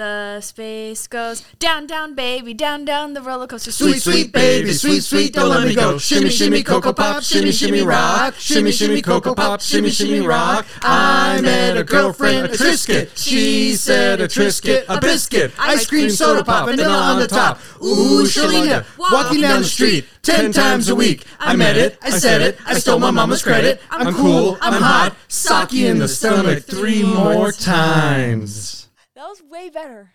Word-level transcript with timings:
The 0.00 0.40
space 0.40 1.06
goes 1.06 1.42
down, 1.58 1.86
down, 1.86 2.14
baby, 2.14 2.54
down, 2.54 2.86
down 2.86 3.12
the 3.12 3.20
roller 3.20 3.46
coaster. 3.46 3.70
Sweet, 3.70 4.00
sweet 4.00 4.32
baby, 4.32 4.72
sweet, 4.72 5.02
sweet, 5.02 5.34
don't 5.34 5.50
let 5.50 5.68
me 5.68 5.74
go. 5.74 5.98
Shimmy, 5.98 6.30
shimmy, 6.30 6.62
cocoa 6.62 6.94
pop, 6.94 7.22
shimmy, 7.22 7.52
shimmy, 7.52 7.82
rock. 7.82 8.34
Shimmy, 8.36 8.72
shimmy, 8.72 9.02
cocoa 9.02 9.34
pop, 9.34 9.60
shimmy, 9.60 9.90
shimmy, 9.90 10.20
rock. 10.20 10.64
I 10.80 11.42
met 11.42 11.76
a 11.76 11.84
girlfriend, 11.84 12.46
a 12.46 12.48
Trisket. 12.56 13.10
She 13.14 13.74
said 13.74 14.22
a 14.22 14.26
Trisket, 14.26 14.86
a 14.88 14.98
biscuit. 14.98 15.52
Ice 15.58 15.86
cream, 15.86 16.08
soda 16.08 16.44
pop, 16.44 16.70
vanilla 16.70 16.96
on 16.96 17.20
the 17.20 17.28
top. 17.28 17.58
Ooh, 17.82 18.24
Shalina, 18.24 18.86
walking 18.96 19.42
down 19.42 19.60
the 19.60 19.68
street 19.68 20.06
ten 20.22 20.50
times 20.50 20.88
a 20.88 20.94
week. 20.94 21.26
I 21.38 21.54
met 21.56 21.76
it, 21.76 21.98
I 22.00 22.08
said 22.08 22.40
it, 22.40 22.56
I 22.64 22.72
stole 22.78 23.00
my 23.00 23.10
mama's 23.10 23.42
credit. 23.42 23.82
I'm 23.90 24.14
cool, 24.14 24.56
I'm 24.62 24.80
hot, 24.80 25.14
sake 25.28 25.74
in 25.74 25.98
the 25.98 26.08
stomach 26.08 26.64
three 26.64 27.02
more 27.02 27.52
times. 27.52 28.86
That 29.20 29.28
was 29.28 29.42
way 29.42 29.68
better. 29.68 30.14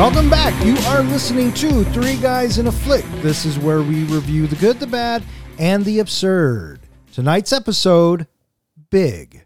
Welcome 0.00 0.30
back. 0.30 0.64
You 0.64 0.78
are 0.86 1.02
listening 1.02 1.52
to 1.52 1.84
Three 1.84 2.16
Guys 2.16 2.56
in 2.56 2.68
a 2.68 2.72
Flick. 2.72 3.04
This 3.20 3.44
is 3.44 3.58
where 3.58 3.82
we 3.82 4.04
review 4.04 4.46
the 4.46 4.56
good, 4.56 4.80
the 4.80 4.86
bad, 4.86 5.22
and 5.58 5.84
the 5.84 5.98
absurd. 5.98 6.80
Tonight's 7.12 7.52
episode 7.52 8.26
Big. 8.88 9.44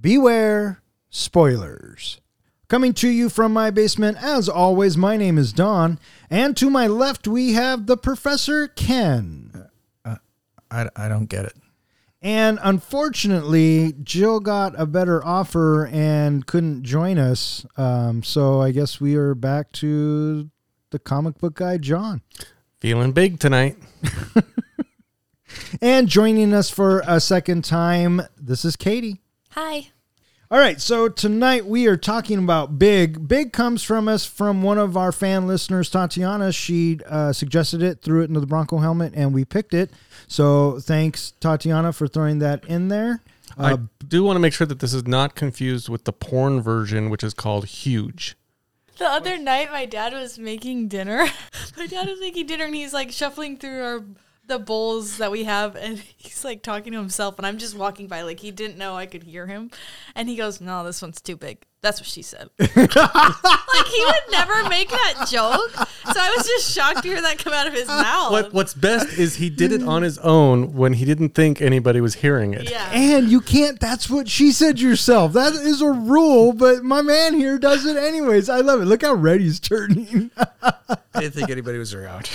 Beware 0.00 0.84
spoilers. 1.10 2.20
Coming 2.68 2.94
to 2.94 3.08
you 3.08 3.28
from 3.28 3.52
my 3.52 3.72
basement, 3.72 4.22
as 4.22 4.48
always, 4.48 4.96
my 4.96 5.16
name 5.16 5.36
is 5.36 5.52
Don, 5.52 5.98
and 6.30 6.56
to 6.56 6.70
my 6.70 6.86
left 6.86 7.26
we 7.26 7.54
have 7.54 7.86
the 7.86 7.96
Professor 7.96 8.68
Ken. 8.68 9.68
Uh, 10.04 10.14
I, 10.70 10.88
I 10.94 11.08
don't 11.08 11.26
get 11.26 11.44
it. 11.44 11.56
And 12.20 12.58
unfortunately, 12.62 13.94
Jill 14.02 14.40
got 14.40 14.78
a 14.78 14.86
better 14.86 15.24
offer 15.24 15.86
and 15.86 16.44
couldn't 16.46 16.82
join 16.82 17.16
us. 17.16 17.64
Um, 17.76 18.22
so 18.22 18.60
I 18.60 18.72
guess 18.72 19.00
we 19.00 19.14
are 19.14 19.34
back 19.34 19.70
to 19.72 20.50
the 20.90 20.98
comic 20.98 21.38
book 21.38 21.54
guy, 21.54 21.78
John. 21.78 22.22
Feeling 22.80 23.12
big 23.12 23.38
tonight. 23.38 23.76
And 25.80 26.08
joining 26.08 26.54
us 26.54 26.70
for 26.70 27.02
a 27.06 27.20
second 27.20 27.64
time, 27.64 28.22
this 28.36 28.64
is 28.64 28.76
Katie. 28.76 29.20
Hi. 29.50 29.88
All 30.50 30.58
right, 30.58 30.80
so 30.80 31.10
tonight 31.10 31.66
we 31.66 31.86
are 31.88 31.98
talking 31.98 32.38
about 32.38 32.78
Big. 32.78 33.28
Big 33.28 33.52
comes 33.52 33.82
from 33.82 34.08
us 34.08 34.24
from 34.24 34.62
one 34.62 34.78
of 34.78 34.96
our 34.96 35.12
fan 35.12 35.46
listeners, 35.46 35.90
Tatiana. 35.90 36.52
She 36.52 37.00
uh, 37.06 37.34
suggested 37.34 37.82
it, 37.82 38.00
threw 38.00 38.22
it 38.22 38.28
into 38.28 38.40
the 38.40 38.46
Bronco 38.46 38.78
helmet, 38.78 39.12
and 39.14 39.34
we 39.34 39.44
picked 39.44 39.74
it. 39.74 39.90
So 40.26 40.80
thanks, 40.80 41.34
Tatiana, 41.38 41.92
for 41.92 42.08
throwing 42.08 42.38
that 42.38 42.64
in 42.64 42.88
there. 42.88 43.20
Uh, 43.58 43.76
I 43.76 44.04
do 44.06 44.24
want 44.24 44.36
to 44.36 44.40
make 44.40 44.54
sure 44.54 44.66
that 44.66 44.80
this 44.80 44.94
is 44.94 45.06
not 45.06 45.34
confused 45.34 45.90
with 45.90 46.04
the 46.04 46.14
porn 46.14 46.62
version, 46.62 47.10
which 47.10 47.22
is 47.22 47.34
called 47.34 47.66
Huge. 47.66 48.34
The 48.96 49.06
other 49.06 49.36
night, 49.36 49.70
my 49.70 49.84
dad 49.84 50.14
was 50.14 50.38
making 50.38 50.88
dinner. 50.88 51.26
my 51.76 51.86
dad 51.86 52.08
was 52.08 52.20
making 52.20 52.46
dinner, 52.46 52.64
and 52.64 52.74
he's 52.74 52.94
like 52.94 53.12
shuffling 53.12 53.58
through 53.58 53.82
our 53.82 54.04
the 54.48 54.58
bowls 54.58 55.18
that 55.18 55.30
we 55.30 55.44
have, 55.44 55.76
and 55.76 55.98
he's 56.16 56.44
like 56.44 56.62
talking 56.62 56.92
to 56.92 56.98
himself. 56.98 57.38
And 57.38 57.46
I'm 57.46 57.58
just 57.58 57.76
walking 57.76 58.08
by, 58.08 58.22
like 58.22 58.40
he 58.40 58.50
didn't 58.50 58.78
know 58.78 58.96
I 58.96 59.06
could 59.06 59.22
hear 59.22 59.46
him, 59.46 59.70
and 60.14 60.28
he 60.28 60.36
goes, 60.36 60.60
"No, 60.60 60.84
this 60.84 61.00
one's 61.00 61.20
too 61.20 61.36
big." 61.36 61.64
That's 61.80 62.00
what 62.00 62.08
she 62.08 62.22
said. 62.22 62.50
like 62.58 62.70
he 62.72 64.04
would 64.04 64.32
never 64.32 64.68
make 64.68 64.90
that 64.90 65.26
joke, 65.30 65.70
so 65.72 66.20
I 66.20 66.34
was 66.36 66.44
just 66.44 66.74
shocked 66.74 67.02
to 67.02 67.08
hear 67.08 67.22
that 67.22 67.38
come 67.38 67.52
out 67.52 67.68
of 67.68 67.72
his 67.72 67.86
mouth. 67.86 68.32
What 68.32 68.52
What's 68.52 68.74
best 68.74 69.16
is 69.16 69.36
he 69.36 69.48
did 69.48 69.70
it 69.70 69.84
on 69.84 70.02
his 70.02 70.18
own 70.18 70.74
when 70.74 70.94
he 70.94 71.04
didn't 71.04 71.36
think 71.36 71.62
anybody 71.62 72.00
was 72.00 72.14
hearing 72.14 72.52
it. 72.52 72.68
Yeah. 72.68 72.90
and 72.92 73.28
you 73.28 73.40
can't, 73.40 73.78
that's 73.78 74.10
what 74.10 74.28
she 74.28 74.50
said 74.50 74.80
yourself. 74.80 75.34
That 75.34 75.52
is 75.52 75.80
a 75.80 75.92
rule, 75.92 76.52
but 76.52 76.82
my 76.82 77.00
man 77.00 77.34
here 77.34 77.58
does 77.60 77.86
it 77.86 77.96
anyways. 77.96 78.48
I 78.48 78.58
love 78.58 78.82
it. 78.82 78.86
Look 78.86 79.02
how 79.02 79.14
red 79.14 79.40
he's 79.40 79.60
turning. 79.60 80.32
I 80.62 80.96
didn't 81.14 81.34
think 81.34 81.50
anybody 81.50 81.78
was 81.78 81.94
around. 81.94 82.28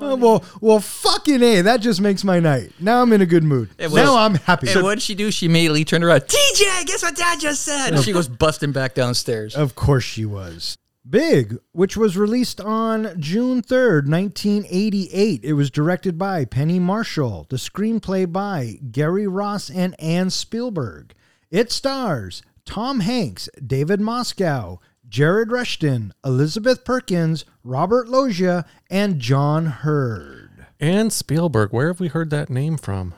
Oh, 0.00 0.16
well, 0.16 0.44
well, 0.60 0.80
fucking 0.80 1.42
a. 1.42 1.60
That 1.62 1.80
just 1.80 2.00
makes 2.00 2.24
my 2.24 2.40
night. 2.40 2.72
Now 2.80 3.02
I'm 3.02 3.12
in 3.12 3.20
a 3.20 3.26
good 3.26 3.44
mood. 3.44 3.70
Was- 3.78 3.94
now 3.94 4.16
I'm 4.16 4.34
happy. 4.34 4.70
And 4.70 4.82
what 4.82 4.94
did 4.96 5.02
she 5.02 5.14
do? 5.14 5.30
She 5.30 5.46
immediately 5.46 5.84
turned 5.84 6.04
around. 6.04 6.22
TJ, 6.22 6.86
guess 6.86 7.02
what 7.02 7.16
Dad 7.16 7.40
just 7.40 7.62
said? 7.62 7.94
And 7.94 8.02
she 8.04 8.12
goes 8.12 8.28
busting 8.28 8.72
back 8.72 8.94
downstairs. 8.94 9.54
Of 9.54 9.74
course 9.74 10.04
she 10.04 10.24
was. 10.24 10.76
Big, 11.08 11.58
which 11.72 11.98
was 11.98 12.16
released 12.16 12.62
on 12.62 13.14
June 13.20 13.60
3rd, 13.60 14.08
1988. 14.08 15.40
It 15.44 15.52
was 15.52 15.70
directed 15.70 16.16
by 16.16 16.46
Penny 16.46 16.78
Marshall. 16.78 17.46
The 17.50 17.56
screenplay 17.56 18.30
by 18.30 18.78
Gary 18.90 19.26
Ross 19.26 19.68
and 19.68 19.94
Anne 20.00 20.30
Spielberg. 20.30 21.12
It 21.50 21.70
stars 21.70 22.42
Tom 22.64 23.00
Hanks, 23.00 23.50
David 23.64 24.00
Moscow, 24.00 24.80
Jared 25.08 25.50
Rushton, 25.50 26.12
Elizabeth 26.24 26.84
Perkins, 26.84 27.44
Robert 27.62 28.08
Loggia, 28.08 28.64
and 28.90 29.20
John 29.20 29.66
Heard. 29.66 30.66
And 30.80 31.12
Spielberg, 31.12 31.72
where 31.72 31.88
have 31.88 32.00
we 32.00 32.08
heard 32.08 32.30
that 32.30 32.50
name 32.50 32.76
from? 32.76 33.14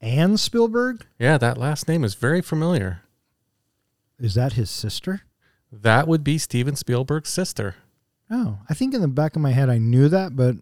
Anne 0.00 0.36
Spielberg? 0.36 1.06
Yeah, 1.18 1.38
that 1.38 1.58
last 1.58 1.88
name 1.88 2.04
is 2.04 2.14
very 2.14 2.40
familiar. 2.40 3.02
Is 4.18 4.34
that 4.34 4.54
his 4.54 4.70
sister? 4.70 5.22
That 5.70 6.08
would 6.08 6.24
be 6.24 6.38
Steven 6.38 6.76
Spielberg's 6.76 7.30
sister. 7.30 7.76
Oh, 8.30 8.58
I 8.68 8.74
think 8.74 8.94
in 8.94 9.00
the 9.00 9.08
back 9.08 9.36
of 9.36 9.42
my 9.42 9.52
head 9.52 9.70
I 9.70 9.78
knew 9.78 10.08
that, 10.08 10.36
but 10.36 10.56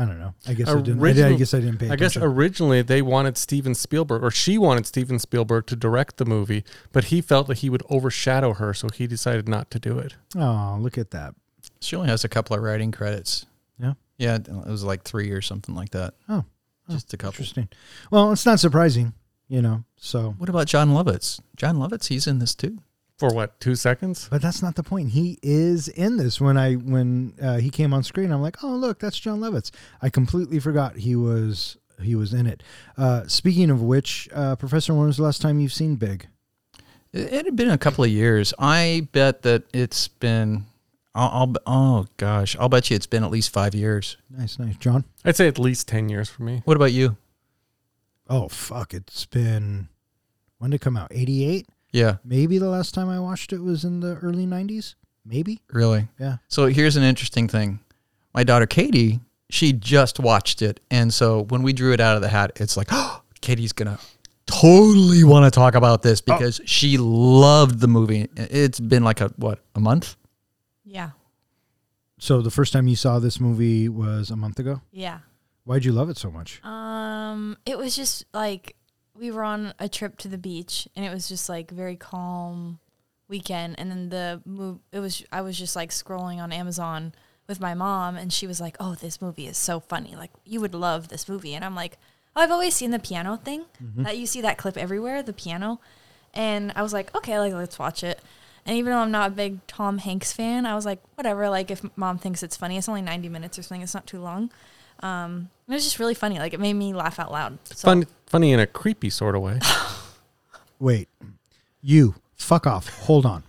I 0.00 0.06
don't 0.06 0.18
know. 0.18 0.32
I 0.48 0.54
guess 0.54 0.68
I 0.68 0.80
didn't. 0.80 1.02
I, 1.02 1.12
did- 1.12 1.24
I 1.24 1.28
Original- 1.28 1.38
guess 1.38 1.52
I 1.54 1.60
didn't 1.60 1.78
pay 1.78 1.90
I 1.90 1.96
guess 1.96 2.16
originally 2.16 2.80
they 2.80 3.02
wanted 3.02 3.36
Steven 3.36 3.74
Spielberg, 3.74 4.22
or 4.22 4.30
she 4.30 4.56
wanted 4.56 4.86
Steven 4.86 5.18
Spielberg 5.18 5.66
to 5.66 5.76
direct 5.76 6.16
the 6.16 6.24
movie, 6.24 6.64
but 6.92 7.04
he 7.04 7.20
felt 7.20 7.48
that 7.48 7.58
he 7.58 7.68
would 7.68 7.82
overshadow 7.90 8.54
her, 8.54 8.72
so 8.72 8.88
he 8.88 9.06
decided 9.06 9.46
not 9.46 9.70
to 9.72 9.78
do 9.78 9.98
it. 9.98 10.14
oh, 10.36 10.78
look 10.80 10.96
at 10.96 11.10
that. 11.10 11.34
She 11.80 11.96
only 11.96 12.08
has 12.08 12.24
a 12.24 12.28
couple 12.30 12.56
of 12.56 12.62
writing 12.62 12.92
credits. 12.92 13.44
Yeah. 13.78 13.92
Yeah, 14.16 14.36
it 14.36 14.48
was 14.66 14.84
like 14.84 15.02
three 15.02 15.30
or 15.32 15.42
something 15.42 15.74
like 15.74 15.90
that. 15.90 16.14
Oh, 16.28 16.44
oh, 16.88 16.92
Just 16.94 17.12
a 17.12 17.16
couple. 17.18 17.32
Interesting. 17.34 17.68
Well, 18.10 18.32
it's 18.32 18.46
not 18.46 18.58
surprising, 18.60 19.12
you 19.48 19.60
know. 19.60 19.84
So, 19.96 20.34
What 20.38 20.48
about 20.48 20.66
Jon 20.66 20.90
Lovitz? 20.90 21.40
Jon 21.56 21.76
Lovitz, 21.76 22.06
he's 22.08 22.26
in 22.26 22.38
this 22.38 22.54
too. 22.54 22.78
For 23.20 23.34
what, 23.34 23.60
two 23.60 23.74
seconds? 23.74 24.28
but 24.30 24.40
that's 24.40 24.62
not 24.62 24.76
the 24.76 24.82
point. 24.82 25.10
He 25.10 25.38
is 25.42 25.88
in 25.88 26.16
this. 26.16 26.40
When 26.40 26.56
I 26.56 26.74
when 26.74 27.34
uh, 27.40 27.58
he 27.58 27.68
came 27.68 27.92
on 27.92 28.02
screen, 28.02 28.32
I'm 28.32 28.40
like, 28.40 28.64
oh 28.64 28.74
look, 28.74 28.98
that's 28.98 29.20
Jon 29.20 29.40
Lovitz. 29.40 29.70
I 30.00 30.08
completely 30.08 30.58
forgot 30.58 30.96
he 30.96 31.14
was 31.14 31.76
he 32.02 32.14
was 32.14 32.32
in 32.32 32.46
it. 32.46 32.62
Uh, 32.96 33.26
speaking 33.26 33.70
of 33.70 33.82
which, 33.82 34.26
uh, 34.32 34.56
Professor, 34.56 34.94
when 34.94 35.06
was 35.06 35.18
the 35.18 35.22
last 35.22 35.42
time 35.42 35.60
you've 35.60 35.72
seen 35.72 35.96
Big? 35.96 36.28
It, 37.12 37.32
it 37.32 37.44
had 37.44 37.56
been 37.56 37.70
a 37.70 37.76
couple 37.76 38.04
of 38.04 38.10
years. 38.10 38.54
I 38.58 39.06
bet 39.12 39.42
that 39.42 39.64
it's 39.74 40.08
been. 40.08 40.64
I'll, 41.14 41.28
I'll. 41.28 41.54
Oh 41.66 42.06
gosh, 42.16 42.56
I'll 42.58 42.70
bet 42.70 42.88
you 42.88 42.96
it's 42.96 43.06
been 43.06 43.22
at 43.22 43.30
least 43.30 43.52
five 43.52 43.74
years. 43.74 44.16
Nice, 44.30 44.58
nice, 44.58 44.76
John. 44.76 45.04
I'd 45.24 45.36
say 45.36 45.46
at 45.46 45.58
least 45.58 45.88
10 45.88 46.08
years 46.08 46.30
for 46.30 46.42
me. 46.42 46.62
What 46.64 46.76
about 46.76 46.92
you? 46.92 47.16
Oh 48.28 48.48
fuck, 48.48 48.94
it's 48.94 49.26
been 49.26 49.88
when 50.58 50.70
did 50.70 50.76
it 50.76 50.80
come 50.84 50.96
out? 50.96 51.08
88. 51.10 51.66
Yeah, 51.92 52.16
Maybe 52.24 52.58
the 52.58 52.68
last 52.68 52.94
time 52.94 53.08
I 53.08 53.18
watched 53.18 53.52
it 53.52 53.60
was 53.60 53.84
in 53.84 54.00
the 54.00 54.16
early 54.16 54.46
90s. 54.46 54.94
Maybe. 55.24 55.60
really. 55.72 56.08
Yeah. 56.18 56.36
So 56.48 56.66
here's 56.66 56.96
an 56.96 57.02
interesting 57.02 57.46
thing. 57.48 57.80
My 58.34 58.44
daughter 58.44 58.66
Katie, 58.66 59.20
she 59.50 59.72
just 59.72 60.18
watched 60.20 60.62
it, 60.62 60.80
and 60.90 61.12
so 61.12 61.42
when 61.44 61.62
we 61.62 61.72
drew 61.72 61.92
it 61.92 62.00
out 62.00 62.16
of 62.16 62.22
the 62.22 62.28
hat, 62.28 62.52
it's 62.56 62.76
like, 62.76 62.88
oh, 62.90 63.22
Katie's 63.40 63.72
gonna 63.72 63.98
totally 64.46 65.24
want 65.24 65.44
to 65.44 65.50
talk 65.50 65.74
about 65.74 66.02
this 66.02 66.20
because 66.20 66.60
she 66.64 66.98
loved 66.98 67.80
the 67.80 67.88
movie. 67.88 68.28
It's 68.36 68.80
been 68.80 69.04
like 69.04 69.20
a 69.20 69.28
what 69.36 69.60
a 69.74 69.80
month. 69.80 70.16
Yeah. 70.84 71.10
So 72.18 72.42
the 72.42 72.50
first 72.50 72.72
time 72.72 72.86
you 72.88 72.96
saw 72.96 73.18
this 73.18 73.40
movie 73.40 73.88
was 73.88 74.30
a 74.30 74.36
month 74.36 74.58
ago. 74.58 74.80
Yeah. 74.92 75.20
Why'd 75.64 75.84
you 75.84 75.92
love 75.92 76.10
it 76.10 76.18
so 76.18 76.30
much? 76.30 76.62
Um, 76.64 77.56
it 77.64 77.78
was 77.78 77.94
just 77.96 78.24
like 78.34 78.76
we 79.20 79.30
were 79.30 79.44
on 79.44 79.74
a 79.78 79.88
trip 79.88 80.16
to 80.18 80.28
the 80.28 80.38
beach, 80.38 80.88
and 80.96 81.04
it 81.04 81.12
was 81.12 81.28
just 81.28 81.48
like 81.48 81.70
very 81.70 81.96
calm 81.96 82.78
weekend. 83.28 83.78
And 83.78 83.90
then 83.90 84.08
the 84.08 84.42
move, 84.44 84.78
it 84.90 85.00
was 85.00 85.22
I 85.30 85.42
was 85.42 85.58
just 85.58 85.76
like 85.76 85.90
scrolling 85.90 86.38
on 86.38 86.52
Amazon 86.52 87.12
with 87.46 87.60
my 87.60 87.74
mom, 87.74 88.16
and 88.16 88.32
she 88.32 88.46
was 88.46 88.60
like, 88.60 88.76
"Oh, 88.80 88.94
this 88.94 89.20
movie 89.20 89.46
is 89.46 89.58
so 89.58 89.78
funny. 89.78 90.16
Like 90.16 90.30
you 90.44 90.60
would 90.60 90.74
love 90.74 91.08
this 91.08 91.28
movie." 91.28 91.54
And 91.54 91.64
I'm 91.64 91.74
like, 91.74 91.98
oh, 92.34 92.40
"I've 92.40 92.50
always 92.50 92.74
seen 92.74 92.90
the 92.90 92.98
piano 92.98 93.36
thing 93.36 93.64
that 93.96 94.16
you 94.18 94.26
see 94.26 94.40
that 94.40 94.58
clip 94.58 94.76
everywhere, 94.76 95.22
the 95.22 95.32
piano." 95.32 95.80
And 96.32 96.72
I 96.74 96.82
was 96.82 96.92
like, 96.92 97.14
"Okay, 97.14 97.38
like 97.38 97.52
let's 97.52 97.78
watch 97.78 98.02
it." 98.02 98.20
And 98.66 98.76
even 98.76 98.92
though 98.92 98.98
I'm 98.98 99.10
not 99.10 99.28
a 99.28 99.34
big 99.34 99.66
Tom 99.66 99.98
Hanks 99.98 100.32
fan, 100.32 100.66
I 100.66 100.74
was 100.74 100.84
like, 100.84 101.00
whatever. 101.14 101.48
Like 101.48 101.70
if 101.70 101.82
mom 101.96 102.18
thinks 102.18 102.42
it's 102.42 102.56
funny, 102.56 102.76
it's 102.76 102.88
only 102.88 103.02
90 103.02 103.28
minutes 103.28 103.58
or 103.58 103.62
something. 103.62 103.82
It's 103.82 103.94
not 103.94 104.06
too 104.06 104.20
long. 104.20 104.50
Um, 105.02 105.48
it 105.66 105.72
was 105.72 105.84
just 105.84 105.98
really 105.98 106.14
funny. 106.14 106.38
Like 106.38 106.52
it 106.52 106.60
made 106.60 106.74
me 106.74 106.92
laugh 106.92 107.18
out 107.18 107.32
loud. 107.32 107.58
So, 107.64 107.88
Fun, 107.88 108.06
funny 108.30 108.52
in 108.52 108.60
a 108.60 108.66
creepy 108.66 109.10
sort 109.10 109.34
of 109.34 109.42
way. 109.42 109.58
Wait, 110.78 111.08
you 111.82 112.14
fuck 112.36 112.66
off. 112.66 112.88
Hold 113.00 113.26
on. 113.26 113.42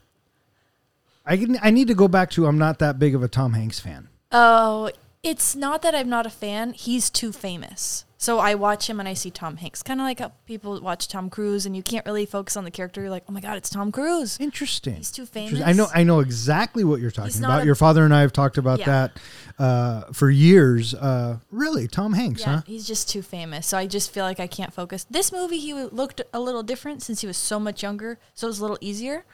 I 1.23 1.37
can, 1.37 1.57
I 1.61 1.69
need 1.69 1.87
to 1.87 1.93
go 1.93 2.07
back 2.07 2.31
to 2.31 2.47
I'm 2.47 2.57
not 2.57 2.79
that 2.79 2.97
big 2.97 3.13
of 3.13 3.21
a 3.21 3.27
Tom 3.27 3.53
Hanks 3.53 3.79
fan. 3.79 4.09
Oh, 4.31 4.89
it's 5.21 5.55
not 5.55 5.83
that 5.83 5.93
I'm 5.93 6.09
not 6.09 6.25
a 6.25 6.31
fan. 6.31 6.73
He's 6.73 7.09
too 7.11 7.31
famous. 7.31 8.05
So 8.21 8.37
I 8.37 8.53
watch 8.53 8.87
him 8.87 8.99
and 8.99 9.09
I 9.09 9.15
see 9.15 9.31
Tom 9.31 9.57
Hanks. 9.57 9.81
Kind 9.81 9.99
of 9.99 10.03
like 10.05 10.19
how 10.19 10.31
people 10.45 10.79
watch 10.79 11.07
Tom 11.07 11.27
Cruise 11.31 11.65
and 11.65 11.75
you 11.75 11.81
can't 11.81 12.05
really 12.05 12.27
focus 12.27 12.55
on 12.55 12.65
the 12.65 12.69
character. 12.69 13.01
You're 13.01 13.09
like, 13.09 13.23
oh 13.27 13.31
my 13.31 13.39
God, 13.39 13.57
it's 13.57 13.67
Tom 13.67 13.91
Cruise. 13.91 14.37
Interesting. 14.39 14.97
He's 14.97 15.09
too 15.09 15.25
famous. 15.25 15.59
I 15.59 15.71
know. 15.71 15.87
I 15.91 16.03
know 16.03 16.19
exactly 16.19 16.83
what 16.83 17.01
you're 17.01 17.09
talking 17.09 17.35
about. 17.43 17.63
a- 17.63 17.65
Your 17.65 17.73
father 17.73 18.05
and 18.05 18.13
I 18.13 18.21
have 18.21 18.31
talked 18.31 18.59
about 18.59 18.77
Yeah. 18.77 18.85
that 18.85 19.19
uh, 19.57 20.01
for 20.13 20.29
years. 20.29 20.93
Uh, 20.93 21.39
really, 21.49 21.87
Tom 21.87 22.13
Hanks, 22.13 22.41
Yeah, 22.41 22.57
huh? 22.57 22.61
he's 22.67 22.85
just 22.85 23.09
too 23.09 23.23
famous. 23.23 23.65
So 23.65 23.75
I 23.75 23.87
just 23.87 24.11
feel 24.11 24.23
like 24.23 24.39
I 24.39 24.45
can't 24.45 24.71
focus. 24.71 25.03
This 25.09 25.31
movie, 25.31 25.57
he 25.57 25.73
looked 25.73 26.21
a 26.31 26.39
little 26.39 26.61
different 26.61 27.01
since 27.01 27.21
he 27.21 27.27
was 27.27 27.37
so 27.37 27.59
much 27.59 27.81
younger. 27.81 28.19
So 28.35 28.45
it 28.45 28.49
was 28.51 28.59
a 28.59 28.61
little 28.61 28.77
easier. 28.81 29.25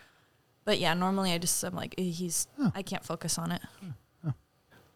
But 0.63 0.79
yeah, 0.79 0.93
normally 0.93 1.33
I 1.33 1.39
just, 1.39 1.61
I'm 1.61 1.75
like, 1.75 1.93
eh, 1.97 2.03
he's, 2.03 2.47
I 2.73 2.83
can't 2.83 3.03
focus 3.03 3.37
on 3.37 3.51
it. 3.51 3.61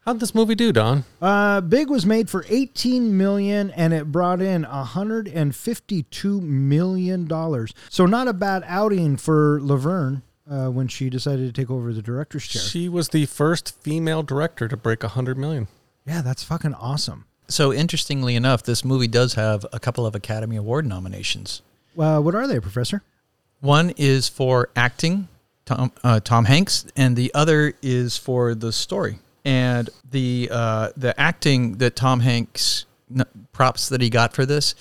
How'd 0.05 0.19
this 0.19 0.33
movie 0.33 0.55
do, 0.55 0.71
Don? 0.71 1.03
Uh, 1.21 1.61
Big 1.61 1.87
was 1.89 2.07
made 2.07 2.27
for 2.27 2.43
18 2.49 3.15
million, 3.15 3.69
and 3.71 3.93
it 3.93 4.11
brought 4.11 4.41
in 4.41 4.63
152 4.63 6.41
million 6.41 7.27
dollars. 7.27 7.71
So 7.89 8.07
not 8.07 8.27
a 8.27 8.33
bad 8.33 8.63
outing 8.65 9.17
for 9.17 9.59
Laverne 9.61 10.23
uh, 10.49 10.69
when 10.69 10.87
she 10.87 11.09
decided 11.11 11.53
to 11.53 11.61
take 11.61 11.69
over 11.69 11.93
the 11.93 12.01
director's 12.01 12.47
chair. 12.47 12.61
She 12.63 12.89
was 12.89 13.09
the 13.09 13.27
first 13.27 13.79
female 13.83 14.23
director 14.23 14.67
to 14.67 14.75
break 14.75 15.03
a 15.03 15.09
hundred 15.09 15.37
million. 15.37 15.67
yeah, 16.05 16.21
that's 16.21 16.43
fucking 16.43 16.73
awesome. 16.73 17.25
So 17.47 17.71
interestingly 17.71 18.35
enough, 18.35 18.63
this 18.63 18.83
movie 18.83 19.07
does 19.07 19.35
have 19.35 19.65
a 19.71 19.79
couple 19.79 20.05
of 20.07 20.15
Academy 20.15 20.55
Award 20.55 20.85
nominations. 20.87 21.61
Uh, 21.97 22.19
what 22.21 22.33
are 22.33 22.47
they, 22.47 22.59
Professor? 22.59 23.03
One 23.59 23.91
is 23.97 24.27
for 24.27 24.69
acting, 24.75 25.27
Tom 25.65 25.91
uh, 26.03 26.21
Tom 26.21 26.45
Hanks, 26.45 26.87
and 26.95 27.15
the 27.15 27.31
other 27.35 27.73
is 27.83 28.17
for 28.17 28.55
the 28.55 28.71
story. 28.71 29.19
And 29.43 29.89
the 30.09 30.49
uh, 30.51 30.89
the 30.95 31.19
acting 31.19 31.77
that 31.77 31.95
Tom 31.95 32.19
Hanks 32.19 32.85
props 33.51 33.89
that 33.89 34.01
he 34.01 34.09
got 34.09 34.33
for 34.33 34.45
this, 34.45 34.75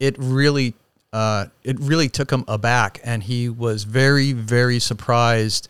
it 0.00 0.16
really 0.18 0.74
uh, 1.12 1.46
it 1.62 1.78
really 1.78 2.08
took 2.08 2.30
him 2.30 2.44
aback, 2.48 3.00
and 3.04 3.22
he 3.22 3.48
was 3.48 3.84
very 3.84 4.32
very 4.32 4.78
surprised 4.78 5.68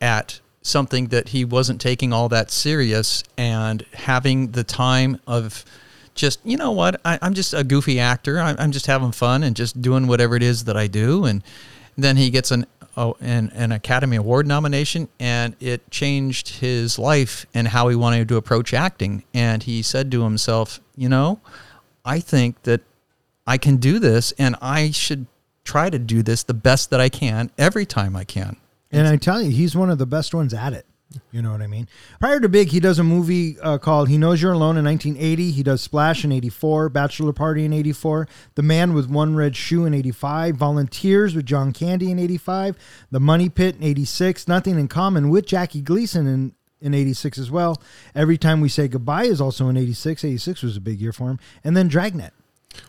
at 0.00 0.40
something 0.62 1.08
that 1.08 1.28
he 1.28 1.44
wasn't 1.44 1.80
taking 1.80 2.12
all 2.12 2.28
that 2.28 2.50
serious 2.50 3.22
and 3.36 3.84
having 3.94 4.52
the 4.52 4.64
time 4.64 5.20
of 5.26 5.64
just 6.14 6.40
you 6.44 6.56
know 6.56 6.72
what? 6.72 7.00
I, 7.04 7.18
I'm 7.22 7.34
just 7.34 7.54
a 7.54 7.64
goofy 7.64 8.00
actor. 8.00 8.40
I, 8.40 8.54
I'm 8.58 8.72
just 8.72 8.86
having 8.86 9.12
fun 9.12 9.42
and 9.42 9.54
just 9.54 9.80
doing 9.80 10.06
whatever 10.06 10.36
it 10.36 10.42
is 10.42 10.64
that 10.64 10.76
I 10.76 10.86
do. 10.86 11.24
And 11.24 11.42
then 11.96 12.16
he 12.16 12.30
gets 12.30 12.50
an 12.50 12.66
oh, 12.98 13.16
an, 13.20 13.50
an 13.54 13.72
Academy 13.72 14.16
Award 14.16 14.46
nomination 14.46 15.08
and 15.18 15.56
it 15.60 15.90
changed 15.90 16.48
his 16.48 16.98
life 16.98 17.46
and 17.54 17.68
how 17.68 17.88
he 17.88 17.96
wanted 17.96 18.28
to 18.28 18.36
approach 18.36 18.74
acting 18.74 19.24
and 19.32 19.62
he 19.62 19.80
said 19.82 20.10
to 20.10 20.22
himself 20.24 20.80
you 20.96 21.08
know 21.08 21.40
I 22.04 22.20
think 22.20 22.62
that 22.64 22.82
I 23.46 23.56
can 23.56 23.76
do 23.76 23.98
this 23.98 24.32
and 24.32 24.56
I 24.60 24.90
should 24.90 25.26
try 25.64 25.90
to 25.90 25.98
do 25.98 26.22
this 26.22 26.42
the 26.42 26.54
best 26.54 26.90
that 26.90 27.00
I 27.00 27.08
can 27.08 27.50
every 27.56 27.86
time 27.86 28.16
I 28.16 28.24
can 28.24 28.56
And 28.90 29.06
I 29.06 29.16
tell 29.16 29.42
you, 29.42 29.50
he's 29.50 29.76
one 29.76 29.90
of 29.90 29.98
the 29.98 30.06
best 30.06 30.34
ones 30.34 30.54
at 30.54 30.72
it. 30.72 30.86
You 31.30 31.40
know 31.40 31.52
what 31.52 31.62
I 31.62 31.66
mean? 31.66 31.88
Prior 32.20 32.38
to 32.38 32.48
Big, 32.48 32.68
he 32.68 32.80
does 32.80 32.98
a 32.98 33.04
movie 33.04 33.58
uh, 33.60 33.78
called 33.78 34.08
He 34.08 34.18
Knows 34.18 34.42
You're 34.42 34.52
Alone 34.52 34.76
in 34.76 34.84
1980. 34.84 35.50
He 35.52 35.62
does 35.62 35.80
Splash 35.80 36.24
in 36.24 36.32
84, 36.32 36.90
Bachelor 36.90 37.32
Party 37.32 37.64
in 37.64 37.72
84, 37.72 38.28
The 38.56 38.62
Man 38.62 38.92
with 38.92 39.08
One 39.08 39.34
Red 39.34 39.56
Shoe 39.56 39.86
in 39.86 39.94
85, 39.94 40.56
Volunteers 40.56 41.34
with 41.34 41.46
John 41.46 41.72
Candy 41.72 42.10
in 42.10 42.18
85, 42.18 42.76
The 43.10 43.20
Money 43.20 43.48
Pit 43.48 43.76
in 43.76 43.84
86, 43.84 44.48
Nothing 44.48 44.78
in 44.78 44.88
Common 44.88 45.30
with 45.30 45.46
Jackie 45.46 45.80
Gleason 45.80 46.26
in, 46.26 46.54
in 46.80 46.92
86 46.92 47.38
as 47.38 47.50
well. 47.50 47.80
Every 48.14 48.36
Time 48.36 48.60
We 48.60 48.68
Say 48.68 48.86
Goodbye 48.86 49.24
is 49.24 49.40
also 49.40 49.68
in 49.68 49.78
86. 49.78 50.24
86 50.24 50.62
was 50.62 50.76
a 50.76 50.80
big 50.80 51.00
year 51.00 51.12
for 51.12 51.30
him. 51.30 51.38
And 51.64 51.74
then 51.74 51.88
Dragnet. 51.88 52.32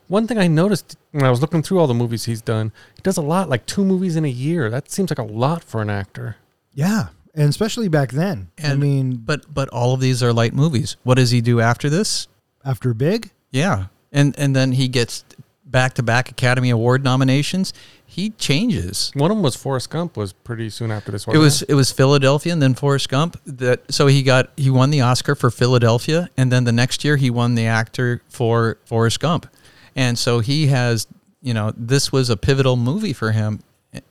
One 0.08 0.28
thing 0.28 0.38
I 0.38 0.48
noticed 0.48 0.98
when 1.12 1.24
I 1.24 1.30
was 1.30 1.42
looking 1.42 1.64
through 1.64 1.80
all 1.80 1.88
the 1.88 1.94
movies 1.94 2.26
he's 2.26 2.42
done, 2.42 2.74
he 2.96 3.02
does 3.02 3.18
a 3.18 3.22
lot, 3.22 3.48
like 3.50 3.66
two 3.66 3.86
movies 3.86 4.18
in 4.18 4.26
a 4.26 4.30
year. 4.30 4.70
That 4.70 4.92
seems 4.92 5.10
like 5.10 5.20
a 5.20 5.24
lot 5.24 5.64
for 5.64 5.82
an 5.82 5.90
actor. 5.90 6.36
Yeah. 6.74 7.08
And 7.36 7.50
especially 7.50 7.88
back 7.90 8.12
then. 8.12 8.50
I 8.64 8.76
mean, 8.76 9.18
but 9.18 9.54
but 9.54 9.70
all 9.70 9.94
of 9.94 10.02
these 10.02 10.24
are 10.24 10.34
light 10.34 10.54
movies 10.54 10.98
what 11.04 11.16
does 11.16 11.32
he 11.32 11.42
do 11.42 11.60
after 11.62 11.90
this 11.90 12.28
after 12.66 12.94
Big, 12.94 13.32
Yeah, 13.52 13.86
and 14.12 14.36
and 14.38 14.56
then 14.56 14.74
he 14.74 14.88
gets 14.88 15.24
back 15.64 15.94
to 15.96 16.04
back 16.04 16.30
Academy 16.30 16.70
Award 16.70 17.04
nominations. 17.04 17.74
He 18.06 18.32
changes. 18.32 19.12
One 19.14 19.30
of 19.30 19.38
them 19.38 19.44
was 19.44 19.56
Forrest 19.56 19.92
Gump, 19.92 20.18
was 20.18 20.34
pretty 20.34 20.70
soon 20.72 20.92
after 20.92 21.12
this. 21.12 21.28
It 21.28 21.38
was 21.38 21.62
it 21.64 21.76
was 21.76 21.92
Philadelphia 21.92 22.52
and 22.52 22.62
then 22.62 22.74
Forrest 22.74 23.10
Gump. 23.10 23.40
That 23.46 23.92
so 23.94 24.08
he 24.08 24.24
got 24.24 24.50
he 24.58 24.70
won 24.70 24.90
the 24.90 25.02
Oscar 25.02 25.36
for 25.36 25.52
Philadelphia, 25.52 26.30
and 26.38 26.52
then 26.52 26.64
the 26.64 26.72
next 26.72 27.04
year 27.04 27.18
he 27.18 27.30
won 27.30 27.56
the 27.56 27.68
actor 27.68 28.22
for 28.30 28.78
Forrest 28.86 29.20
Gump, 29.20 29.48
and 29.96 30.18
so 30.18 30.40
he 30.40 30.68
has 30.68 31.08
you 31.42 31.54
know 31.54 31.72
this 31.78 32.12
was 32.12 32.30
a 32.30 32.38
pivotal 32.38 32.76
movie 32.76 33.14
for 33.14 33.32
him, 33.32 33.62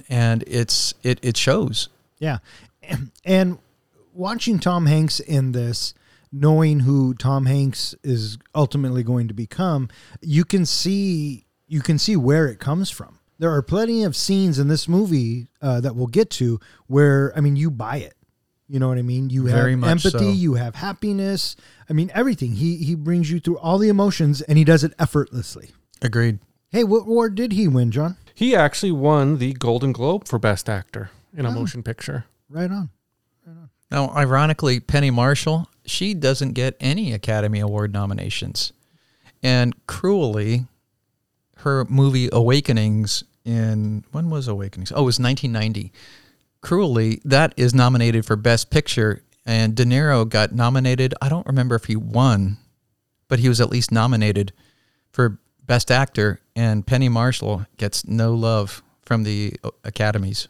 and 0.08 0.44
it's 0.46 0.94
it 1.02 1.18
it 1.22 1.36
shows. 1.36 1.88
Yeah. 2.18 2.38
And 3.24 3.58
watching 4.14 4.58
Tom 4.58 4.86
Hanks 4.86 5.20
in 5.20 5.52
this, 5.52 5.92
knowing 6.32 6.80
who 6.80 7.14
Tom 7.14 7.46
Hanks 7.46 7.94
is 8.02 8.38
ultimately 8.54 9.02
going 9.02 9.28
to 9.28 9.34
become, 9.34 9.88
you 10.22 10.44
can 10.44 10.64
see 10.66 11.44
you 11.66 11.80
can 11.82 11.98
see 11.98 12.16
where 12.16 12.46
it 12.48 12.58
comes 12.58 12.88
from. 12.90 13.18
There 13.38 13.52
are 13.52 13.60
plenty 13.62 14.02
of 14.04 14.16
scenes 14.16 14.58
in 14.58 14.68
this 14.68 14.88
movie 14.88 15.48
uh, 15.62 15.80
that 15.82 15.94
we'll 15.94 16.06
get 16.06 16.30
to 16.30 16.58
where 16.86 17.32
I 17.36 17.40
mean 17.40 17.56
you 17.56 17.70
buy 17.70 17.98
it. 17.98 18.14
You 18.70 18.78
know 18.78 18.88
what 18.88 18.98
I 18.98 19.02
mean? 19.02 19.30
You 19.30 19.46
Very 19.48 19.72
have 19.72 19.80
much 19.80 19.90
empathy, 20.06 20.18
so. 20.26 20.30
you 20.30 20.54
have 20.54 20.74
happiness. 20.74 21.56
I 21.88 21.92
mean 21.92 22.10
everything. 22.14 22.52
He 22.52 22.76
he 22.78 22.94
brings 22.94 23.30
you 23.30 23.40
through 23.40 23.58
all 23.58 23.78
the 23.78 23.88
emotions 23.88 24.40
and 24.42 24.56
he 24.58 24.64
does 24.64 24.84
it 24.84 24.92
effortlessly. 24.98 25.70
Agreed. 26.02 26.38
Hey, 26.70 26.84
what 26.84 27.00
award 27.02 27.34
did 27.34 27.52
he 27.52 27.66
win, 27.68 27.90
John? 27.90 28.16
He 28.34 28.54
actually 28.56 28.92
won 28.92 29.38
the 29.38 29.52
Golden 29.54 29.92
Globe 29.92 30.26
for 30.28 30.38
Best 30.38 30.68
Actor 30.68 31.10
in 31.36 31.44
Oh. 31.46 31.48
a 31.50 31.52
motion 31.52 31.82
picture. 31.82 32.24
Right 32.48 32.70
on. 32.70 32.90
Now, 33.90 34.10
ironically, 34.10 34.80
Penny 34.80 35.10
Marshall, 35.10 35.68
she 35.86 36.12
doesn't 36.12 36.52
get 36.52 36.76
any 36.80 37.12
Academy 37.12 37.60
Award 37.60 37.92
nominations. 37.92 38.72
And 39.42 39.74
cruelly, 39.86 40.66
her 41.58 41.84
movie 41.86 42.28
Awakenings 42.32 43.24
in 43.44 44.04
when 44.12 44.28
was 44.28 44.46
Awakenings? 44.46 44.92
Oh, 44.92 45.02
it 45.02 45.06
was 45.06 45.18
1990. 45.18 45.92
Cruelly, 46.60 47.20
that 47.24 47.54
is 47.56 47.74
nominated 47.74 48.26
for 48.26 48.36
Best 48.36 48.70
Picture, 48.70 49.22
and 49.46 49.74
De 49.74 49.84
Niro 49.84 50.28
got 50.28 50.52
nominated. 50.52 51.14
I 51.22 51.28
don't 51.28 51.46
remember 51.46 51.74
if 51.74 51.84
he 51.84 51.96
won, 51.96 52.58
but 53.28 53.38
he 53.38 53.48
was 53.48 53.60
at 53.60 53.70
least 53.70 53.90
nominated 53.90 54.52
for 55.10 55.38
Best 55.64 55.90
Actor. 55.90 56.40
And 56.54 56.86
Penny 56.86 57.08
Marshall 57.08 57.64
gets 57.78 58.06
no 58.06 58.34
love 58.34 58.82
from 59.02 59.22
the 59.22 59.54
academies. 59.84 60.48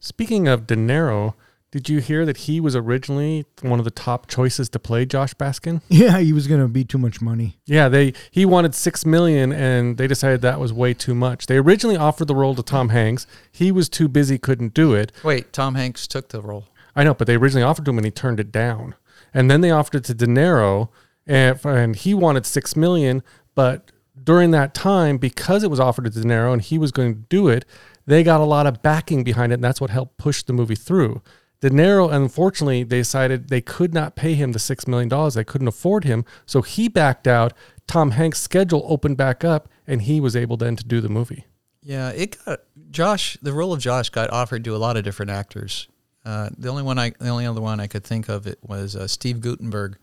Speaking 0.00 0.48
of 0.48 0.66
De 0.66 0.76
Niro, 0.76 1.34
did 1.70 1.88
you 1.88 2.00
hear 2.00 2.26
that 2.26 2.36
he 2.36 2.60
was 2.60 2.76
originally 2.76 3.46
one 3.62 3.78
of 3.78 3.86
the 3.86 3.90
top 3.90 4.26
choices 4.26 4.68
to 4.68 4.78
play 4.78 5.06
Josh 5.06 5.32
Baskin? 5.34 5.80
Yeah, 5.88 6.18
he 6.18 6.32
was 6.32 6.46
gonna 6.46 6.68
be 6.68 6.84
too 6.84 6.98
much 6.98 7.20
money. 7.22 7.58
Yeah, 7.64 7.88
they 7.88 8.12
he 8.30 8.44
wanted 8.44 8.74
six 8.74 9.06
million, 9.06 9.52
and 9.52 9.96
they 9.96 10.06
decided 10.06 10.42
that 10.42 10.60
was 10.60 10.72
way 10.72 10.92
too 10.92 11.14
much. 11.14 11.46
They 11.46 11.56
originally 11.56 11.96
offered 11.96 12.28
the 12.28 12.34
role 12.34 12.54
to 12.54 12.62
Tom 12.62 12.90
Hanks. 12.90 13.26
He 13.50 13.72
was 13.72 13.88
too 13.88 14.08
busy, 14.08 14.38
couldn't 14.38 14.74
do 14.74 14.92
it. 14.92 15.12
Wait, 15.24 15.52
Tom 15.52 15.74
Hanks 15.74 16.06
took 16.06 16.28
the 16.28 16.42
role. 16.42 16.66
I 16.94 17.04
know, 17.04 17.14
but 17.14 17.26
they 17.26 17.36
originally 17.36 17.64
offered 17.64 17.86
to 17.86 17.90
him, 17.90 17.98
and 17.98 18.04
he 18.04 18.10
turned 18.10 18.38
it 18.38 18.52
down. 18.52 18.94
And 19.32 19.50
then 19.50 19.62
they 19.62 19.70
offered 19.70 19.96
it 19.96 20.04
to 20.04 20.14
De 20.14 20.26
Niro, 20.26 20.90
and, 21.26 21.58
and 21.64 21.96
he 21.96 22.12
wanted 22.12 22.44
six 22.44 22.76
million. 22.76 23.22
But 23.54 23.90
during 24.22 24.50
that 24.50 24.74
time, 24.74 25.16
because 25.16 25.62
it 25.62 25.70
was 25.70 25.80
offered 25.80 26.04
to 26.04 26.10
De 26.10 26.20
Niro, 26.20 26.52
and 26.52 26.60
he 26.60 26.76
was 26.76 26.92
going 26.92 27.14
to 27.14 27.20
do 27.30 27.48
it, 27.48 27.64
they 28.12 28.22
got 28.22 28.40
a 28.40 28.44
lot 28.44 28.66
of 28.66 28.82
backing 28.82 29.24
behind 29.24 29.52
it, 29.52 29.56
and 29.56 29.64
that's 29.64 29.80
what 29.80 29.90
helped 29.90 30.18
push 30.18 30.42
the 30.42 30.52
movie 30.52 30.74
through. 30.74 31.22
De 31.60 31.70
Niro, 31.70 32.12
unfortunately, 32.12 32.82
they 32.82 32.98
decided 32.98 33.48
they 33.48 33.60
could 33.60 33.94
not 33.94 34.16
pay 34.16 34.34
him 34.34 34.50
the 34.50 34.58
six 34.58 34.88
million 34.88 35.08
dollars. 35.08 35.34
They 35.34 35.44
couldn't 35.44 35.68
afford 35.68 36.04
him, 36.04 36.24
so 36.44 36.60
he 36.62 36.88
backed 36.88 37.28
out. 37.28 37.52
Tom 37.86 38.12
Hanks' 38.12 38.40
schedule 38.40 38.84
opened 38.88 39.16
back 39.16 39.44
up, 39.44 39.68
and 39.86 40.02
he 40.02 40.20
was 40.20 40.34
able 40.34 40.56
then 40.56 40.74
to 40.76 40.84
do 40.84 41.00
the 41.00 41.08
movie. 41.08 41.46
Yeah, 41.82 42.10
it 42.10 42.36
got 42.44 42.60
Josh. 42.90 43.38
The 43.42 43.52
role 43.52 43.72
of 43.72 43.80
Josh 43.80 44.10
got 44.10 44.30
offered 44.30 44.64
to 44.64 44.74
a 44.74 44.78
lot 44.78 44.96
of 44.96 45.04
different 45.04 45.30
actors. 45.30 45.88
Uh, 46.24 46.50
the 46.56 46.68
only 46.68 46.82
one 46.82 46.98
I, 46.98 47.10
the 47.10 47.28
only 47.28 47.46
other 47.46 47.60
one 47.60 47.80
I 47.80 47.86
could 47.86 48.04
think 48.04 48.28
of 48.28 48.46
it 48.46 48.58
was 48.62 48.96
uh, 48.96 49.06
Steve 49.06 49.40
Guttenberg, 49.40 49.98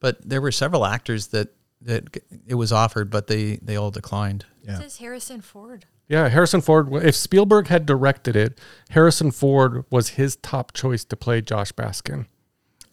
but 0.00 0.20
there 0.28 0.40
were 0.40 0.52
several 0.52 0.84
actors 0.84 1.28
that 1.28 1.54
that 1.82 2.16
it 2.46 2.54
was 2.54 2.72
offered, 2.72 3.10
but 3.10 3.28
they 3.28 3.56
they 3.56 3.76
all 3.76 3.90
declined. 3.90 4.44
Yeah. 4.66 4.74
It 4.74 4.82
says 4.82 4.96
Harrison 4.98 5.40
Ford. 5.40 5.86
Yeah, 6.08 6.28
Harrison 6.28 6.60
Ford. 6.60 6.92
If 6.92 7.14
Spielberg 7.14 7.68
had 7.68 7.86
directed 7.86 8.36
it, 8.36 8.58
Harrison 8.90 9.30
Ford 9.30 9.84
was 9.90 10.10
his 10.10 10.36
top 10.36 10.72
choice 10.72 11.04
to 11.04 11.16
play 11.16 11.40
Josh 11.40 11.72
Baskin. 11.72 12.26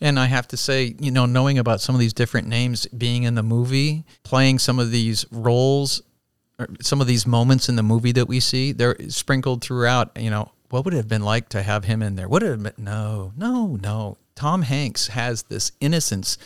And 0.02 0.20
I 0.20 0.26
have 0.26 0.48
to 0.50 0.58
say, 0.58 0.96
you 1.00 1.12
know, 1.12 1.26
knowing 1.26 1.58
about 1.58 1.80
some 1.80 1.96
of 1.96 2.00
these 2.00 2.14
different 2.14 2.48
names 2.48 2.86
being 2.88 3.24
in 3.24 3.36
the 3.36 3.44
movie, 3.44 4.04
playing 4.24 4.60
some 4.60 4.80
of 4.80 4.92
these 4.92 5.26
roles, 5.32 6.02
or 6.60 6.68
some 6.82 7.02
of 7.02 7.08
these 7.08 7.26
moments 7.26 7.70
in 7.70 7.76
the 7.76 7.84
movie 7.84 8.12
that 8.12 8.28
we 8.28 8.40
see, 8.40 8.72
they're 8.72 8.98
sprinkled 9.10 9.64
throughout. 9.64 10.12
You 10.20 10.30
know, 10.30 10.52
what 10.70 10.86
would 10.86 10.94
it 10.94 10.98
have 10.98 11.08
been 11.08 11.24
like 11.24 11.50
to 11.50 11.64
have 11.64 11.86
him 11.86 12.02
in 12.02 12.16
there? 12.16 12.28
Would 12.28 12.44
it 12.44 12.50
have 12.50 12.64
been? 12.64 12.74
No, 12.78 13.32
no, 13.38 13.78
no. 13.82 14.18
Tom 14.36 14.64
Hanks 14.64 15.08
has 15.10 15.44
this 15.44 15.72
innocence 15.80 16.38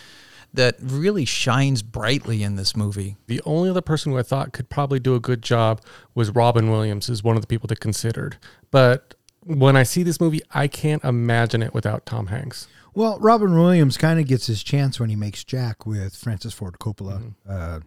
that 0.57 0.75
really 0.81 1.25
shines 1.25 1.81
brightly 1.81 2.43
in 2.43 2.55
this 2.57 2.75
movie. 2.75 3.15
The 3.27 3.41
only 3.45 3.69
other 3.69 3.81
person 3.81 4.11
who 4.11 4.17
I 4.19 4.23
thought 4.23 4.51
could 4.53 4.69
probably 4.69 4.99
do 4.99 5.15
a 5.15 5.19
good 5.19 5.41
job 5.41 5.81
was 6.13 6.29
Robin 6.31 6.69
Williams, 6.69 7.09
is 7.09 7.23
one 7.23 7.35
of 7.35 7.41
the 7.41 7.47
people 7.47 7.67
that 7.67 7.79
considered. 7.79 8.37
But 8.69 9.15
when 9.43 9.75
I 9.77 9.83
see 9.83 10.03
this 10.03 10.19
movie, 10.19 10.41
I 10.51 10.67
can't 10.67 11.03
imagine 11.03 11.63
it 11.63 11.73
without 11.73 12.05
Tom 12.05 12.27
Hanks. 12.27 12.67
Well, 12.93 13.17
Robin 13.19 13.53
Williams 13.57 13.95
kind 13.97 14.19
of 14.19 14.27
gets 14.27 14.47
his 14.47 14.61
chance 14.63 14.99
when 14.99 15.09
he 15.09 15.15
makes 15.15 15.43
Jack 15.43 15.85
with 15.85 16.15
Francis 16.15 16.53
Ford 16.53 16.77
Coppola 16.79 17.33
uh, 17.47 17.79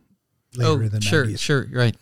later 0.57 0.83
in 0.85 0.89
the 0.91 0.97
Oh, 0.99 1.01
sure, 1.01 1.27
90s. 1.27 1.39
sure, 1.41 1.67
right. 1.73 1.97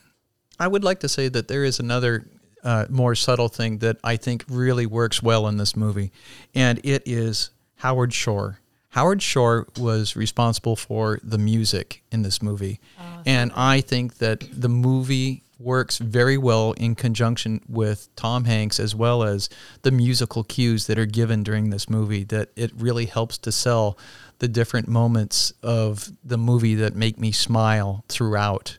I 0.61 0.69
would 0.69 0.85
like 0.85 1.01
to 1.01 1.09
say 1.09 1.29
that 1.29 1.49
there 1.49 1.65
is 1.65 1.81
another 1.81 2.27
uh, 2.63 2.87
more 2.91 3.15
subtle 3.15 3.49
thing 3.49 3.79
that 3.79 3.97
I 4.05 4.17
think 4.17 4.45
really 4.49 4.85
works 4.87 5.23
well 5.23 5.49
in 5.49 5.57
this 5.57 5.75
movie, 5.77 6.13
and 6.55 6.81
it 6.85 7.03
is 7.07 7.51
Howard 7.77 8.13
Shore. 8.13 8.59
Howard 8.99 9.23
Shore 9.23 9.69
was 9.79 10.17
responsible 10.17 10.75
for 10.75 11.21
the 11.23 11.39
music 11.39 12.03
in 12.11 12.23
this 12.23 12.43
movie, 12.43 12.81
and 13.25 13.53
I 13.55 13.81
think 13.81 14.19
that 14.19 14.43
the 14.53 14.69
movie 14.69 15.45
works 15.61 15.99
very 15.99 16.37
well 16.37 16.73
in 16.73 16.97
conjunction 16.97 17.61
with 17.69 18.09
Tom 18.17 18.45
Hanks 18.45 18.81
as 18.81 18.97
well 18.97 19.23
as 19.23 19.49
the 19.83 19.93
musical 19.93 20.43
cues 20.43 20.89
that 20.89 20.99
are 20.99 21.07
given 21.07 21.45
during 21.45 21.71
this 21.71 21.89
movie 21.89 22.25
that 22.25 22.49
it 22.57 22.73
really 22.77 23.07
helps 23.07 23.39
to 23.39 23.53
sell 23.53 23.97
the 24.41 24.49
different 24.49 24.89
moments 24.89 25.53
of 25.63 26.11
the 26.25 26.37
movie 26.37 26.75
that 26.75 26.97
make 26.97 27.21
me 27.21 27.31
smile 27.31 28.05
throughout. 28.09 28.79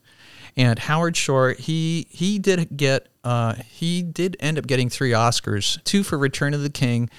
And 0.57 0.79
Howard 0.79 1.15
Shore, 1.15 1.53
he 1.53 2.07
he 2.09 2.39
did 2.39 2.75
get 2.75 3.07
uh, 3.23 3.53
he 3.53 4.01
did 4.01 4.35
end 4.41 4.59
up 4.59 4.67
getting 4.67 4.89
three 4.89 5.11
Oscars, 5.11 5.81
two 5.85 6.03
for 6.03 6.17
Return 6.17 6.53
of 6.53 6.61
the 6.61 6.69
King, 6.69 7.09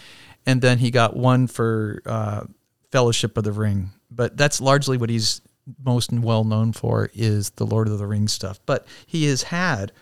and 0.44 0.60
then 0.60 0.76
he 0.76 0.90
got 0.90 1.16
one 1.16 1.46
for 1.46 2.02
uh, 2.04 2.44
Fellowship 2.92 3.36
of 3.36 3.44
the 3.44 3.52
Ring. 3.52 3.90
But 4.10 4.36
that's 4.36 4.60
largely 4.60 4.96
what 4.96 5.10
he's 5.10 5.40
most 5.84 6.12
well 6.12 6.44
known 6.44 6.72
for 6.72 7.10
is 7.14 7.50
the 7.50 7.66
Lord 7.66 7.88
of 7.88 7.98
the 7.98 8.06
Rings 8.06 8.32
stuff. 8.32 8.60
But 8.66 8.86
he 9.06 9.26
has 9.26 9.44
had 9.44 9.92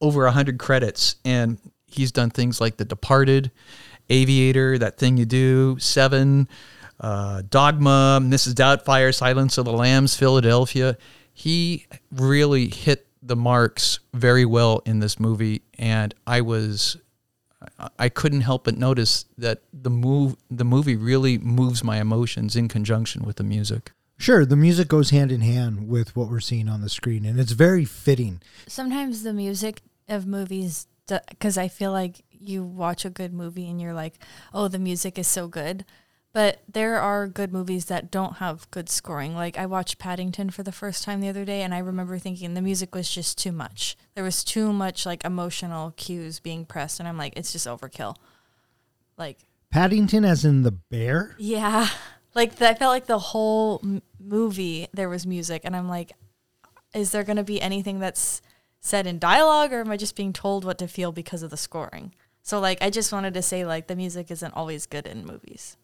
over 0.00 0.26
a 0.26 0.32
hundred 0.32 0.58
credits, 0.58 1.16
and 1.24 1.58
he's 1.86 2.12
done 2.12 2.30
things 2.30 2.60
like 2.60 2.76
The 2.76 2.84
Departed, 2.84 3.50
Aviator, 4.08 4.78
That 4.78 4.98
Thing 4.98 5.16
You 5.16 5.26
Do, 5.26 5.78
Seven, 5.78 6.48
uh, 6.98 7.42
Dogma, 7.48 8.20
Mrs. 8.22 8.54
Doubtfire, 8.54 9.14
Silence 9.14 9.58
of 9.58 9.64
the 9.64 9.72
Lambs, 9.72 10.16
Philadelphia. 10.16 10.96
He 11.32 11.86
really 12.10 12.68
hit 12.68 13.06
the 13.22 13.36
marks 13.36 14.00
very 14.14 14.44
well 14.44 14.82
in 14.86 15.00
this 15.00 15.20
movie, 15.20 15.62
and 15.78 16.14
I 16.26 16.40
was 16.40 16.96
I 17.98 18.08
couldn't 18.08 18.40
help 18.40 18.64
but 18.64 18.76
notice 18.78 19.26
that 19.36 19.62
the 19.72 19.90
move 19.90 20.36
the 20.50 20.64
movie 20.64 20.96
really 20.96 21.36
moves 21.38 21.84
my 21.84 22.00
emotions 22.00 22.56
in 22.56 22.68
conjunction 22.68 23.24
with 23.24 23.36
the 23.36 23.44
music. 23.44 23.92
Sure, 24.16 24.44
the 24.44 24.56
music 24.56 24.88
goes 24.88 25.10
hand 25.10 25.32
in 25.32 25.40
hand 25.40 25.88
with 25.88 26.14
what 26.14 26.28
we're 26.28 26.40
seeing 26.40 26.68
on 26.68 26.82
the 26.82 26.88
screen, 26.90 27.24
and 27.24 27.40
it's 27.40 27.52
very 27.52 27.84
fitting. 27.84 28.40
Sometimes 28.66 29.22
the 29.22 29.32
music 29.32 29.82
of 30.08 30.26
movies, 30.26 30.86
because 31.06 31.56
I 31.56 31.68
feel 31.68 31.92
like 31.92 32.22
you 32.30 32.62
watch 32.62 33.04
a 33.04 33.10
good 33.10 33.32
movie 33.32 33.68
and 33.68 33.80
you're 33.80 33.94
like, 33.94 34.14
oh, 34.52 34.68
the 34.68 34.78
music 34.78 35.18
is 35.18 35.26
so 35.26 35.48
good. 35.48 35.84
But 36.32 36.62
there 36.72 37.00
are 37.00 37.26
good 37.26 37.52
movies 37.52 37.86
that 37.86 38.10
don't 38.10 38.36
have 38.36 38.70
good 38.70 38.88
scoring. 38.88 39.34
Like 39.34 39.58
I 39.58 39.66
watched 39.66 39.98
Paddington 39.98 40.50
for 40.50 40.62
the 40.62 40.70
first 40.70 41.02
time 41.02 41.20
the 41.20 41.28
other 41.28 41.44
day, 41.44 41.62
and 41.62 41.74
I 41.74 41.78
remember 41.78 42.18
thinking 42.18 42.54
the 42.54 42.62
music 42.62 42.94
was 42.94 43.10
just 43.10 43.36
too 43.36 43.50
much. 43.50 43.96
There 44.14 44.22
was 44.22 44.44
too 44.44 44.72
much 44.72 45.04
like 45.04 45.24
emotional 45.24 45.92
cues 45.96 46.38
being 46.38 46.64
pressed, 46.64 47.00
and 47.00 47.08
I'm 47.08 47.18
like, 47.18 47.32
it's 47.36 47.52
just 47.52 47.66
overkill. 47.66 48.14
Like 49.16 49.38
Paddington, 49.70 50.24
as 50.24 50.44
in 50.44 50.62
the 50.62 50.70
bear. 50.70 51.34
yeah, 51.38 51.88
like 52.34 52.56
the, 52.56 52.70
I 52.70 52.74
felt 52.74 52.92
like 52.92 53.06
the 53.06 53.18
whole 53.18 53.80
m- 53.82 54.02
movie 54.20 54.86
there 54.94 55.08
was 55.08 55.26
music, 55.26 55.62
and 55.64 55.74
I'm 55.74 55.88
like, 55.88 56.12
is 56.94 57.10
there 57.10 57.24
going 57.24 57.36
to 57.36 57.44
be 57.44 57.60
anything 57.60 57.98
that's 57.98 58.40
said 58.80 59.06
in 59.06 59.18
dialogue, 59.18 59.72
or 59.72 59.80
am 59.80 59.90
I 59.90 59.96
just 59.96 60.16
being 60.16 60.32
told 60.32 60.64
what 60.64 60.78
to 60.78 60.86
feel 60.86 61.10
because 61.12 61.42
of 61.42 61.50
the 61.50 61.56
scoring? 61.56 62.14
So 62.42 62.58
like, 62.60 62.80
I 62.82 62.88
just 62.88 63.12
wanted 63.12 63.34
to 63.34 63.42
say 63.42 63.64
like 63.64 63.88
the 63.88 63.96
music 63.96 64.30
isn't 64.30 64.54
always 64.56 64.86
good 64.86 65.06
in 65.06 65.26
movies, 65.26 65.76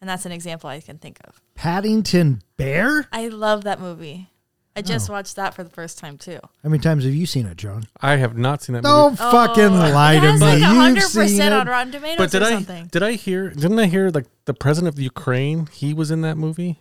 and 0.00 0.08
that's 0.10 0.26
an 0.26 0.32
example 0.32 0.68
I 0.70 0.80
can 0.80 0.98
think 0.98 1.18
of. 1.24 1.40
Paddington 1.54 2.42
Bear. 2.56 3.08
I 3.12 3.28
love 3.28 3.64
that 3.64 3.80
movie. 3.80 4.30
I 4.78 4.82
just 4.82 5.08
oh. 5.08 5.14
watched 5.14 5.36
that 5.36 5.54
for 5.54 5.64
the 5.64 5.70
first 5.70 5.98
time 5.98 6.18
too. 6.18 6.38
How 6.62 6.68
many 6.68 6.82
times 6.82 7.04
have 7.04 7.14
you 7.14 7.24
seen 7.24 7.46
it, 7.46 7.56
John? 7.56 7.84
I 8.02 8.16
have 8.16 8.36
not 8.36 8.62
seen 8.62 8.74
that 8.74 8.82
movie. 8.82 8.92
Don't 8.92 9.18
oh. 9.18 9.30
fucking 9.32 9.72
lie 9.72 10.14
it 10.16 10.20
to 10.20 10.26
has 10.32 10.40
me. 10.40 10.46
like 10.46 10.58
You've 10.58 10.68
hundred 10.68 11.02
seen 11.04 11.22
percent 11.22 11.54
on 11.54 11.66
it. 11.66 11.70
Rotten 11.70 11.92
Tomatoes 11.92 12.16
But 12.18 12.30
did 12.30 12.42
or 12.42 12.44
I 12.44 12.50
something. 12.50 12.86
did 12.88 13.02
I 13.02 13.12
hear? 13.12 13.50
Didn't 13.50 13.78
I 13.78 13.86
hear 13.86 14.10
like 14.10 14.26
the 14.44 14.52
president 14.52 14.94
of 14.94 15.00
Ukraine? 15.00 15.66
He 15.72 15.94
was 15.94 16.10
in 16.10 16.20
that 16.22 16.36
movie. 16.36 16.80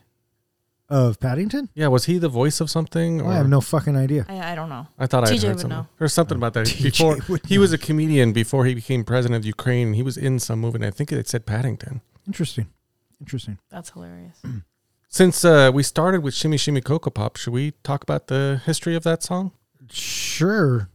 of 0.89 1.19
Paddington. 1.21 1.69
Yeah, 1.73 1.87
was 1.87 2.03
he 2.05 2.17
the 2.17 2.27
voice 2.29 2.59
of 2.59 2.69
something? 2.69 3.21
Oh, 3.21 3.25
or 3.25 3.31
I 3.31 3.35
have 3.35 3.47
no 3.49 3.61
fucking 3.61 3.95
idea. 3.95 4.25
I, 4.27 4.51
I 4.51 4.55
don't 4.55 4.69
know. 4.69 4.87
I 4.99 5.07
thought 5.07 5.23
I 5.23 5.31
TJ 5.31 5.43
heard 5.43 5.49
would 5.51 5.59
something. 5.61 5.69
know. 5.69 5.87
There's 5.97 6.13
something 6.13 6.37
about 6.37 6.53
that 6.55 6.67
TJ 6.67 6.83
before. 6.83 7.17
would 7.29 7.45
He 7.45 7.57
was 7.57 7.71
a 7.71 7.77
comedian 7.77 8.33
before 8.33 8.65
he 8.65 8.75
became 8.75 9.03
president 9.05 9.39
of 9.39 9.45
Ukraine. 9.45 9.93
He 9.93 10.03
was 10.03 10.17
in 10.17 10.37
some 10.39 10.59
movie. 10.59 10.75
and 10.75 10.85
I 10.85 10.91
think 10.91 11.11
it 11.13 11.27
said 11.29 11.45
Paddington. 11.45 12.01
Interesting. 12.27 12.67
Interesting. 13.19 13.59
That's 13.69 13.91
hilarious. 13.91 14.41
Since 15.07 15.45
uh, 15.45 15.71
we 15.73 15.83
started 15.83 16.21
with 16.23 16.33
Shimmy 16.33 16.57
Shimmy 16.57 16.81
Cocoa 16.81 17.09
Pop, 17.09 17.37
should 17.37 17.53
we 17.53 17.71
talk 17.83 18.03
about 18.03 18.27
the 18.27 18.61
history 18.65 18.95
of 18.95 19.03
that 19.03 19.23
song? 19.23 19.53
Sure. 19.89 20.89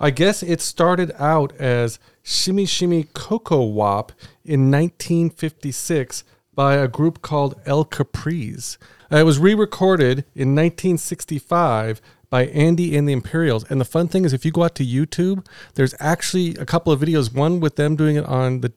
I 0.00 0.10
guess 0.10 0.42
it 0.42 0.60
started 0.60 1.12
out 1.18 1.54
as 1.56 1.98
Shimmy 2.22 2.66
Shimmy 2.66 3.04
Cocoa 3.14 3.64
Wop 3.64 4.12
in 4.44 4.70
1956 4.70 6.24
by 6.54 6.74
a 6.74 6.88
group 6.88 7.22
called 7.22 7.60
El 7.66 7.84
Capri's. 7.84 8.78
Uh, 9.12 9.18
it 9.18 9.22
was 9.24 9.38
re 9.38 9.54
recorded 9.54 10.24
in 10.34 10.54
1965 10.54 12.00
by 12.30 12.46
Andy 12.46 12.96
and 12.96 13.08
the 13.08 13.12
Imperials. 13.12 13.64
And 13.70 13.80
the 13.80 13.84
fun 13.84 14.08
thing 14.08 14.24
is, 14.24 14.32
if 14.32 14.44
you 14.44 14.50
go 14.50 14.64
out 14.64 14.74
to 14.76 14.84
YouTube, 14.84 15.46
there's 15.74 15.94
actually 15.98 16.56
a 16.56 16.66
couple 16.66 16.92
of 16.92 17.00
videos 17.00 17.32
one 17.32 17.60
with 17.60 17.76
them 17.76 17.96
doing 17.96 18.16
it 18.16 18.26
on 18.26 18.60
the 18.60 18.72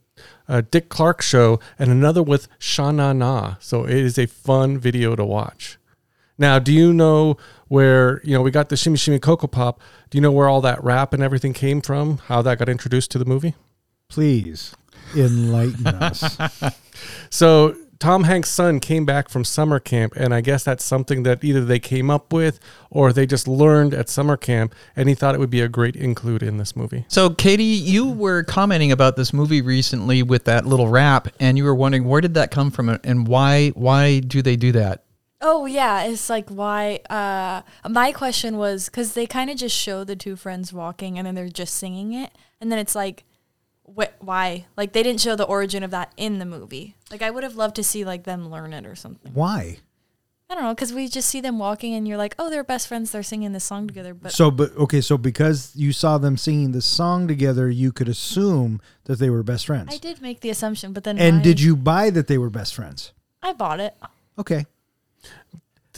uh, 0.47 0.61
Dick 0.69 0.89
Clark 0.89 1.21
show, 1.21 1.59
and 1.79 1.91
another 1.91 2.23
with 2.23 2.47
Sha 2.59 2.91
Na 2.91 3.13
Na. 3.13 3.55
So 3.59 3.85
it 3.85 3.95
is 3.95 4.17
a 4.17 4.25
fun 4.27 4.77
video 4.77 5.15
to 5.15 5.25
watch. 5.25 5.77
Now, 6.37 6.57
do 6.59 6.73
you 6.73 6.91
know 6.91 7.37
where, 7.67 8.19
you 8.23 8.33
know, 8.33 8.41
we 8.41 8.51
got 8.51 8.69
the 8.69 8.77
Shimmy 8.77 8.97
Shimmy 8.97 9.19
Cocoa 9.19 9.47
Pop. 9.47 9.79
Do 10.09 10.17
you 10.17 10.21
know 10.21 10.31
where 10.31 10.49
all 10.49 10.61
that 10.61 10.83
rap 10.83 11.13
and 11.13 11.21
everything 11.21 11.53
came 11.53 11.81
from? 11.81 12.17
How 12.17 12.41
that 12.41 12.57
got 12.57 12.67
introduced 12.67 13.11
to 13.11 13.19
the 13.19 13.25
movie? 13.25 13.55
Please 14.09 14.75
enlighten 15.15 15.87
us. 15.87 16.37
So 17.29 17.75
Tom 18.01 18.23
Hanks' 18.23 18.49
son 18.49 18.79
came 18.79 19.05
back 19.05 19.29
from 19.29 19.45
summer 19.45 19.79
camp, 19.79 20.15
and 20.15 20.33
I 20.33 20.41
guess 20.41 20.63
that's 20.63 20.83
something 20.83 21.21
that 21.21 21.43
either 21.43 21.63
they 21.63 21.77
came 21.77 22.09
up 22.09 22.33
with 22.33 22.59
or 22.89 23.13
they 23.13 23.27
just 23.27 23.47
learned 23.47 23.93
at 23.93 24.09
summer 24.09 24.35
camp, 24.35 24.73
and 24.95 25.07
he 25.07 25.13
thought 25.13 25.35
it 25.35 25.37
would 25.37 25.51
be 25.51 25.61
a 25.61 25.69
great 25.69 25.95
include 25.95 26.41
in 26.41 26.57
this 26.57 26.75
movie. 26.75 27.05
So, 27.09 27.29
Katie, 27.29 27.63
you 27.63 28.09
were 28.09 28.41
commenting 28.41 28.91
about 28.91 29.17
this 29.17 29.31
movie 29.31 29.61
recently 29.61 30.23
with 30.23 30.45
that 30.45 30.65
little 30.65 30.87
rap, 30.87 31.27
and 31.39 31.59
you 31.59 31.63
were 31.63 31.75
wondering 31.75 32.05
where 32.05 32.21
did 32.21 32.33
that 32.33 32.49
come 32.49 32.71
from 32.71 32.89
and 32.89 33.27
why 33.27 33.69
why 33.69 34.19
do 34.19 34.41
they 34.41 34.55
do 34.55 34.71
that? 34.71 35.03
Oh 35.39 35.67
yeah, 35.67 36.05
it's 36.05 36.27
like 36.27 36.49
why? 36.49 37.01
Uh, 37.07 37.61
my 37.87 38.11
question 38.13 38.57
was 38.57 38.85
because 38.85 39.13
they 39.13 39.27
kind 39.27 39.51
of 39.51 39.57
just 39.57 39.77
show 39.77 40.03
the 40.03 40.15
two 40.15 40.35
friends 40.35 40.73
walking 40.73 41.19
and 41.19 41.27
then 41.27 41.35
they're 41.35 41.49
just 41.49 41.75
singing 41.75 42.13
it, 42.13 42.31
and 42.59 42.71
then 42.71 42.79
it's 42.79 42.95
like, 42.95 43.25
wh- 43.97 44.23
why? 44.23 44.65
Like 44.77 44.93
they 44.93 45.03
didn't 45.03 45.21
show 45.21 45.35
the 45.35 45.45
origin 45.45 45.83
of 45.83 45.91
that 45.91 46.11
in 46.17 46.39
the 46.39 46.45
movie. 46.45 46.95
Like 47.11 47.21
I 47.21 47.29
would 47.29 47.43
have 47.43 47.55
loved 47.55 47.75
to 47.77 47.83
see 47.83 48.05
like 48.05 48.23
them 48.23 48.49
learn 48.49 48.73
it 48.73 48.85
or 48.85 48.95
something. 48.95 49.31
Why? 49.33 49.77
I 50.49 50.53
don't 50.55 50.63
know 50.63 50.75
because 50.75 50.91
we 50.91 51.07
just 51.07 51.29
see 51.29 51.39
them 51.39 51.59
walking 51.59 51.93
and 51.93 52.05
you're 52.05 52.17
like, 52.17 52.35
oh, 52.37 52.49
they're 52.49 52.63
best 52.63 52.89
friends. 52.89 53.11
They're 53.11 53.23
singing 53.23 53.53
this 53.53 53.63
song 53.63 53.87
together. 53.87 54.13
But 54.13 54.33
So, 54.33 54.51
but 54.51 54.75
okay, 54.75 54.99
so 54.99 55.17
because 55.17 55.71
you 55.75 55.93
saw 55.93 56.17
them 56.17 56.35
singing 56.35 56.73
the 56.73 56.81
song 56.81 57.25
together, 57.27 57.69
you 57.69 57.93
could 57.93 58.09
assume 58.09 58.81
that 59.05 59.17
they 59.17 59.29
were 59.29 59.43
best 59.43 59.67
friends. 59.67 59.93
I 59.93 59.97
did 59.97 60.21
make 60.21 60.41
the 60.41 60.49
assumption, 60.49 60.91
but 60.91 61.05
then 61.05 61.17
And 61.19 61.37
why- 61.37 61.43
did 61.43 61.61
you 61.61 61.77
buy 61.77 62.09
that 62.09 62.27
they 62.27 62.37
were 62.37 62.49
best 62.49 62.75
friends? 62.75 63.13
I 63.41 63.53
bought 63.53 63.79
it. 63.79 63.95
Okay. 64.37 64.65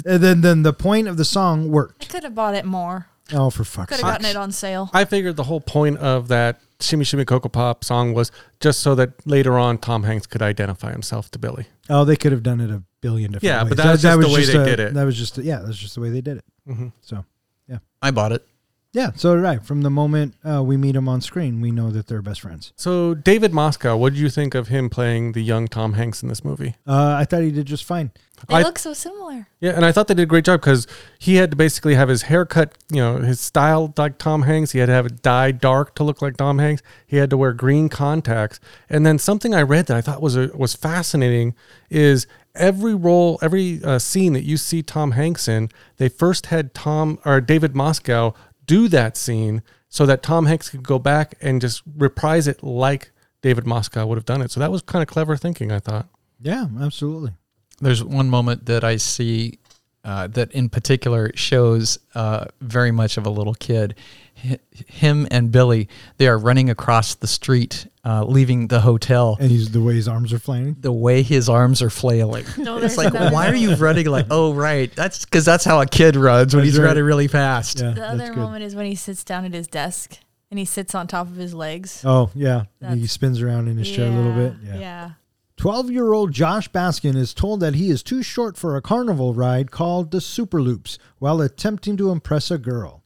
And 0.06 0.22
then, 0.24 0.42
then 0.42 0.64
the 0.64 0.74
point 0.74 1.08
of 1.08 1.18
the 1.18 1.26
song 1.26 1.70
worked. 1.70 2.02
I 2.02 2.04
worked. 2.06 2.10
could 2.12 2.24
have 2.24 2.36
bought 2.36 2.54
it 2.56 2.66
more. 2.66 3.08
Oh, 3.32 3.50
for 3.50 3.64
fuck's 3.64 3.76
sake. 3.76 3.88
Could 3.90 3.96
sake! 3.98 4.06
have 4.06 4.14
gotten 4.22 4.26
it 4.28 4.36
on 4.36 4.52
sale. 4.52 4.90
I 4.94 5.06
figured 5.06 5.36
the 5.36 5.44
whole 5.44 5.62
point 5.62 5.98
of 5.98 6.28
that 6.28 6.60
Shimmy 6.84 7.06
Shimmy 7.06 7.26
Cocoa 7.26 7.50
Pop 7.50 7.84
song 7.84 8.14
was 8.14 8.32
just 8.60 8.80
so 8.82 8.96
that 8.96 9.26
later 9.28 9.58
on 9.58 9.78
Tom 9.78 10.04
Hanks 10.04 10.28
could 10.28 10.42
identify 10.42 10.92
himself 10.92 11.30
to 11.32 11.40
Billy. 11.40 11.66
Oh, 11.90 12.06
they 12.06 12.16
could 12.16 12.32
have 12.32 12.44
done 12.44 12.60
it 12.62 12.70
a 12.70 12.84
billion 13.02 13.32
different 13.32 13.44
Yeah, 13.54 13.64
ways. 13.64 13.70
but 13.70 13.78
that's 13.78 14.02
just 14.02 14.20
the 14.22 14.30
way 14.30 14.46
they 14.46 14.58
a- 14.58 14.66
did 14.66 14.80
it. 14.80 14.94
That 14.94 15.04
was 15.04 15.18
just 15.18 15.38
yeah, 15.38 15.60
that's 15.60 15.78
just 15.78 15.96
the 15.96 16.02
way 16.02 16.10
they 16.10 16.22
did 16.22 16.38
it. 16.38 16.46
Mm-hmm. 16.68 16.88
So 17.02 17.26
yeah. 17.68 17.80
I 18.02 18.12
bought 18.12 18.32
it. 18.32 18.46
Yeah, 18.94 19.12
so 19.16 19.36
did 19.36 19.44
I. 19.44 19.58
From 19.58 19.82
the 19.82 19.90
moment 19.90 20.36
uh, 20.48 20.64
we 20.64 20.78
meet 20.78 20.96
him 20.96 21.10
on 21.10 21.20
screen, 21.20 21.62
we 21.62 21.72
know 21.72 21.90
that 21.90 22.08
they're 22.08 22.22
best 22.22 22.42
friends. 22.42 22.72
So 22.76 23.16
David 23.16 23.52
Moscow, 23.52 23.98
what 23.98 24.14
did 24.14 24.20
you 24.20 24.30
think 24.30 24.54
of 24.54 24.68
him 24.68 24.90
playing 24.90 25.32
the 25.32 25.42
young 25.44 25.68
Tom 25.68 25.94
Hanks 25.94 26.22
in 26.22 26.30
this 26.30 26.46
movie? 26.46 26.76
Uh, 26.88 27.16
I 27.18 27.26
thought 27.26 27.42
he 27.42 27.52
did 27.52 27.66
just 27.66 27.84
fine. 27.84 28.12
They 28.48 28.56
I- 28.56 28.62
look 28.62 28.78
so 28.78 28.94
similar. 28.94 29.48
Yeah, 29.60 29.72
and 29.72 29.86
I 29.86 29.92
thought 29.92 30.08
they 30.08 30.14
did 30.14 30.24
a 30.24 30.28
great 30.28 30.46
job 30.46 30.62
because 30.62 30.86
he 31.18 31.36
had 31.36 31.52
to 31.52 31.58
basically 31.58 31.96
have 31.96 32.10
his 32.10 32.24
haircut, 32.24 32.78
you 32.90 32.98
know, 32.98 33.18
his 33.18 33.40
style 33.40 33.94
like 33.98 34.18
Tom 34.18 34.44
Hanks. 34.44 34.72
He 34.72 34.80
had 34.80 34.88
to 34.88 34.92
have 34.92 35.06
it 35.06 35.22
dyed 35.22 35.60
dark 35.60 35.96
to 35.96 36.04
look 36.04 36.22
like 36.22 36.38
Tom 36.38 36.60
Hanks. 36.60 36.84
He 37.08 37.18
had 37.18 37.30
to 37.30 37.38
wear 37.38 37.54
green 37.54 37.90
contacts. 37.90 38.60
And 38.90 39.06
then 39.06 39.18
something 39.18 39.56
I 39.56 39.62
read 39.62 39.88
that 39.88 39.98
I 39.98 40.02
thought 40.02 40.22
was 40.22 40.36
a, 40.36 40.52
was 40.54 40.74
fascinating 40.76 41.56
is 41.90 42.28
every 42.54 42.94
role, 42.94 43.40
every 43.42 43.82
uh, 43.84 43.98
scene 44.00 44.34
that 44.34 44.44
you 44.44 44.58
see 44.58 44.84
Tom 44.84 45.12
Hanks 45.12 45.48
in, 45.48 45.70
they 45.98 46.10
first 46.10 46.48
had 46.48 46.74
Tom 46.74 47.20
or 47.24 47.40
David 47.40 47.76
Moscow 47.76 48.34
do 48.66 48.88
that 48.90 49.18
scene 49.18 49.64
so 49.90 50.06
that 50.06 50.24
Tom 50.24 50.46
Hanks 50.46 50.70
could 50.70 50.84
go 50.84 51.00
back 51.00 51.36
and 51.42 51.62
just 51.62 51.84
reprise 51.98 52.48
it 52.48 52.64
like 52.64 53.12
David 53.42 53.68
Moscow 53.68 54.06
would 54.08 54.18
have 54.18 54.26
done 54.26 54.42
it. 54.42 54.52
So 54.52 54.60
that 54.60 54.72
was 54.72 54.82
kind 54.82 55.04
of 55.04 55.08
clever 55.08 55.38
thinking, 55.38 55.72
I 55.72 55.80
thought. 55.80 56.08
Yeah, 56.40 56.68
absolutely. 56.82 57.34
There's 57.80 58.04
one 58.04 58.30
moment 58.30 58.66
that 58.66 58.84
I 58.84 58.96
see 58.98 59.60
uh, 60.04 60.28
that 60.28 60.52
in 60.52 60.70
particular 60.70 61.32
shows 61.36 61.98
uh, 62.16 62.46
very 62.62 62.92
much 62.92 63.18
of 63.18 63.26
a 63.26 63.30
little 63.30 63.54
kid. 63.54 63.96
H- 64.44 64.60
him 64.72 65.28
and 65.32 65.52
Billy, 65.52 65.88
they 66.18 66.28
are 66.28 66.38
running 66.38 66.70
across 66.70 67.16
the 67.16 67.28
street, 67.28 67.88
uh, 68.06 68.26
leaving 68.26 68.68
the 68.68 68.80
hotel. 68.82 69.38
And 69.40 69.50
he's 69.50 69.72
the 69.72 69.82
way 69.82 69.94
his 69.96 70.08
arms 70.08 70.34
are 70.34 70.40
flailing. 70.40 70.76
The 70.82 70.92
way 70.92 71.22
his 71.24 71.48
arms 71.50 71.82
are 71.82 71.90
flailing. 71.90 72.46
No, 72.58 72.78
It's 72.78 72.98
like, 72.98 73.14
another 73.14 73.32
why 73.34 73.48
are 73.50 73.56
you 73.56 73.76
running 73.76 74.08
like, 74.08 74.28
oh, 74.30 74.54
right. 74.54 74.94
That's 74.96 75.24
because 75.26 75.46
that's 75.46 75.64
how 75.66 75.80
a 75.82 75.86
kid 75.86 76.16
runs 76.16 76.54
when 76.56 76.64
That's 76.64 76.74
he's 76.76 76.80
right. 76.80 76.88
running 76.88 77.04
really 77.04 77.28
fast. 77.28 77.80
Yeah, 77.80 77.92
The 77.92 78.06
other 78.08 78.28
good. 78.28 78.38
moment 78.38 78.64
is 78.64 78.76
when 78.76 78.86
he 78.86 78.96
sits 78.96 79.24
down 79.24 79.46
at 79.46 79.54
his 79.54 79.68
desk 79.68 80.18
and 80.52 80.60
he 80.60 80.66
sits 80.66 80.94
on 80.94 81.08
top 81.08 81.28
of 81.28 81.36
his 81.36 81.54
legs. 81.54 82.04
Oh 82.06 82.30
yeah, 82.36 82.64
he 82.94 83.08
spins 83.08 83.42
around 83.42 83.68
in 83.70 83.78
his 83.78 83.90
chair 83.90 84.08
a 84.08 84.14
little 84.16 84.34
bit. 84.34 84.54
Yeah, 84.64 84.74
Yeah. 84.74 84.80
yeah. 84.80 85.10
12 85.58 85.92
year 85.92 86.12
old 86.14 86.32
Josh 86.34 86.70
Baskin 86.72 87.16
is 87.16 87.34
told 87.34 87.60
that 87.62 87.76
he 87.76 87.90
is 87.90 88.04
too 88.04 88.22
short 88.24 88.58
for 88.58 88.76
a 88.76 88.82
carnival 88.82 89.34
ride 89.34 89.72
called 89.72 90.12
the 90.12 90.20
Super 90.20 90.62
Loops 90.62 90.98
while 91.20 91.40
attempting 91.42 91.96
to 91.98 92.10
impress 92.12 92.52
a 92.52 92.58
girl. 92.58 93.03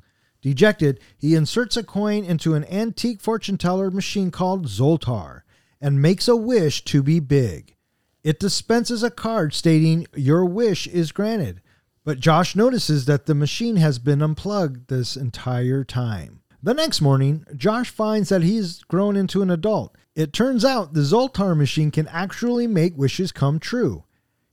Dejected, 0.48 1.01
he 1.18 1.36
inserts 1.36 1.75
a 1.75 1.84
coin 1.84 2.24
into 2.24 2.54
an 2.54 2.63
antique 2.72 3.20
fortune 3.20 3.58
teller 3.58 3.92
machine 3.92 4.32
called 4.32 4.66
Zoltar 4.66 5.42
and 5.82 6.01
makes 6.01 6.30
a 6.30 6.38
wish 6.38 6.86
to 6.86 7.04
be 7.04 7.20
big. 7.20 7.75
It 8.24 8.39
dispenses 8.39 9.04
a 9.04 9.12
card 9.12 9.54
stating, 9.54 10.08
Your 10.16 10.46
wish 10.46 10.88
is 10.88 11.12
granted. 11.12 11.62
But 12.06 12.22
Josh 12.22 12.56
notices 12.56 13.04
that 13.08 13.25
the 13.25 13.36
machine 13.36 13.75
has 13.75 14.00
been 14.00 14.22
unplugged 14.22 14.88
this 14.88 15.18
entire 15.18 15.84
time. 15.84 16.39
The 16.63 16.74
next 16.74 17.01
morning, 17.01 17.44
Josh 17.54 17.89
finds 17.89 18.30
that 18.30 18.44
he's 18.44 18.84
grown 18.84 19.18
into 19.18 19.42
an 19.42 19.50
adult. 19.50 19.98
It 20.16 20.32
turns 20.32 20.63
out 20.63 20.94
the 20.94 21.01
Zoltar 21.01 21.58
machine 21.58 21.92
can 21.92 22.08
actually 22.08 22.68
make 22.68 22.98
wishes 22.98 23.34
come 23.34 23.60
true. 23.60 24.06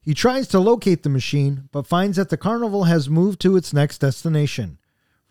He 0.03 0.13
tries 0.13 0.49
to 0.49 0.59
locate 0.59 1.05
the 1.05 1.09
machine, 1.09 1.69
but 1.71 1.87
finds 1.87 2.17
that 2.17 2.31
the 2.31 2.37
carnival 2.37 2.83
has 2.83 3.09
moved 3.09 3.41
to 3.43 3.57
its 3.57 3.73
next 3.73 3.99
destination. 3.99 4.79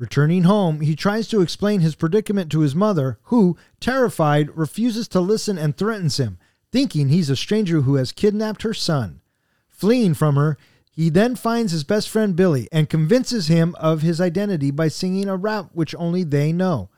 Returning 0.04 0.44
home, 0.44 0.82
he 0.82 0.98
tries 0.98 1.30
to 1.30 1.40
explain 1.40 1.80
his 1.80 1.96
predicament 1.96 2.52
to 2.52 2.60
his 2.60 2.76
mother, 2.76 3.20
who, 3.28 3.56
terrified, 3.80 4.50
refuses 4.54 5.08
to 5.08 5.22
listen 5.22 5.58
and 5.58 5.78
threatens 5.78 6.18
him, 6.18 6.38
thinking 6.74 7.08
he's 7.08 7.30
a 7.30 7.38
stranger 7.38 7.84
who 7.84 7.96
has 7.96 8.12
kidnapped 8.12 8.64
her 8.64 8.74
son. 8.74 9.22
Fleeing 9.70 10.14
from 10.14 10.36
her, 10.36 10.58
he 10.92 11.10
then 11.10 11.38
finds 11.38 11.72
his 11.72 11.86
best 11.86 12.10
friend 12.10 12.36
Billy 12.36 12.68
and 12.70 12.90
convinces 12.90 13.48
him 13.48 13.78
of 13.80 14.02
his 14.02 14.20
identity 14.20 14.72
by 14.72 14.90
singing 14.90 15.30
a 15.30 15.38
rap 15.38 15.70
which 15.72 15.96
only 15.96 16.26
they 16.26 16.52
know. 16.52 16.90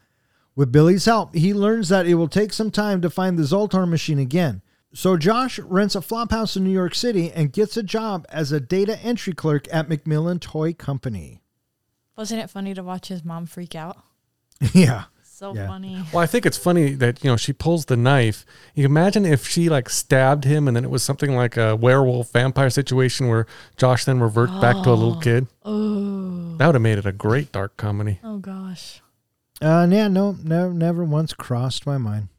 With 0.56 0.72
Billy's 0.72 1.06
help, 1.06 1.36
he 1.36 1.54
learns 1.54 1.90
that 1.90 2.08
it 2.08 2.16
will 2.16 2.28
take 2.28 2.54
some 2.54 2.72
time 2.72 3.04
to 3.04 3.12
find 3.12 3.38
the 3.38 3.44
Zoltar 3.44 3.88
machine 3.88 4.18
again. 4.18 4.64
So 4.96 5.16
Josh 5.16 5.60
rents 5.60 5.94
a 5.94 6.00
flophouse 6.00 6.58
in 6.58 6.64
New 6.64 6.72
York 6.72 6.96
City 6.96 7.32
and 7.32 7.54
gets 7.54 7.78
a 7.78 7.84
job 7.84 8.26
as 8.30 8.52
a 8.52 8.60
data 8.60 8.98
entry 9.04 9.34
clerk 9.34 9.68
at 9.72 9.90
Macmillan 9.90 10.40
Toy 10.40 10.74
Company. 10.74 11.44
Wasn't 12.18 12.42
it 12.42 12.50
funny 12.50 12.74
to 12.74 12.84
watch 12.84 13.08
his 13.10 13.24
mom 13.26 13.46
freak 13.46 13.76
out? 13.76 13.98
yeah. 14.74 15.06
So 15.24 15.54
Yeah. 15.54 15.68
funny. 15.68 16.02
Well, 16.14 16.24
I 16.24 16.28
think 16.28 16.46
it's 16.46 16.58
funny 16.58 16.94
that 16.94 17.22
you 17.24 17.30
know 17.30 17.36
she 17.36 17.52
pulls 17.52 17.86
the 17.86 17.98
knife. 17.98 18.46
You 18.74 18.86
imagine 18.86 19.26
if 19.26 19.46
she 19.48 19.68
like 19.68 19.90
stabbed 19.90 20.46
him, 20.46 20.66
and 20.68 20.78
then 20.78 20.86
it 20.86 20.90
was 20.90 21.04
something 21.04 21.36
like 21.36 21.58
a 21.58 21.76
werewolf 21.76 22.32
vampire 22.32 22.70
situation 22.70 23.28
where 23.28 23.46
Josh 23.76 24.06
then 24.06 24.22
revert 24.22 24.50
back 24.62 24.82
to 24.84 24.90
a 24.92 24.96
little 24.96 25.16
kid. 25.20 25.48
Oh, 25.66 26.56
That 26.58 26.68
would 26.68 26.76
have 26.76 26.82
made 26.82 26.98
it 27.00 27.06
a 27.06 27.12
great 27.12 27.52
dark 27.52 27.76
comedy. 27.76 28.20
oh 28.24 28.38
gosh. 28.38 29.02
Uh, 29.62 29.86
yeah, 29.90 30.08
no, 30.08 30.38
never, 30.44 30.74
never 30.74 31.04
once 31.04 31.34
crossed 31.34 31.86
my 31.86 31.98
mind. 31.98 32.30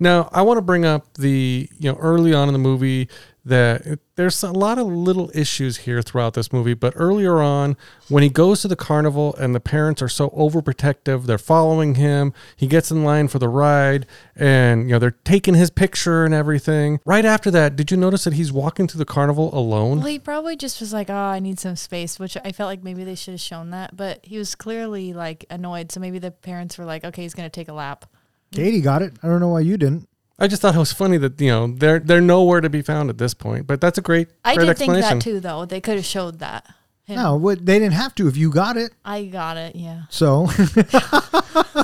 Now, 0.00 0.28
I 0.32 0.42
want 0.42 0.58
to 0.58 0.62
bring 0.62 0.84
up 0.84 1.14
the 1.14 1.68
you 1.78 1.90
know 1.92 1.98
early 1.98 2.34
on 2.34 2.48
in 2.48 2.52
the 2.52 2.58
movie 2.58 3.08
that 3.48 3.98
there's 4.16 4.42
a 4.42 4.52
lot 4.52 4.78
of 4.78 4.86
little 4.86 5.30
issues 5.34 5.78
here 5.78 6.02
throughout 6.02 6.34
this 6.34 6.52
movie. 6.52 6.74
But 6.74 6.92
earlier 6.96 7.40
on, 7.40 7.76
when 8.08 8.22
he 8.22 8.28
goes 8.28 8.62
to 8.62 8.68
the 8.68 8.76
carnival 8.76 9.34
and 9.36 9.54
the 9.54 9.60
parents 9.60 10.00
are 10.02 10.08
so 10.08 10.30
overprotective, 10.30 11.24
they're 11.24 11.38
following 11.38 11.96
him. 11.96 12.32
He 12.56 12.66
gets 12.66 12.90
in 12.90 13.04
line 13.04 13.28
for 13.28 13.38
the 13.38 13.48
ride, 13.48 14.06
and 14.36 14.82
you 14.82 14.94
know 14.94 14.98
they're 14.98 15.16
taking 15.24 15.54
his 15.54 15.70
picture 15.70 16.24
and 16.24 16.34
everything. 16.34 17.00
Right 17.04 17.24
after 17.24 17.50
that, 17.50 17.76
did 17.76 17.90
you 17.90 17.96
notice 17.96 18.24
that 18.24 18.34
he's 18.34 18.52
walking 18.52 18.86
through 18.86 18.98
the 18.98 19.04
carnival 19.04 19.56
alone? 19.56 19.98
Well, 19.98 20.06
he 20.06 20.18
probably 20.18 20.56
just 20.56 20.80
was 20.80 20.92
like, 20.92 21.10
"Oh, 21.10 21.14
I 21.14 21.38
need 21.38 21.58
some 21.58 21.76
space," 21.76 22.18
which 22.18 22.36
I 22.44 22.52
felt 22.52 22.68
like 22.68 22.82
maybe 22.82 23.04
they 23.04 23.14
should 23.14 23.32
have 23.32 23.40
shown 23.40 23.70
that. 23.70 23.96
But 23.96 24.20
he 24.22 24.38
was 24.38 24.54
clearly 24.54 25.12
like 25.12 25.44
annoyed, 25.50 25.92
so 25.92 26.00
maybe 26.00 26.18
the 26.18 26.30
parents 26.30 26.78
were 26.78 26.84
like, 26.84 27.04
"Okay, 27.04 27.22
he's 27.22 27.34
gonna 27.34 27.50
take 27.50 27.68
a 27.68 27.72
lap." 27.72 28.04
Katie 28.52 28.80
got 28.80 29.02
it. 29.02 29.12
I 29.22 29.28
don't 29.28 29.40
know 29.40 29.48
why 29.48 29.60
you 29.60 29.76
didn't. 29.76 30.07
I 30.38 30.46
just 30.46 30.62
thought 30.62 30.74
it 30.74 30.78
was 30.78 30.92
funny 30.92 31.16
that 31.18 31.40
you 31.40 31.48
know 31.48 31.66
they're 31.66 31.98
they're 31.98 32.20
nowhere 32.20 32.60
to 32.60 32.70
be 32.70 32.82
found 32.82 33.10
at 33.10 33.18
this 33.18 33.34
point. 33.34 33.66
But 33.66 33.80
that's 33.80 33.98
a 33.98 34.02
great 34.02 34.28
I 34.44 34.54
great 34.54 34.66
did 34.66 34.78
think 34.78 34.92
that 34.94 35.20
too, 35.20 35.40
though. 35.40 35.64
They 35.64 35.80
could 35.80 35.96
have 35.96 36.04
showed 36.06 36.38
that. 36.38 36.66
Him. 37.04 37.16
No, 37.16 37.36
what, 37.36 37.64
they 37.64 37.78
didn't 37.78 37.94
have 37.94 38.14
to 38.16 38.28
if 38.28 38.36
you 38.36 38.50
got 38.50 38.76
it. 38.76 38.92
I 39.02 39.24
got 39.24 39.56
it. 39.56 39.74
Yeah. 39.74 40.02
So, 40.10 40.46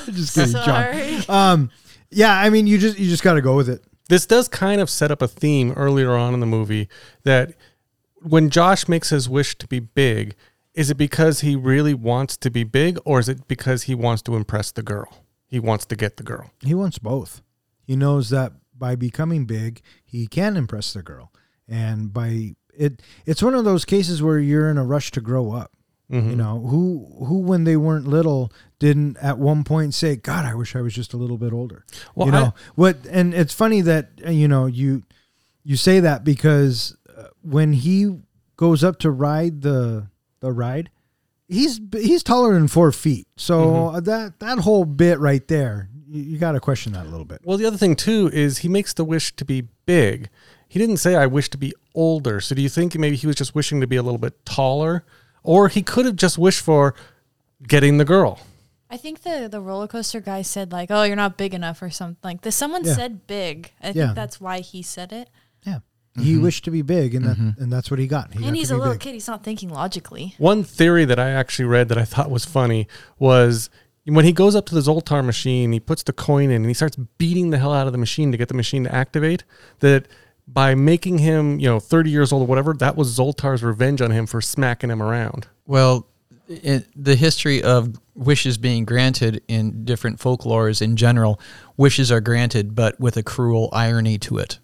just 0.05 0.35
kidding, 0.35 0.53
John. 0.53 0.63
Sorry. 0.63 1.17
Um, 1.27 1.71
yeah, 2.11 2.39
I 2.39 2.51
mean, 2.51 2.67
you 2.67 2.77
just 2.77 2.99
you 2.99 3.09
just 3.09 3.23
got 3.23 3.33
to 3.33 3.41
go 3.41 3.55
with 3.55 3.67
it. 3.67 3.83
this 4.07 4.27
does 4.27 4.47
kind 4.47 4.79
of 4.79 4.89
set 4.89 5.09
up 5.09 5.23
a 5.23 5.27
theme 5.27 5.71
earlier 5.71 6.11
on 6.11 6.35
in 6.35 6.41
the 6.41 6.45
movie 6.45 6.87
that 7.23 7.53
when 8.21 8.51
Josh 8.51 8.87
makes 8.87 9.09
his 9.09 9.27
wish 9.27 9.57
to 9.57 9.67
be 9.67 9.79
big, 9.79 10.35
is 10.75 10.89
it 10.91 10.95
because 10.95 11.41
he 11.41 11.55
really 11.55 11.93
wants 11.93 12.37
to 12.37 12.51
be 12.51 12.63
big 12.63 12.99
or 13.03 13.19
is 13.19 13.27
it 13.27 13.47
because 13.47 13.83
he 13.83 13.95
wants 13.95 14.21
to 14.23 14.35
impress 14.35 14.71
the 14.71 14.83
girl? 14.83 15.23
He 15.47 15.59
wants 15.59 15.85
to 15.87 15.95
get 15.95 16.17
the 16.17 16.23
girl. 16.23 16.51
He 16.61 16.73
wants 16.73 16.99
both. 16.99 17.41
He 17.85 17.95
knows 17.95 18.29
that 18.31 18.51
by 18.77 18.95
becoming 18.95 19.45
big, 19.45 19.81
he 20.03 20.27
can 20.27 20.57
impress 20.57 20.91
the 20.93 21.01
girl, 21.03 21.31
and 21.67 22.11
by 22.13 22.55
it, 22.77 23.01
it's 23.25 23.41
one 23.41 23.53
of 23.55 23.63
those 23.63 23.85
cases 23.85 24.21
where 24.21 24.37
you're 24.39 24.69
in 24.69 24.77
a 24.77 24.83
rush 24.85 25.11
to 25.11 25.21
grow 25.21 25.53
up. 25.53 25.71
Mm-hmm. 26.11 26.29
You 26.31 26.35
know, 26.35 26.59
who 26.59 27.07
who 27.25 27.39
when 27.39 27.63
they 27.63 27.77
weren't 27.77 28.05
little 28.07 28.51
didn't 28.77 29.17
at 29.17 29.37
one 29.39 29.63
point 29.63 29.93
say, 29.93 30.15
"God, 30.15 30.45
I 30.45 30.53
wish 30.53 30.75
I 30.75 30.81
was 30.81 30.93
just 30.93 31.13
a 31.13 31.17
little 31.17 31.37
bit 31.37 31.51
older." 31.53 31.83
Well, 32.13 32.27
you 32.27 32.31
know 32.33 32.43
I- 32.45 32.53
what? 32.75 32.97
And 33.09 33.33
it's 33.33 33.53
funny 33.53 33.81
that 33.81 34.09
uh, 34.25 34.29
you 34.29 34.47
know 34.47 34.65
you 34.67 35.03
you 35.63 35.77
say 35.77 35.99
that 36.01 36.23
because 36.23 36.95
uh, 37.17 37.27
when 37.41 37.73
he 37.73 38.19
goes 38.57 38.83
up 38.83 38.99
to 38.99 39.09
ride 39.09 39.61
the 39.63 40.07
the 40.41 40.51
ride, 40.51 40.91
he's 41.47 41.79
he's 41.91 42.21
taller 42.21 42.53
than 42.53 42.67
four 42.67 42.91
feet. 42.91 43.27
So 43.37 43.59
Mm-hmm. 43.61 43.95
uh, 43.95 43.99
that 44.01 44.39
that 44.41 44.57
whole 44.59 44.85
bit 44.85 45.17
right 45.19 45.47
there, 45.47 45.89
you, 46.15 46.23
you 46.23 46.37
got 46.37 46.53
to 46.53 46.59
question 46.59 46.93
that 46.93 47.05
a 47.05 47.09
little 47.09 47.25
bit. 47.25 47.41
Well, 47.43 47.57
the 47.57 47.65
other 47.65 47.77
thing 47.77 47.95
too 47.95 48.29
is 48.33 48.59
he 48.59 48.69
makes 48.69 48.93
the 48.93 49.03
wish 49.05 49.35
to 49.35 49.45
be 49.45 49.67
big. 49.85 50.29
He 50.67 50.79
didn't 50.79 50.97
say 50.97 51.15
I 51.15 51.25
wish 51.27 51.49
to 51.49 51.57
be 51.57 51.73
older. 51.93 52.41
So 52.41 52.55
do 52.55 52.61
you 52.61 52.69
think 52.69 52.97
maybe 52.97 53.15
he 53.15 53.27
was 53.27 53.35
just 53.35 53.53
wishing 53.55 53.81
to 53.81 53.87
be 53.87 53.95
a 53.95 54.03
little 54.03 54.17
bit 54.17 54.45
taller 54.45 55.05
or 55.43 55.67
he 55.67 55.81
could 55.83 56.05
have 56.05 56.15
just 56.15 56.37
wished 56.37 56.61
for 56.61 56.95
getting 57.67 57.97
the 57.97 58.05
girl? 58.05 58.39
I 58.89 58.97
think 58.97 59.23
the 59.23 59.47
the 59.51 59.61
roller 59.61 59.87
coaster 59.87 60.21
guy 60.21 60.41
said 60.43 60.71
like, 60.71 60.89
"Oh, 60.91 61.03
you're 61.03 61.15
not 61.15 61.37
big 61.37 61.53
enough" 61.53 61.81
or 61.81 61.89
something 61.89 62.17
like 62.23 62.41
this. 62.41 62.55
Someone 62.55 62.83
Yeah. 62.85 62.93
said 62.93 63.27
big. 63.27 63.71
I 63.81 63.87
Yeah. 63.87 63.93
think 63.93 64.15
that's 64.15 64.39
why 64.39 64.59
he 64.59 64.81
said 64.83 65.11
it. 65.11 65.29
Yeah, 65.65 65.79
mm-hmm. 66.15 66.21
he 66.21 66.37
wished 66.37 66.63
to 66.65 66.71
be 66.71 66.81
big, 66.83 67.15
and 67.15 67.25
that 67.25 67.37
mm-hmm. 67.37 67.61
and 67.61 67.73
that's 67.73 67.89
what 67.89 67.99
he 67.99 68.05
got. 68.07 68.33
He 68.33 68.45
and 68.45 68.53
to 68.53 68.59
he's 68.59 68.71
a 68.71 68.77
little 68.77 68.93
big. 68.93 69.01
kid. 69.01 69.13
He's 69.15 69.27
not 69.27 69.43
thinking 69.43 69.69
logically. 69.69 70.35
One 70.37 70.63
theory 70.63 71.03
that 71.05 71.19
I 71.19 71.31
actually 71.31 71.65
read 71.65 71.89
that 71.89 71.97
I 71.97 72.05
thought 72.05 72.29
was 72.29 72.45
funny 72.45 72.87
was 73.17 73.69
when 74.05 74.25
he 74.25 74.31
goes 74.31 74.55
up 74.55 74.65
to 74.67 74.75
the 74.75 74.81
Zoltar 74.81 75.25
machine, 75.25 75.71
he 75.71 75.79
puts 75.79 76.03
the 76.03 76.13
coin 76.13 76.45
in 76.45 76.57
and 76.57 76.67
he 76.67 76.73
starts 76.73 76.95
beating 76.95 77.49
the 77.49 77.57
hell 77.57 77.73
out 77.73 77.87
of 77.87 77.93
the 77.93 77.97
machine 77.97 78.31
to 78.31 78.37
get 78.37 78.47
the 78.47 78.53
machine 78.53 78.83
to 78.83 78.93
activate. 78.93 79.43
That 79.79 80.07
by 80.47 80.75
making 80.75 81.17
him, 81.17 81.59
you 81.59 81.67
know, 81.67 81.79
30 81.79 82.11
years 82.11 82.31
old 82.31 82.43
or 82.43 82.45
whatever, 82.45 82.73
that 82.73 82.95
was 82.95 83.17
Zoltar's 83.17 83.63
revenge 83.63 84.01
on 84.01 84.11
him 84.11 84.27
for 84.27 84.41
smacking 84.41 84.91
him 84.91 85.01
around. 85.01 85.47
Well, 85.65 86.07
it, 86.47 86.87
the 86.95 87.15
history 87.15 87.63
of 87.63 87.99
wishes 88.13 88.57
being 88.57 88.85
granted 88.85 89.41
in 89.47 89.85
different 89.85 90.19
folklores 90.19 90.81
in 90.81 90.95
general, 90.95 91.39
wishes 91.75 92.11
are 92.11 92.21
granted, 92.21 92.75
but 92.75 92.99
with 92.99 93.17
a 93.17 93.23
cruel 93.23 93.69
irony 93.73 94.19
to 94.19 94.37
it. 94.37 94.59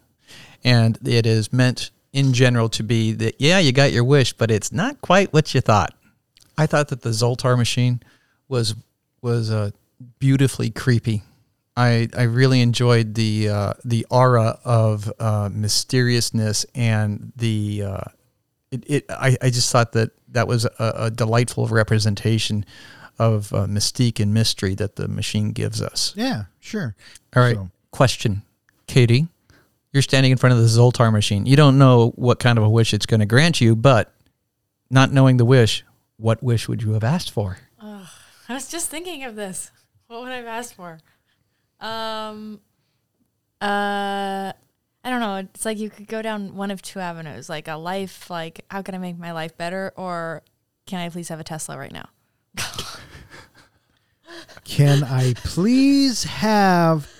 And 0.62 0.96
it 1.06 1.26
is 1.26 1.52
meant 1.52 1.90
in 2.12 2.32
general 2.32 2.68
to 2.68 2.84
be 2.84 3.12
that, 3.12 3.40
yeah, 3.40 3.58
you 3.58 3.72
got 3.72 3.90
your 3.90 4.04
wish, 4.04 4.32
but 4.32 4.52
it's 4.52 4.70
not 4.70 5.00
quite 5.00 5.32
what 5.32 5.52
you 5.54 5.60
thought. 5.60 5.94
I 6.56 6.66
thought 6.66 6.88
that 6.88 7.02
the 7.02 7.10
Zoltar 7.10 7.56
machine 7.56 8.00
was 8.48 8.76
was 9.22 9.50
uh, 9.50 9.70
beautifully 10.18 10.70
creepy. 10.70 11.22
I, 11.76 12.08
I 12.16 12.24
really 12.24 12.60
enjoyed 12.60 13.14
the 13.14 13.48
uh, 13.48 13.72
the 13.84 14.06
aura 14.10 14.58
of 14.64 15.10
uh, 15.18 15.48
mysteriousness 15.50 16.66
and 16.74 17.32
the 17.36 17.82
uh, 17.86 18.00
it, 18.70 18.84
it 18.90 19.04
I, 19.08 19.36
I 19.40 19.48
just 19.50 19.70
thought 19.72 19.92
that 19.92 20.10
that 20.28 20.46
was 20.46 20.64
a, 20.66 20.72
a 20.78 21.10
delightful 21.10 21.66
representation 21.68 22.66
of 23.18 23.52
uh, 23.54 23.64
mystique 23.66 24.20
and 24.20 24.34
mystery 24.34 24.74
that 24.74 24.96
the 24.96 25.08
machine 25.08 25.52
gives 25.52 25.80
us. 25.80 26.12
Yeah, 26.16 26.44
sure. 26.60 26.94
All 27.34 27.42
right, 27.42 27.56
So- 27.56 27.70
question, 27.90 28.42
Katie. 28.86 29.28
You're 29.92 30.02
standing 30.02 30.32
in 30.32 30.38
front 30.38 30.54
of 30.54 30.58
the 30.58 30.66
Zoltar 30.68 31.12
machine. 31.12 31.44
You 31.44 31.54
don't 31.54 31.76
know 31.76 32.12
what 32.16 32.38
kind 32.38 32.56
of 32.56 32.64
a 32.64 32.68
wish 32.70 32.94
it's 32.94 33.04
going 33.04 33.20
to 33.20 33.26
grant 33.26 33.60
you, 33.60 33.76
but 33.76 34.10
not 34.90 35.12
knowing 35.12 35.36
the 35.36 35.44
wish, 35.44 35.84
what 36.16 36.42
wish 36.42 36.66
would 36.66 36.82
you 36.82 36.92
have 36.94 37.04
asked 37.04 37.30
for? 37.30 37.58
I 38.48 38.54
was 38.54 38.68
just 38.68 38.88
thinking 38.90 39.24
of 39.24 39.36
this. 39.36 39.70
What 40.06 40.22
would 40.22 40.32
I 40.32 40.36
have 40.36 40.46
asked 40.46 40.74
for? 40.74 40.98
Um, 41.80 42.60
uh, 43.60 44.52
I 45.04 45.10
don't 45.10 45.20
know. 45.20 45.36
It's 45.36 45.64
like 45.64 45.78
you 45.78 45.90
could 45.90 46.06
go 46.06 46.22
down 46.22 46.54
one 46.54 46.70
of 46.70 46.82
two 46.82 47.00
avenues, 47.00 47.48
like 47.48 47.68
a 47.68 47.76
life, 47.76 48.30
like 48.30 48.64
how 48.70 48.82
can 48.82 48.94
I 48.94 48.98
make 48.98 49.18
my 49.18 49.32
life 49.32 49.56
better, 49.56 49.92
or 49.96 50.42
can 50.86 51.00
I 51.00 51.08
please 51.08 51.28
have 51.28 51.40
a 51.40 51.44
Tesla 51.44 51.78
right 51.78 51.92
now? 51.92 52.08
Can 54.64 55.02
I 55.04 55.34
please 55.34 56.24
have 56.24 57.10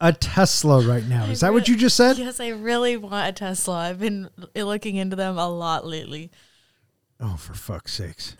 a 0.00 0.12
Tesla 0.12 0.86
right 0.86 1.06
now? 1.06 1.24
Is 1.26 1.40
that 1.40 1.52
what 1.52 1.68
you 1.68 1.76
just 1.76 1.96
said? 1.96 2.18
Yes, 2.18 2.40
I 2.40 2.48
really 2.48 2.96
want 2.96 3.28
a 3.28 3.32
Tesla. 3.32 3.74
I've 3.74 4.00
been 4.00 4.28
looking 4.54 4.96
into 4.96 5.16
them 5.16 5.38
a 5.38 5.48
lot 5.48 5.86
lately. 5.86 6.30
Oh, 7.20 7.36
for 7.36 7.54
fuck's 7.54 7.94
sakes. 7.94 8.36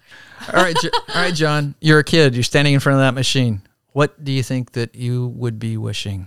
All 0.52 0.62
right, 0.62 0.76
Jo- 0.80 0.90
all 1.14 1.22
right, 1.22 1.34
John. 1.34 1.74
You're 1.80 1.98
a 1.98 2.04
kid. 2.04 2.34
You're 2.34 2.44
standing 2.44 2.74
in 2.74 2.80
front 2.80 2.94
of 2.94 3.00
that 3.00 3.14
machine. 3.14 3.62
What 3.92 4.22
do 4.22 4.30
you 4.30 4.44
think 4.44 4.72
that 4.72 4.94
you 4.94 5.26
would 5.28 5.58
be 5.58 5.76
wishing? 5.76 6.26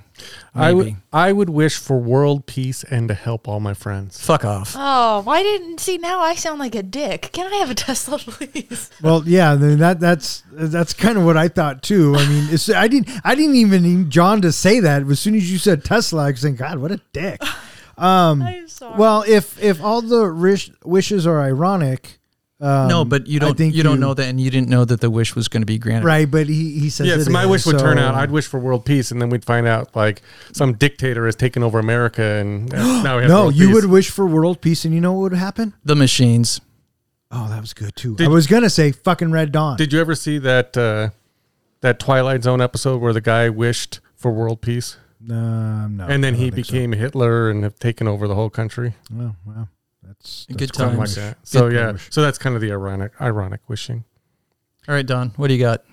I 0.54 0.74
would 0.74 0.96
I 1.14 1.32
would 1.32 1.50
wish 1.50 1.78
for 1.78 1.98
world 1.98 2.46
peace 2.46 2.84
and 2.84 3.08
to 3.08 3.14
help 3.14 3.48
all 3.48 3.62
my 3.62 3.74
friends. 3.74 4.20
Fuck 4.20 4.44
off. 4.44 4.76
Oh, 4.78 5.22
why 5.24 5.42
didn't 5.42 5.80
see 5.80 5.98
now? 5.98 6.20
I 6.20 6.36
sound 6.36 6.60
like 6.60 6.76
a 6.76 6.84
dick. 6.84 7.30
Can 7.32 7.52
I 7.52 7.56
have 7.58 7.70
a 7.70 7.76
Tesla, 7.76 8.18
please? 8.20 8.90
Well, 9.02 9.24
yeah, 9.26 9.56
then 9.56 9.80
that 9.80 10.02
that's 10.02 10.44
that's 10.52 10.92
kind 10.92 11.18
of 11.18 11.24
what 11.24 11.38
I 11.38 11.48
thought 11.48 11.82
too. 11.82 12.16
I 12.18 12.28
mean, 12.28 12.48
it's, 12.52 12.70
I 12.70 12.90
didn't 12.90 13.10
I 13.24 13.36
didn't 13.36 13.56
even 13.56 13.84
need 13.84 14.10
John 14.10 14.42
to 14.42 14.52
say 14.52 14.82
that. 14.82 15.04
As 15.04 15.20
soon 15.22 15.36
as 15.36 15.50
you 15.50 15.58
said 15.58 15.86
Tesla, 15.86 16.24
I 16.26 16.32
was 16.32 16.42
thinking, 16.42 16.58
God, 16.58 16.80
what 16.80 16.92
a 16.92 17.00
dick. 17.14 17.42
Um, 17.98 18.42
I'm 18.42 18.68
sorry. 18.68 18.98
Well, 18.98 19.24
if 19.28 19.62
if 19.62 19.80
all 19.84 20.02
the 20.02 20.34
wish, 20.34 20.72
wishes 20.84 21.28
are 21.28 21.40
ironic, 21.40 22.20
um, 22.62 22.88
no, 22.88 23.04
but 23.06 23.28
you 23.28 23.40
don't. 23.40 23.58
think 23.58 23.74
You 23.76 23.84
don't 23.84 24.00
know 24.00 24.14
that, 24.14 24.28
and 24.28 24.40
you 24.40 24.50
didn't 24.52 24.70
know 24.70 24.86
that 24.86 25.02
the 25.02 25.10
wish 25.10 25.36
was 25.36 25.48
going 25.48 25.62
to 25.62 25.66
be 25.66 25.78
granted. 25.80 26.06
right? 26.06 26.30
But 26.30 26.48
he 26.48 26.80
he 26.80 26.90
says 26.90 27.08
Yeah, 27.08 27.16
it 27.16 27.24
so 27.26 27.32
my 27.32 27.44
is, 27.44 27.50
wish 27.50 27.66
would 27.66 27.80
turn 27.80 27.98
out 27.98 28.14
I'd 28.16 28.32
wish 28.32 28.46
for 28.48 28.60
world 28.60 28.86
peace, 28.86 29.12
and 29.12 29.22
then 29.22 29.30
we'd 29.30 29.44
find 29.46 29.66
out 29.68 29.96
like 29.96 30.22
some 30.54 30.74
dictator 30.74 31.26
has 31.26 31.36
taken 31.36 31.64
over 31.64 31.80
America, 31.80 32.22
and 32.24 32.70
now 32.72 33.18
we 33.18 33.24
have 33.24 33.30
No, 33.32 33.42
world 33.44 33.56
you 33.56 33.68
peace. 33.68 33.76
would 33.76 33.86
wish 33.86 34.10
for 34.12 34.26
world 34.28 34.62
peace, 34.62 34.86
and 34.86 34.94
you 34.94 35.02
know 35.02 35.14
what 35.14 35.32
would 35.32 35.34
happen? 35.40 35.74
The 35.84 35.96
machines. 35.96 36.62
Oh, 37.32 37.48
that 37.50 37.62
was 37.62 37.74
good 37.74 37.96
too. 37.96 38.16
Did- 38.16 38.28
I 38.28 38.30
was 38.30 38.46
gonna 38.48 38.70
say 38.70 38.92
fucking 38.92 39.32
Red 39.32 39.52
Dawn. 39.52 39.78
Did 39.78 39.92
you 39.94 40.00
ever 40.02 40.16
see 40.16 40.38
that 40.40 40.76
uh, 40.78 41.10
that 41.82 41.98
Twilight 42.00 42.44
Zone 42.44 42.62
episode 42.62 43.02
where 43.02 43.14
the 43.14 43.22
guy 43.22 43.50
wished 43.50 44.00
for 44.16 44.32
world 44.32 44.62
peace, 44.62 44.98
Um, 45.30 45.98
no, 45.98 46.06
and 46.08 46.24
then 46.24 46.36
he 46.36 46.50
don't 46.52 46.64
so. 46.64 46.72
became 46.74 46.92
Hitler 46.92 47.50
and 47.50 47.64
have 47.64 47.80
taken 47.80 48.08
over 48.08 48.28
the 48.28 48.36
whole 48.36 48.50
country? 48.52 48.94
Oh, 49.18 49.34
wow, 49.46 49.68
that's, 50.20 50.46
that's 50.50 50.58
Good 50.60 50.74
quite 50.74 50.86
a 50.86 50.90
Something 50.90 51.00
like 51.00 51.08
times. 51.08 51.18
wish. 51.18 51.26
that. 51.26 51.38
So 51.48 51.70
Good 51.70 51.76
yeah, 51.76 51.92
wish. 51.92 52.08
so 52.12 52.22
that's 52.22 52.38
kind 52.38 52.56
of 52.56 52.62
the 52.62 52.72
ironic 52.72 53.12
ironic 53.22 53.62
wishing. 53.68 54.04
All 54.88 54.96
right, 54.96 55.06
Don. 55.06 55.30
What 55.36 55.48
do 55.48 55.54
you 55.54 55.60
got? 55.60 55.84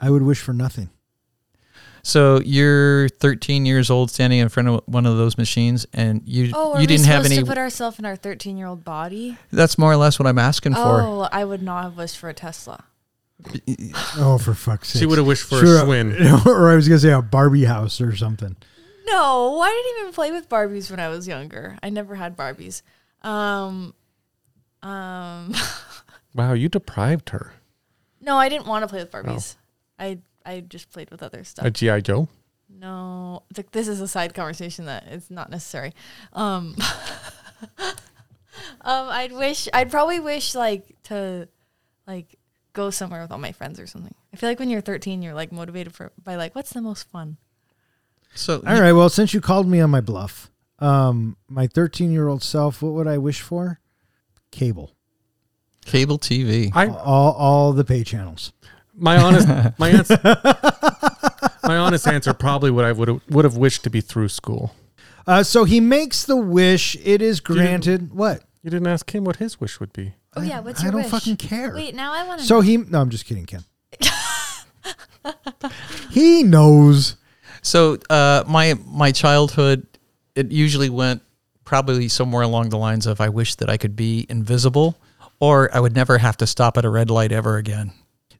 I 0.00 0.10
would 0.10 0.22
wish 0.22 0.40
for 0.40 0.52
nothing. 0.52 0.90
So 2.04 2.40
you're 2.40 3.08
13 3.08 3.64
years 3.64 3.88
old, 3.88 4.10
standing 4.10 4.40
in 4.40 4.48
front 4.48 4.68
of 4.68 4.82
one 4.86 5.06
of 5.06 5.16
those 5.16 5.38
machines, 5.38 5.86
and 5.92 6.22
you 6.26 6.50
oh, 6.52 6.78
you 6.80 6.86
didn't 6.88 7.06
have 7.06 7.22
supposed 7.22 7.32
any. 7.32 7.42
to 7.42 7.46
put 7.46 7.58
ourselves 7.58 7.98
in 8.00 8.04
our 8.04 8.16
13 8.16 8.56
year 8.56 8.66
old 8.66 8.84
body? 8.84 9.38
that's 9.52 9.78
more 9.78 9.92
or 9.92 9.96
less 9.96 10.18
what 10.18 10.26
I'm 10.26 10.38
asking 10.38 10.74
for. 10.74 10.80
Oh, 11.02 11.28
I 11.30 11.44
would 11.44 11.62
not 11.62 11.84
have 11.84 11.96
wished 11.96 12.18
for 12.18 12.28
a 12.28 12.34
Tesla. 12.34 12.84
Oh, 14.16 14.38
for 14.38 14.54
fuck's 14.54 14.88
sake! 14.90 15.00
She 15.00 15.06
would 15.06 15.18
have 15.18 15.26
wished 15.26 15.44
for 15.44 15.58
Sure, 15.58 15.78
a 15.78 15.82
Schwinn. 15.82 16.46
or 16.46 16.70
I 16.70 16.76
was 16.76 16.88
gonna 16.88 17.00
say 17.00 17.12
a 17.12 17.22
Barbie 17.22 17.64
house 17.64 18.00
or 18.00 18.14
something. 18.16 18.56
No, 19.06 19.60
I 19.60 19.68
didn't 19.68 20.00
even 20.02 20.12
play 20.14 20.30
with 20.30 20.48
Barbies 20.48 20.90
when 20.90 21.00
I 21.00 21.08
was 21.08 21.26
younger. 21.26 21.76
I 21.82 21.90
never 21.90 22.14
had 22.14 22.36
Barbies. 22.36 22.82
Um, 23.22 23.94
um, 24.82 25.54
Wow, 26.34 26.54
you 26.54 26.68
deprived 26.68 27.30
her. 27.30 27.52
no, 28.20 28.36
I 28.36 28.48
didn't 28.48 28.66
want 28.66 28.82
to 28.82 28.88
play 28.88 29.00
with 29.00 29.10
Barbies. 29.10 29.56
I 29.98 30.18
I 30.44 30.60
just 30.60 30.90
played 30.90 31.10
with 31.10 31.22
other 31.22 31.44
stuff. 31.44 31.64
A 31.66 31.70
GI 31.70 32.02
Joe. 32.02 32.28
No, 32.68 33.42
th- 33.54 33.68
this 33.72 33.86
is 33.86 34.00
a 34.00 34.08
side 34.08 34.34
conversation 34.34 34.86
that 34.86 35.06
is 35.08 35.30
not 35.30 35.50
necessary. 35.50 35.92
Um, 36.32 36.74
um, 37.78 39.08
I'd 39.08 39.32
wish, 39.32 39.68
I'd 39.72 39.90
probably 39.90 40.18
wish 40.20 40.54
like 40.54 40.96
to, 41.04 41.48
like, 42.06 42.36
go 42.72 42.90
somewhere 42.90 43.20
with 43.22 43.30
all 43.30 43.38
my 43.38 43.52
friends 43.52 43.78
or 43.78 43.86
something. 43.86 44.14
I 44.32 44.36
feel 44.36 44.48
like 44.48 44.58
when 44.58 44.70
you're 44.70 44.80
13, 44.80 45.22
you're 45.22 45.34
like 45.34 45.52
motivated 45.52 45.94
for 45.94 46.12
by 46.22 46.36
like, 46.36 46.54
what's 46.54 46.72
the 46.72 46.80
most 46.80 47.08
fun? 47.10 47.36
So 48.34 48.62
All 48.66 48.80
right. 48.80 48.92
Well, 48.92 49.10
since 49.10 49.34
you 49.34 49.40
called 49.42 49.68
me 49.68 49.80
on 49.80 49.90
my 49.90 50.00
bluff, 50.00 50.50
um, 50.82 51.36
my 51.48 51.66
13 51.66 52.12
year 52.12 52.28
old 52.28 52.42
self, 52.42 52.82
what 52.82 52.92
would 52.92 53.06
I 53.06 53.18
wish 53.18 53.40
for? 53.40 53.80
Cable. 54.50 54.92
cable 55.86 56.18
TV. 56.18 56.70
I 56.74 56.88
All 56.88 57.32
all 57.32 57.72
the 57.72 57.84
pay 57.84 58.04
channels. 58.04 58.52
my 58.94 59.16
honest 59.16 59.48
my 59.78 59.88
answer 59.90 60.18
my 61.64 61.76
honest 61.78 62.06
answer 62.06 62.34
probably 62.34 62.70
what 62.70 62.84
I 62.84 62.92
would 62.92 63.20
would 63.30 63.44
have 63.44 63.56
wished 63.56 63.84
to 63.84 63.90
be 63.90 64.00
through 64.00 64.28
school. 64.28 64.74
Uh, 65.26 65.42
so 65.42 65.64
he 65.64 65.80
makes 65.80 66.24
the 66.24 66.36
wish. 66.36 66.96
It 67.04 67.22
is 67.22 67.40
granted. 67.40 68.12
What? 68.12 68.42
You 68.62 68.70
didn't 68.70 68.88
ask 68.88 69.12
him 69.14 69.24
what 69.24 69.36
his 69.36 69.60
wish 69.60 69.80
would 69.80 69.92
be. 69.92 70.14
Oh 70.36 70.42
yeah, 70.42 70.60
what's 70.60 70.82
your 70.82 70.92
I 70.92 70.94
your 70.94 71.02
don't 71.02 71.12
wish? 71.12 71.20
fucking 71.22 71.36
care. 71.36 71.72
Wait, 71.74 71.94
now 71.94 72.12
I 72.12 72.26
want 72.26 72.40
to. 72.40 72.46
So 72.46 72.60
he. 72.60 72.76
No, 72.76 73.00
I'm 73.00 73.10
just 73.10 73.24
kidding, 73.24 73.46
Ken. 73.46 73.64
he 76.10 76.42
knows. 76.42 77.16
So 77.62 77.98
uh, 78.10 78.44
my 78.48 78.74
my 78.86 79.12
childhood, 79.12 79.86
it 80.34 80.50
usually 80.50 80.90
went 80.90 81.22
probably 81.64 82.08
somewhere 82.08 82.42
along 82.42 82.70
the 82.70 82.78
lines 82.78 83.06
of 83.06 83.20
I 83.20 83.28
wish 83.28 83.54
that 83.56 83.70
I 83.70 83.76
could 83.76 83.96
be 83.96 84.26
invisible, 84.28 84.96
or 85.40 85.74
I 85.74 85.80
would 85.80 85.94
never 85.94 86.18
have 86.18 86.36
to 86.38 86.46
stop 86.46 86.76
at 86.76 86.84
a 86.84 86.90
red 86.90 87.10
light 87.10 87.32
ever 87.32 87.56
again. 87.56 87.92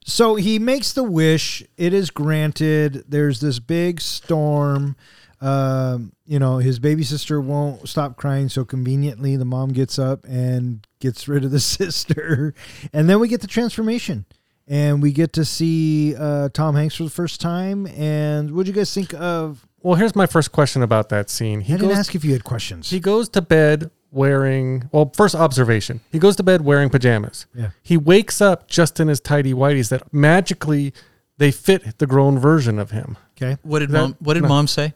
So 0.04 0.34
he 0.34 0.58
makes 0.58 0.92
the 0.92 1.04
wish. 1.04 1.62
It 1.76 1.92
is 1.92 2.10
granted. 2.10 3.04
There's 3.08 3.40
this 3.40 3.58
big 3.58 4.00
storm. 4.00 4.96
Um, 5.40 6.12
you 6.26 6.38
know, 6.38 6.58
his 6.58 6.78
baby 6.78 7.02
sister 7.02 7.40
won't 7.40 7.88
stop 7.88 8.16
crying. 8.16 8.48
So 8.48 8.64
conveniently, 8.64 9.36
the 9.36 9.44
mom 9.44 9.72
gets 9.72 9.98
up 9.98 10.24
and 10.24 10.86
gets 11.00 11.28
rid 11.28 11.44
of 11.44 11.50
the 11.50 11.60
sister. 11.78 12.54
And 12.92 13.08
then 13.08 13.20
we 13.20 13.28
get 13.28 13.40
the 13.40 13.46
transformation. 13.46 14.24
And 14.68 15.02
we 15.02 15.12
get 15.12 15.32
to 15.34 15.44
see 15.44 16.14
uh, 16.16 16.48
Tom 16.50 16.76
Hanks 16.76 16.94
for 16.94 17.04
the 17.04 17.10
first 17.10 17.40
time. 17.40 17.86
And 17.88 18.52
what 18.52 18.64
do 18.64 18.70
you 18.70 18.76
guys 18.76 18.94
think 18.94 19.12
of? 19.14 19.66
Well, 19.82 19.96
here's 19.96 20.14
my 20.16 20.26
first 20.26 20.52
question 20.52 20.82
about 20.82 21.08
that 21.10 21.28
scene. 21.30 21.60
He 21.62 21.72
I 21.74 21.76
didn't 21.76 21.90
goes 21.90 21.98
ask 21.98 22.14
if 22.14 22.24
you 22.24 22.32
had 22.32 22.44
questions. 22.44 22.90
he 22.90 23.00
goes 23.00 23.28
to 23.30 23.42
bed 23.42 23.90
wearing 24.10 24.88
well, 24.92 25.10
first 25.16 25.34
observation. 25.34 26.00
He 26.10 26.18
goes 26.18 26.36
to 26.36 26.42
bed 26.42 26.60
wearing 26.62 26.90
pajamas. 26.90 27.46
Yeah. 27.54 27.70
He 27.82 27.96
wakes 27.96 28.40
up 28.40 28.68
just 28.68 29.00
in 29.00 29.08
his 29.08 29.20
tidy 29.20 29.52
whities 29.54 29.88
that 29.88 30.12
magically 30.12 30.92
they 31.38 31.50
fit 31.50 31.98
the 31.98 32.06
grown 32.06 32.38
version 32.38 32.78
of 32.78 32.90
him. 32.90 33.16
Okay. 33.36 33.56
What 33.62 33.80
did 33.80 33.90
That- 33.90 34.00
mom? 34.00 34.16
What 34.20 34.34
did 34.34 34.42
no. 34.44 34.48
mom 34.50 34.66
say? 34.68 34.94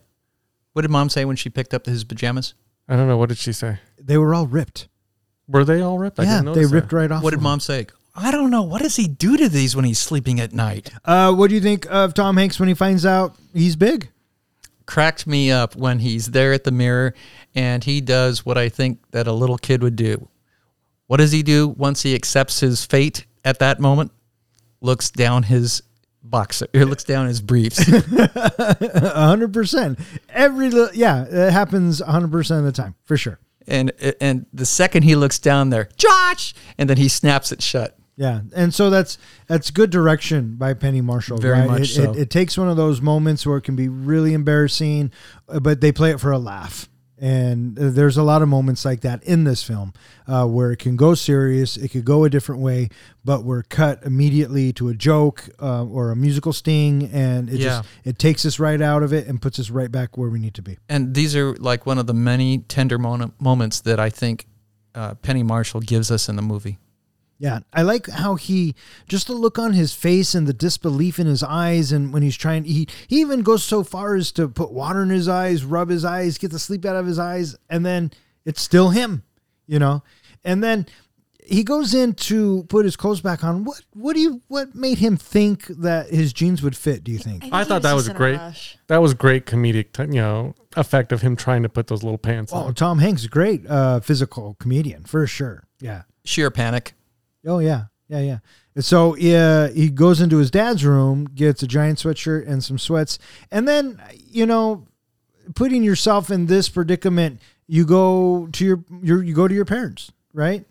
What 0.74 0.82
did 0.82 0.90
mom 0.90 1.08
say 1.08 1.24
when 1.24 1.36
she 1.36 1.48
picked 1.48 1.72
up 1.72 1.86
his 1.86 2.04
pajamas? 2.04 2.54
I 2.88 2.94
don't 2.96 3.08
know 3.08 3.16
what 3.16 3.30
did 3.30 3.38
she 3.38 3.52
say. 3.52 3.78
They 4.00 4.18
were 4.18 4.34
all 4.34 4.46
ripped. 4.46 4.88
Were 5.48 5.64
they 5.64 5.80
all 5.80 5.98
ripped? 5.98 6.20
I 6.20 6.24
yeah, 6.24 6.42
didn't 6.42 6.54
they 6.54 6.66
ripped 6.66 6.90
that. 6.90 6.96
right 6.96 7.10
off. 7.10 7.22
What 7.22 7.32
of 7.32 7.38
did 7.38 7.42
him. 7.42 7.44
mom 7.44 7.60
say? 7.60 7.86
I 8.14 8.30
don't 8.30 8.50
know. 8.50 8.62
What 8.62 8.82
does 8.82 8.96
he 8.96 9.08
do 9.08 9.36
to 9.36 9.48
these 9.48 9.74
when 9.74 9.84
he's 9.84 9.98
sleeping 9.98 10.40
at 10.40 10.52
night? 10.52 10.90
Uh, 11.04 11.32
what 11.34 11.48
do 11.48 11.54
you 11.54 11.60
think 11.60 11.86
of 11.90 12.14
Tom 12.14 12.36
Hanks 12.36 12.58
when 12.60 12.68
he 12.68 12.74
finds 12.74 13.04
out 13.06 13.36
he's 13.52 13.76
big? 13.76 14.10
Cracked 14.86 15.26
me 15.26 15.50
up 15.50 15.74
when 15.76 15.98
he's 15.98 16.26
there 16.26 16.52
at 16.52 16.64
the 16.64 16.70
mirror 16.70 17.12
and 17.54 17.82
he 17.82 18.00
does 18.00 18.46
what 18.46 18.56
I 18.56 18.68
think 18.68 19.00
that 19.10 19.26
a 19.26 19.32
little 19.32 19.58
kid 19.58 19.82
would 19.82 19.96
do. 19.96 20.28
What 21.08 21.18
does 21.18 21.32
he 21.32 21.42
do 21.42 21.68
once 21.68 22.02
he 22.02 22.14
accepts 22.14 22.60
his 22.60 22.84
fate 22.84 23.26
at 23.44 23.58
that 23.58 23.80
moment? 23.80 24.12
Looks 24.80 25.10
down 25.10 25.44
his 25.44 25.82
boxer, 26.22 26.66
or 26.74 26.84
looks 26.84 27.04
down 27.04 27.26
his 27.26 27.40
briefs. 27.40 27.78
A 27.88 29.12
hundred 29.26 29.52
percent. 29.52 29.98
Every 30.28 30.70
li- 30.70 30.90
yeah, 30.94 31.24
it 31.28 31.52
happens 31.52 32.00
a 32.00 32.06
hundred 32.06 32.30
percent 32.32 32.60
of 32.60 32.64
the 32.66 32.72
time 32.72 32.94
for 33.04 33.16
sure. 33.16 33.38
and 33.66 33.92
and 34.20 34.46
the 34.52 34.66
second 34.66 35.02
he 35.04 35.16
looks 35.16 35.38
down 35.38 35.70
there, 35.70 35.88
Josh, 35.96 36.54
and 36.78 36.90
then 36.90 36.96
he 36.98 37.08
snaps 37.08 37.52
it 37.52 37.62
shut. 37.62 37.96
Yeah, 38.16 38.40
and 38.54 38.72
so 38.72 38.88
that's 38.88 39.18
that's 39.46 39.70
good 39.70 39.90
direction 39.90 40.56
by 40.56 40.72
Penny 40.72 41.02
Marshall. 41.02 41.36
Very 41.36 41.60
right? 41.60 41.68
much 41.68 41.80
it, 41.82 41.86
so. 41.94 42.12
It, 42.12 42.18
it 42.18 42.30
takes 42.30 42.56
one 42.56 42.68
of 42.68 42.76
those 42.76 43.02
moments 43.02 43.46
where 43.46 43.58
it 43.58 43.62
can 43.62 43.76
be 43.76 43.88
really 43.88 44.32
embarrassing, 44.32 45.12
uh, 45.48 45.60
but 45.60 45.80
they 45.82 45.92
play 45.92 46.10
it 46.12 46.20
for 46.20 46.32
a 46.32 46.38
laugh. 46.38 46.88
And 47.18 47.78
uh, 47.78 47.90
there's 47.90 48.18
a 48.18 48.22
lot 48.22 48.42
of 48.42 48.48
moments 48.48 48.84
like 48.84 49.00
that 49.00 49.22
in 49.24 49.44
this 49.44 49.62
film 49.62 49.94
uh, 50.26 50.46
where 50.46 50.70
it 50.72 50.78
can 50.78 50.96
go 50.96 51.14
serious, 51.14 51.78
it 51.78 51.88
could 51.88 52.04
go 52.04 52.24
a 52.24 52.30
different 52.30 52.60
way, 52.60 52.90
but 53.24 53.42
we're 53.42 53.62
cut 53.62 54.02
immediately 54.04 54.70
to 54.74 54.88
a 54.90 54.94
joke 54.94 55.48
uh, 55.60 55.84
or 55.84 56.10
a 56.10 56.16
musical 56.16 56.52
sting, 56.52 57.08
and 57.12 57.48
it 57.48 57.56
Yeah. 57.60 57.64
just 57.64 57.88
it 58.04 58.18
takes 58.18 58.44
us 58.44 58.58
right 58.58 58.80
out 58.82 59.02
of 59.02 59.12
it 59.14 59.26
and 59.28 59.40
puts 59.40 59.58
us 59.58 59.70
right 59.70 59.90
back 59.90 60.18
where 60.18 60.28
we 60.28 60.38
need 60.38 60.54
to 60.54 60.62
be. 60.62 60.76
And 60.90 61.14
these 61.14 61.34
are 61.34 61.54
like 61.56 61.86
one 61.86 61.96
of 61.98 62.06
the 62.06 62.14
many 62.14 62.58
tender 62.58 62.98
mon- 62.98 63.32
moments 63.38 63.80
that 63.80 63.98
I 63.98 64.10
think 64.10 64.46
uh, 64.94 65.14
Penny 65.14 65.42
Marshall 65.42 65.80
gives 65.80 66.10
us 66.10 66.28
in 66.28 66.36
the 66.36 66.42
movie. 66.42 66.78
Yeah, 67.38 67.60
I 67.72 67.82
like 67.82 68.08
how 68.08 68.36
he 68.36 68.74
just 69.08 69.26
the 69.26 69.34
look 69.34 69.58
on 69.58 69.74
his 69.74 69.92
face 69.92 70.34
and 70.34 70.46
the 70.46 70.54
disbelief 70.54 71.18
in 71.18 71.26
his 71.26 71.42
eyes, 71.42 71.92
and 71.92 72.12
when 72.12 72.22
he's 72.22 72.36
trying, 72.36 72.64
he 72.64 72.88
he 73.08 73.20
even 73.20 73.42
goes 73.42 73.62
so 73.62 73.84
far 73.84 74.14
as 74.14 74.32
to 74.32 74.48
put 74.48 74.72
water 74.72 75.02
in 75.02 75.10
his 75.10 75.28
eyes, 75.28 75.62
rub 75.62 75.90
his 75.90 76.04
eyes, 76.04 76.38
get 76.38 76.50
the 76.50 76.58
sleep 76.58 76.86
out 76.86 76.96
of 76.96 77.06
his 77.06 77.18
eyes, 77.18 77.54
and 77.68 77.84
then 77.84 78.10
it's 78.46 78.62
still 78.62 78.88
him, 78.88 79.22
you 79.66 79.78
know. 79.78 80.02
And 80.44 80.64
then 80.64 80.86
he 81.44 81.62
goes 81.62 81.94
in 81.94 82.14
to 82.14 82.64
put 82.68 82.84
his 82.84 82.96
clothes 82.96 83.20
back 83.20 83.44
on. 83.44 83.64
What 83.64 83.82
what 83.92 84.14
do 84.14 84.20
you 84.20 84.40
what 84.48 84.74
made 84.74 84.98
him 84.98 85.16
think 85.16 85.66
that 85.66 86.08
his 86.08 86.32
jeans 86.32 86.62
would 86.62 86.76
fit? 86.76 87.04
Do 87.04 87.12
you 87.12 87.18
think? 87.18 87.42
think 87.42 87.52
I 87.54 87.62
he 87.62 87.68
thought 87.68 87.82
that 87.82 87.92
was 87.92 88.06
just 88.06 88.08
a 88.08 88.12
in 88.12 88.16
great. 88.38 88.76
That 88.88 89.02
was 89.02 89.14
great 89.14 89.46
comedic, 89.46 89.92
t- 89.92 90.02
you 90.04 90.22
know, 90.22 90.54
effect 90.76 91.12
of 91.12 91.22
him 91.22 91.36
trying 91.36 91.62
to 91.62 91.68
put 91.68 91.86
those 91.86 92.02
little 92.02 92.18
pants 92.18 92.52
on. 92.52 92.62
Oh, 92.62 92.66
on. 92.68 92.74
Tom 92.74 92.98
Hanks, 92.98 93.26
great 93.26 93.66
uh, 93.68 94.00
physical 94.00 94.56
comedian 94.58 95.04
for 95.04 95.26
sure. 95.26 95.64
Yeah. 95.80 96.02
Sheer 96.24 96.50
panic. 96.50 96.94
Oh 97.46 97.60
yeah, 97.60 97.84
yeah, 98.08 98.20
yeah. 98.20 98.38
And 98.74 98.84
so 98.84 99.16
yeah, 99.16 99.68
he 99.68 99.88
goes 99.88 100.20
into 100.20 100.38
his 100.38 100.50
dad's 100.50 100.84
room, 100.84 101.24
gets 101.34 101.62
a 101.62 101.66
giant 101.66 101.98
sweatshirt 101.98 102.46
and 102.48 102.62
some 102.62 102.78
sweats, 102.78 103.18
and 103.50 103.66
then 103.68 104.00
you 104.30 104.44
know, 104.46 104.86
putting 105.54 105.82
yourself 105.82 106.30
in 106.30 106.46
this 106.46 106.68
predicament, 106.68 107.40
you 107.66 107.84
go 107.86 108.48
to 108.52 108.64
your 108.64 108.84
your 109.02 109.22
you 109.22 109.34
go 109.34 109.48
to 109.48 109.54
your 109.54 109.64
parents, 109.64 110.10
right? 110.34 110.64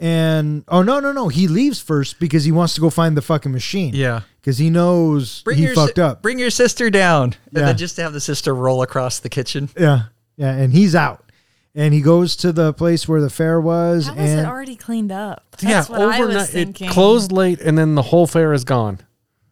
And 0.00 0.64
oh 0.68 0.82
no 0.82 0.98
no 0.98 1.12
no, 1.12 1.28
he 1.28 1.46
leaves 1.46 1.80
first 1.80 2.18
because 2.18 2.44
he 2.44 2.50
wants 2.52 2.74
to 2.74 2.80
go 2.80 2.90
find 2.90 3.16
the 3.16 3.22
fucking 3.22 3.52
machine. 3.52 3.94
Yeah. 3.94 4.22
because 4.40 4.58
he 4.58 4.68
knows 4.68 5.42
he 5.48 5.62
your 5.62 5.74
fucked 5.74 6.00
up. 6.00 6.20
Bring 6.20 6.38
your 6.40 6.50
sister 6.50 6.90
down, 6.90 7.34
Yeah. 7.52 7.60
and 7.60 7.68
then 7.68 7.76
just 7.76 7.96
to 7.96 8.02
have 8.02 8.12
the 8.12 8.20
sister 8.20 8.54
roll 8.54 8.82
across 8.82 9.20
the 9.20 9.28
kitchen. 9.28 9.68
yeah, 9.78 10.04
yeah, 10.36 10.50
and 10.52 10.72
he's 10.72 10.94
out, 10.96 11.23
and 11.74 11.92
he 11.94 12.00
goes 12.00 12.36
to 12.36 12.52
the 12.52 12.72
place 12.72 13.08
where 13.08 13.20
the 13.20 13.30
fair 13.30 13.60
was, 13.60 14.06
How 14.06 14.14
was 14.14 14.30
and 14.30 14.40
it 14.40 14.46
already 14.46 14.76
cleaned 14.76 15.12
up? 15.12 15.56
yeah, 15.60 15.70
That's 15.82 15.88
what 15.88 16.00
I 16.02 16.20
was 16.24 16.50
overnight. 16.54 16.80
It 16.80 16.88
closed 16.90 17.32
late, 17.32 17.60
and 17.60 17.76
then 17.76 17.94
the 17.94 18.02
whole 18.02 18.26
fair 18.26 18.52
is 18.52 18.64
gone. 18.64 19.00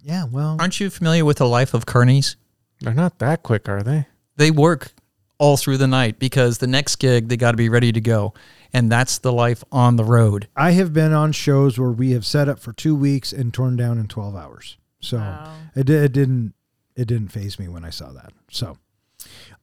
yeah, 0.03 0.25
well, 0.25 0.57
Aren't 0.61 0.81
you 0.81 0.91
familiar 0.91 1.25
with 1.25 1.39
the 1.39 1.49
life 1.49 1.75
of 1.75 1.87
carnies? 1.87 2.37
They're 2.81 2.95
not 2.95 3.19
that 3.21 3.43
quick, 3.43 3.69
are 3.69 3.83
they? 3.83 4.07
They 4.37 4.51
work 4.51 4.93
all 5.39 5.57
through 5.57 5.77
the 5.79 5.87
night 5.89 6.19
because 6.19 6.59
the 6.59 6.67
next 6.67 6.97
gig 6.97 7.29
they 7.29 7.37
got 7.37 7.51
to 7.53 7.57
be 7.57 7.69
ready 7.69 7.93
to 7.93 8.01
go, 8.01 8.33
and 8.73 8.91
that's 8.91 9.19
the 9.19 9.33
life 9.33 9.63
on 9.73 9.97
the 9.97 10.05
road. 10.05 10.49
I 10.57 10.73
have 10.73 10.93
been 10.93 11.13
on 11.13 11.33
shows 11.33 11.79
where 11.79 11.91
we 11.91 12.13
have 12.13 12.25
set 12.25 12.49
up 12.49 12.59
for 12.59 12.73
two 12.73 12.95
weeks 12.97 13.33
and 13.33 13.53
torn 13.53 13.77
down 13.77 13.99
in 13.99 14.07
twelve 14.09 14.35
hours. 14.37 14.77
So 15.01 15.17
Wow. 15.19 15.53
it, 15.75 15.91
it 15.91 16.13
didn't 16.13 16.55
it 16.97 17.07
didn't 17.09 17.29
phase 17.29 17.59
me 17.59 17.69
when 17.69 17.85
I 17.85 17.91
saw 17.91 18.13
that. 18.13 18.33
So, 18.51 18.79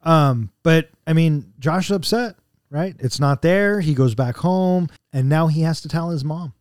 um, 0.03 0.51
but 0.63 0.89
I 1.07 1.13
mean, 1.13 1.53
Josh 1.59 1.85
is 1.89 1.95
upset, 1.95 2.35
right? 2.69 2.95
It's 2.99 3.19
not 3.19 3.41
there. 3.41 3.81
He 3.81 3.93
goes 3.93 4.15
back 4.15 4.37
home, 4.37 4.89
and 5.13 5.27
now 5.29 5.47
he 5.47 5.61
has 5.61 5.81
to 5.81 5.87
tell 5.87 6.09
his 6.09 6.23
mom. 6.23 6.53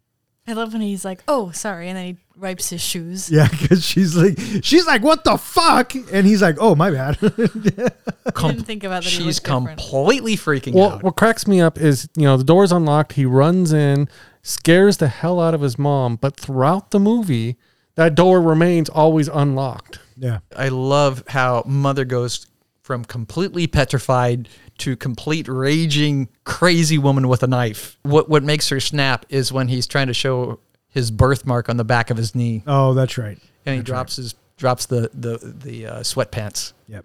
I 0.46 0.54
love 0.54 0.72
when 0.72 0.80
he's 0.80 1.04
like, 1.04 1.22
"Oh, 1.28 1.50
sorry," 1.50 1.88
and 1.90 1.96
then 1.98 2.06
he 2.06 2.16
wipes 2.38 2.70
his 2.70 2.80
shoes. 2.80 3.30
Yeah, 3.30 3.48
because 3.48 3.84
she's 3.84 4.16
like, 4.16 4.38
she's 4.62 4.86
like, 4.86 5.02
what 5.02 5.22
the 5.24 5.36
fuck? 5.36 5.94
And 5.94 6.26
he's 6.26 6.40
like, 6.40 6.56
oh 6.60 6.74
my 6.74 6.90
bad. 6.90 7.18
I 7.22 8.48
didn't 8.48 8.64
think 8.64 8.84
about 8.84 9.02
that. 9.02 9.10
She's 9.10 9.26
looked 9.36 9.44
different. 9.44 9.78
completely 9.78 10.36
freaking 10.36 10.72
Well, 10.72 10.92
out. 10.92 11.02
what 11.02 11.16
cracks 11.16 11.46
me 11.46 11.60
up 11.60 11.78
is 11.78 12.08
you 12.16 12.22
know 12.22 12.36
the 12.38 12.44
door's 12.44 12.72
unlocked. 12.72 13.14
He 13.14 13.26
runs 13.26 13.72
in, 13.72 14.08
scares 14.42 14.96
the 14.98 15.08
hell 15.08 15.40
out 15.40 15.52
of 15.54 15.60
his 15.60 15.78
mom, 15.78 16.16
but 16.16 16.36
throughout 16.36 16.92
the 16.92 17.00
movie, 17.00 17.56
that 17.96 18.14
door 18.14 18.40
remains 18.40 18.88
always 18.88 19.28
unlocked. 19.28 19.98
yeah, 20.16 20.38
I 20.56 20.68
love 20.68 21.24
how 21.28 21.62
Mother 21.66 22.04
goes 22.06 22.46
from 22.88 23.04
completely 23.04 23.66
petrified 23.66 24.48
to 24.78 24.96
complete 24.96 25.46
raging 25.46 26.26
crazy 26.44 26.96
woman 26.96 27.28
with 27.28 27.42
a 27.42 27.46
knife. 27.46 27.98
What 28.02 28.30
what 28.30 28.42
makes 28.42 28.70
her 28.70 28.80
snap 28.80 29.26
is 29.28 29.52
when 29.52 29.68
he's 29.68 29.86
trying 29.86 30.06
to 30.06 30.14
show 30.14 30.58
his 30.88 31.10
birthmark 31.10 31.68
on 31.68 31.76
the 31.76 31.84
back 31.84 32.08
of 32.08 32.16
his 32.16 32.34
knee, 32.34 32.62
oh, 32.66 32.94
that's 32.94 33.18
right. 33.18 33.38
and 33.66 33.74
he 33.74 33.80
That's 33.80 33.86
drops 33.86 34.16
his 34.16 34.34
drops 34.56 34.86
the 34.86 35.10
the 35.12 35.36
the 35.36 35.86
uh, 35.86 36.00
sweatpants. 36.00 36.72
Yep. 36.88 37.04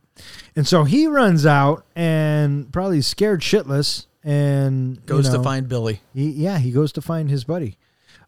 And 0.55 0.65
so 0.65 0.85
he 0.85 1.05
runs 1.07 1.45
out 1.45 1.85
and 1.97 2.71
probably 2.71 3.01
scared 3.01 3.41
shitless 3.41 4.05
and 4.23 4.95
you 4.95 5.01
Goes 5.05 5.27
know, 5.29 5.35
to 5.39 5.43
find 5.43 5.67
Billy, 5.67 5.99
He, 6.13 6.29
yeah, 6.29 6.59
he 6.59 6.71
goes 6.71 6.93
to 6.93 7.01
find 7.01 7.29
his 7.29 7.43
buddy. 7.43 7.77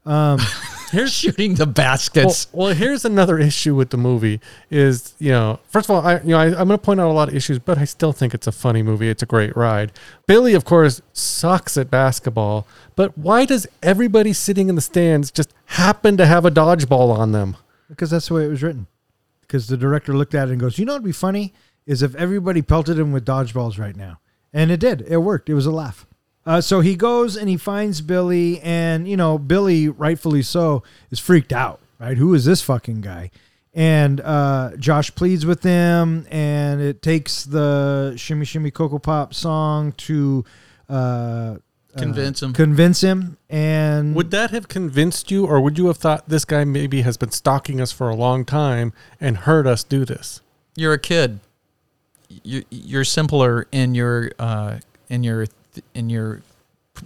Here's 0.91 1.13
shooting 1.13 1.55
the 1.55 1.65
baskets. 1.65 2.47
Well, 2.51 2.67
well, 2.67 2.75
here's 2.75 3.05
another 3.05 3.39
issue 3.39 3.75
with 3.75 3.89
the 3.89 3.97
movie 3.97 4.39
is, 4.69 5.13
you 5.19 5.31
know, 5.31 5.59
first 5.67 5.89
of 5.89 5.95
all, 5.95 6.05
I, 6.05 6.19
you 6.21 6.29
know, 6.29 6.37
I, 6.37 6.45
I'm 6.45 6.67
going 6.67 6.69
to 6.69 6.77
point 6.77 6.99
out 6.99 7.09
a 7.09 7.13
lot 7.13 7.27
of 7.27 7.35
issues, 7.35 7.59
but 7.59 7.77
I 7.77 7.85
still 7.85 8.11
think 8.11 8.33
it's 8.33 8.47
a 8.47 8.51
funny 8.51 8.83
movie. 8.83 9.09
It's 9.09 9.23
a 9.23 9.25
great 9.25 9.55
ride. 9.55 9.91
Billy, 10.27 10.53
of 10.53 10.63
course, 10.63 11.01
sucks 11.13 11.77
at 11.77 11.89
basketball, 11.89 12.67
but 12.95 13.17
why 13.17 13.45
does 13.45 13.67
everybody 13.81 14.31
sitting 14.33 14.69
in 14.69 14.75
the 14.75 14.81
stands 14.81 15.31
just 15.31 15.53
happen 15.65 16.17
to 16.17 16.25
have 16.25 16.45
a 16.45 16.51
dodgeball 16.51 17.15
on 17.17 17.31
them? 17.31 17.57
Because 17.89 18.11
that's 18.11 18.27
the 18.27 18.35
way 18.35 18.45
it 18.45 18.49
was 18.49 18.63
written. 18.63 18.87
Because 19.41 19.67
the 19.67 19.77
director 19.77 20.15
looked 20.15 20.35
at 20.35 20.49
it 20.49 20.51
and 20.51 20.59
goes, 20.59 20.77
you 20.77 20.85
know 20.85 20.93
what'd 20.93 21.05
be 21.05 21.11
funny 21.11 21.53
is 21.85 22.01
if 22.01 22.15
everybody 22.15 22.61
pelted 22.61 22.97
him 22.97 23.11
with 23.11 23.25
dodgeballs 23.25 23.77
right 23.77 23.95
now. 23.95 24.19
And 24.53 24.71
it 24.71 24.79
did. 24.79 25.01
It 25.01 25.17
worked. 25.17 25.49
It 25.49 25.53
was 25.53 25.65
a 25.65 25.71
laugh. 25.71 26.05
Uh, 26.45 26.61
so 26.61 26.79
he 26.81 26.95
goes 26.95 27.35
and 27.35 27.49
he 27.49 27.57
finds 27.57 28.01
Billy, 28.01 28.59
and 28.61 29.07
you 29.07 29.17
know 29.17 29.37
Billy, 29.37 29.89
rightfully 29.89 30.43
so, 30.43 30.83
is 31.09 31.19
freaked 31.19 31.51
out. 31.53 31.79
Right? 31.99 32.17
Who 32.17 32.33
is 32.33 32.45
this 32.45 32.61
fucking 32.61 33.01
guy? 33.01 33.31
And 33.73 34.21
uh, 34.21 34.71
Josh 34.77 35.13
pleads 35.15 35.45
with 35.45 35.63
him, 35.63 36.25
and 36.29 36.81
it 36.81 37.01
takes 37.01 37.43
the 37.43 38.13
"Shimmy 38.15 38.45
Shimmy 38.45 38.71
Cocoa 38.71 38.99
Pop" 38.99 39.33
song 39.33 39.91
to 39.93 40.45
uh, 40.87 41.55
Convince 41.97 42.43
him. 42.43 42.53
convince 42.53 43.01
him. 43.01 43.37
And 43.49 44.15
Would 44.15 44.31
that 44.31 44.51
have 44.51 44.67
convinced 44.67 45.31
you, 45.31 45.45
or 45.45 45.61
would 45.61 45.77
you 45.77 45.87
have 45.87 45.97
thought 45.97 46.27
this 46.27 46.43
guy 46.45 46.63
maybe 46.65 47.01
has 47.01 47.15
been 47.17 47.31
stalking 47.31 47.79
us 47.79 47.91
for 47.91 48.09
a 48.09 48.15
long 48.15 48.43
time 48.45 48.91
and 49.19 49.37
heard 49.37 49.65
us 49.65 49.83
do 49.83 50.03
this? 50.05 50.41
You're 50.75 50.93
a 50.93 50.99
kid. 50.99 51.39
You 52.43 52.63
you're 52.69 53.05
simpler 53.05 53.67
in 53.71 53.95
your 53.95 54.31
uh, 54.37 54.79
in 55.09 55.23
your 55.23 55.47
in 55.93 56.09
your 56.09 56.41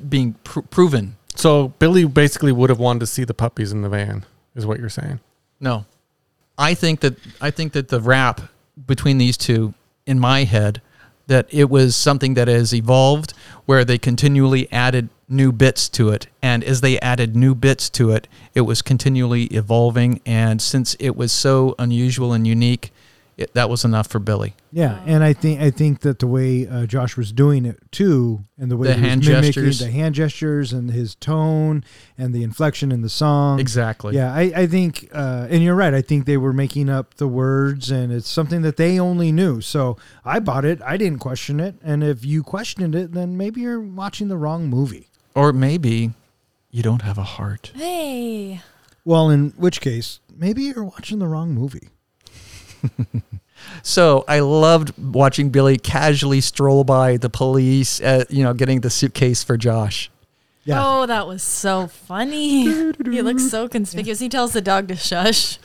being 0.08 0.34
pr- 0.44 0.62
proven. 0.62 1.16
So 1.36 1.70
Billy 1.80 2.06
basically 2.06 2.52
would 2.52 2.70
have 2.70 2.80
wanted 2.80 3.00
to 3.02 3.08
see 3.08 3.24
the 3.24 3.34
puppies 3.34 3.72
in 3.72 3.82
the 3.82 3.90
van, 3.90 4.26
is 4.56 4.66
what 4.66 4.80
you're 4.80 4.90
saying. 4.90 5.20
No, 5.60 5.86
I 6.58 6.74
think 6.74 7.00
that 7.02 7.18
I 7.42 7.52
think 7.52 7.74
that 7.74 7.88
the 7.88 8.02
rap 8.02 8.42
between 8.88 9.18
these 9.18 9.38
two, 9.38 9.74
in 10.06 10.20
my 10.20 10.44
head, 10.44 10.82
that 11.28 11.48
it 11.52 11.70
was 11.70 11.96
something 11.96 12.34
that 12.34 12.48
has 12.48 12.74
evolved 12.74 13.34
where 13.66 13.86
they 13.86 13.98
continually 13.98 14.72
added 14.72 15.10
new 15.28 15.52
bits 15.52 15.88
to 15.90 16.10
it, 16.10 16.28
and 16.42 16.64
as 16.64 16.82
they 16.82 17.00
added 17.00 17.36
new 17.36 17.54
bits 17.54 17.90
to 17.92 18.12
it, 18.12 18.28
it 18.56 18.62
was 18.62 18.82
continually 18.82 19.44
evolving. 19.46 20.22
And 20.26 20.62
since 20.62 20.96
it 21.00 21.16
was 21.16 21.32
so 21.32 21.76
unusual 21.78 22.34
and 22.34 22.48
unique, 22.48 22.92
it, 23.40 23.54
that 23.54 23.70
was 23.70 23.86
enough 23.86 24.08
for 24.08 24.20
Billy. 24.20 24.54
Yeah, 24.72 25.00
and 25.06 25.24
I 25.24 25.34
think 25.34 25.62
I 25.62 25.72
think 25.72 26.02
that 26.02 26.20
the 26.20 26.28
way 26.28 26.68
uh, 26.68 26.86
Josh 26.86 27.16
was 27.18 27.32
doing 27.32 27.66
it 27.66 27.80
too, 27.92 28.44
and 28.58 28.70
the 28.70 28.76
way 28.78 28.88
The 28.90 28.94
he 28.96 29.00
was 29.02 29.10
hand 29.10 29.22
mimicking 29.26 29.44
gestures. 29.44 29.80
the 29.80 29.90
hand 29.92 30.16
gestures 30.16 30.74
and 30.74 30.92
his 30.92 31.16
tone 31.16 31.84
and 32.18 32.34
the 32.36 32.44
inflection 32.44 32.92
in 32.92 33.02
the 33.02 33.10
song. 33.10 33.60
Exactly. 33.60 34.16
Yeah, 34.16 34.34
I, 34.34 34.52
I 34.56 34.68
think, 34.68 35.10
uh, 35.14 35.48
and 35.50 35.64
you're 35.64 35.76
right. 35.76 35.94
I 35.94 36.02
think 36.02 36.26
they 36.26 36.38
were 36.38 36.54
making 36.54 36.90
up 36.90 37.16
the 37.16 37.28
words, 37.28 37.90
and 37.90 38.12
it's 38.12 38.30
something 38.30 38.62
that 38.64 38.78
they 38.78 39.00
only 39.00 39.32
knew. 39.32 39.62
So 39.62 39.98
I 40.26 40.40
bought 40.40 40.66
it. 40.66 40.82
I 40.86 40.98
didn't 40.98 41.20
question 41.20 41.60
it. 41.60 41.76
And 41.82 42.04
if 42.04 42.26
you 42.26 42.44
questioned 42.44 42.94
it, 42.94 43.14
then 43.14 43.38
maybe 43.38 43.62
you're 43.62 43.80
watching 43.80 44.28
the 44.28 44.38
wrong 44.38 44.68
movie. 44.68 45.08
Or 45.34 45.54
maybe 45.54 46.12
you 46.70 46.84
don't 46.84 47.02
have 47.04 47.18
a 47.18 47.24
heart. 47.24 47.72
Hey, 47.74 48.62
Well, 49.06 49.30
in 49.30 49.52
which 49.58 49.80
case, 49.82 50.20
maybe 50.36 50.64
you're 50.64 50.84
watching 50.84 51.20
the 51.20 51.28
wrong 51.28 51.54
movie. 51.54 51.88
So 53.84 54.26
I 54.28 54.40
loved 54.40 54.98
watching 54.98 55.50
Billy 55.50 55.78
casually 55.78 56.42
stroll 56.42 56.84
by 56.84 57.18
the 57.18 57.30
police, 57.30 58.02
uh, 58.02 58.26
you 58.30 58.44
know, 58.44 58.54
getting 58.54 58.82
the 58.82 58.90
suitcase 58.90 59.44
for 59.44 59.58
Josh. 59.58 60.12
Yeah. 60.66 60.84
oh, 60.86 61.06
that 61.08 61.26
was 61.26 61.42
so 61.42 61.88
funny. 61.88 62.64
he 63.04 63.22
looks 63.22 63.50
so 63.50 63.68
conspicuous. 63.68 64.20
He 64.20 64.30
tells 64.30 64.54
the 64.54 64.62
dog 64.62 64.88
to 64.90 64.96
shush. 64.96 65.58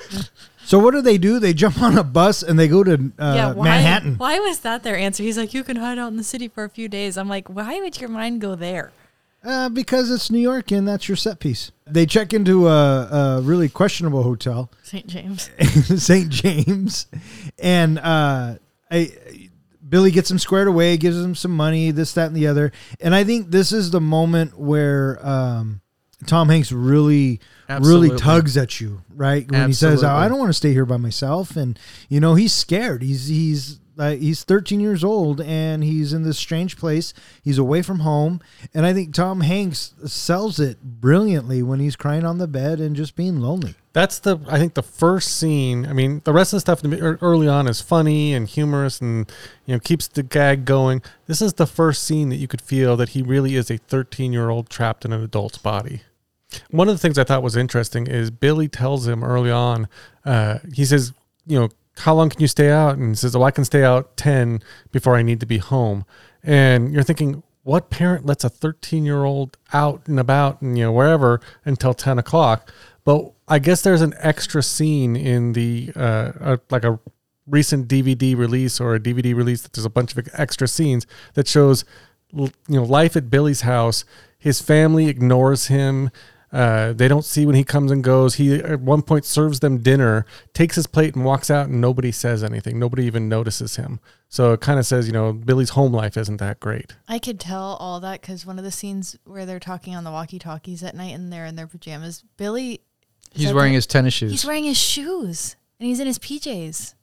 So 0.65 0.79
what 0.79 0.93
do 0.93 1.03
they 1.03 1.19
do? 1.19 1.39
They 1.39 1.53
jump 1.53 1.83
on 1.83 1.99
a 1.99 2.05
bus 2.05 2.43
and 2.43 2.59
they 2.59 2.69
go 2.69 2.83
to 2.83 2.95
uh, 2.95 3.35
yeah, 3.37 3.53
why, 3.53 3.65
Manhattan. 3.65 4.17
Why 4.17 4.39
was 4.39 4.61
that 4.61 4.83
their 4.83 4.97
answer? 4.97 5.23
He's 5.23 5.37
like, 5.37 5.53
you 5.53 5.63
can 5.63 5.77
hide 5.77 5.99
out 5.99 6.09
in 6.09 6.17
the 6.17 6.25
city 6.25 6.49
for 6.49 6.65
a 6.65 6.71
few 6.71 6.89
days. 6.89 7.19
I'm 7.19 7.29
like, 7.29 7.49
why 7.49 7.81
would 7.81 8.01
your 8.01 8.09
mind 8.09 8.41
go 8.41 8.55
there? 8.55 8.93
Uh, 9.45 9.69
because 9.69 10.11
it's 10.11 10.31
New 10.31 10.39
York 10.39 10.73
and 10.73 10.89
that's 10.89 11.07
your 11.07 11.17
set 11.17 11.39
piece. 11.39 11.71
They 11.87 12.07
check 12.07 12.33
into 12.33 12.67
a, 12.67 13.39
a 13.39 13.41
really 13.43 13.69
questionable 13.69 14.23
hotel, 14.23 14.71
St. 14.83 15.07
James. 15.07 15.51
St. 16.03 16.31
James, 16.31 17.07
and 17.59 17.99
uh, 17.99 18.57
I, 18.91 19.13
Billy 19.87 20.11
gets 20.11 20.31
him 20.31 20.39
squared 20.39 20.67
away, 20.67 20.97
gives 20.97 21.23
him 21.23 21.35
some 21.35 21.55
money, 21.55 21.91
this, 21.91 22.15
that, 22.15 22.29
and 22.29 22.37
the 22.37 22.47
other. 22.47 22.73
And 23.01 23.15
I 23.15 23.25
think 23.25 23.51
this 23.51 23.71
is 23.71 23.91
the 23.91 24.01
moment 24.01 24.59
where 24.59 25.25
um, 25.25 25.83
Tom 26.27 26.49
Hanks 26.49 26.73
really, 26.73 27.41
Absolutely. 27.69 28.09
really 28.09 28.21
tugs 28.21 28.57
at 28.57 28.81
you, 28.81 29.03
right? 29.15 29.51
When 29.51 29.67
he 29.67 29.75
says, 29.75 30.03
oh, 30.03 30.07
Absolutely. 30.07 30.25
"I 30.25 30.29
don't 30.29 30.39
want 30.39 30.49
to 30.49 30.55
stay 30.55 30.73
here 30.73 30.87
by 30.87 30.97
myself," 30.97 31.55
and 31.55 31.79
you 32.09 32.19
know 32.19 32.35
he's 32.35 32.55
scared. 32.55 33.03
He's 33.03 33.29
he's 33.29 33.79
uh, 33.99 34.13
he's 34.13 34.45
13 34.45 34.81
years 34.81 35.05
old 35.05 35.41
and 35.41 35.85
he's 35.85 36.13
in 36.13 36.23
this 36.23 36.39
strange 36.39 36.77
place. 36.77 37.15
He's 37.43 37.59
away 37.59 37.83
from 37.83 38.01
home, 38.01 38.41
and 38.73 38.85
I 38.87 38.93
think 38.93 39.15
Tom 39.15 39.41
Hanks 39.41 39.95
sells 40.07 40.59
it 40.59 40.83
brilliantly 40.83 41.63
when 41.63 41.81
he's 41.81 41.97
crying 41.97 42.25
on 42.25 42.39
the 42.39 42.47
bed 42.47 42.81
and 42.81 42.97
just 42.97 43.17
being 43.17 43.41
lonely. 43.41 43.75
That's 43.93 44.19
the 44.19 44.39
I 44.49 44.59
think 44.59 44.75
the 44.75 44.83
first 44.83 45.37
scene. 45.37 45.87
I 45.87 45.93
mean, 45.93 46.21
the 46.25 46.33
rest 46.33 46.53
of 46.53 46.57
the 46.57 46.61
stuff 46.61 46.83
early 47.23 47.47
on 47.47 47.69
is 47.69 47.81
funny 47.81 48.35
and 48.35 48.49
humorous 48.49 49.01
and 49.01 49.31
you 49.67 49.75
know 49.75 49.79
keeps 49.79 50.09
the 50.09 50.25
gag 50.25 50.65
going. 50.65 51.01
This 51.27 51.41
is 51.41 51.55
the 51.55 51.67
first 51.67 52.03
scene 52.03 52.29
that 52.31 52.37
you 52.37 52.49
could 52.49 52.61
feel 52.61 52.97
that 52.97 53.11
he 53.11 53.23
really 53.23 53.55
is 53.55 53.71
a 53.71 53.79
13 53.79 54.33
year 54.33 54.51
old 54.51 54.69
trapped 54.69 55.05
in 55.05 55.13
an 55.13 55.23
adult's 55.23 55.59
body. 55.59 56.03
One 56.71 56.89
of 56.89 56.95
the 56.95 56.99
things 56.99 57.19
I 57.19 57.25
thought 57.25 57.43
was 57.43 57.57
interesting 57.57 58.07
is 58.07 58.31
Billy 58.31 58.69
tells 58.69 59.07
him 59.07 59.23
early 59.23 59.51
on. 59.51 59.89
Uh, 60.25 60.59
he 60.73 60.85
says, 60.85 61.13
you 61.47 61.59
know, 61.59 61.69
how 61.99 62.15
long 62.15 62.31
can 62.31 62.41
you 62.41 62.49
stay 62.49 62.71
out? 62.71 62.97
And 62.97 63.11
he 63.11 63.15
says, 63.15 63.37
oh, 63.37 63.43
I 63.43 63.51
can 63.51 63.65
stay 63.65 63.85
out 63.85 64.17
10 64.17 64.63
before 64.91 65.17
I 65.17 65.23
need 65.23 65.41
to 65.41 65.47
be 65.47 65.59
home. 65.59 66.05
And 66.43 66.93
you're 66.93 67.03
thinking, 67.03 67.43
what 67.63 67.89
parent 67.91 68.27
lets 68.27 68.45
a 68.45 68.49
13 68.49 69.05
year 69.05 69.25
old 69.25 69.57
out 69.73 70.07
and 70.07 70.21
about 70.21 70.61
and 70.61 70.77
you 70.77 70.85
know 70.85 70.93
wherever 70.93 71.41
until 71.65 71.95
10 71.95 72.19
o'clock? 72.19 72.71
But 73.05 73.33
I 73.49 73.59
guess 73.59 73.83
there's 73.83 74.03
an 74.03 74.15
extra 74.19 74.63
scene 74.63 75.17
in 75.17 75.53
the 75.53 75.93
uh, 75.97 76.33
uh, 76.41 76.57
like 76.71 76.85
a 76.85 76.99
recent 77.47 77.89
DVD 77.89 78.37
release 78.37 78.81
or 78.81 78.95
a 78.95 79.01
DVD 79.01 79.35
release 79.35 79.63
that 79.63 79.73
there's 79.73 79.85
a 79.85 79.91
bunch 79.91 80.17
of 80.17 80.29
extra 80.33 80.67
scenes 80.67 81.07
that 81.35 81.47
shows 81.47 81.85
you 82.33 82.51
know 82.69 82.85
life 82.85 83.17
at 83.17 83.31
Billy's 83.31 83.63
house. 83.63 84.05
His 84.39 84.61
family 84.61 85.09
ignores 85.09 85.67
him. 85.67 86.11
Uh, 86.55 86.93
they 86.93 87.09
don't 87.09 87.25
see 87.25 87.45
when 87.47 87.57
he 87.57 87.65
comes 87.65 87.91
and 87.91 88.05
goes. 88.05 88.37
He 88.37 88.55
at 88.55 88.81
one 88.81 89.03
point 89.03 89.25
serves 89.25 89.59
them 89.59 89.79
dinner, 89.79 90.25
takes 90.53 90.77
his 90.77 90.87
plate 90.87 91.17
and 91.17 91.25
walks 91.25 91.51
out, 91.51 91.69
and 91.69 91.81
nobody 91.81 92.13
says 92.13 92.45
anything. 92.45 92.79
Nobody 92.79 93.05
even 93.07 93.29
notices 93.29 93.75
him. 93.75 93.99
So 94.29 94.53
it 94.53 94.61
kind 94.61 94.79
of 94.79 94.87
says, 94.87 95.07
you 95.09 95.13
know, 95.13 95.33
Billy's 95.33 95.71
home 95.71 95.93
life 95.93 96.17
isn't 96.17 96.37
that 96.37 96.61
great. 96.61 96.95
I 97.09 97.19
could 97.19 97.41
tell 97.41 97.77
all 97.81 97.99
that 98.01 98.21
because 98.21 98.47
one 98.47 98.59
of 98.59 98.65
the 98.65 98.71
scenes 98.71 99.17
where 99.25 99.45
they're 99.45 99.59
talking 99.61 99.97
on 99.97 100.05
the 100.05 100.13
walkie-talkies 100.13 100.83
at 100.85 100.95
night 100.95 101.15
and 101.15 101.33
they're 101.33 101.47
in 101.47 101.57
their 101.57 101.67
pajamas, 101.67 102.23
Billy, 102.37 102.81
He's 103.33 103.53
wearing 103.53 103.73
that- 103.73 103.77
his 103.79 103.87
tennis 103.89 104.15
shoes. 104.15 104.31
he's 104.31 104.45
wearing 104.45 104.65
his 104.65 104.79
shoes 104.79 105.57
and 105.81 105.89
he's 105.89 105.99
in 105.99 106.07
his 106.07 106.21
PJs. 106.21 106.95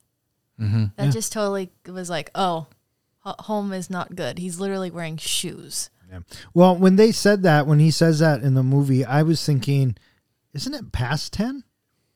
Mm-hmm. 0.61 0.85
That 0.95 1.11
just 1.11 1.33
totally 1.33 1.71
was 1.87 2.09
like, 2.09 2.29
oh, 2.35 2.67
home 3.25 3.73
is 3.73 3.89
not 3.89 4.15
good. 4.15 4.37
He's 4.39 4.59
literally 4.59 4.91
wearing 4.91 5.17
shoes. 5.17 5.89
Well, 6.53 6.75
when 6.75 6.95
they 6.95 7.11
said 7.11 7.43
that, 7.43 7.67
when 7.67 7.79
he 7.79 7.91
says 7.91 8.19
that 8.19 8.41
in 8.41 8.53
the 8.53 8.63
movie, 8.63 9.05
I 9.05 9.23
was 9.23 9.45
thinking, 9.45 9.95
isn't 10.53 10.73
it 10.73 10.91
past 10.91 11.33
10? 11.33 11.63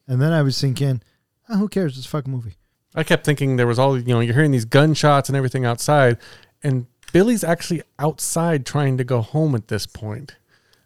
And 0.08 0.22
then 0.22 0.32
I 0.34 0.42
was 0.42 0.60
thinking, 0.60 1.02
oh, 1.50 1.58
who 1.58 1.68
cares? 1.68 1.98
It's 1.98 2.06
a 2.06 2.10
fucking 2.10 2.32
movie. 2.32 2.56
I 2.94 3.04
kept 3.04 3.26
thinking 3.26 3.56
there 3.58 3.68
was 3.68 3.80
all, 3.80 3.98
you 3.98 4.14
know, 4.14 4.20
you're 4.20 4.34
hearing 4.36 4.52
these 4.52 4.66
gunshots 4.66 5.30
and 5.30 5.36
everything 5.36 5.66
outside, 5.66 6.18
and 6.64 6.86
Billy's 7.12 7.44
actually 7.44 7.82
outside 8.00 8.66
trying 8.66 8.98
to 8.98 9.04
go 9.04 9.22
home 9.22 9.56
at 9.56 9.68
this 9.68 9.86
point. 9.86 10.36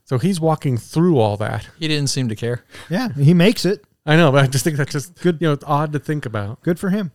So 0.06 0.18
he's 0.18 0.40
walking 0.40 0.76
through 0.78 1.20
all 1.20 1.38
that. 1.38 1.68
He 1.78 1.88
didn't 1.88 2.10
seem 2.10 2.30
to 2.30 2.36
care. 2.36 2.64
Yeah, 2.90 3.10
he 3.14 3.34
makes 3.36 3.64
it. 3.64 3.84
I 4.06 4.16
know, 4.16 4.32
but 4.32 4.44
I 4.44 4.48
just 4.48 4.64
think 4.64 4.78
that's 4.78 4.92
just 4.92 5.14
Good. 5.16 5.24
good. 5.24 5.42
You 5.42 5.48
know, 5.50 5.54
it's 5.54 5.64
odd 5.68 5.94
to 5.94 6.00
think 6.00 6.26
about. 6.26 6.64
Good 6.64 6.80
for 6.80 6.90
him. 6.90 7.12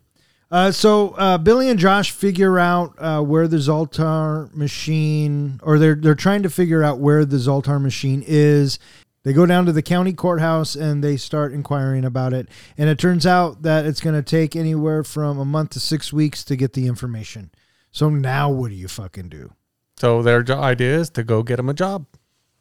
Uh, 0.55 0.71
so 0.71 1.09
uh, 1.19 1.37
Billy 1.37 1.69
and 1.69 1.81
Josh 1.81 2.13
figure 2.13 2.61
out 2.61 2.95
uh, 2.99 3.21
where 3.21 3.49
the 3.49 3.57
Zoltar 3.57 4.55
machine, 4.55 5.59
or 5.65 5.81
they're 5.81 5.97
they're 5.97 6.15
trying 6.15 6.45
to 6.45 6.49
figure 6.49 6.85
out 6.85 7.01
where 7.01 7.25
the 7.25 7.39
Zoltar 7.39 7.83
machine 7.83 8.23
is. 8.25 8.79
They 9.25 9.33
go 9.33 9.47
down 9.47 9.67
to 9.67 9.73
the 9.73 9.83
county 9.83 10.13
courthouse 10.13 10.77
and 10.77 11.03
they 11.03 11.17
start 11.17 11.53
inquiring 11.53 12.05
about 12.05 12.33
it. 12.33 12.49
And 12.79 12.89
it 12.89 13.01
turns 13.01 13.27
out 13.27 13.63
that 13.63 13.85
it's 13.85 14.01
going 14.01 14.15
to 14.15 14.23
take 14.23 14.55
anywhere 14.55 15.03
from 15.03 15.41
a 15.41 15.45
month 15.45 15.71
to 15.71 15.81
six 15.81 16.13
weeks 16.13 16.45
to 16.45 16.55
get 16.55 16.75
the 16.75 16.87
information. 16.87 17.51
So 17.91 18.09
now 18.09 18.49
what 18.49 18.69
do 18.69 18.77
you 18.77 18.87
fucking 18.87 19.31
do? 19.31 19.51
So 19.97 20.23
their 20.23 20.45
jo- 20.45 20.61
idea 20.61 21.01
is 21.01 21.11
to 21.11 21.25
go 21.25 21.43
get 21.43 21.59
him 21.59 21.69
a 21.69 21.75
job. 21.75 22.07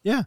Yeah. 0.01 0.23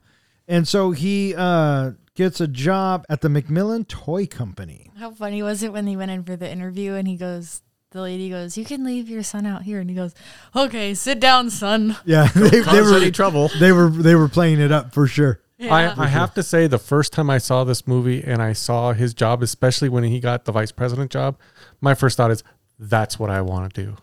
And 0.49 0.67
so 0.67 0.93
he 0.93 1.35
uh, 1.37 1.93
gets 2.15 2.41
a 2.41 2.49
job 2.49 3.05
at 3.09 3.21
the 3.21 3.29
Macmillan 3.29 3.85
Toy 3.85 4.27
Company. 4.27 4.91
How 4.99 5.11
funny 5.11 5.43
was 5.43 5.63
it 5.63 5.73
when 5.73 5.87
he 5.87 5.97
went 5.97 6.11
in 6.11 6.23
for 6.25 6.37
the 6.37 6.51
interview 6.51 6.95
and 6.95 7.09
he 7.09 7.17
goes, 7.17 7.63
the 7.91 8.03
lady 8.03 8.29
goes, 8.29 8.59
"You 8.59 8.65
can 8.65 8.85
leave 8.85 9.09
your 9.09 9.23
son 9.23 9.47
out 9.47 9.63
here," 9.63 9.81
and 9.81 9.89
he 9.89 9.97
goes, 9.97 10.13
"Okay, 10.55 10.93
sit 10.93 11.19
down, 11.19 11.51
son." 11.51 11.97
Yeah, 12.05 12.27
they, 12.35 12.61
they 12.61 12.83
were 12.83 12.97
any 12.97 13.11
trouble. 13.11 13.49
they 13.59 13.73
were 13.73 13.89
they 13.89 14.15
were 14.15 14.29
playing 14.29 14.61
it 14.61 14.71
up 14.71 14.93
for 14.93 15.07
sure. 15.07 15.41
Yeah. 15.59 15.75
I, 15.75 16.05
I 16.05 16.07
have 16.09 16.35
to 16.35 16.43
say, 16.43 16.67
the 16.67 16.79
first 16.79 17.13
time 17.15 17.31
I 17.31 17.39
saw 17.39 17.65
this 17.65 17.87
movie 17.87 18.23
and 18.23 18.43
I 18.43 18.53
saw 18.53 18.93
his 18.93 19.15
job, 19.15 19.43
especially 19.43 19.89
when 19.89 20.05
he 20.05 20.21
got 20.21 20.45
the 20.45 20.53
vice 20.53 20.71
president 20.73 21.11
job, 21.11 21.39
my 21.81 21.95
first 21.95 22.19
thought 22.19 22.31
is, 22.31 22.45
that's 22.79 23.19
what 23.19 23.31
I 23.31 23.41
want 23.41 23.73
to 23.73 23.85
do. 23.87 23.97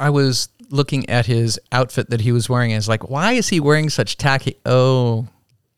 I 0.00 0.10
was 0.10 0.48
looking 0.68 1.08
at 1.08 1.26
his 1.26 1.60
outfit 1.70 2.10
that 2.10 2.22
he 2.22 2.32
was 2.32 2.48
wearing 2.48 2.72
and 2.72 2.76
I 2.76 2.78
was 2.78 2.88
like, 2.88 3.08
why 3.08 3.32
is 3.34 3.48
he 3.48 3.60
wearing 3.60 3.88
such 3.88 4.16
tacky? 4.16 4.56
Oh, 4.66 5.28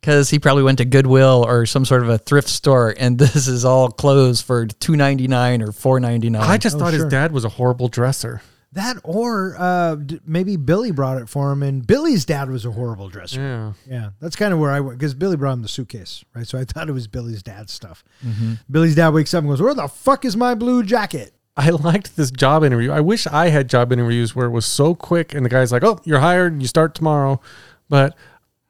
because 0.00 0.30
he 0.30 0.38
probably 0.38 0.62
went 0.62 0.78
to 0.78 0.84
Goodwill 0.84 1.44
or 1.46 1.66
some 1.66 1.84
sort 1.84 2.02
of 2.02 2.08
a 2.08 2.18
thrift 2.18 2.48
store 2.48 2.94
and 2.98 3.18
this 3.18 3.46
is 3.48 3.64
all 3.64 3.88
clothes 3.88 4.40
for 4.40 4.66
two 4.66 4.96
ninety 4.96 5.28
nine 5.28 5.62
or 5.62 5.72
four 5.72 6.00
ninety 6.00 6.30
nine. 6.30 6.42
I 6.42 6.56
just 6.58 6.76
Oh, 6.76 6.78
thought 6.80 6.92
sure. 6.94 7.04
his 7.04 7.10
dad 7.12 7.32
was 7.32 7.44
a 7.44 7.48
horrible 7.50 7.88
dresser. 7.88 8.42
That 8.72 8.98
or 9.02 9.56
uh, 9.58 9.94
d- 9.94 10.20
maybe 10.26 10.56
Billy 10.56 10.90
brought 10.90 11.16
it 11.22 11.30
for 11.30 11.50
him, 11.52 11.62
and 11.62 11.86
Billy's 11.86 12.26
dad 12.26 12.50
was 12.50 12.66
a 12.66 12.70
horrible 12.70 13.08
dresser. 13.08 13.40
Yeah. 13.40 13.72
Yeah, 13.90 14.10
that's 14.20 14.36
kind 14.36 14.52
of 14.52 14.58
where 14.58 14.70
I 14.70 14.80
went 14.80 14.98
because 14.98 15.14
Billy 15.14 15.36
brought 15.38 15.54
him 15.54 15.62
the 15.62 15.68
suitcase, 15.68 16.22
right? 16.34 16.46
So 16.46 16.58
I 16.58 16.64
thought 16.68 16.86
it 16.86 16.92
was 16.92 17.08
Billy's 17.08 17.42
dad's 17.42 17.72
stuff. 17.72 18.04
Mm-hmm. 18.24 18.52
Billy's 18.70 18.94
dad 18.94 19.08
wakes 19.08 19.32
up 19.32 19.40
and 19.40 19.48
goes, 19.48 19.62
"Where 19.62 19.72
the 19.72 19.88
fuck 19.88 20.26
is 20.26 20.36
my 20.36 20.54
blue 20.54 20.82
jacket?" 20.82 21.32
I 21.56 21.70
liked 21.88 22.14
this 22.16 22.30
job 22.30 22.62
interview. 22.62 22.90
I 22.92 23.00
wish 23.00 23.26
I 23.26 23.48
had 23.48 23.70
job 23.70 23.90
interviews 23.90 24.36
where 24.36 24.46
it 24.46 24.50
was 24.50 24.66
so 24.66 24.94
quick 24.94 25.34
and 25.34 25.46
the 25.46 25.50
guy's 25.50 25.72
like, 25.72 25.82
"Oh, 25.82 25.98
you're 26.04 26.20
hired. 26.20 26.60
You 26.60 26.68
start 26.68 26.94
tomorrow." 26.94 27.40
But 27.88 28.16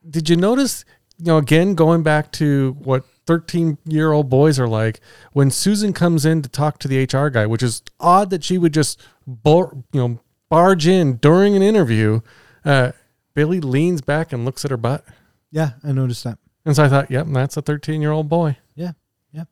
did 0.09 0.29
you 0.31 0.37
notice, 0.37 0.85
you 1.19 1.27
know, 1.27 1.39
again 1.39 1.75
going 1.75 2.03
back 2.03 2.33
to 2.33 2.77
what 2.81 3.05
13-year-old 3.27 4.29
boys 4.31 4.59
are 4.59 4.69
like 4.69 5.01
when 5.33 5.51
Susan 5.51 5.93
comes 5.93 6.25
in 6.25 6.41
to 6.43 6.49
talk 6.49 6.79
to 6.79 6.89
the 6.89 7.05
HR 7.05 7.29
guy, 7.29 7.47
which 7.47 7.63
is 7.63 7.83
odd 8.01 8.31
that 8.31 8.43
she 8.43 8.57
would 8.57 8.73
just 8.73 9.01
bar, 9.27 9.73
you 9.93 10.01
know, 10.01 10.21
barge 10.49 10.87
in 10.87 11.17
during 11.17 11.55
an 11.55 11.63
interview. 11.63 12.21
Uh, 12.65 12.93
Billy 13.35 13.61
leans 13.61 14.01
back 14.01 14.33
and 14.33 14.45
looks 14.45 14.65
at 14.65 14.71
her 14.71 14.77
butt. 14.77 15.05
Yeah, 15.51 15.73
I 15.85 15.93
noticed 15.93 16.25
that. 16.25 16.39
And 16.65 16.75
so 16.75 16.85
I 16.85 16.89
thought, 16.89 17.11
"Yep, 17.11 17.27
that's 17.31 17.57
a 17.57 17.63
13-year-old 17.63 18.29
boy." 18.29 18.59
Yeah, 18.75 18.93
yeah. 19.33 19.45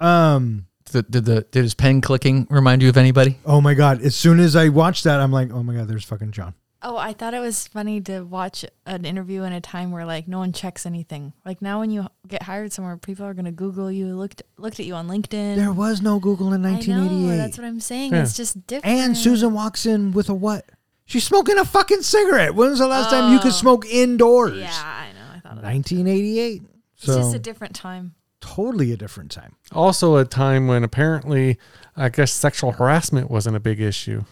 Um. 0.00 0.66
Did, 0.90 1.10
did 1.10 1.24
the 1.24 1.40
did 1.50 1.62
his 1.62 1.74
pen 1.74 2.00
clicking 2.00 2.46
remind 2.50 2.82
you 2.82 2.88
of 2.88 2.96
anybody? 2.96 3.38
Oh 3.46 3.60
my 3.60 3.74
god! 3.74 4.02
As 4.02 4.14
soon 4.14 4.40
as 4.40 4.54
I 4.56 4.68
watched 4.68 5.04
that, 5.04 5.20
I'm 5.20 5.32
like, 5.32 5.50
"Oh 5.52 5.62
my 5.62 5.74
god, 5.74 5.88
there's 5.88 6.04
fucking 6.04 6.32
John." 6.32 6.54
Oh, 6.84 6.96
I 6.96 7.12
thought 7.12 7.32
it 7.34 7.38
was 7.40 7.66
funny 7.68 8.00
to 8.02 8.22
watch 8.22 8.64
an 8.86 9.04
interview 9.04 9.42
in 9.44 9.52
a 9.52 9.60
time 9.60 9.92
where 9.92 10.04
like 10.04 10.26
no 10.26 10.38
one 10.38 10.52
checks 10.52 10.84
anything. 10.84 11.32
Like 11.44 11.62
now, 11.62 11.78
when 11.80 11.90
you 11.90 12.08
get 12.26 12.42
hired 12.42 12.72
somewhere, 12.72 12.96
people 12.96 13.24
are 13.24 13.34
gonna 13.34 13.52
Google 13.52 13.90
you, 13.90 14.14
looked 14.16 14.42
looked 14.58 14.80
at 14.80 14.86
you 14.86 14.94
on 14.94 15.06
LinkedIn. 15.08 15.56
There 15.56 15.72
was 15.72 16.02
no 16.02 16.18
Google 16.18 16.52
in 16.52 16.64
I 16.66 16.70
know, 16.70 16.74
1988. 16.76 17.36
that's 17.36 17.58
what 17.58 17.66
I'm 17.66 17.80
saying. 17.80 18.12
Yeah. 18.12 18.22
It's 18.22 18.36
just 18.36 18.66
different. 18.66 18.96
and 18.98 19.16
Susan 19.16 19.52
walks 19.54 19.86
in 19.86 20.12
with 20.12 20.28
a 20.28 20.34
what? 20.34 20.64
She's 21.04 21.24
smoking 21.24 21.58
a 21.58 21.64
fucking 21.64 22.02
cigarette. 22.02 22.54
When 22.54 22.70
was 22.70 22.78
the 22.78 22.86
last 22.88 23.10
time 23.10 23.32
you 23.32 23.38
could 23.38 23.48
Oh. 23.48 23.50
smoke 23.50 23.86
indoors? 23.86 24.58
Yeah, 24.58 24.70
I 24.72 25.12
know. 25.12 25.36
I 25.36 25.40
thought 25.40 25.56
of 25.58 25.62
that. 25.62 25.72
1988. 25.74 26.62
It's 26.96 27.04
So 27.04 27.16
just 27.16 27.34
a 27.34 27.38
different 27.38 27.74
time. 27.74 28.14
totally 28.40 28.90
a 28.92 28.96
different 28.96 29.30
time. 29.30 29.54
also 29.72 30.16
a 30.16 30.24
time 30.24 30.66
when 30.66 30.82
apparently 30.82 31.58
i 31.96 32.08
guess 32.08 32.32
sexual 32.32 32.72
harassment 32.72 33.30
wasn't 33.30 33.54
a 33.54 33.60
big 33.60 33.80
issue 33.80 34.24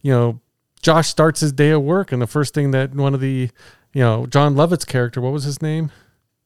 you 0.00 0.10
know 0.10 0.40
josh 0.82 1.08
starts 1.08 1.40
his 1.40 1.52
day 1.52 1.70
at 1.70 1.82
work 1.82 2.12
and 2.12 2.20
the 2.22 2.26
first 2.26 2.54
thing 2.54 2.70
that 2.70 2.94
one 2.94 3.14
of 3.14 3.20
the 3.20 3.50
you 3.92 4.00
know 4.02 4.26
Jon 4.26 4.54
Lovitz's 4.54 4.84
character 4.84 5.20
what 5.20 5.32
was 5.32 5.44
his 5.44 5.60
name 5.62 5.90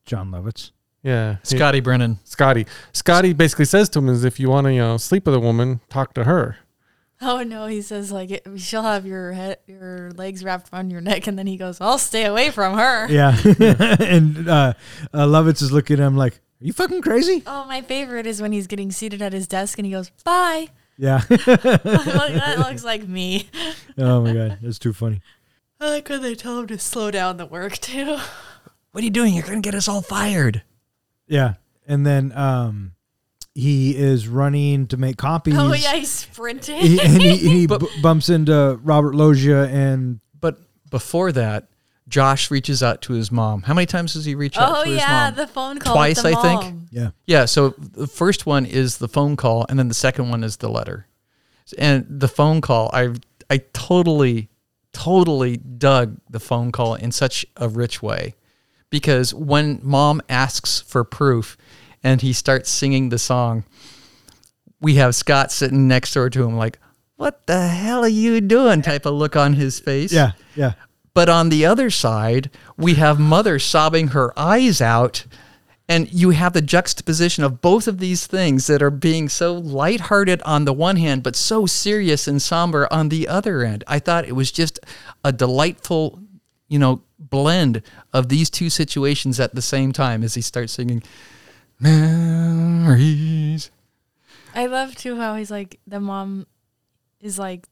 Jon 0.07 0.31
Lovitz. 0.31 0.71
yeah 1.03 1.37
he- 1.49 1.57
Scotty 1.57 1.81
Brennan. 1.81 2.19
scotty 2.25 2.67
scotty 2.93 3.33
basically 3.33 3.65
says 3.67 3.89
to 3.91 3.99
him 4.01 4.09
is 4.09 4.25
if 4.25 4.39
you 4.41 4.49
want 4.51 4.67
to 4.67 4.73
you 4.73 4.81
know 4.81 4.97
sleep 4.97 5.27
with 5.27 5.35
a 5.35 5.41
woman 5.41 5.81
talk 5.89 6.15
to 6.15 6.25
her 6.25 6.57
Oh 7.21 7.43
no, 7.43 7.67
he 7.67 7.81
says 7.81 8.11
like 8.13 8.31
it, 8.33 8.47
she'll 8.57 8.83
have 8.83 9.07
your 9.07 9.33
head, 9.33 9.59
your 9.67 10.11
legs 10.11 10.45
wrapped 10.45 10.71
around 10.75 10.91
your 10.91 11.01
neck, 11.01 11.27
and 11.29 11.39
then 11.39 11.47
he 11.47 11.57
goes, 11.57 11.81
"I'll 11.81 11.97
stay 11.97 12.27
away 12.27 12.51
from 12.51 12.77
her." 12.77 13.07
Yeah. 13.11 13.35
and 14.01 14.47
uh, 14.49 14.75
uh, 15.15 15.25
Lovitz 15.25 15.63
is 15.63 15.71
looking 15.73 16.01
at 16.01 16.07
him 16.07 16.17
like, 16.17 16.35
Are 16.61 16.65
you 16.67 16.73
fucking 16.75 17.01
crazy? 17.03 17.43
Oh, 17.47 17.65
my 17.67 17.81
favorite 17.83 18.27
is 18.27 18.43
when 18.43 18.51
he's 18.53 18.67
getting 18.67 18.91
seated 18.91 19.23
at 19.23 19.33
his 19.33 19.47
desk 19.47 19.79
and 19.79 19.87
he 19.87 19.93
goes, 19.93 20.11
"Bye." 20.25 20.69
Yeah. 20.97 21.19
that 21.29 22.57
looks 22.69 22.85
like 22.85 23.07
me. 23.09 23.49
oh 23.99 24.23
my 24.23 24.33
God. 24.33 24.59
That's 24.63 24.79
too 24.79 24.93
funny. 24.93 25.21
I 25.81 25.91
like 25.91 26.09
when 26.09 26.23
they 26.23 26.35
tell 26.35 26.61
him 26.61 26.67
to 26.69 26.79
slow 26.79 27.11
down 27.11 27.37
the 27.37 27.47
work 27.47 27.79
too. 27.79 28.17
What 28.93 29.01
are 29.03 29.05
you 29.05 29.11
doing? 29.11 29.35
You're 29.35 29.45
going 29.45 29.61
to 29.61 29.67
get 29.67 29.75
us 29.75 29.89
all 29.89 30.03
fired. 30.03 30.63
Yeah. 31.27 31.55
And 31.87 32.07
then 32.07 32.33
um, 32.37 32.93
he 33.55 33.97
is 33.97 34.29
running 34.29 34.87
to 34.89 34.97
make 34.97 35.17
copies. 35.17 35.57
Oh 35.59 35.73
yeah, 35.73 35.95
he's 35.95 36.11
sprinting. 36.11 36.81
He, 36.81 37.01
and 37.01 37.21
he, 37.21 37.37
he 37.37 37.67
But- 37.69 37.81
b- 37.81 37.89
bumps 38.03 38.29
into 38.29 38.79
Robert 38.83 39.15
Loggia 39.15 39.65
and 39.69 40.21
But 40.41 40.59
before 40.91 41.33
that, 41.33 41.69
Josh 42.09 42.51
reaches 42.51 42.83
out 42.83 43.01
to 43.03 43.15
his 43.15 43.33
mom. 43.33 43.63
How 43.63 43.73
many 43.75 43.87
times 43.87 44.13
does 44.13 44.25
he 44.25 44.35
reach 44.35 44.59
out 44.59 44.71
oh 44.77 44.85
to 44.85 44.91
his 44.91 44.99
yeah, 44.99 45.07
mom? 45.07 45.15
Oh 45.15 45.25
yeah, 45.25 45.31
the 45.31 45.47
phone 45.47 45.79
call. 45.79 45.95
Twice, 45.95 46.23
with 46.23 46.33
the 46.33 46.39
I 46.39 46.43
think. 46.43 46.81
yeah. 46.91 47.11
Yeah, 47.27 47.45
so 47.47 47.71
the 47.79 48.07
first 48.07 48.47
one 48.47 48.67
is 48.67 48.99
the 48.99 49.09
phone 49.09 49.37
call, 49.37 49.65
and 49.69 49.79
then 49.79 49.89
the 49.89 49.95
second 49.95 50.31
one 50.31 50.45
is 50.45 50.59
the 50.59 50.69
letter. 50.69 51.07
And 51.79 52.07
the 52.09 52.29
phone 52.29 52.61
call, 52.61 52.91
I 52.93 53.15
I 53.49 53.59
totally, 53.73 54.51
totally 54.93 55.57
dug 55.57 56.19
the 56.29 56.41
phone 56.41 56.73
call 56.73 56.95
in 56.95 57.11
such 57.11 57.47
a 57.57 57.69
rich 57.69 58.03
way, 58.03 58.35
because 58.91 59.33
when 59.33 59.81
mom 59.83 60.21
asks 60.29 60.81
for 60.81 61.05
proof, 61.05 61.57
and 62.03 62.21
he 62.21 62.35
starts 62.35 62.71
singing 62.71 63.09
the 63.09 63.19
song, 63.19 63.65
we 64.79 64.97
have 64.97 65.15
Scott 65.15 65.51
sitting 65.51 65.89
next 65.89 66.13
door 66.13 66.29
to 66.29 66.45
him, 66.45 66.55
like, 66.59 66.79
"What 67.17 67.47
the 67.47 67.67
hell 67.69 68.05
are 68.05 68.09
you 68.09 68.43
doing?" 68.43 68.83
type 68.83 69.07
of 69.07 69.15
look 69.15 69.37
on 69.37 69.55
his 69.55 69.81
face. 69.81 70.13
Yeah. 70.13 70.33
Yeah. 70.55 70.75
But 71.15 71.29
on 71.29 71.49
the 71.49 71.65
other 71.65 71.91
side, 71.91 72.51
we 72.77 72.95
have 72.95 73.19
mother 73.19 73.59
sobbing 73.59 74.09
her 74.09 74.39
eyes 74.39 74.81
out. 74.81 75.25
And 75.87 76.11
you 76.11 76.31
have 76.31 76.55
the 76.55 76.63
juxtaposition 76.63 77.45
of 77.45 77.61
both 77.61 77.87
of 77.87 77.99
these 77.99 78.27
things 78.27 78.67
that 78.69 78.83
are 78.83 78.91
being 78.91 79.29
so 79.29 79.53
lighthearted 79.53 80.41
on 80.43 80.65
the 80.65 80.73
one 80.73 80.97
hand, 80.97 81.23
but 81.23 81.37
so 81.37 81.67
serious 81.67 82.27
and 82.27 82.41
somber 82.41 82.91
on 82.91 83.11
the 83.11 83.29
other 83.29 83.63
end. 83.63 83.85
I 83.87 83.99
thought 83.99 84.27
it 84.27 84.33
was 84.33 84.51
just 84.51 84.81
a 85.23 85.31
delightful, 85.31 86.21
you 86.69 86.79
know, 86.79 87.03
blend 87.19 87.83
of 88.15 88.31
these 88.31 88.49
two 88.49 88.71
situations 88.71 89.39
at 89.39 89.55
the 89.55 89.61
same 89.61 89.93
time 89.93 90.23
as 90.23 90.35
he 90.35 90.41
starts 90.41 90.73
singing 90.73 91.03
Memories. 91.81 93.71
I 94.55 94.67
love 94.67 94.95
too 94.95 95.17
how 95.17 95.35
he's 95.35 95.51
like 95.51 95.81
the 95.87 96.01
mom 96.01 96.47
is 97.21 97.39
like, 97.39 97.69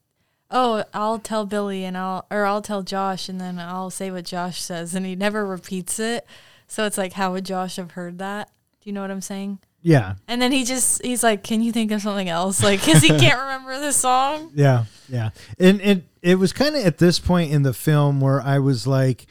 oh, 0.53 0.85
I'll 0.95 1.19
tell 1.19 1.47
Billy 1.47 1.85
and 1.85 1.97
I'll 1.97 2.27
or 2.31 2.45
I'll 2.45 2.63
tell 2.63 2.83
Josh 2.83 3.29
and 3.29 3.41
then 3.41 3.59
I'll 3.59 3.91
say 3.91 4.11
what 4.11 4.25
Josh 4.25 4.61
says 4.61 4.95
and 4.95 5.05
he 5.05 5.17
never 5.17 5.45
repeats 5.45 5.99
it. 5.99 6.27
So 6.69 6.87
it's 6.87 6.99
like, 6.99 7.15
how 7.15 7.33
would 7.33 7.45
Josh 7.45 7.77
have 7.77 7.93
heard 7.93 8.19
that? 8.19 8.51
Do 8.81 8.89
you 8.89 8.93
know 8.93 9.01
what 9.01 9.11
I'm 9.11 9.21
saying? 9.21 9.59
Yeah. 9.83 10.15
And 10.29 10.41
then 10.41 10.53
he 10.53 10.65
just 10.65 11.05
he's 11.05 11.23
like, 11.25 11.43
can 11.43 11.61
you 11.63 11.73
think 11.73 11.91
of 11.91 12.03
something 12.03 12.29
else? 12.29 12.63
Like, 12.63 12.81
cause 12.83 13.03
he 13.03 13.09
can't 13.09 13.41
remember 13.41 13.81
the 13.81 13.93
song. 13.93 14.53
Yeah, 14.55 14.85
yeah, 15.09 15.31
and 15.59 15.81
and 15.81 16.05
it 16.23 16.37
was 16.37 16.53
kind 16.53 16.77
of 16.77 16.85
at 16.85 16.99
this 16.99 17.19
point 17.19 17.53
in 17.53 17.63
the 17.63 17.73
film 17.73 18.21
where 18.21 18.41
I 18.41 18.61
was 18.61 18.87
like, 18.87 19.27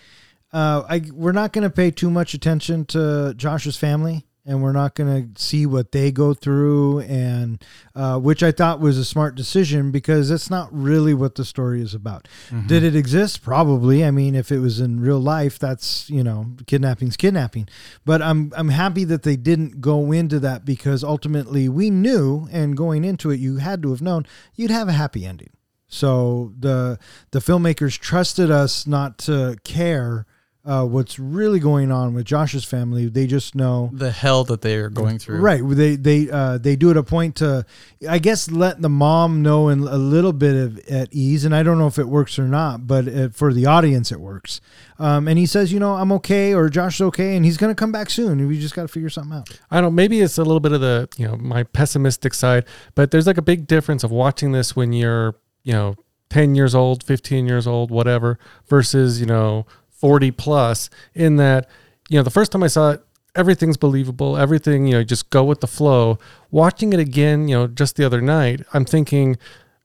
uh, 0.52 0.84
I 0.90 1.04
we're 1.14 1.32
not 1.32 1.54
going 1.54 1.64
to 1.64 1.70
pay 1.70 1.92
too 1.92 2.10
much 2.10 2.34
attention 2.34 2.86
to 2.88 3.34
Josh's 3.38 3.78
family, 3.78 4.26
and 4.46 4.64
we're 4.64 4.72
not 4.72 4.96
going 4.96 5.34
to 5.34 5.42
see 5.42 5.66
what 5.66 5.92
they 5.92 6.12
go 6.12 6.34
through, 6.34 7.00
and 7.02 7.64
uh, 7.96 8.20
which 8.20 8.42
I 8.42 8.52
thought 8.52 8.80
was 8.80 8.98
a 8.98 9.06
smart 9.06 9.36
decision 9.36 9.92
because 9.92 10.30
that's 10.30 10.50
not 10.50 10.70
really 10.72 11.14
what 11.14 11.36
the 11.36 11.46
story 11.46 11.82
is 11.82 11.94
about. 11.94 12.28
Did 12.68 12.84
it 12.84 12.96
exist? 12.96 13.44
Probably. 13.44 14.04
I 14.04 14.12
mean, 14.12 14.36
if 14.36 14.52
it 14.52 14.60
was 14.60 14.80
in 14.80 15.00
real 15.00 15.20
life, 15.20 15.60
that's 15.60 16.10
you 16.10 16.24
know, 16.24 16.48
kidnapping's 16.66 17.18
kidnapping. 17.18 17.68
But 18.06 18.22
I'm 18.22 18.52
I'm 18.56 18.70
happy 18.70 19.04
that 19.06 19.24
they 19.24 19.36
didn't 19.36 19.82
go 19.82 20.12
into 20.12 20.40
that 20.40 20.66
because 20.66 21.04
ultimately 21.04 21.70
we 21.70 21.90
knew, 21.90 22.48
and 22.52 22.76
going 22.76 23.04
into 23.04 23.30
it, 23.30 23.40
you 23.40 23.58
had 23.58 23.82
to 23.84 23.92
have 23.92 24.02
known 24.02 24.26
you'd 24.56 24.72
have 24.72 24.88
a 24.88 24.94
happy 24.94 25.26
ending. 25.26 25.52
So 25.88 26.54
the 26.58 26.98
the 27.32 27.40
filmmakers 27.40 28.00
trusted 28.00 28.50
us 28.50 28.88
not 28.88 29.18
to 29.20 29.58
care 29.64 30.26
uh, 30.64 30.86
what's 30.86 31.18
really 31.18 31.60
going 31.60 31.92
on 31.92 32.14
with 32.14 32.26
Josh's 32.26 32.64
family. 32.64 33.08
They 33.08 33.26
just 33.26 33.56
know 33.56 33.90
The 33.94 34.12
hell 34.12 34.44
that 34.44 34.62
they 34.62 34.76
are 34.76 34.90
going 34.90 35.18
through. 35.18 35.40
Right. 35.40 35.62
They 35.64 35.96
they 35.96 36.30
uh, 36.30 36.60
they 36.60 36.76
do 36.76 36.92
it 36.92 36.98
a 36.98 37.04
point 37.04 37.38
to, 37.38 37.66
I 38.08 38.20
guess, 38.20 38.52
let 38.52 38.82
the 38.82 38.90
mom 38.90 39.42
know 39.42 39.70
in 39.70 39.80
a 39.80 39.98
little 39.98 40.34
bit 40.34 40.56
of 40.56 40.80
at 40.88 41.12
ease. 41.12 41.46
And 41.46 41.56
I 41.56 41.64
don't 41.64 41.80
know 41.80 41.88
if 41.88 41.98
it 41.98 42.08
works 42.08 42.38
or 42.38 42.48
not, 42.48 42.86
but 42.86 43.08
uh 43.08 43.30
for 43.30 43.54
the 43.54 43.66
audience, 43.66 44.12
it 44.12 44.20
works. 44.20 44.62
Um, 45.00 45.28
and 45.28 45.40
he 45.40 45.48
says, 45.48 45.74
you 45.74 45.80
know, 45.80 45.96
I'm 45.96 46.12
okay, 46.14 46.54
or 46.54 46.70
Josh's 46.70 47.02
okay, 47.02 47.36
and 47.36 47.44
he's 47.44 47.58
gonna 47.58 47.74
come 47.74 47.92
back 47.92 48.12
soon. 48.12 48.48
We 48.48 48.60
just 48.60 48.76
got 48.76 48.84
to 48.84 48.88
figure 48.88 49.10
something 49.10 49.36
out. 49.36 49.50
I 49.72 49.82
don't. 49.82 49.96
Maybe 49.96 50.22
it's 50.22 50.38
a 50.38 50.44
little 50.44 50.60
bit 50.60 50.74
of 50.74 50.82
the 50.82 51.10
you 51.18 51.28
know 51.28 51.38
my 51.38 51.64
pessimistic 51.64 52.36
side, 52.36 52.66
but 52.94 53.10
there's 53.10 53.26
like 53.26 53.38
a 53.38 53.42
big 53.42 53.66
difference 53.66 54.04
of 54.04 54.12
watching 54.12 54.52
this 54.52 54.76
when 54.76 54.94
you're 54.94 55.36
you 55.64 55.74
know 55.74 55.96
10 56.30 56.56
years 56.56 56.74
old, 56.74 57.04
15 57.04 57.46
years 57.46 57.68
old, 57.68 57.92
whatever, 57.92 58.40
versus 58.68 59.20
you 59.20 59.26
know 59.26 59.66
40 60.02 60.32
plus. 60.32 60.90
In 61.14 61.38
that 61.38 61.70
you 62.10 62.18
know 62.18 62.24
the 62.24 62.30
first 62.30 62.52
time 62.52 62.64
I 62.64 62.68
saw 62.68 62.92
it, 62.92 63.06
everything's 63.36 63.78
believable, 63.78 64.36
everything 64.38 64.88
you 64.88 64.94
know 64.94 65.04
just 65.04 65.30
go 65.30 65.44
with 65.44 65.62
the 65.62 65.68
flow. 65.68 66.20
Watching 66.50 66.92
it 66.92 67.00
again, 67.00 67.48
you 67.48 67.56
know, 67.56 67.68
just 67.68 67.96
the 67.96 68.06
other 68.06 68.20
night, 68.22 68.62
I'm 68.74 68.84
thinking, 68.84 69.38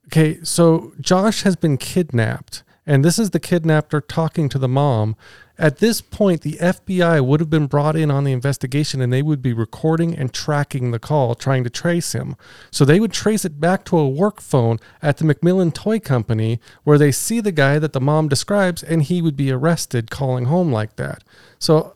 okay, 0.07 0.43
so 0.43 0.93
Josh 1.01 1.43
has 1.43 1.55
been 1.55 1.77
kidnapped. 1.77 2.64
And 2.89 3.05
this 3.05 3.19
is 3.19 3.31
the 3.31 3.41
kidnapper 3.41 4.01
talking 4.01 4.49
to 4.49 4.59
the 4.59 4.69
mom. 4.69 5.17
At 5.59 5.79
this 5.79 6.03
point, 6.03 6.43
the 6.43 6.59
FBI 6.61 7.25
would 7.25 7.41
have 7.41 7.49
been 7.49 7.67
brought 7.67 7.97
in 7.97 8.11
on 8.11 8.25
the 8.25 8.33
investigation 8.33 9.01
and 9.01 9.11
they 9.11 9.23
would 9.23 9.41
be 9.41 9.55
recording 9.55 10.15
and 10.15 10.33
tracking 10.33 10.91
the 10.91 10.99
call, 10.99 11.35
trying 11.35 11.65
to 11.65 11.71
trace 11.71 12.13
him. 12.13 12.37
So 12.71 12.85
they 12.85 13.01
would 13.01 13.13
trace 13.13 13.45
it 13.45 13.59
back 13.59 13.85
to 13.87 13.99
a 13.99 14.09
work 14.09 14.41
phone 14.41 14.79
at 15.01 15.17
the 15.17 15.25
Macmillan 15.25 15.73
Toy 15.73 15.99
Company 15.99 16.61
where 16.85 16.99
they 16.99 17.11
see 17.11 17.41
the 17.41 17.53
guy 17.53 17.79
that 17.79 17.95
the 17.95 18.01
mom 18.01 18.29
describes 18.29 18.83
and 18.83 19.03
he 19.03 19.23
would 19.23 19.37
be 19.37 19.51
arrested 19.51 20.11
calling 20.11 20.45
home 20.45 20.71
like 20.71 20.97
that. 20.97 21.25
So 21.59 21.95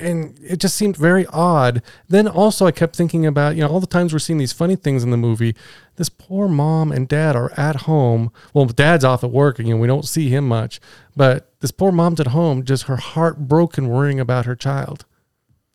and 0.00 0.38
it 0.42 0.58
just 0.58 0.76
seemed 0.76 0.96
very 0.96 1.26
odd. 1.26 1.82
Then 2.08 2.26
also, 2.26 2.66
I 2.66 2.72
kept 2.72 2.96
thinking 2.96 3.26
about 3.26 3.56
you 3.56 3.62
know 3.62 3.68
all 3.68 3.80
the 3.80 3.86
times 3.86 4.12
we're 4.12 4.18
seeing 4.18 4.38
these 4.38 4.52
funny 4.52 4.76
things 4.76 5.02
in 5.04 5.10
the 5.10 5.16
movie. 5.16 5.54
This 5.96 6.08
poor 6.08 6.48
mom 6.48 6.92
and 6.92 7.06
dad 7.06 7.36
are 7.36 7.52
at 7.56 7.82
home. 7.82 8.32
Well, 8.54 8.66
dad's 8.66 9.04
off 9.04 9.22
at 9.22 9.30
work, 9.30 9.58
and 9.58 9.68
you 9.68 9.74
know 9.74 9.80
we 9.80 9.86
don't 9.86 10.06
see 10.06 10.28
him 10.28 10.48
much. 10.48 10.80
But 11.14 11.52
this 11.60 11.70
poor 11.70 11.92
mom's 11.92 12.20
at 12.20 12.28
home, 12.28 12.64
just 12.64 12.84
her 12.84 12.96
heart 12.96 13.48
broken, 13.48 13.88
worrying 13.88 14.18
about 14.20 14.46
her 14.46 14.56
child. 14.56 15.04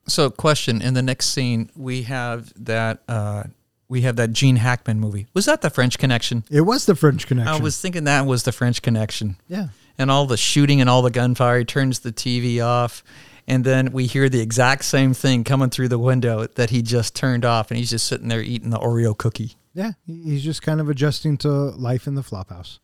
So, 0.07 0.29
question: 0.29 0.81
In 0.81 0.93
the 0.93 1.01
next 1.01 1.27
scene, 1.29 1.69
we 1.75 2.03
have 2.03 2.53
that 2.63 3.03
uh, 3.07 3.43
we 3.87 4.01
have 4.01 4.15
that 4.15 4.33
Gene 4.33 4.57
Hackman 4.57 4.99
movie. 4.99 5.27
Was 5.33 5.45
that 5.45 5.61
the 5.61 5.69
French 5.69 5.97
Connection? 5.97 6.43
It 6.49 6.61
was 6.61 6.85
the 6.85 6.95
French 6.95 7.27
Connection. 7.27 7.53
I 7.53 7.59
was 7.59 7.79
thinking 7.79 8.05
that 8.05 8.25
was 8.25 8.43
the 8.43 8.51
French 8.51 8.81
Connection. 8.81 9.37
yeah. 9.47 9.67
And 9.97 10.11
all 10.11 10.25
the 10.25 10.35
shooting 10.35 10.81
and 10.81 10.89
all 10.89 11.01
the 11.01 11.09
gunfire. 11.09 11.59
He 11.59 11.63
turns 11.65 11.99
the 11.99 12.11
TV 12.11 12.61
off, 12.61 13.01
and 13.47 13.63
then 13.63 13.91
we 13.91 14.05
hear 14.07 14.27
the 14.29 14.39
exact 14.41 14.85
same 14.85 15.13
thing 15.13 15.43
coming 15.43 15.69
through 15.69 15.87
the 15.89 15.99
window 15.99 16.47
that 16.55 16.69
he 16.71 16.81
just 16.81 17.15
turned 17.15 17.45
off, 17.45 17.69
and 17.71 17.77
he's 17.77 17.89
just 17.89 18.07
sitting 18.07 18.27
there 18.27 18.41
eating 18.41 18.69
the 18.71 18.79
Oreo 18.79 19.17
cookie. 19.17 19.53
Yeah, 19.73 19.91
he's 20.05 20.43
just 20.43 20.61
kind 20.61 20.79
of 20.79 20.89
adjusting 20.89 21.37
to 21.39 21.49
life 21.49 22.07
in 22.07 22.15
the 22.15 22.21
flophouse. 22.21 22.79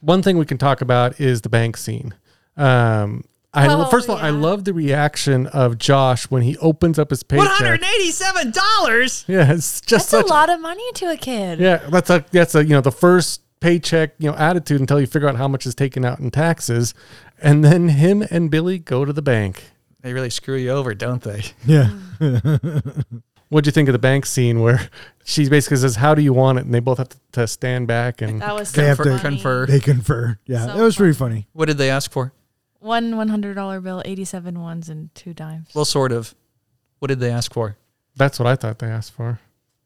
One 0.00 0.22
thing 0.22 0.38
we 0.38 0.46
can 0.46 0.56
talk 0.58 0.80
about 0.80 1.20
is 1.20 1.42
the 1.42 1.50
bank 1.50 1.76
scene. 1.76 2.14
Um, 2.56 3.24
I 3.52 3.66
Oh, 3.68 3.84
first 3.86 4.08
of 4.08 4.10
all, 4.10 4.16
I 4.16 4.30
love 4.30 4.64
the 4.64 4.72
reaction 4.72 5.46
of 5.48 5.76
Josh 5.76 6.24
when 6.30 6.42
he 6.42 6.56
opens 6.58 6.98
up 6.98 7.10
his 7.10 7.22
One 7.28 7.40
paycheck. 7.40 7.56
hundred 7.58 7.82
eighty-seven 7.84 8.52
dollars. 8.52 9.24
Yeah, 9.28 9.52
it's 9.52 9.80
just 9.80 9.90
That's 9.90 10.22
such 10.22 10.26
a 10.26 10.28
lot 10.28 10.48
of 10.50 10.60
money 10.60 10.90
to 10.94 11.10
a 11.10 11.16
kid. 11.16 11.58
Yeah, 11.58 11.78
that's 11.90 12.08
a 12.10 12.24
that's 12.30 12.54
a 12.54 12.62
you 12.64 12.70
know 12.70 12.80
the 12.80 12.92
first 12.92 13.42
paycheck 13.60 14.14
you 14.18 14.30
know 14.30 14.36
attitude 14.36 14.80
until 14.80 15.00
you 15.00 15.06
figure 15.06 15.28
out 15.28 15.36
how 15.36 15.48
much 15.48 15.66
is 15.66 15.74
taken 15.74 16.04
out 16.04 16.18
in 16.18 16.30
taxes, 16.30 16.94
and 17.40 17.64
then 17.64 17.88
him 17.88 18.22
and 18.30 18.50
Billy 18.50 18.78
go 18.78 19.04
to 19.04 19.12
the 19.12 19.22
bank. 19.22 19.64
They 20.02 20.12
really 20.14 20.30
screw 20.30 20.56
you 20.56 20.70
over, 20.70 20.94
don't 20.94 21.22
they? 21.22 21.44
Yeah. 21.66 21.90
Mm. 22.18 23.22
What'd 23.50 23.66
you 23.66 23.72
think 23.72 23.88
of 23.88 23.92
the 23.92 23.98
bank 23.98 24.26
scene 24.26 24.60
where 24.60 24.88
she 25.24 25.48
basically 25.48 25.78
says, 25.78 25.96
"How 25.96 26.14
do 26.14 26.22
you 26.22 26.32
want 26.32 26.58
it?" 26.58 26.64
and 26.66 26.72
they 26.72 26.78
both 26.80 26.98
have 26.98 27.08
to, 27.08 27.18
to 27.32 27.46
stand 27.48 27.86
back 27.88 28.22
and 28.22 28.40
That 28.40 28.54
was 28.54 28.70
They 28.72 28.82
so 28.82 28.86
have 28.86 28.98
to 28.98 29.18
confer. 29.18 29.66
they 29.66 29.80
confer. 29.80 30.38
Yeah, 30.46 30.66
So 30.66 30.76
that 30.76 30.82
was 30.82 30.96
pretty 30.96 31.14
funny. 31.14 31.48
What 31.52 31.66
did 31.66 31.76
they 31.76 31.90
ask 31.90 32.10
for? 32.12 32.32
One 32.78 33.16
one 33.16 33.28
hundred 33.28 33.54
dollar 33.54 33.80
bill, 33.80 34.02
eighty 34.04 34.24
seven 34.24 34.60
ones, 34.60 34.88
and 34.88 35.12
two 35.14 35.34
dimes. 35.34 35.68
Well, 35.74 35.84
sort 35.84 36.12
of. 36.12 36.34
What 37.00 37.08
did 37.08 37.18
they 37.20 37.30
ask 37.30 37.52
for? 37.52 37.76
that's 38.16 38.38
what 38.38 38.46
I 38.46 38.54
thought 38.54 38.78
they 38.80 38.88
asked 38.88 39.12
for. 39.12 39.40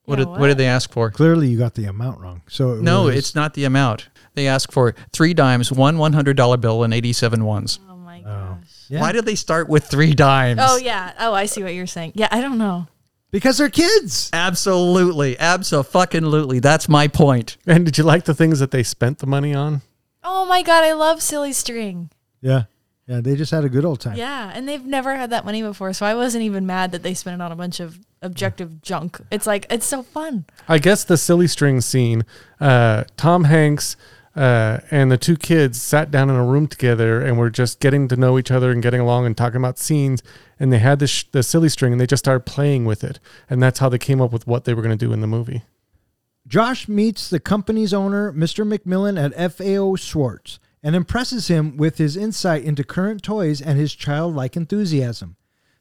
What 0.04 0.18
Yeah, 0.18 0.24
did 0.26 0.30
what? 0.40 0.46
did 0.48 0.58
they 0.58 0.66
ask 0.66 0.90
for? 0.92 1.10
Clearly, 1.10 1.48
you 1.48 1.58
got 1.58 1.74
the 1.74 1.84
amount 1.86 2.20
wrong. 2.20 2.42
So 2.48 2.72
it 2.74 2.82
No, 2.82 3.04
was- 3.04 3.16
it's 3.16 3.34
not 3.34 3.54
the 3.54 3.64
amount. 3.64 4.08
They 4.34 4.46
ask 4.48 4.72
for 4.72 4.94
three 5.12 5.32
dimes, 5.32 5.70
one 5.72 5.96
one 5.98 6.12
hundred 6.12 6.36
dollar 6.36 6.56
bill, 6.56 6.82
and 6.82 6.92
eighty 6.92 7.12
seven 7.12 7.44
ones. 7.44 7.78
Oh 7.88 7.96
my 7.96 8.20
oh. 8.20 8.22
gosh. 8.24 8.58
Yeah. 8.88 9.00
Why 9.00 9.12
did 9.12 9.24
they 9.26 9.34
start 9.36 9.68
with 9.68 9.84
three 9.84 10.12
dimes? 10.14 10.60
Oh 10.62 10.76
yeah. 10.76 11.12
Oh, 11.20 11.32
I 11.32 11.46
see 11.46 11.62
what 11.62 11.72
you're 11.74 11.86
saying. 11.86 12.12
Yeah, 12.16 12.28
I 12.30 12.40
don't 12.40 12.58
know. 12.58 12.86
because 13.30 13.58
they're 13.58 13.70
kids. 13.70 14.30
Absolutely, 14.32 15.38
absolutely. 15.38 16.58
That's 16.60 16.88
my 16.88 17.08
point. 17.08 17.56
And 17.66 17.84
did 17.84 17.96
you 17.98 18.04
like 18.04 18.24
the 18.24 18.34
things 18.34 18.58
that 18.60 18.70
they 18.72 18.82
spent 18.82 19.18
the 19.18 19.26
money 19.26 19.54
on? 19.54 19.82
Oh 20.22 20.44
my 20.46 20.62
god, 20.62 20.84
I 20.84 20.92
love 20.94 21.22
silly 21.22 21.52
string. 21.52 22.10
Yeah, 22.40 22.64
yeah. 23.06 23.20
They 23.20 23.36
just 23.36 23.50
had 23.50 23.64
a 23.64 23.68
good 23.68 23.84
old 23.84 24.00
time. 24.00 24.16
Yeah, 24.16 24.50
and 24.54 24.68
they've 24.68 24.84
never 24.84 25.14
had 25.14 25.30
that 25.30 25.44
money 25.44 25.62
before, 25.62 25.92
so 25.92 26.06
I 26.06 26.14
wasn't 26.14 26.44
even 26.44 26.66
mad 26.66 26.92
that 26.92 27.02
they 27.02 27.14
spent 27.14 27.40
it 27.40 27.44
on 27.44 27.52
a 27.52 27.56
bunch 27.56 27.80
of 27.80 27.98
objective 28.22 28.80
junk. 28.82 29.20
It's 29.30 29.46
like 29.46 29.66
it's 29.70 29.86
so 29.86 30.02
fun. 30.02 30.46
I 30.68 30.78
guess 30.78 31.04
the 31.04 31.16
silly 31.16 31.46
string 31.46 31.80
scene. 31.80 32.24
Uh, 32.60 33.04
Tom 33.16 33.44
Hanks 33.44 33.96
Uh, 34.36 34.80
and 34.90 35.12
the 35.12 35.16
two 35.16 35.36
kids 35.36 35.80
sat 35.80 36.10
down 36.10 36.28
in 36.28 36.34
a 36.34 36.44
room 36.44 36.66
together 36.66 37.20
and 37.22 37.38
were 37.38 37.50
just 37.50 37.78
getting 37.78 38.08
to 38.08 38.16
know 38.16 38.36
each 38.36 38.50
other 38.50 38.72
and 38.72 38.82
getting 38.82 39.00
along 39.00 39.26
and 39.26 39.36
talking 39.36 39.58
about 39.58 39.78
scenes. 39.78 40.24
And 40.58 40.72
they 40.72 40.80
had 40.80 40.98
the, 40.98 41.06
sh- 41.06 41.26
the 41.30 41.44
silly 41.44 41.68
string 41.68 41.92
and 41.92 42.00
they 42.00 42.06
just 42.08 42.24
started 42.24 42.44
playing 42.44 42.84
with 42.84 43.04
it. 43.04 43.20
And 43.48 43.62
that's 43.62 43.78
how 43.78 43.88
they 43.88 43.96
came 43.98 44.20
up 44.20 44.32
with 44.32 44.44
what 44.48 44.64
they 44.64 44.74
were 44.74 44.82
going 44.82 44.98
to 44.98 45.06
do 45.06 45.12
in 45.12 45.20
the 45.20 45.28
movie. 45.28 45.62
Josh 46.48 46.88
meets 46.88 47.30
the 47.30 47.38
company's 47.38 47.94
owner, 47.94 48.32
Mr. 48.32 48.66
McMillan, 48.66 49.16
at 49.22 49.52
FAO 49.52 49.94
Schwarz 49.94 50.58
and 50.84 50.94
impresses 50.94 51.48
him 51.48 51.78
with 51.78 51.96
his 51.96 52.14
insight 52.14 52.62
into 52.62 52.84
current 52.84 53.22
toys 53.22 53.62
and 53.62 53.78
his 53.78 53.94
childlike 53.94 54.54
enthusiasm. 54.54 55.34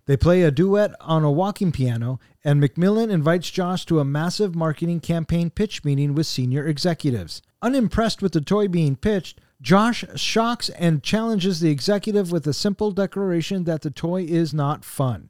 They 0.06 0.18
play 0.18 0.42
a 0.42 0.52
duet 0.52 0.96
on 1.02 1.24
a 1.24 1.32
walking 1.32 1.74
piano, 1.74 2.20
and 2.44 2.62
McMillan 2.62 3.10
invites 3.10 3.52
Josh 3.52 3.86
to 3.86 4.00
a 4.00 4.06
massive 4.06 4.56
marketing 4.56 5.02
campaign 5.02 5.50
pitch 5.50 5.84
meeting 5.84 6.14
with 6.14 6.26
senior 6.26 6.66
executives. 6.66 7.42
Unimpressed 7.62 8.22
with 8.22 8.32
the 8.32 8.42
toy 8.42 8.68
being 8.70 8.96
pitched, 8.96 9.40
Josh 9.62 10.04
shocks 10.16 10.70
and 10.70 11.04
challenges 11.04 11.60
the 11.60 11.70
executive 11.70 12.32
with 12.32 12.48
a 12.48 12.54
simple 12.54 12.92
declaration 12.92 13.66
that 13.66 13.82
the 13.82 13.92
toy 13.92 14.24
is 14.24 14.54
not 14.54 14.84
fun. 14.86 15.30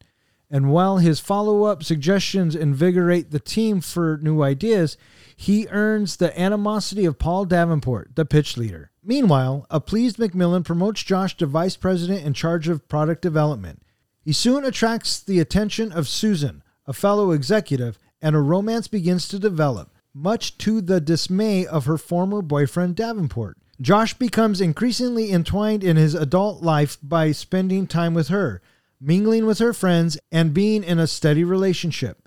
And 0.50 0.72
while 0.72 0.98
his 0.98 1.20
follow 1.20 1.64
up 1.64 1.84
suggestions 1.84 2.56
invigorate 2.56 3.32
the 3.32 3.40
team 3.40 3.82
for 3.82 4.20
new 4.22 4.44
ideas, 4.44 4.98
he 5.36 5.68
earns 5.70 6.18
the 6.18 6.40
animosity 6.40 7.06
of 7.06 7.20
Paul 7.20 7.46
Davenport, 7.46 8.16
the 8.16 8.26
pitch 8.26 8.58
leader. 8.58 8.92
Meanwhile, 9.04 9.66
a 9.70 9.80
pleased 9.80 10.18
McMillan 10.18 10.64
promotes 10.64 11.04
Josh 11.04 11.36
to 11.38 11.46
vice 11.46 11.76
president 11.76 12.26
in 12.26 12.34
charge 12.34 12.68
of 12.68 12.88
product 12.88 13.22
development. 13.22 13.82
He 14.22 14.32
soon 14.32 14.64
attracts 14.64 15.20
the 15.20 15.40
attention 15.40 15.92
of 15.92 16.08
Susan, 16.08 16.64
a 16.86 16.94
fellow 16.94 17.32
executive, 17.32 17.98
and 18.22 18.36
a 18.36 18.40
romance 18.40 18.88
begins 18.88 19.28
to 19.28 19.40
develop, 19.40 19.94
much 20.14 20.58
to 20.60 20.80
the 20.80 21.02
dismay 21.02 21.66
of 21.66 21.86
her 21.86 21.98
former 21.98 22.42
boyfriend 22.42 22.96
Davenport. 22.96 23.58
Josh 23.82 24.14
becomes 24.14 24.62
increasingly 24.62 25.32
entwined 25.32 25.84
in 25.84 25.98
his 25.98 26.14
adult 26.16 26.64
life 26.64 26.98
by 27.04 27.32
spending 27.32 27.88
time 27.88 28.14
with 28.14 28.30
her, 28.30 28.62
mingling 29.02 29.46
with 29.46 29.60
her 29.60 29.74
friends, 29.74 30.18
and 30.32 30.54
being 30.54 30.84
in 30.84 31.00
a 31.00 31.08
steady 31.08 31.44
relationship. 31.44 32.23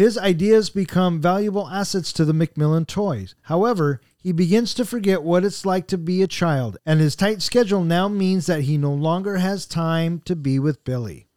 His 0.00 0.16
ideas 0.16 0.70
become 0.70 1.20
valuable 1.20 1.68
assets 1.68 2.10
to 2.14 2.24
the 2.24 2.32
McMillan 2.32 2.86
toys. 2.86 3.34
However, 3.42 4.00
he 4.16 4.32
begins 4.32 4.72
to 4.72 4.86
forget 4.86 5.22
what 5.22 5.44
it's 5.44 5.66
like 5.66 5.86
to 5.88 5.98
be 5.98 6.22
a 6.22 6.26
child, 6.26 6.78
and 6.86 7.00
his 7.00 7.14
tight 7.14 7.42
schedule 7.42 7.84
now 7.84 8.08
means 8.08 8.46
that 8.46 8.62
he 8.62 8.78
no 8.78 8.94
longer 8.94 9.36
has 9.36 9.66
time 9.66 10.22
to 10.24 10.34
be 10.34 10.58
with 10.58 10.84
Billy. 10.84 11.28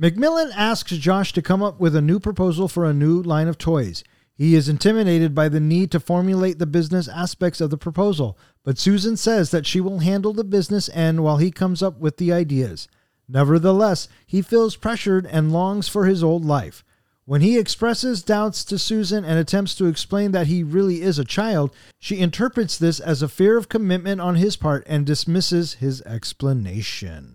McMillan 0.00 0.50
asks 0.54 0.92
Josh 0.92 1.34
to 1.34 1.42
come 1.42 1.62
up 1.62 1.78
with 1.78 1.94
a 1.94 2.00
new 2.00 2.18
proposal 2.18 2.68
for 2.68 2.86
a 2.86 2.94
new 2.94 3.20
line 3.20 3.48
of 3.48 3.58
toys. 3.58 4.02
He 4.34 4.54
is 4.54 4.66
intimidated 4.66 5.34
by 5.34 5.50
the 5.50 5.60
need 5.60 5.90
to 5.90 6.00
formulate 6.00 6.58
the 6.58 6.64
business 6.64 7.08
aspects 7.08 7.60
of 7.60 7.68
the 7.68 7.76
proposal, 7.76 8.38
but 8.64 8.78
Susan 8.78 9.18
says 9.18 9.50
that 9.50 9.66
she 9.66 9.82
will 9.82 9.98
handle 9.98 10.32
the 10.32 10.42
business 10.42 10.88
end 10.94 11.22
while 11.22 11.36
he 11.36 11.50
comes 11.50 11.82
up 11.82 12.00
with 12.00 12.16
the 12.16 12.32
ideas. 12.32 12.88
Nevertheless, 13.28 14.08
he 14.26 14.40
feels 14.40 14.74
pressured 14.74 15.26
and 15.26 15.52
longs 15.52 15.86
for 15.86 16.06
his 16.06 16.24
old 16.24 16.46
life. 16.46 16.82
When 17.26 17.40
he 17.40 17.58
expresses 17.58 18.22
doubts 18.22 18.64
to 18.66 18.78
Susan 18.78 19.24
and 19.24 19.36
attempts 19.36 19.74
to 19.74 19.86
explain 19.86 20.30
that 20.30 20.46
he 20.46 20.62
really 20.62 21.02
is 21.02 21.18
a 21.18 21.24
child, 21.24 21.74
she 21.98 22.20
interprets 22.20 22.78
this 22.78 23.00
as 23.00 23.20
a 23.20 23.28
fear 23.28 23.56
of 23.56 23.68
commitment 23.68 24.20
on 24.20 24.36
his 24.36 24.56
part 24.56 24.84
and 24.86 25.04
dismisses 25.04 25.74
his 25.74 26.00
explanation. 26.02 27.34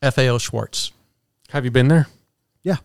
FAO 0.00 0.38
Schwarz. 0.38 0.92
Have 1.48 1.64
you 1.64 1.72
been 1.72 1.88
there? 1.88 2.06
Yeah. 2.62 2.76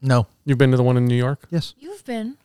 No. 0.00 0.28
You've 0.44 0.58
been 0.58 0.70
to 0.70 0.76
the 0.76 0.84
one 0.84 0.96
in 0.96 1.06
New 1.06 1.16
York? 1.16 1.48
Yes. 1.50 1.74
You've 1.76 2.04
been. 2.04 2.36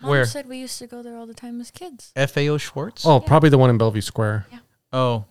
Mom 0.00 0.10
Where? 0.10 0.24
said 0.26 0.48
we 0.48 0.58
used 0.58 0.80
to 0.80 0.88
go 0.88 1.04
there 1.04 1.16
all 1.16 1.26
the 1.26 1.32
time 1.32 1.60
as 1.60 1.70
kids. 1.70 2.12
FAO 2.16 2.58
Schwarz? 2.58 3.06
Oh, 3.06 3.20
probably 3.20 3.50
the 3.50 3.58
one 3.58 3.70
in 3.70 3.78
Bellevue 3.78 4.00
Square. 4.00 4.46
Yeah. 4.50 4.58
Oh. 4.92 5.26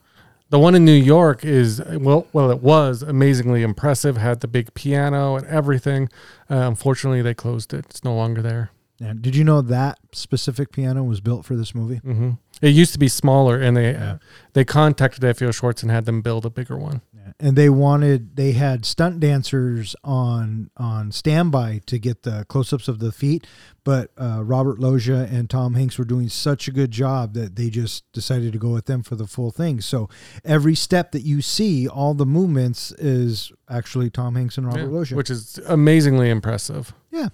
The 0.50 0.60
one 0.60 0.76
in 0.76 0.86
New 0.86 0.92
York 0.94 1.44
is 1.44 1.82
well, 1.86 2.28
well, 2.32 2.52
it 2.52 2.62
was 2.62 3.02
amazingly 3.02 3.64
impressive. 3.64 4.18
Had 4.18 4.42
the 4.42 4.48
big 4.48 4.74
piano 4.74 5.36
and 5.36 5.46
everything. 5.48 6.10
Uh, 6.50 6.56
unfortunately, 6.68 7.22
they 7.22 7.34
closed 7.34 7.74
it. 7.74 7.86
It's 7.90 8.04
no 8.04 8.14
longer 8.16 8.42
there. 8.42 8.70
Yeah. 9.00 9.14
Did 9.20 9.36
you 9.36 9.44
know 9.44 9.62
that 9.62 9.98
specific 10.14 10.72
piano 10.72 11.04
was 11.04 11.20
built 11.20 11.46
for 11.46 11.56
this 11.56 11.76
movie? 11.76 11.98
hmm 11.98 12.32
It 12.62 12.70
used 12.70 12.94
to 12.94 13.00
be 13.00 13.10
smaller, 13.10 13.60
and 13.60 13.76
they 13.76 13.94
uh, 13.96 14.18
they 14.54 14.64
contacted 14.64 15.24
FAO 15.38 15.52
Schwarz 15.52 15.82
and 15.82 15.92
had 15.92 16.06
them 16.06 16.22
build 16.22 16.46
a 16.46 16.50
bigger 16.50 16.78
one. 16.78 17.02
And 17.38 17.58
they 17.58 17.70
wanted 17.70 18.38
they 18.38 18.54
had 18.54 18.86
stunt 18.86 19.20
dancers 19.20 19.94
on 20.06 20.70
on 20.78 21.12
standby 21.12 21.82
to 21.86 22.00
get 22.00 22.24
the 22.24 22.46
close-ups 22.48 22.88
of 22.88 23.00
the 23.00 23.12
feet, 23.12 23.46
but 23.84 24.12
uh, 24.18 24.42
Robert 24.42 24.80
Loggia 24.80 25.28
and 25.30 25.50
Tom 25.50 25.74
Hanks 25.74 25.98
were 25.98 26.06
doing 26.06 26.30
such 26.30 26.70
a 26.70 26.72
good 26.72 26.92
job 26.92 27.34
that 27.34 27.58
they 27.58 27.70
just 27.70 28.10
decided 28.14 28.54
to 28.54 28.58
go 28.58 28.70
with 28.70 28.86
them 28.86 29.04
for 29.04 29.18
the 29.18 29.28
full 29.28 29.52
thing. 29.52 29.82
So 29.82 30.08
every 30.46 30.76
step 30.76 31.12
that 31.12 31.24
you 31.24 31.42
see, 31.42 31.90
all 31.90 32.14
the 32.14 32.26
movements 32.26 32.94
is 32.94 33.52
actually 33.70 34.10
Tom 34.10 34.36
Hanks 34.36 34.58
and 34.58 34.66
Robert 34.68 34.84
Yeah, 34.90 34.98
Loggia. 34.98 35.16
which 35.18 35.30
is 35.30 35.60
amazingly 35.68 36.30
impressive. 36.30 36.94
yeah, 37.12 37.28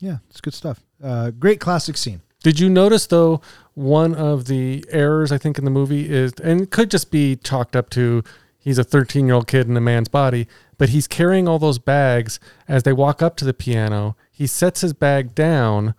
yeah, 0.00 0.18
it's 0.28 0.42
good 0.42 0.52
stuff. 0.54 0.84
Uh, 1.02 1.30
great 1.30 1.60
classic 1.60 1.96
scene. 1.96 2.20
Did 2.42 2.60
you 2.60 2.68
notice 2.68 3.06
though 3.06 3.40
one 3.72 4.14
of 4.14 4.44
the 4.44 4.84
errors 4.90 5.32
I 5.32 5.38
think 5.38 5.56
in 5.56 5.64
the 5.64 5.70
movie 5.70 6.10
is, 6.10 6.34
and 6.44 6.60
it 6.60 6.70
could 6.70 6.90
just 6.90 7.10
be 7.10 7.36
chalked 7.36 7.74
up 7.74 7.88
to 7.90 8.22
he's 8.66 8.78
a 8.78 8.84
13 8.84 9.26
year 9.26 9.36
old 9.36 9.46
kid 9.46 9.68
in 9.68 9.76
a 9.76 9.80
man's 9.80 10.08
body, 10.08 10.48
but 10.76 10.90
he's 10.90 11.06
carrying 11.06 11.46
all 11.46 11.58
those 11.58 11.78
bags 11.78 12.40
as 12.68 12.82
they 12.82 12.92
walk 12.92 13.22
up 13.22 13.36
to 13.36 13.44
the 13.44 13.54
piano. 13.54 14.16
He 14.30 14.46
sets 14.46 14.80
his 14.80 14.92
bag 14.92 15.34
down, 15.34 15.94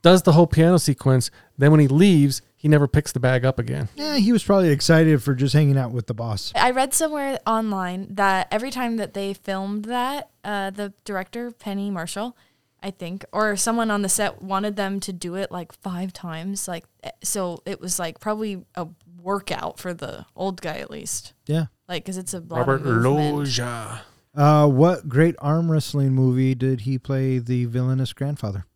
does 0.00 0.22
the 0.22 0.32
whole 0.32 0.46
piano 0.46 0.78
sequence. 0.78 1.30
Then 1.58 1.72
when 1.72 1.80
he 1.80 1.88
leaves, 1.88 2.40
he 2.56 2.68
never 2.68 2.86
picks 2.86 3.10
the 3.10 3.20
bag 3.20 3.44
up 3.44 3.58
again. 3.58 3.88
Yeah, 3.96 4.16
he 4.16 4.30
was 4.32 4.44
probably 4.44 4.70
excited 4.70 5.22
for 5.22 5.34
just 5.34 5.54
hanging 5.54 5.76
out 5.76 5.90
with 5.90 6.06
the 6.06 6.14
boss. 6.14 6.52
I 6.54 6.70
read 6.70 6.94
somewhere 6.94 7.40
online 7.44 8.06
that 8.14 8.46
every 8.52 8.70
time 8.70 8.96
that 8.96 9.14
they 9.14 9.34
filmed 9.34 9.84
that, 9.86 10.30
uh, 10.44 10.70
the 10.70 10.92
director 11.04 11.50
Penny 11.50 11.90
Marshall, 11.90 12.36
I 12.80 12.92
think, 12.92 13.24
or 13.32 13.56
someone 13.56 13.90
on 13.90 14.02
the 14.02 14.08
set 14.08 14.40
wanted 14.40 14.76
them 14.76 15.00
to 15.00 15.12
do 15.12 15.34
it 15.34 15.50
like 15.50 15.72
five 15.72 16.12
times. 16.12 16.68
Like, 16.68 16.84
eh, 17.02 17.10
so 17.24 17.60
it 17.66 17.80
was 17.80 17.98
like 17.98 18.20
probably 18.20 18.64
a 18.76 18.86
workout 19.20 19.80
for 19.80 19.92
the 19.92 20.26
old 20.36 20.60
guy 20.60 20.78
at 20.78 20.92
least. 20.92 21.34
Yeah. 21.46 21.66
Like, 21.88 22.04
because 22.04 22.18
it's 22.18 22.34
a 22.34 22.40
lot 22.40 22.58
Robert 22.58 22.74
of 22.82 22.84
movement. 22.86 23.36
Loggia. 23.36 24.02
Uh, 24.34 24.68
what 24.68 25.08
great 25.08 25.34
arm 25.38 25.70
wrestling 25.70 26.12
movie 26.12 26.54
did 26.54 26.82
he 26.82 26.98
play 26.98 27.38
the 27.38 27.64
villainous 27.64 28.12
grandfather? 28.12 28.66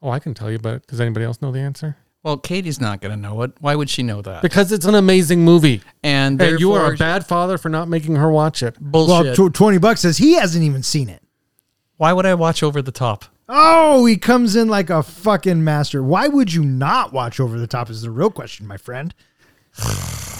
Oh, 0.00 0.10
I 0.10 0.18
can 0.18 0.34
tell 0.34 0.50
you, 0.50 0.58
but 0.58 0.86
does 0.86 1.00
anybody 1.00 1.24
else 1.24 1.40
know 1.42 1.52
the 1.52 1.60
answer? 1.60 1.96
Well, 2.22 2.36
Katie's 2.38 2.80
not 2.80 3.00
going 3.00 3.10
to 3.12 3.16
know 3.20 3.42
it. 3.42 3.52
Why 3.60 3.74
would 3.74 3.90
she 3.90 4.02
know 4.02 4.22
that? 4.22 4.42
Because 4.42 4.72
it's 4.72 4.86
an 4.86 4.94
amazing 4.94 5.44
movie. 5.44 5.82
And 6.02 6.40
Hey, 6.40 6.56
you 6.56 6.72
are 6.72 6.92
a 6.94 6.96
bad 6.96 7.26
father 7.26 7.58
for 7.58 7.68
not 7.68 7.88
making 7.88 8.16
her 8.16 8.30
watch 8.30 8.62
it. 8.62 8.78
bullshit. 8.80 9.38
Well, 9.38 9.50
tw- 9.50 9.54
20 9.54 9.78
bucks 9.78 10.00
says 10.00 10.18
he 10.18 10.34
hasn't 10.34 10.64
even 10.64 10.82
seen 10.82 11.08
it. 11.08 11.22
Why 11.96 12.12
would 12.12 12.26
I 12.26 12.34
watch 12.34 12.62
over 12.62 12.80
the 12.80 12.92
top? 12.92 13.26
Oh, 13.48 14.06
he 14.06 14.16
comes 14.16 14.56
in 14.56 14.68
like 14.68 14.88
a 14.88 15.02
fucking 15.02 15.62
master. 15.62 16.02
Why 16.02 16.26
would 16.28 16.52
you 16.54 16.64
not 16.64 17.12
watch 17.12 17.38
Over 17.38 17.58
the 17.58 17.66
Top? 17.66 17.90
Is 17.90 18.02
the 18.02 18.10
real 18.10 18.30
question, 18.30 18.66
my 18.66 18.76
friend. 18.78 19.14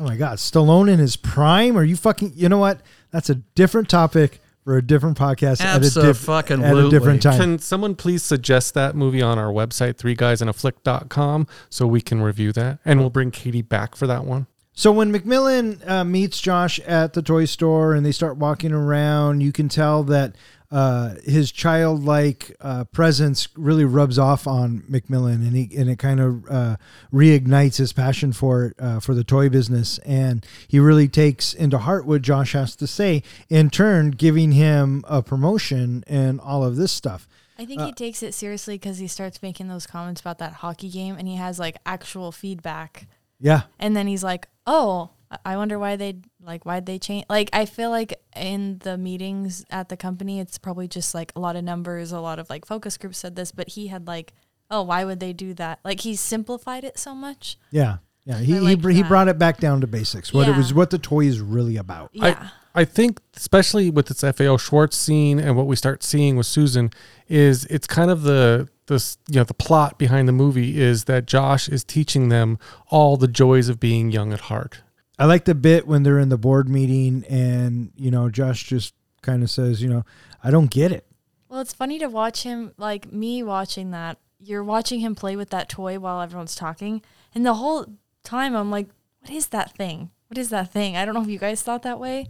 Oh 0.00 0.04
my 0.04 0.16
God, 0.16 0.38
Stallone 0.38 0.90
in 0.90 0.98
his 0.98 1.16
prime? 1.16 1.76
Are 1.76 1.84
you 1.84 1.94
fucking? 1.94 2.32
You 2.34 2.48
know 2.48 2.56
what? 2.56 2.80
That's 3.10 3.28
a 3.28 3.34
different 3.34 3.90
topic 3.90 4.40
for 4.64 4.78
a 4.78 4.82
different 4.82 5.18
podcast 5.18 5.60
at 5.60 5.76
a, 5.84 5.90
diff- 5.90 6.28
at 6.64 6.74
a 6.86 6.88
different 6.90 7.22
time. 7.22 7.38
Can 7.38 7.58
someone 7.58 7.94
please 7.94 8.22
suggest 8.22 8.72
that 8.74 8.96
movie 8.96 9.20
on 9.20 9.38
our 9.38 9.52
website, 9.52 9.94
threeguysandaflick.com, 9.96 11.46
so 11.68 11.86
we 11.86 12.00
can 12.00 12.22
review 12.22 12.50
that? 12.52 12.78
And 12.84 13.00
we'll 13.00 13.10
bring 13.10 13.30
Katie 13.30 13.60
back 13.60 13.94
for 13.94 14.06
that 14.06 14.24
one. 14.24 14.46
So 14.72 14.90
when 14.90 15.12
McMillan 15.12 15.86
uh, 15.86 16.04
meets 16.04 16.40
Josh 16.40 16.80
at 16.80 17.12
the 17.12 17.20
toy 17.20 17.44
store 17.44 17.94
and 17.94 18.06
they 18.06 18.12
start 18.12 18.38
walking 18.38 18.72
around, 18.72 19.42
you 19.42 19.52
can 19.52 19.68
tell 19.68 20.02
that 20.04 20.34
uh, 20.70 21.14
his 21.24 21.50
childlike 21.50 22.56
uh, 22.60 22.84
presence 22.84 23.48
really 23.56 23.84
rubs 23.84 24.18
off 24.18 24.46
on 24.46 24.82
McMillan, 24.90 25.46
and 25.46 25.56
he 25.56 25.76
and 25.76 25.90
it 25.90 25.98
kind 25.98 26.20
of 26.20 26.48
uh, 26.48 26.76
reignites 27.12 27.76
his 27.78 27.92
passion 27.92 28.32
for 28.32 28.66
it, 28.66 28.76
uh, 28.78 29.00
for 29.00 29.14
the 29.14 29.24
toy 29.24 29.48
business, 29.48 29.98
and 29.98 30.46
he 30.68 30.78
really 30.78 31.08
takes 31.08 31.52
into 31.52 31.78
heart 31.78 32.06
what 32.06 32.22
Josh 32.22 32.52
has 32.52 32.76
to 32.76 32.86
say. 32.86 33.22
In 33.48 33.70
turn, 33.70 34.12
giving 34.12 34.52
him 34.52 35.04
a 35.08 35.22
promotion 35.22 36.04
and 36.06 36.40
all 36.40 36.64
of 36.64 36.76
this 36.76 36.92
stuff. 36.92 37.26
I 37.58 37.66
think 37.66 37.82
he 37.82 37.92
takes 37.92 38.22
it 38.22 38.32
seriously 38.32 38.76
because 38.76 38.96
he 38.98 39.06
starts 39.06 39.42
making 39.42 39.68
those 39.68 39.86
comments 39.86 40.22
about 40.22 40.38
that 40.38 40.54
hockey 40.54 40.88
game 40.88 41.16
and 41.18 41.28
he 41.28 41.36
has 41.36 41.58
like 41.58 41.76
actual 41.84 42.32
feedback. 42.32 43.06
Yeah, 43.38 43.62
And 43.78 43.94
then 43.94 44.06
he's 44.06 44.24
like, 44.24 44.48
"Oh, 44.66 45.10
I- 45.30 45.38
I 45.44 45.56
wonder 45.56 45.78
why 45.78 45.96
they 45.96 46.16
like 46.42 46.64
why'd 46.64 46.86
they 46.86 46.98
change?" 46.98 47.24
Like 47.28 47.50
I 47.52 47.64
feel 47.66 47.90
like 47.90 48.20
in 48.34 48.78
the 48.80 48.96
meetings 48.98 49.64
at 49.70 49.88
the 49.88 49.96
company, 49.96 50.40
it's 50.40 50.58
probably 50.58 50.88
just 50.88 51.14
like 51.14 51.32
a 51.36 51.40
lot 51.40 51.56
of 51.56 51.64
numbers, 51.64 52.12
a 52.12 52.20
lot 52.20 52.38
of 52.38 52.50
like 52.50 52.64
focus 52.66 52.96
groups 52.96 53.18
said 53.18 53.36
this, 53.36 53.52
but 53.52 53.70
he 53.70 53.88
had 53.88 54.06
like, 54.06 54.32
"Oh, 54.70 54.82
why 54.82 55.04
would 55.04 55.20
they 55.20 55.32
do 55.32 55.54
that?" 55.54 55.78
Like 55.84 56.00
he 56.00 56.16
simplified 56.16 56.84
it 56.84 56.98
so 56.98 57.14
much. 57.14 57.58
yeah, 57.70 57.98
yeah. 58.24 58.38
He 58.38 58.56
I 58.58 58.70
he, 58.70 58.74
br- 58.76 58.90
he 58.90 59.02
brought 59.02 59.28
it 59.28 59.38
back 59.38 59.58
down 59.58 59.80
to 59.82 59.86
basics. 59.86 60.32
What 60.32 60.48
it 60.48 60.56
was, 60.56 60.74
what 60.74 60.90
the 60.90 60.98
toy 60.98 61.26
is 61.26 61.40
really 61.40 61.76
about. 61.76 62.10
Yeah. 62.12 62.48
I 62.72 62.84
think, 62.84 63.20
especially 63.36 63.90
with 63.90 64.06
this 64.06 64.20
FAO 64.20 64.56
Schwarz 64.56 64.94
scene 64.94 65.40
and 65.40 65.56
what 65.56 65.66
we 65.66 65.74
start 65.74 66.04
seeing 66.04 66.36
with 66.36 66.46
Susan, 66.46 66.90
is 67.28 67.64
it's 67.66 67.88
kind 67.88 68.12
of 68.12 68.22
the 68.22 68.68
this 68.86 69.18
you 69.28 69.36
know 69.40 69.44
the 69.44 69.54
plot 69.54 69.98
behind 69.98 70.28
the 70.28 70.32
movie 70.32 70.80
is 70.80 71.04
that 71.04 71.26
Josh 71.26 71.68
is 71.68 71.82
teaching 71.82 72.28
them 72.28 72.58
all 72.88 73.16
the 73.16 73.26
joys 73.26 73.68
of 73.68 73.80
being 73.80 74.10
young 74.12 74.32
at 74.32 74.42
heart. 74.42 74.82
I 75.20 75.26
like 75.26 75.44
the 75.44 75.54
bit 75.54 75.86
when 75.86 76.02
they're 76.02 76.18
in 76.18 76.30
the 76.30 76.38
board 76.38 76.66
meeting 76.66 77.26
and, 77.28 77.92
you 77.94 78.10
know, 78.10 78.30
Josh 78.30 78.64
just 78.64 78.94
kind 79.20 79.42
of 79.42 79.50
says, 79.50 79.82
you 79.82 79.90
know, 79.90 80.02
I 80.42 80.50
don't 80.50 80.70
get 80.70 80.92
it. 80.92 81.06
Well, 81.50 81.60
it's 81.60 81.74
funny 81.74 81.98
to 81.98 82.08
watch 82.08 82.42
him, 82.42 82.72
like 82.78 83.12
me 83.12 83.42
watching 83.42 83.90
that. 83.90 84.16
You're 84.38 84.64
watching 84.64 85.00
him 85.00 85.14
play 85.14 85.36
with 85.36 85.50
that 85.50 85.68
toy 85.68 85.98
while 85.98 86.22
everyone's 86.22 86.54
talking. 86.54 87.02
And 87.34 87.44
the 87.44 87.52
whole 87.52 87.84
time 88.24 88.56
I'm 88.56 88.70
like, 88.70 88.88
what 89.20 89.30
is 89.30 89.48
that 89.48 89.76
thing? 89.76 90.10
What 90.28 90.38
is 90.38 90.48
that 90.48 90.72
thing? 90.72 90.96
I 90.96 91.04
don't 91.04 91.12
know 91.12 91.22
if 91.22 91.28
you 91.28 91.38
guys 91.38 91.60
thought 91.60 91.82
that 91.82 92.00
way, 92.00 92.26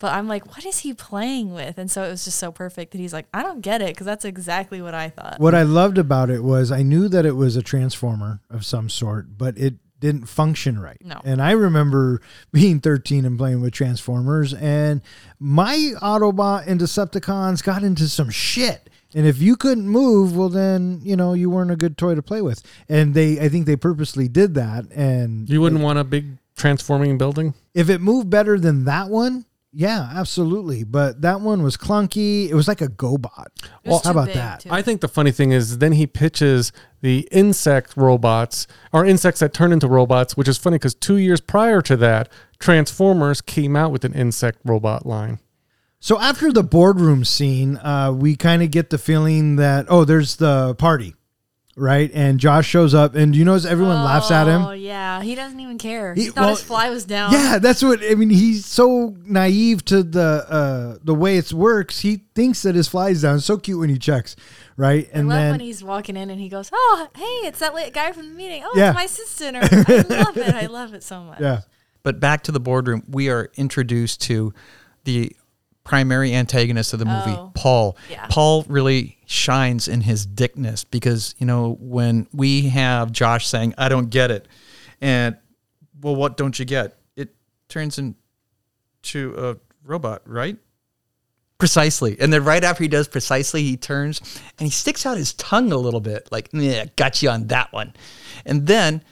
but 0.00 0.12
I'm 0.12 0.26
like, 0.26 0.44
what 0.48 0.66
is 0.66 0.80
he 0.80 0.94
playing 0.94 1.54
with? 1.54 1.78
And 1.78 1.88
so 1.88 2.02
it 2.02 2.08
was 2.08 2.24
just 2.24 2.40
so 2.40 2.50
perfect 2.50 2.90
that 2.90 2.98
he's 2.98 3.12
like, 3.12 3.26
I 3.32 3.44
don't 3.44 3.60
get 3.60 3.82
it 3.82 3.90
because 3.90 4.06
that's 4.06 4.24
exactly 4.24 4.82
what 4.82 4.94
I 4.94 5.10
thought. 5.10 5.38
What 5.38 5.54
I 5.54 5.62
loved 5.62 5.96
about 5.96 6.28
it 6.28 6.42
was 6.42 6.72
I 6.72 6.82
knew 6.82 7.06
that 7.06 7.24
it 7.24 7.36
was 7.36 7.54
a 7.54 7.62
transformer 7.62 8.40
of 8.50 8.64
some 8.64 8.88
sort, 8.88 9.38
but 9.38 9.56
it 9.56 9.74
didn't 10.02 10.26
function 10.26 10.78
right. 10.78 10.98
No. 11.02 11.18
And 11.24 11.40
I 11.40 11.52
remember 11.52 12.20
being 12.52 12.80
13 12.80 13.24
and 13.24 13.38
playing 13.38 13.62
with 13.62 13.72
Transformers, 13.72 14.52
and 14.52 15.00
my 15.40 15.92
Autobot 16.02 16.66
and 16.66 16.78
Decepticons 16.78 17.62
got 17.64 17.82
into 17.82 18.06
some 18.08 18.28
shit. 18.28 18.90
And 19.14 19.26
if 19.26 19.40
you 19.40 19.56
couldn't 19.56 19.88
move, 19.88 20.36
well, 20.36 20.48
then 20.48 21.00
you 21.02 21.16
know 21.16 21.32
you 21.34 21.48
weren't 21.50 21.70
a 21.70 21.76
good 21.76 21.96
toy 21.98 22.14
to 22.14 22.22
play 22.22 22.42
with. 22.42 22.62
And 22.88 23.14
they, 23.14 23.38
I 23.40 23.48
think 23.48 23.66
they 23.66 23.76
purposely 23.76 24.26
did 24.28 24.54
that. 24.54 24.90
And 24.92 25.48
You 25.48 25.60
wouldn't 25.60 25.82
want 25.82 25.98
a 25.98 26.04
big 26.04 26.38
transforming 26.56 27.16
building. 27.18 27.54
if 27.74 27.88
it 27.90 28.00
moved 28.00 28.28
better 28.30 28.58
than 28.58 28.84
that 28.84 29.08
one, 29.08 29.44
yeah, 29.72 30.10
absolutely. 30.14 30.84
But 30.84 31.22
that 31.22 31.40
one 31.40 31.62
was 31.62 31.76
clunky. 31.76 32.48
It 32.48 32.54
was 32.54 32.68
like 32.68 32.80
a 32.80 32.88
GoBot. 32.88 33.46
It 33.84 33.90
was 33.90 34.04
how 34.04 34.10
about 34.10 34.32
that? 34.34 34.60
too. 34.60 34.68
I 34.70 34.82
think 34.82 35.00
the 35.00 35.08
funny 35.08 35.32
thing 35.32 35.52
is 35.52 35.78
then 35.78 35.92
he 35.92 36.06
pitches 36.06 36.72
the 37.00 37.26
insect 37.32 37.96
robots 37.96 38.66
or 38.92 39.04
insects 39.06 39.40
that 39.40 39.54
turn 39.54 39.72
into 39.72 39.88
robots, 39.88 40.36
which 40.36 40.48
is 40.48 40.58
funny 40.58 40.76
because 40.76 40.94
two 40.94 41.16
years 41.16 41.40
prior 41.40 41.80
to 41.82 41.96
that, 41.96 42.28
Transformers 42.58 43.40
came 43.40 43.74
out 43.74 43.90
with 43.90 44.04
an 44.04 44.12
insect 44.12 44.58
robot 44.64 45.06
line. 45.06 45.40
So 46.00 46.20
after 46.20 46.52
the 46.52 46.64
boardroom 46.64 47.24
scene, 47.24 47.76
uh, 47.78 48.12
we 48.12 48.36
kind 48.36 48.62
of 48.62 48.70
get 48.70 48.90
the 48.90 48.98
feeling 48.98 49.56
that 49.56 49.86
oh, 49.88 50.04
there's 50.04 50.36
the 50.36 50.74
party, 50.74 51.14
right? 51.76 52.10
And 52.12 52.38
Josh 52.38 52.66
shows 52.66 52.94
up, 52.94 53.14
and 53.14 53.34
you 53.34 53.44
notice 53.44 53.64
everyone 53.64 54.02
laughs 54.04 54.30
at 54.30 54.46
him. 54.46 54.62
Oh 54.62 54.70
him. 54.70 54.80
yeah, 54.80 55.22
he 55.22 55.34
doesn't 55.34 55.58
even 55.58 55.78
care. 55.78 56.14
He- 56.14 56.24
He, 56.24 56.28
thought 56.30 56.40
well, 56.42 56.50
his 56.50 56.62
fly 56.62 56.90
was 56.90 57.04
down. 57.04 57.32
Yeah, 57.32 57.58
that's 57.58 57.82
what 57.82 58.00
I 58.02 58.14
mean. 58.14 58.30
He's 58.30 58.66
so 58.66 59.16
naive 59.24 59.84
to 59.86 60.02
the 60.02 60.44
uh, 60.48 60.98
the 61.02 61.14
way 61.14 61.36
it 61.38 61.52
works. 61.52 62.00
He 62.00 62.22
thinks 62.34 62.62
that 62.62 62.74
his 62.74 62.88
fly's 62.88 63.22
down. 63.22 63.36
It's 63.36 63.44
so 63.46 63.56
cute 63.56 63.78
when 63.80 63.88
he 63.88 63.98
checks, 63.98 64.36
right? 64.76 65.08
I 65.14 65.18
And 65.18 65.28
love 65.28 65.38
then 65.38 65.50
when 65.52 65.60
he's 65.60 65.82
walking 65.82 66.16
in 66.16 66.30
and 66.30 66.40
he 66.40 66.48
goes, 66.48 66.70
"Oh, 66.72 67.08
hey, 67.16 67.46
it's 67.48 67.58
that 67.60 67.74
late 67.74 67.92
guy 67.94 68.12
from 68.12 68.28
the 68.30 68.34
meeting. 68.34 68.62
Oh, 68.64 68.72
Yeah. 68.76 68.90
it's 68.90 68.94
my 68.96 69.04
assistant." 69.04 69.56
Or, 69.56 69.60
I 70.12 70.22
love 70.24 70.36
it. 70.36 70.54
I 70.54 70.66
love 70.66 70.94
it 70.94 71.02
so 71.02 71.22
much. 71.22 71.40
yeah, 71.40 71.60
But 72.02 72.20
back 72.20 72.42
to 72.44 72.52
the 72.52 72.60
boardroom, 72.60 73.02
we 73.08 73.28
are 73.30 73.50
introduced 73.56 74.20
to 74.22 74.52
the 75.04 75.34
primary 75.84 76.32
antagonist 76.34 76.92
of 76.92 76.98
the 77.00 77.04
movie, 77.04 77.32
Oh. 77.36 77.50
Paul. 77.54 77.96
Yeah. 78.10 78.26
Paul 78.28 78.64
really 78.68 79.18
shines 79.26 79.88
in 79.88 80.00
his 80.02 80.24
dickness 80.26 80.84
because, 80.84 81.34
you 81.38 81.46
know, 81.46 81.76
when 81.80 82.28
we 82.32 82.68
have 82.68 83.10
Josh 83.12 83.46
saying, 83.46 83.74
I 83.76 83.88
don't 83.88 84.10
get 84.10 84.30
it, 84.30 84.46
and 85.00 85.36
well, 86.00 86.14
what 86.16 86.36
don't 86.36 86.56
you 86.58 86.64
get? 86.64 86.96
It 87.16 87.34
turns 87.68 87.98
into 87.98 89.34
a 89.36 89.56
robot, 89.84 90.22
right? 90.26 90.56
Precisely. 91.58 92.16
And 92.20 92.32
then 92.32 92.44
right 92.44 92.62
after 92.64 92.82
he 92.82 92.88
does 92.88 93.06
precisely, 93.06 93.62
he 93.62 93.76
turns 93.76 94.20
and 94.58 94.66
he 94.66 94.70
sticks 94.70 95.06
out 95.06 95.16
his 95.16 95.32
tongue 95.34 95.70
a 95.72 95.76
little 95.76 96.00
bit, 96.00 96.28
like, 96.32 96.48
yeah, 96.52 96.86
got 96.96 97.22
you 97.22 97.30
on 97.30 97.46
that 97.48 97.72
one. 97.72 97.92
And 98.44 98.66
then, 98.66 99.04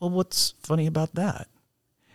well, 0.00 0.10
what's 0.10 0.54
funny 0.62 0.86
about 0.86 1.14
that? 1.16 1.48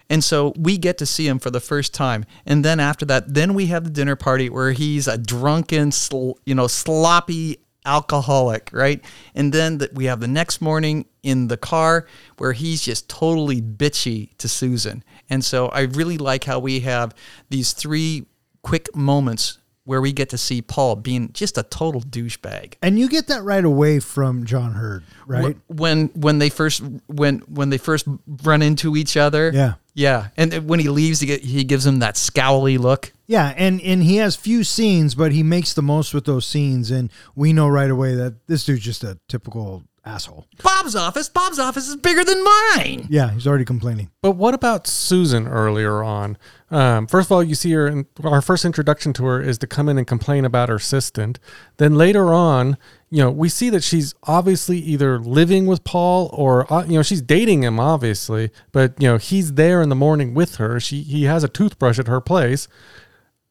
And 0.10 0.24
so 0.24 0.54
we 0.56 0.78
get 0.78 0.98
to 1.00 1.06
see 1.06 1.28
him 1.28 1.40
for 1.40 1.50
the 1.50 1.60
first 1.60 1.94
time. 1.94 2.26
And 2.46 2.64
then 2.64 2.80
after 2.80 3.06
that, 3.06 3.34
then 3.34 3.54
we 3.54 3.68
have 3.68 3.84
the 3.84 3.90
dinner 3.90 4.16
party 4.16 4.50
where 4.50 4.72
he's 4.72 5.08
a 5.08 5.18
drunken, 5.18 5.92
sl- 5.92 6.34
you 6.46 6.54
know, 6.54 6.68
sloppy 6.68 7.58
alcoholic, 7.86 8.70
right? 8.72 9.04
And 9.34 9.54
then 9.54 9.78
the, 9.78 9.90
we 9.94 10.06
have 10.06 10.20
the 10.20 10.28
next 10.28 10.62
morning 10.62 11.06
in 11.24 11.48
the 11.48 11.58
car 11.58 12.08
where 12.38 12.54
he's 12.54 12.82
just 12.82 13.10
totally 13.10 13.62
bitchy 13.62 14.36
to 14.38 14.48
Susan. 14.48 15.04
And 15.30 15.44
so 15.44 15.68
I 15.68 15.82
really 15.82 16.18
like 16.18 16.44
how 16.44 16.60
we 16.60 16.82
have 16.82 17.14
these 17.50 17.74
three 17.74 18.26
quick 18.62 18.96
moments 18.96 19.60
where 19.86 20.02
we 20.02 20.12
get 20.12 20.30
to 20.30 20.38
see 20.38 20.62
Paul 20.62 20.96
being 20.98 21.32
just 21.34 21.58
a 21.58 21.64
total 21.64 22.02
douchebag. 22.02 22.74
and 22.82 23.00
you 23.00 23.08
get 23.08 23.28
that 23.28 23.44
right 23.44 23.64
away 23.64 24.00
from 24.00 24.44
John 24.46 24.74
Heard, 24.74 25.04
right? 25.26 25.56
when 25.68 26.08
when 26.16 26.40
they 26.40 26.50
first 26.50 26.84
when 27.08 27.40
when 27.48 27.70
they 27.70 27.78
first 27.78 28.08
run 28.44 28.62
into 28.62 28.96
each 28.98 29.16
other 29.16 29.52
Yeah. 29.54 29.74
yeah 29.94 30.28
and 30.38 30.68
when 30.68 30.80
he 30.80 30.90
leaves 30.90 31.20
he, 31.20 31.38
he 31.38 31.64
gives 31.64 31.86
him 31.86 32.00
that 32.00 32.16
scowly 32.16 32.78
look 32.80 33.14
Yeah, 33.28 33.54
and 33.58 33.80
and 33.82 34.04
he 34.04 34.18
has 34.18 34.36
few 34.36 34.64
scenes, 34.64 35.16
but 35.16 35.32
he 35.32 35.42
makes 35.44 35.74
the 35.74 35.82
most 35.82 36.14
with 36.14 36.26
those 36.26 36.46
scenes, 36.46 36.92
and 36.92 37.10
we 37.36 37.54
know 37.54 37.68
right 37.68 37.90
away 37.90 38.14
that 38.16 38.46
this 38.48 38.66
dude's 38.66 38.84
just 38.84 39.04
a 39.04 39.18
typical 39.28 39.84
asshole. 40.06 40.46
bob's 40.64 40.96
office 40.96 41.30
bob's 41.30 41.60
office 41.60 41.88
is 41.88 41.96
bigger 41.96 42.24
than 42.24 42.44
mine 42.44 43.08
Yeah, 43.10 43.32
he's 43.32 43.48
already 43.48 43.66
complaining. 43.66 44.12
But 44.22 44.32
what 44.32 44.54
about 44.54 44.88
Susan 44.88 45.48
earlier 45.48 46.04
on? 46.04 46.38
Um, 46.72 47.08
first 47.08 47.28
of 47.28 47.32
all, 47.32 47.44
you 47.44 47.56
see 47.56 47.72
her, 47.72 47.88
in, 47.88 48.06
our 48.24 48.42
first 48.42 48.66
introduction 48.66 49.14
to 49.14 49.26
her 49.26 49.42
is 49.42 49.58
to 49.60 49.68
come 49.68 49.88
in 49.88 49.98
and 49.98 50.06
complain 50.06 50.46
about 50.46 50.70
her 50.70 50.76
assistant. 50.76 51.40
Then 51.78 51.96
later 51.96 52.34
on, 52.34 52.78
you 53.10 53.22
know, 53.22 53.32
we 53.32 53.50
see 53.50 53.70
that 53.70 53.84
she's 53.84 54.14
obviously 54.24 54.78
either 54.80 55.20
living 55.20 55.68
with 55.68 55.84
Paul 55.84 56.30
or, 56.34 56.72
uh, 56.74 56.84
you 56.86 56.94
know, 56.94 57.04
she's 57.04 57.22
dating 57.22 57.64
him, 57.64 57.80
obviously, 57.80 58.52
but, 58.72 59.00
you 59.02 59.08
know, 59.08 59.18
he's 59.18 59.54
there 59.54 59.82
in 59.82 59.90
the 59.90 59.96
morning 59.96 60.34
with 60.34 60.56
her. 60.56 60.80
She, 60.80 61.02
he 61.02 61.24
has 61.26 61.44
a 61.44 61.48
toothbrush 61.48 62.00
at 62.00 62.08
her 62.08 62.20
place. 62.20 62.68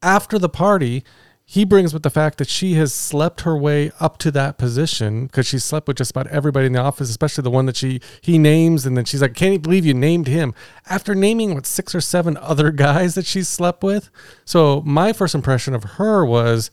After 0.02 0.38
the 0.38 0.50
party, 0.50 1.02
he 1.46 1.64
brings 1.64 1.92
with 1.92 2.02
the 2.02 2.10
fact 2.10 2.38
that 2.38 2.48
she 2.48 2.74
has 2.74 2.94
slept 2.94 3.42
her 3.42 3.56
way 3.56 3.90
up 4.00 4.16
to 4.18 4.30
that 4.30 4.56
position 4.56 5.26
because 5.26 5.46
she 5.46 5.58
slept 5.58 5.86
with 5.86 5.98
just 5.98 6.10
about 6.10 6.26
everybody 6.28 6.66
in 6.66 6.72
the 6.72 6.80
office, 6.80 7.10
especially 7.10 7.42
the 7.42 7.50
one 7.50 7.66
that 7.66 7.76
she 7.76 8.00
he 8.22 8.38
names, 8.38 8.86
and 8.86 8.96
then 8.96 9.04
she's 9.04 9.20
like, 9.20 9.34
"Can't 9.34 9.52
you 9.52 9.58
believe 9.58 9.84
you 9.84 9.92
named 9.94 10.26
him?" 10.26 10.54
After 10.88 11.14
naming 11.14 11.52
what 11.54 11.66
six 11.66 11.94
or 11.94 12.00
seven 12.00 12.36
other 12.38 12.70
guys 12.86 13.14
that 13.14 13.26
she's 13.26 13.48
slept 13.48 13.82
with. 13.82 14.08
So 14.44 14.80
my 14.86 15.12
first 15.12 15.34
impression 15.34 15.74
of 15.74 15.84
her 15.84 16.24
was, 16.24 16.70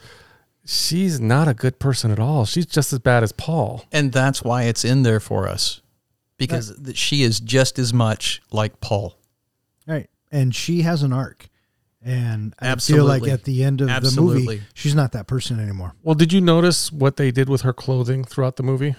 she's 0.65 1.19
not 1.19 1.47
a 1.47 1.53
good 1.53 1.77
person 1.79 2.09
at 2.11 2.19
all. 2.19 2.45
She's 2.45 2.65
just 2.65 2.93
as 2.93 2.99
bad 2.99 3.23
as 3.23 3.31
Paul. 3.33 3.83
and 3.91 4.11
that's 4.11 4.41
why 4.43 4.63
it's 4.63 4.85
in 4.85 5.03
there 5.03 5.19
for 5.19 5.47
us 5.47 5.81
because 6.37 6.75
th- 6.83 6.97
she 6.97 7.23
is 7.23 7.39
just 7.39 7.77
as 7.77 7.93
much 7.93 8.41
like 8.51 8.79
paul 8.81 9.15
Right. 9.85 10.09
And 10.31 10.55
she 10.55 10.81
has 10.83 11.03
an 11.03 11.11
arc. 11.13 11.49
And 12.03 12.55
I 12.59 12.75
feel 12.77 13.05
like 13.05 13.27
at 13.27 13.43
the 13.43 13.63
end 13.63 13.81
of 13.81 13.87
the 13.87 14.19
movie, 14.19 14.61
she's 14.73 14.95
not 14.95 15.11
that 15.11 15.27
person 15.27 15.59
anymore. 15.59 15.93
Well, 16.01 16.15
did 16.15 16.33
you 16.33 16.41
notice 16.41 16.91
what 16.91 17.17
they 17.17 17.29
did 17.31 17.47
with 17.47 17.61
her 17.61 17.73
clothing 17.73 18.23
throughout 18.23 18.55
the 18.55 18.63
movie? 18.63 18.95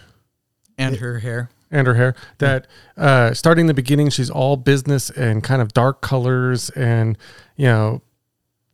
and 0.79 0.97
her 0.97 1.19
hair. 1.19 1.51
And 1.71 1.87
her 1.87 1.95
hair. 1.95 2.15
That 2.39 2.67
uh 2.97 3.35
starting 3.35 3.67
the 3.67 3.75
beginning 3.75 4.11
she's 4.11 4.31
all 4.31 4.57
business 4.57 5.11
and 5.11 5.43
kind 5.43 5.63
of 5.63 5.73
dark 5.73 6.01
colors 6.03 6.71
and 6.71 7.17
you 7.57 7.67
know 7.67 8.03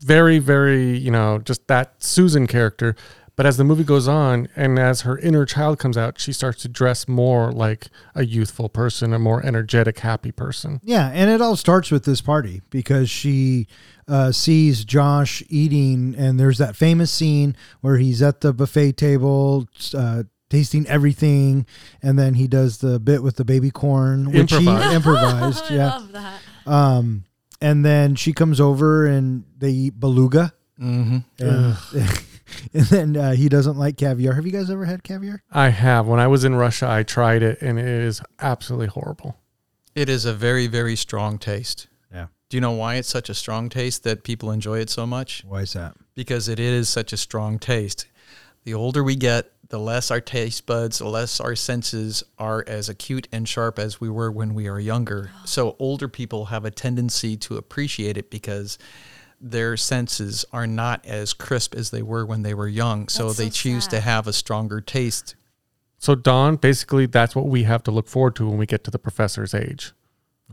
very 0.00 0.38
very 0.38 0.96
you 0.96 1.10
know 1.10 1.38
just 1.38 1.66
that 1.68 2.02
susan 2.02 2.46
character 2.46 2.96
but 3.38 3.46
as 3.46 3.56
the 3.56 3.62
movie 3.64 3.84
goes 3.84 4.08
on 4.08 4.48
and 4.56 4.78
as 4.80 5.02
her 5.02 5.16
inner 5.18 5.46
child 5.46 5.78
comes 5.78 5.96
out 5.96 6.20
she 6.20 6.32
starts 6.32 6.60
to 6.62 6.68
dress 6.68 7.06
more 7.06 7.52
like 7.52 7.86
a 8.16 8.24
youthful 8.24 8.68
person 8.68 9.12
a 9.14 9.18
more 9.18 9.40
energetic 9.46 10.00
happy 10.00 10.32
person 10.32 10.80
Yeah, 10.82 11.08
and 11.14 11.30
it 11.30 11.40
all 11.40 11.54
starts 11.56 11.90
with 11.92 12.04
this 12.04 12.20
party 12.20 12.62
because 12.68 13.08
she 13.08 13.68
uh, 14.08 14.32
sees 14.32 14.84
Josh 14.84 15.42
eating, 15.48 16.14
and 16.18 16.40
there's 16.40 16.58
that 16.58 16.74
famous 16.74 17.10
scene 17.12 17.54
where 17.80 17.98
he's 17.98 18.22
at 18.22 18.40
the 18.40 18.52
buffet 18.52 18.92
table, 18.96 19.68
uh, 19.94 20.22
tasting 20.48 20.86
everything, 20.88 21.66
and 22.02 22.18
then 22.18 22.34
he 22.34 22.48
does 22.48 22.78
the 22.78 22.98
bit 22.98 23.22
with 23.22 23.36
the 23.36 23.44
baby 23.44 23.70
corn, 23.70 24.32
which 24.32 24.52
Improvised. 24.52 24.88
he 24.88 24.94
improvised. 24.96 25.64
I 25.70 25.74
yeah, 25.74 25.90
love 25.90 26.12
that. 26.12 26.40
um, 26.66 27.24
and 27.60 27.84
then 27.84 28.14
she 28.14 28.32
comes 28.32 28.60
over 28.60 29.06
and 29.06 29.44
they 29.58 29.70
eat 29.70 30.00
beluga, 30.00 30.54
mm-hmm. 30.80 31.18
and, 31.38 31.76
and 32.72 32.84
then 32.86 33.16
uh, 33.16 33.32
he 33.32 33.48
doesn't 33.48 33.76
like 33.76 33.96
caviar. 33.96 34.34
Have 34.34 34.46
you 34.46 34.52
guys 34.52 34.70
ever 34.70 34.84
had 34.84 35.02
caviar? 35.02 35.42
i 35.52 35.68
have 35.68 36.06
when 36.06 36.20
i 36.20 36.26
was 36.26 36.44
in 36.44 36.54
russia 36.54 36.88
i 36.88 37.02
tried 37.02 37.42
it 37.42 37.60
and 37.62 37.78
it 37.78 37.86
is 37.86 38.20
absolutely 38.40 38.86
horrible 38.88 39.36
it 39.94 40.08
is 40.08 40.24
a 40.24 40.32
very 40.34 40.66
very 40.66 40.94
strong 40.96 41.38
taste 41.38 41.88
Yeah. 42.12 42.26
do 42.48 42.56
you 42.56 42.60
know 42.60 42.72
why 42.72 42.94
it's 42.96 43.08
such 43.08 43.28
a 43.28 43.34
strong 43.34 43.68
taste 43.68 44.04
that 44.04 44.22
people 44.24 44.50
enjoy 44.50 44.78
it 44.80 44.90
so 44.90 45.06
much 45.06 45.42
Why 45.46 45.62
is 45.62 45.72
that? 45.74 45.94
because 46.14 46.48
it 46.48 46.58
is 46.60 46.88
such 46.88 47.12
a 47.12 47.16
strong 47.16 47.58
taste. 47.58 48.06
The 48.64 48.74
older 48.74 49.02
we 49.04 49.14
get, 49.16 49.50
the 49.68 49.78
less 49.78 50.10
our 50.10 50.20
taste 50.20 50.66
buds, 50.66 50.98
the 50.98 51.06
less 51.08 51.40
our 51.40 51.54
senses 51.54 52.22
are 52.38 52.64
as 52.66 52.88
acute 52.88 53.28
and 53.32 53.48
sharp 53.48 53.78
as 53.78 54.00
we 54.00 54.10
were 54.10 54.30
when 54.32 54.52
we 54.52 54.66
are 54.68 54.80
younger. 54.80 55.30
So 55.46 55.76
older 55.78 56.08
people 56.08 56.46
have 56.46 56.64
a 56.64 56.70
tendency 56.72 57.36
to 57.38 57.56
appreciate 57.56 58.16
it 58.18 58.30
because 58.30 58.76
their 59.40 59.76
senses 59.76 60.44
are 60.52 60.66
not 60.66 61.04
as 61.06 61.32
crisp 61.32 61.74
as 61.74 61.90
they 61.90 62.02
were 62.02 62.26
when 62.26 62.42
they 62.42 62.54
were 62.54 62.68
young. 62.68 63.08
So 63.08 63.26
That's 63.26 63.38
they 63.38 63.44
so 63.46 63.50
choose 63.50 63.86
to 63.88 64.00
have 64.00 64.26
a 64.26 64.32
stronger 64.32 64.80
taste. 64.80 65.36
So 65.98 66.14
Don, 66.14 66.56
basically, 66.56 67.06
that's 67.06 67.34
what 67.36 67.46
we 67.46 67.62
have 67.64 67.82
to 67.84 67.90
look 67.90 68.08
forward 68.08 68.36
to 68.36 68.48
when 68.48 68.58
we 68.58 68.66
get 68.66 68.84
to 68.84 68.90
the 68.90 68.98
professor's 68.98 69.54
age. 69.54 69.92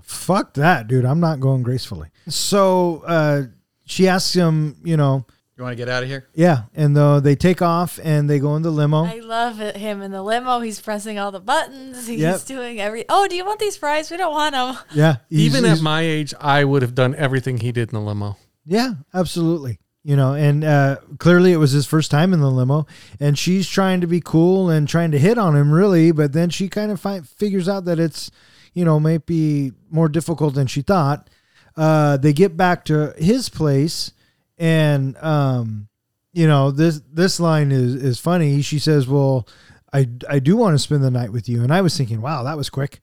Fuck 0.01 0.53
that, 0.55 0.87
dude. 0.87 1.05
I'm 1.05 1.19
not 1.19 1.39
going 1.39 1.63
gracefully. 1.63 2.09
So 2.27 3.03
uh, 3.05 3.43
she 3.85 4.07
asks 4.07 4.33
him, 4.33 4.75
you 4.83 4.97
know, 4.97 5.25
You 5.57 5.63
want 5.63 5.71
to 5.73 5.77
get 5.77 5.87
out 5.89 6.03
of 6.03 6.09
here? 6.09 6.27
yeah, 6.33 6.63
and 6.75 6.95
they 7.23 7.35
take 7.35 7.61
off 7.61 7.99
and 8.03 8.29
they 8.29 8.39
go 8.39 8.55
in 8.55 8.61
the 8.61 8.71
limo. 8.71 9.05
I 9.05 9.19
love 9.19 9.61
it, 9.61 9.77
him 9.77 10.01
in 10.01 10.11
the 10.11 10.21
limo. 10.21 10.59
He's 10.59 10.81
pressing 10.81 11.17
all 11.17 11.31
the 11.31 11.39
buttons. 11.39 12.07
He's 12.07 12.19
Yep. 12.19 12.45
doing 12.45 12.79
every. 12.81 13.05
Oh, 13.09 13.27
do 13.27 13.35
you 13.35 13.45
want 13.45 13.59
these 13.59 13.77
fries? 13.77 14.11
We 14.11 14.17
don't 14.17 14.33
want 14.33 14.53
them. 14.53 14.77
yeah, 14.93 15.17
Even 15.29 15.63
at 15.65 15.81
my 15.81 16.01
age, 16.01 16.33
I 16.41 16.63
would 16.65 16.81
have 16.81 16.93
done 16.95 17.15
everything 17.15 17.57
he 17.59 17.71
did 17.71 17.89
in 17.89 17.93
the 17.95 18.01
limo. 18.05 18.37
Yeah, 18.65 18.93
absolutely. 19.13 19.79
You 20.03 20.15
know, 20.15 20.33
and 20.33 20.63
uh, 20.63 20.97
clearly 21.17 21.51
it 21.51 21.57
was 21.57 21.71
his 21.71 21.87
first 21.87 22.11
time 22.11 22.31
in 22.31 22.39
the 22.39 22.51
limo, 22.51 22.85
and 23.19 23.37
she's 23.37 23.67
trying 23.67 24.01
to 24.01 24.07
be 24.07 24.21
cool 24.21 24.69
and 24.69 24.87
trying 24.87 25.09
to 25.11 25.19
hit 25.19 25.39
on 25.39 25.55
him, 25.55 25.71
really. 25.71 26.11
But 26.11 26.31
then 26.33 26.51
she 26.51 26.69
kind 26.69 26.91
of 26.91 26.99
fi- 27.01 27.21
figures 27.21 27.67
out 27.67 27.85
that 27.85 27.99
it's, 27.99 28.29
you 28.73 28.85
know, 28.85 28.99
might 28.99 29.25
be 29.25 29.71
more 29.89 30.07
difficult 30.07 30.53
than 30.53 30.67
she 30.67 30.83
thought. 30.83 31.27
Uh, 31.75 32.17
they 32.17 32.33
get 32.33 32.55
back 32.55 32.85
to 32.85 33.15
his 33.17 33.49
place, 33.49 34.11
and 34.59 35.17
um, 35.17 35.87
you 36.33 36.47
know 36.47 36.69
this 36.69 37.01
this 37.11 37.39
line 37.39 37.71
is 37.71 37.95
is 37.95 38.19
funny. 38.19 38.61
She 38.61 38.77
says, 38.77 39.07
"Well, 39.07 39.47
I 39.91 40.07
I 40.29 40.37
do 40.37 40.55
want 40.55 40.75
to 40.75 40.79
spend 40.79 41.03
the 41.03 41.09
night 41.11 41.31
with 41.31 41.49
you," 41.49 41.63
and 41.63 41.73
I 41.73 41.81
was 41.81 41.97
thinking, 41.97 42.21
"Wow, 42.21 42.43
that 42.43 42.57
was 42.57 42.69
quick." 42.69 42.99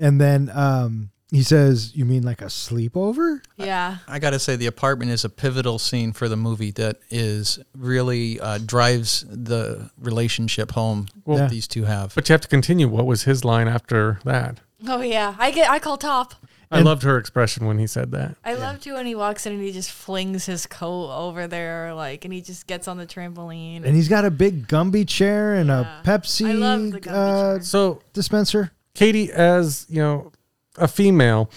And 0.00 0.20
then 0.20 0.50
um, 0.52 1.10
he 1.30 1.42
says, 1.42 1.94
"You 1.96 2.04
mean 2.04 2.22
like 2.22 2.42
a 2.42 2.46
sleepover?" 2.46 3.40
Yeah. 3.56 3.98
I 4.08 4.18
got 4.18 4.30
to 4.30 4.38
say, 4.38 4.56
the 4.56 4.66
apartment 4.66 5.10
is 5.10 5.24
a 5.24 5.28
pivotal 5.28 5.78
scene 5.78 6.12
for 6.12 6.28
the 6.28 6.36
movie 6.36 6.70
that 6.72 6.98
is 7.10 7.58
really 7.76 8.40
uh, 8.40 8.58
drives 8.64 9.24
the 9.28 9.90
relationship 9.98 10.72
home 10.72 11.06
Well- 11.24 11.38
that 11.38 11.44
Yeah. 11.44 11.48
these 11.50 11.68
two 11.68 11.84
have. 11.84 12.14
But 12.14 12.28
you 12.28 12.32
have 12.32 12.40
to 12.42 12.48
continue. 12.48 12.88
What 12.88 13.06
was 13.06 13.24
his 13.24 13.44
line 13.44 13.68
after 13.68 14.18
that? 14.24 14.60
Oh 14.88 15.00
yeah. 15.02 15.34
I 15.38 15.50
get. 15.50 15.70
I 15.70 15.78
call 15.78 15.96
top. 15.98 16.34
I 16.72 16.76
And- 16.78 16.86
loved 16.86 17.02
her 17.02 17.18
expression 17.18 17.66
when 17.66 17.78
he 17.80 17.86
said 17.88 18.12
that. 18.12 18.36
I 18.44 18.54
loved 18.54 18.82
too 18.84 18.94
when 18.94 19.04
he 19.04 19.16
walks 19.16 19.44
in 19.44 19.52
and 19.54 19.60
he 19.62 19.72
just 19.72 19.90
flings 19.90 20.46
his 20.46 20.66
coat 20.66 21.10
over 21.12 21.48
there, 21.48 21.92
like, 21.94 22.24
and 22.24 22.32
he 22.32 22.40
just 22.40 22.68
gets 22.68 22.86
on 22.86 22.96
the 22.96 23.06
trampoline. 23.06 23.84
and 23.84 23.96
he's 23.96 24.08
got 24.08 24.24
a 24.24 24.30
big 24.30 24.68
Gumby 24.68 25.06
chair 25.06 25.54
and 25.54 25.68
Yeah. 25.68 26.00
a 26.00 26.04
Pepsi 26.04 26.48
I 26.48 26.52
love 26.52 26.92
the 26.92 27.00
Gumby 27.00 27.08
uh, 27.10 27.54
chair. 27.56 27.62
So 27.62 28.02
dispenser. 28.12 28.70
Katie, 28.94 29.32
as 29.32 29.84
you 29.88 30.00
know, 30.00 30.30
a 30.76 30.88
female 30.88 31.50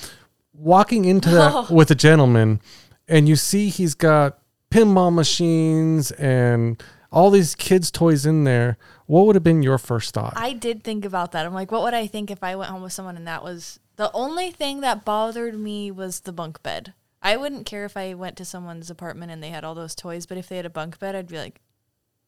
walking 0.54 1.06
into 1.06 1.30
that 1.32 1.52
Oh. 1.54 1.68
with 1.74 1.90
a 1.92 1.96
gentleman, 1.96 2.62
and 3.08 3.28
you 3.28 3.36
see 3.36 3.70
he's 3.70 3.96
got 3.96 4.40
pinball 4.72 5.14
machines 5.14 6.12
and 6.12 6.82
all 7.12 7.30
these 7.30 7.54
kids' 7.56 7.92
toys 7.92 8.26
in 8.26 8.44
there. 8.44 8.78
What 9.06 9.26
would 9.28 9.36
have 9.36 9.44
been 9.44 9.62
your 9.62 9.78
first 9.78 10.14
thought? 10.14 10.34
I 10.36 10.54
did 10.54 10.84
think 10.84 11.06
about 11.06 11.32
that. 11.34 11.46
I'm 11.46 11.54
like, 11.54 11.72
what 11.72 11.84
would 11.84 11.94
I 11.94 12.08
think 12.08 12.32
if 12.32 12.44
I 12.44 12.56
went 12.56 12.72
home 12.72 12.82
with 12.82 12.94
someone 12.94 13.16
and 13.18 13.28
that 13.28 13.44
was 13.44 13.80
the 13.98 14.12
only 14.14 14.50
thing 14.50 14.82
that 14.82 15.06
bothered 15.06 15.54
me 15.60 15.92
was 15.92 16.22
the 16.22 16.32
bunk 16.34 16.64
bed. 16.64 16.94
I 17.22 17.38
wouldn't 17.38 17.66
care 17.68 17.86
if 17.86 17.96
I 17.96 18.16
went 18.16 18.36
to 18.38 18.46
someone's 18.46 18.90
apartment 18.90 19.32
and 19.32 19.44
they 19.44 19.50
had 19.50 19.64
all 19.64 19.76
those 19.76 19.94
toys, 19.96 20.26
but 20.26 20.38
if 20.38 20.50
they 20.50 20.58
had 20.58 20.66
a 20.66 20.70
bunk 20.72 20.98
bed, 20.98 21.16
I'd 21.16 21.28
be 21.28 21.38
like, 21.38 21.62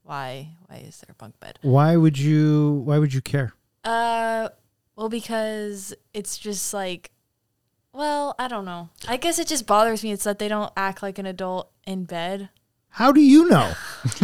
why? 0.03 0.49
Why 0.67 0.77
is 0.77 0.97
there 0.99 1.11
a 1.11 1.15
bunk 1.15 1.39
bed? 1.39 1.57
Why 1.63 1.95
would 1.97 2.17
you? 2.19 2.83
Why 2.85 2.99
would 2.99 3.13
you 3.13 3.21
care? 3.21 3.53
Uh, 3.83 4.49
well, 4.95 5.09
because 5.09 5.93
it's 6.13 6.37
just 6.37 6.73
like, 6.73 7.11
well, 7.93 8.35
I 8.37 8.47
don't 8.47 8.65
know. 8.65 8.89
I 9.07 9.17
guess 9.17 9.39
it 9.39 9.47
just 9.47 9.67
bothers 9.67 10.03
me. 10.03 10.11
It's 10.11 10.25
that 10.25 10.39
they 10.39 10.47
don't 10.47 10.71
act 10.75 11.01
like 11.01 11.17
an 11.17 11.25
adult 11.25 11.71
in 11.85 12.05
bed. 12.05 12.49
How 12.95 13.11
do 13.11 13.19
you 13.19 13.49
know, 13.49 13.73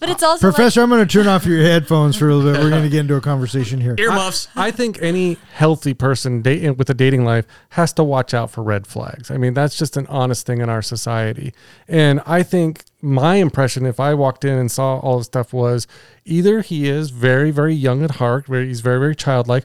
But 0.00 0.08
it's 0.08 0.22
also 0.22 0.48
like, 0.48 0.54
Professor? 0.54 0.82
I'm 0.82 0.88
going 0.88 1.06
to 1.06 1.10
turn 1.10 1.28
off 1.28 1.46
your 1.46 1.62
headphones 1.62 2.16
for 2.16 2.28
a 2.28 2.34
little 2.34 2.52
bit. 2.52 2.62
We're 2.62 2.70
going 2.70 2.82
to 2.82 2.88
get 2.88 3.00
into 3.00 3.14
a 3.14 3.20
conversation 3.20 3.80
here. 3.80 3.94
Earmuffs. 3.98 4.48
I 4.56 4.70
think 4.70 5.00
any 5.00 5.38
healthy 5.54 5.94
person 5.94 6.42
dating 6.42 6.76
with 6.76 6.90
a 6.90 6.94
dating 6.94 7.24
life 7.24 7.46
has 7.70 7.92
to 7.94 8.04
watch 8.04 8.34
out 8.34 8.50
for 8.50 8.62
red 8.62 8.86
flags. 8.86 9.30
I 9.30 9.36
mean, 9.36 9.54
that's 9.54 9.78
just 9.78 9.96
an 9.96 10.06
honest 10.08 10.44
thing 10.46 10.60
in 10.60 10.68
our 10.68 10.82
society. 10.82 11.54
And 11.86 12.20
I 12.26 12.42
think 12.42 12.84
my 13.00 13.36
impression, 13.36 13.86
if 13.86 14.00
I 14.00 14.14
walked 14.14 14.44
in 14.44 14.58
and 14.58 14.70
saw 14.70 14.98
all 14.98 15.18
this 15.18 15.26
stuff, 15.28 15.52
was 15.52 15.86
either 16.24 16.60
he 16.62 16.88
is 16.88 17.10
very, 17.10 17.50
very 17.50 17.74
young 17.74 18.02
at 18.02 18.12
heart, 18.12 18.48
where 18.48 18.62
he's 18.62 18.80
very, 18.80 18.98
very 18.98 19.16
childlike, 19.16 19.64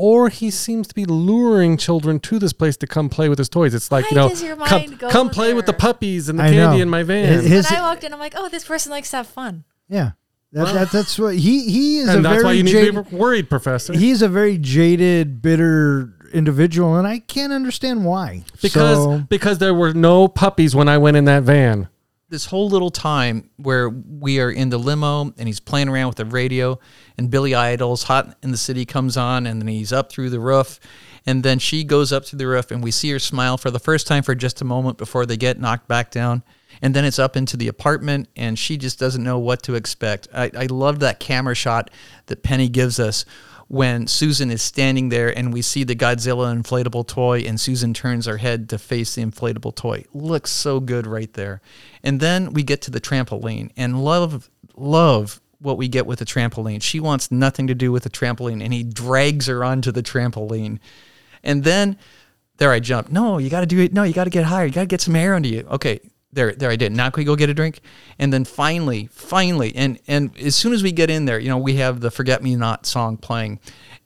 or 0.00 0.28
he 0.28 0.48
seems 0.48 0.86
to 0.86 0.94
be 0.94 1.04
luring 1.04 1.76
children 1.76 2.20
to 2.20 2.38
this 2.38 2.52
place 2.52 2.76
to 2.76 2.86
come 2.86 3.08
play 3.08 3.28
with 3.28 3.36
his 3.38 3.48
toys. 3.48 3.74
It's 3.74 3.90
like, 3.90 4.04
Why 4.12 4.28
you 4.30 4.48
know, 4.56 4.64
come, 4.64 4.96
come 5.10 5.28
play 5.28 5.54
with 5.54 5.66
the 5.66 5.72
puppies 5.72 6.28
and 6.28 6.38
the 6.38 6.44
I 6.44 6.50
candy 6.50 6.76
know. 6.76 6.82
in 6.82 6.88
my 6.88 7.02
van. 7.02 7.42
his- 7.42 7.68
when 7.68 7.80
I 7.80 7.82
walked 7.82 8.04
in, 8.04 8.12
I'm 8.14 8.20
like, 8.20 8.34
oh, 8.36 8.48
this 8.48 8.64
person 8.64 8.90
likes 8.92 9.10
to 9.10 9.16
have 9.18 9.26
fun. 9.26 9.64
yeah, 9.88 10.12
that, 10.52 10.72
that, 10.72 10.90
that's 10.92 11.18
what 11.18 11.34
he 11.34 11.68
he 11.68 11.98
is. 11.98 12.08
and 12.08 12.20
a 12.20 12.22
that's 12.22 12.32
very 12.34 12.44
why 12.44 12.52
you 12.52 12.62
need 12.62 12.70
jaded, 12.70 12.94
to 12.94 13.02
be 13.02 13.16
worried, 13.16 13.50
Professor. 13.50 13.92
He's 13.92 14.22
a 14.22 14.28
very 14.28 14.56
jaded, 14.56 15.42
bitter 15.42 16.14
individual, 16.32 16.94
and 16.96 17.06
I 17.06 17.18
can't 17.18 17.52
understand 17.52 18.04
why. 18.04 18.44
because 18.62 18.98
So- 18.98 19.18
because 19.28 19.58
there 19.58 19.74
were 19.74 19.94
no 19.94 20.28
puppies 20.28 20.76
when 20.76 20.88
I 20.88 20.98
went 20.98 21.16
in 21.16 21.24
that 21.24 21.42
van. 21.42 21.88
This 22.28 22.46
whole 22.46 22.68
little 22.68 22.90
time 22.90 23.48
where 23.56 23.88
we 23.88 24.38
are 24.38 24.50
in 24.50 24.68
the 24.68 24.78
limo 24.78 25.32
and 25.38 25.46
he's 25.46 25.60
playing 25.60 25.88
around 25.88 26.08
with 26.08 26.16
the 26.16 26.26
radio 26.26 26.78
and 27.16 27.30
Billy 27.30 27.54
Idol's 27.54 28.02
Hot 28.04 28.36
in 28.42 28.50
the 28.50 28.58
City 28.58 28.84
comes 28.84 29.16
on 29.16 29.46
and 29.46 29.60
then 29.60 29.68
he's 29.68 29.92
up 29.92 30.12
through 30.12 30.28
the 30.30 30.40
roof 30.40 30.78
and 31.24 31.42
then 31.42 31.58
she 31.58 31.84
goes 31.84 32.12
up 32.12 32.24
to 32.26 32.36
the 32.36 32.46
roof 32.46 32.70
and 32.70 32.82
we 32.82 32.90
see 32.90 33.10
her 33.10 33.18
smile 33.18 33.56
for 33.56 33.70
the 33.70 33.78
first 33.78 34.06
time 34.06 34.22
for 34.22 34.34
just 34.34 34.60
a 34.60 34.64
moment 34.64 34.98
before 34.98 35.24
they 35.24 35.38
get 35.38 35.58
knocked 35.58 35.88
back 35.88 36.10
down 36.10 36.42
and 36.82 36.94
then 36.94 37.04
it's 37.04 37.18
up 37.18 37.34
into 37.34 37.56
the 37.56 37.68
apartment 37.68 38.28
and 38.36 38.58
she 38.58 38.76
just 38.76 38.98
doesn't 38.98 39.24
know 39.24 39.38
what 39.38 39.62
to 39.62 39.74
expect. 39.74 40.28
I, 40.34 40.50
I 40.54 40.66
love 40.66 41.00
that 41.00 41.20
camera 41.20 41.54
shot 41.54 41.90
that 42.26 42.42
Penny 42.42 42.68
gives 42.68 43.00
us 43.00 43.24
when 43.68 44.06
Susan 44.06 44.50
is 44.50 44.62
standing 44.62 45.10
there 45.10 45.36
and 45.36 45.52
we 45.52 45.60
see 45.60 45.84
the 45.84 45.94
Godzilla 45.94 46.54
inflatable 46.54 47.06
toy 47.06 47.40
and 47.40 47.60
Susan 47.60 47.92
turns 47.92 48.24
her 48.26 48.38
head 48.38 48.68
to 48.70 48.78
face 48.78 49.14
the 49.14 49.22
inflatable 49.22 49.74
toy. 49.74 50.04
Looks 50.12 50.50
so 50.50 50.80
good 50.80 51.06
right 51.06 51.32
there. 51.34 51.60
And 52.02 52.18
then 52.18 52.54
we 52.54 52.62
get 52.62 52.80
to 52.82 52.90
the 52.90 53.00
trampoline 53.00 53.70
and 53.76 54.02
love 54.02 54.50
love 54.74 55.40
what 55.60 55.76
we 55.76 55.88
get 55.88 56.06
with 56.06 56.20
the 56.20 56.24
trampoline. 56.24 56.82
She 56.82 56.98
wants 56.98 57.30
nothing 57.30 57.66
to 57.66 57.74
do 57.74 57.92
with 57.92 58.04
the 58.04 58.10
trampoline 58.10 58.62
and 58.62 58.72
he 58.72 58.82
drags 58.82 59.46
her 59.48 59.62
onto 59.62 59.92
the 59.92 60.02
trampoline. 60.02 60.78
And 61.42 61.62
then 61.64 61.98
there 62.56 62.72
I 62.72 62.80
jump. 62.80 63.10
No, 63.10 63.38
you 63.38 63.50
got 63.50 63.60
to 63.60 63.66
do 63.66 63.80
it. 63.80 63.92
No, 63.92 64.02
you 64.02 64.14
got 64.14 64.24
to 64.24 64.30
get 64.30 64.44
higher. 64.44 64.66
You 64.66 64.72
got 64.72 64.82
to 64.82 64.86
get 64.86 65.00
some 65.00 65.14
air 65.14 65.34
under 65.34 65.48
you. 65.48 65.66
Okay, 65.70 66.00
there, 66.32 66.52
there 66.52 66.70
I 66.70 66.76
did. 66.76 66.92
Now 66.92 67.10
can 67.10 67.22
we 67.22 67.24
go 67.24 67.36
get 67.36 67.48
a 67.48 67.54
drink? 67.54 67.80
And 68.18 68.32
then 68.32 68.44
finally, 68.44 69.08
finally, 69.12 69.74
and 69.74 69.98
and 70.06 70.36
as 70.38 70.54
soon 70.56 70.72
as 70.72 70.82
we 70.82 70.92
get 70.92 71.10
in 71.10 71.24
there, 71.24 71.38
you 71.38 71.48
know, 71.48 71.58
we 71.58 71.76
have 71.76 72.00
the 72.00 72.10
"Forget 72.10 72.42
Me 72.42 72.54
Not" 72.54 72.84
song 72.86 73.16
playing, 73.16 73.60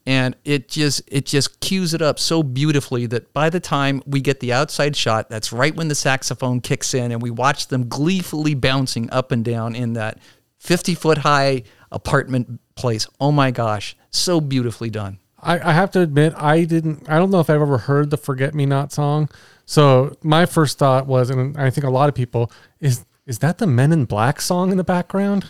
and 0.07 0.37
it 0.45 0.69
just 0.69 1.03
it 1.09 1.27
just 1.27 1.61
cues 1.61 1.95
it 1.95 2.03
up 2.03 2.19
so 2.19 2.43
beautifully 2.43 3.07
that 3.07 3.33
by 3.33 3.51
the 3.51 3.61
time 3.61 4.03
we 4.07 4.21
get 4.21 4.41
the 4.41 4.53
outside 4.53 4.95
shot, 4.97 5.29
that's 5.31 5.53
right 5.53 5.75
when 5.75 5.89
the 5.89 5.95
saxophone 5.95 6.61
kicks 6.61 6.95
in, 6.95 7.11
and 7.11 7.21
we 7.21 7.31
watch 7.31 7.69
them 7.69 7.89
gleefully 7.89 8.55
bouncing 8.55 9.11
up 9.11 9.33
and 9.33 9.45
down 9.45 9.75
in 9.75 9.95
that 9.95 10.19
fifty 10.59 10.95
foot 10.95 11.19
high 11.19 11.65
apartment 11.91 12.61
place. 12.77 13.07
Oh 13.21 13.33
my 13.33 13.51
gosh, 13.51 13.97
so 14.11 14.41
beautifully 14.41 14.91
done. 14.91 15.19
I, 15.45 15.59
I 15.59 15.73
have 15.73 15.91
to 15.93 16.01
admit, 16.01 16.35
I 16.37 16.63
didn't. 16.63 17.11
I 17.11 17.19
don't 17.19 17.31
know 17.31 17.41
if 17.41 17.51
I've 17.51 17.61
ever 17.61 17.79
heard 17.79 18.11
the 18.11 18.17
"Forget 18.17 18.55
Me 18.55 18.65
Not" 18.65 18.93
song. 18.93 19.29
So 19.73 20.15
my 20.23 20.45
first 20.45 20.77
thought 20.77 21.07
was, 21.07 21.31
and 21.31 21.57
I 21.57 21.71
think 21.71 21.87
a 21.87 21.91
lot 21.91 22.11
of 22.11 22.15
people 22.15 22.53
is, 22.79 23.07
is 23.25 23.39
that 23.39 23.57
the 23.57 23.67
Men 23.67 23.91
in 23.91 24.05
Black 24.05 24.39
song 24.43 24.71
in 24.71 24.77
the 24.77 24.85
background? 24.85 25.47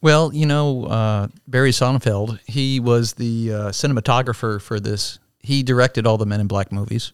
Well, 0.00 0.32
you 0.32 0.46
know, 0.46 0.84
uh, 0.84 1.26
Barry 1.48 1.72
Sonnenfeld, 1.72 2.38
he 2.46 2.78
was 2.78 3.14
the 3.14 3.52
uh, 3.52 3.56
cinematographer 3.70 4.62
for 4.62 4.78
this. 4.78 5.18
He 5.40 5.64
directed 5.64 6.06
all 6.06 6.16
the 6.16 6.26
Men 6.26 6.40
in 6.40 6.46
Black 6.46 6.70
movies. 6.70 7.12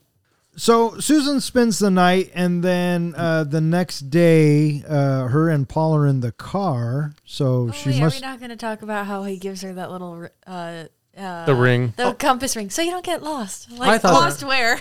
So 0.56 0.98
Susan 1.00 1.40
spends 1.40 1.78
the 1.78 1.90
night, 1.90 2.32
and 2.34 2.62
then 2.62 3.14
uh, 3.16 3.44
the 3.44 3.62
next 3.62 4.10
day, 4.10 4.84
uh, 4.86 5.28
her 5.28 5.48
and 5.48 5.66
Paul 5.66 5.96
are 5.96 6.06
in 6.06 6.20
the 6.20 6.32
car. 6.32 7.14
So 7.24 7.68
Oh, 7.68 7.72
she 7.72 7.90
wait, 7.92 8.00
must. 8.00 8.16
Are 8.22 8.26
we 8.26 8.30
not 8.30 8.40
going 8.40 8.50
to 8.50 8.56
talk 8.56 8.82
about 8.82 9.06
how 9.06 9.24
he 9.24 9.38
gives 9.38 9.62
her 9.62 9.72
that 9.72 9.90
little 9.90 10.28
uh, 10.46 10.84
uh, 11.16 11.46
The 11.46 11.54
ring. 11.54 11.92
the 11.96 12.12
compass 12.14 12.56
ring, 12.56 12.70
so 12.70 12.82
you 12.82 12.90
don't 12.90 13.04
get 13.04 13.22
lost? 13.22 13.70
Like 13.70 13.88
I 13.90 13.98
thought 13.98 14.12
lost 14.14 14.40
that- 14.40 14.46
where? 14.46 14.80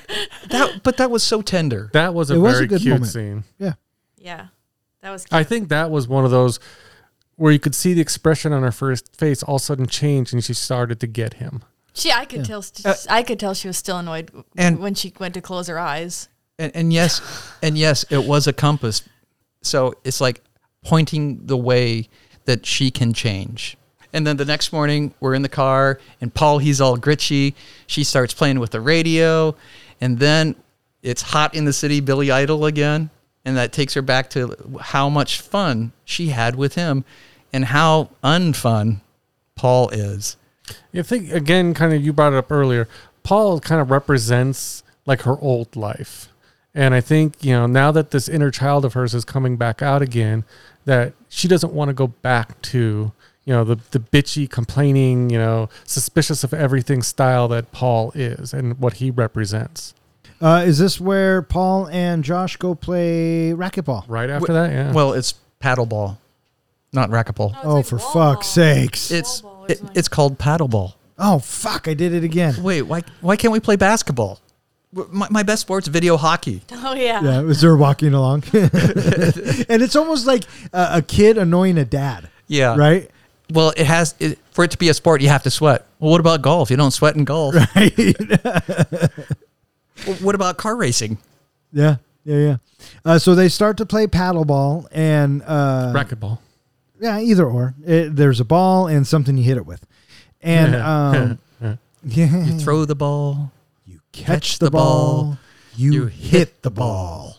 That, 0.49 0.81
but 0.83 0.97
that 0.97 1.09
was 1.11 1.23
so 1.23 1.41
tender. 1.41 1.89
That 1.93 2.13
was 2.13 2.29
a 2.31 2.36
It 2.36 2.38
was 2.39 2.53
a 2.53 2.55
very 2.57 2.67
good 2.67 2.81
cute 2.81 2.93
moment. 2.93 3.11
scene. 3.11 3.43
yeah. 3.57 3.73
yeah, 4.17 4.47
that 5.01 5.11
was. 5.11 5.25
Cute. 5.25 5.33
I 5.33 5.43
think 5.43 5.69
that 5.69 5.89
was 5.91 6.07
one 6.07 6.25
of 6.25 6.31
those 6.31 6.59
where 7.38 7.51
you 7.51 7.59
could 7.59 7.75
see 7.75 7.93
the 7.93 8.01
expression 8.01 8.53
on 8.53 8.63
her 8.63 8.71
first 8.71 9.15
face 9.15 9.43
all 9.43 9.55
of 9.57 9.61
a 9.61 9.65
sudden 9.65 9.88
change, 9.88 10.31
and 10.33 10.43
she 10.43 10.53
started 10.53 10.99
to 11.01 11.07
get 11.07 11.36
him. 11.36 11.63
She, 11.93 12.11
I 12.11 12.25
could 12.25 12.43
tell. 12.45 12.63
I 13.09 13.23
could 13.23 13.39
tell 13.39 13.53
she 13.53 13.67
was 13.67 13.77
still 13.77 13.97
annoyed 13.97 14.31
And- 14.57 14.79
when 14.79 14.93
she 14.95 15.13
went 15.19 15.33
to 15.36 15.41
close 15.41 15.67
her 15.67 15.79
eyes. 15.79 16.27
And, 16.59 16.71
and 16.75 16.93
yes, 16.93 17.21
and 17.63 17.77
yes, 17.77 18.05
it 18.09 18.25
was 18.25 18.47
a 18.47 18.53
compass. 18.53 19.03
So 19.61 19.93
it's 20.03 20.21
like 20.21 20.41
pointing 20.83 21.45
the 21.47 21.57
way 21.57 22.07
that 22.45 22.65
she 22.65 22.91
can 22.91 23.11
change. 23.13 23.75
And 24.16 24.26
then 24.26 24.38
the 24.38 24.45
next 24.45 24.72
morning, 24.72 25.13
we're 25.20 25.34
in 25.34 25.41
the 25.41 25.49
car, 25.49 25.99
and 26.22 26.34
Paul, 26.34 26.59
he's 26.59 26.80
all 26.80 26.95
gritchy. 26.95 27.53
She 27.86 28.05
starts 28.05 28.34
playing 28.34 28.59
with 28.59 28.72
the 28.72 28.80
radio, 28.80 29.57
and 29.99 30.20
then 30.20 30.55
it's 31.03 31.22
hot 31.22 31.53
in 31.53 31.66
the 31.66 31.74
city, 31.74 31.99
Billy 31.99 32.32
Idol 32.32 32.66
again, 32.66 33.09
and 33.43 33.57
that 33.57 33.74
takes 33.74 33.93
her 33.93 34.01
back 34.01 34.30
to 34.30 34.55
how 34.80 35.09
much 35.09 35.41
fun 35.41 35.91
she 36.05 36.30
had 36.30 36.55
with 36.55 36.76
him, 36.76 37.03
and 37.51 37.66
how 37.66 38.09
unfun 38.24 39.01
Paul 39.55 39.89
is. 39.89 40.38
I 40.93 41.01
think 41.01 41.34
again, 41.34 41.74
kind 41.74 41.93
of 41.93 42.01
you 42.01 42.13
brought 42.13 42.32
it 42.32 42.38
up 42.38 42.49
earlier. 42.53 42.88
Paul 43.24 43.59
kind 43.59 43.82
of 43.82 43.91
represents 43.91 44.82
like 45.05 45.24
her 45.24 45.38
old 45.41 45.76
life, 45.76 46.30
and 46.74 46.93
I 46.93 47.01
think 47.01 47.43
you 47.43 47.51
know 47.51 47.68
now 47.68 47.91
that 47.91 48.11
this 48.11 48.30
inner 48.30 48.49
child 48.49 48.86
of 48.86 48.93
hers 48.93 49.13
is 49.13 49.26
coming 49.26 49.57
back 49.57 49.82
out 49.82 50.01
again, 50.01 50.45
that 50.86 51.11
she 51.28 51.49
doesn't 51.49 51.74
want 51.74 51.89
to 51.89 51.93
go 51.93 52.07
back 52.07 52.61
to 52.61 53.11
you 53.45 53.53
know 53.53 53.63
the 53.63 53.77
the 53.91 53.99
bitchy, 53.99 54.49
complaining, 54.49 55.29
you 55.29 55.37
know, 55.37 55.69
suspicious 55.85 56.43
of 56.43 56.53
everything 56.53 57.01
style 57.03 57.47
that 57.49 57.71
Paul 57.71 58.11
is 58.15 58.53
and 58.53 58.79
what 58.79 58.93
he 58.93 59.11
represents. 59.11 59.93
Uh, 60.41 60.63
is 60.65 60.79
this 60.79 60.99
where 60.99 61.41
Paul 61.41 61.87
and 61.87 62.23
Josh 62.23 62.57
go 62.57 62.75
play 62.75 63.53
racquetball? 63.55 64.03
Right 64.07 64.29
after 64.29 64.51
that, 64.53 64.71
yeah. 64.71 64.91
Well, 64.91 65.13
it's 65.13 65.35
paddleball, 65.61 66.17
not 66.91 67.09
racquetball. 67.09 67.55
Oh, 67.63 67.81
for 67.83 67.99
fuck's 67.99 68.47
sakes! 68.47 69.11
It's 69.11 69.41
ball 69.41 69.65
it, 69.65 69.79
is 69.81 69.89
it's 69.95 70.07
called 70.07 70.37
paddleball. 70.37 70.95
Oh 71.17 71.39
fuck! 71.39 71.87
I 71.87 71.93
did 71.93 72.13
it 72.13 72.23
again. 72.23 72.61
Wait, 72.61 72.81
why 72.81 73.03
why 73.21 73.35
can't 73.37 73.53
we 73.53 73.59
play 73.59 73.75
basketball? 73.77 74.39
My, 74.91 75.27
my 75.29 75.43
best 75.43 75.61
sport's 75.61 75.87
video 75.87 76.15
hockey. 76.17 76.61
Oh 76.71 76.93
yeah. 76.93 77.21
Yeah, 77.23 77.39
it 77.41 77.45
was 77.45 77.61
her 77.63 77.75
walking 77.75 78.13
along, 78.13 78.43
and 78.53 79.81
it's 79.81 79.95
almost 79.95 80.25
like 80.27 80.43
a, 80.73 80.87
a 80.97 81.01
kid 81.01 81.37
annoying 81.37 81.77
a 81.77 81.85
dad, 81.85 82.29
Yeah. 82.47 82.75
right? 82.77 83.09
Well, 83.51 83.73
it 83.77 83.85
has 83.85 84.15
it, 84.19 84.39
for 84.51 84.63
it 84.63 84.71
to 84.71 84.77
be 84.77 84.89
a 84.89 84.93
sport, 84.93 85.21
you 85.21 85.29
have 85.29 85.43
to 85.43 85.51
sweat. 85.51 85.85
Well, 85.99 86.11
what 86.11 86.19
about 86.19 86.41
golf? 86.41 86.69
You 86.71 86.77
don't 86.77 86.91
sweat 86.91 87.15
in 87.15 87.23
golf. 87.25 87.55
Well, 90.05 90.15
what 90.17 90.35
about 90.35 90.57
car 90.57 90.75
racing? 90.75 91.17
Yeah, 91.71 91.95
yeah, 92.25 92.37
yeah. 92.37 92.57
Uh, 93.05 93.17
so 93.17 93.33
they 93.33 93.47
start 93.47 93.77
to 93.77 93.85
play 93.85 94.07
paddleball, 94.07 94.87
and 94.91 95.41
uh, 95.45 95.93
racquetball. 95.95 96.39
yeah, 96.99 97.19
either 97.19 97.45
or. 97.45 97.73
It, 97.85 98.15
there's 98.15 98.39
a 98.41 98.45
ball 98.45 98.87
and 98.87 99.07
something 99.07 99.37
you 99.37 99.43
hit 99.45 99.55
it 99.57 99.65
with, 99.65 99.85
and 100.41 100.75
um, 100.75 101.39
yeah, 102.03 102.43
You 102.45 102.59
throw 102.59 102.83
the 102.85 102.95
ball. 102.95 103.51
you 103.85 103.99
catch 104.11 104.59
the 104.59 104.69
ball, 104.69 105.37
you, 105.77 105.93
you 105.93 106.05
hit 106.07 106.61
the 106.61 106.71
ball. 106.71 107.37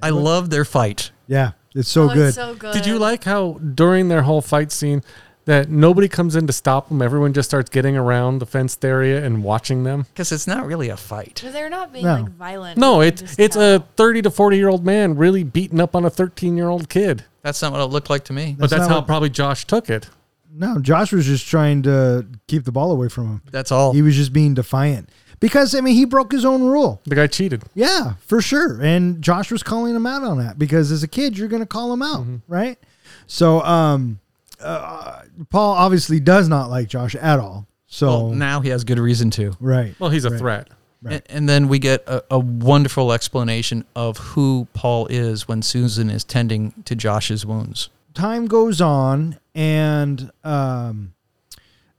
I 0.00 0.10
love 0.10 0.50
their 0.50 0.64
fight. 0.64 1.10
Yeah, 1.26 1.52
it's 1.74 1.88
so 1.90 2.02
Oh, 2.02 2.04
it's 2.06 2.14
good. 2.14 2.34
so 2.34 2.54
good. 2.54 2.72
Did 2.74 2.86
you 2.86 2.98
like 2.98 3.24
how 3.24 3.54
during 3.54 4.08
their 4.08 4.22
whole 4.22 4.40
fight 4.40 4.70
scene 4.72 5.02
that 5.46 5.68
nobody 5.68 6.08
comes 6.08 6.36
in 6.36 6.46
to 6.46 6.52
stop 6.52 6.88
them? 6.88 7.02
Everyone 7.02 7.32
just 7.32 7.50
starts 7.50 7.68
getting 7.70 7.96
around 7.96 8.38
the 8.38 8.46
fenced 8.46 8.84
area 8.84 9.24
and 9.24 9.42
watching 9.44 9.84
them. 9.84 10.06
Because 10.12 10.32
it's 10.32 10.46
not 10.46 10.66
really 10.66 10.88
a 10.88 10.96
fight. 10.96 11.42
They're 11.44 11.68
not 11.70 11.92
being 11.92 12.04
No. 12.04 12.14
like 12.22 12.28
violent. 12.30 12.78
No, 12.78 13.00
You 13.00 13.08
it's 13.08 13.20
just 13.22 13.38
it's 13.40 13.56
tell. 13.56 13.76
a 13.76 13.84
thirty 13.96 14.22
to 14.22 14.30
forty 14.30 14.56
year 14.56 14.68
old 14.68 14.84
man 14.84 15.16
really 15.16 15.44
beating 15.44 15.80
up 15.80 15.94
on 15.96 16.04
a 16.04 16.10
thirteen 16.10 16.56
year 16.56 16.68
old 16.68 16.88
kid. 16.88 17.24
That's 17.42 17.60
not 17.60 17.72
what 17.72 17.80
it 17.82 17.86
looked 17.86 18.08
like 18.10 18.24
to 18.24 18.32
me. 18.32 18.56
But 18.58 18.70
That's 18.70 18.72
that's 18.72 18.80
not 18.88 18.90
how 18.90 18.96
what- 19.00 19.06
probably 19.06 19.30
Josh 19.30 19.66
took 19.66 19.90
it. 19.90 20.08
no, 20.56 20.78
Josh 20.78 21.12
was 21.12 21.26
just 21.26 21.46
trying 21.46 21.82
to 21.82 22.24
keep 22.46 22.64
the 22.64 22.72
ball 22.72 22.90
away 22.92 23.08
from 23.08 23.26
him. 23.26 23.42
That's 23.50 23.70
all. 23.72 23.92
He 23.92 24.00
was 24.02 24.14
just 24.16 24.32
being 24.32 24.54
defiant 24.54 25.08
because 25.40 25.74
I 25.74 25.80
mean 25.80 25.94
he 25.94 26.04
broke 26.04 26.32
his 26.32 26.44
own 26.44 26.62
rule. 26.62 27.00
The 27.04 27.14
guy 27.14 27.26
cheated. 27.26 27.64
Yeah, 27.74 28.14
for 28.26 28.40
sure. 28.40 28.80
And 28.82 29.20
Josh 29.22 29.50
was 29.50 29.62
calling 29.62 29.94
him 29.94 30.06
out 30.06 30.22
on 30.22 30.38
that 30.38 30.58
because 30.58 30.90
as 30.90 31.02
a 31.02 31.08
kid, 31.08 31.36
you're 31.38 31.48
going 31.48 31.62
to 31.62 31.66
call 31.66 31.92
him 31.92 32.02
out, 32.02 32.20
Mm-hmm. 32.22 32.36
right? 32.52 32.78
So, 33.26 33.62
um, 33.62 34.20
uh, 34.60 35.22
Paul 35.50 35.72
obviously 35.74 36.20
does 36.20 36.48
not 36.48 36.70
like 36.70 36.88
Josh 36.88 37.14
at 37.14 37.38
all. 37.38 37.66
So, 37.86 38.06
well, 38.06 38.28
now 38.30 38.60
he 38.60 38.70
has 38.70 38.84
good 38.84 38.98
reason 38.98 39.30
to. 39.32 39.52
right. 39.60 39.94
Well, 39.98 40.10
he's 40.10 40.24
a 40.24 40.30
Right. 40.30 40.38
threat. 40.38 40.68
Right. 41.02 41.14
And, 41.14 41.22
and 41.28 41.48
then 41.48 41.68
we 41.68 41.78
get 41.78 42.02
a, 42.08 42.24
a 42.30 42.38
wonderful 42.38 43.12
explanation 43.12 43.84
of 43.94 44.16
who 44.18 44.66
Paul 44.72 45.06
is 45.08 45.46
when 45.46 45.60
Susan 45.62 46.08
is 46.08 46.24
tending 46.24 46.72
to 46.86 46.94
Josh's 46.96 47.44
wounds. 47.44 47.90
Time 48.14 48.46
goes 48.46 48.80
on, 48.80 49.38
and 49.54 50.30
um, 50.44 51.12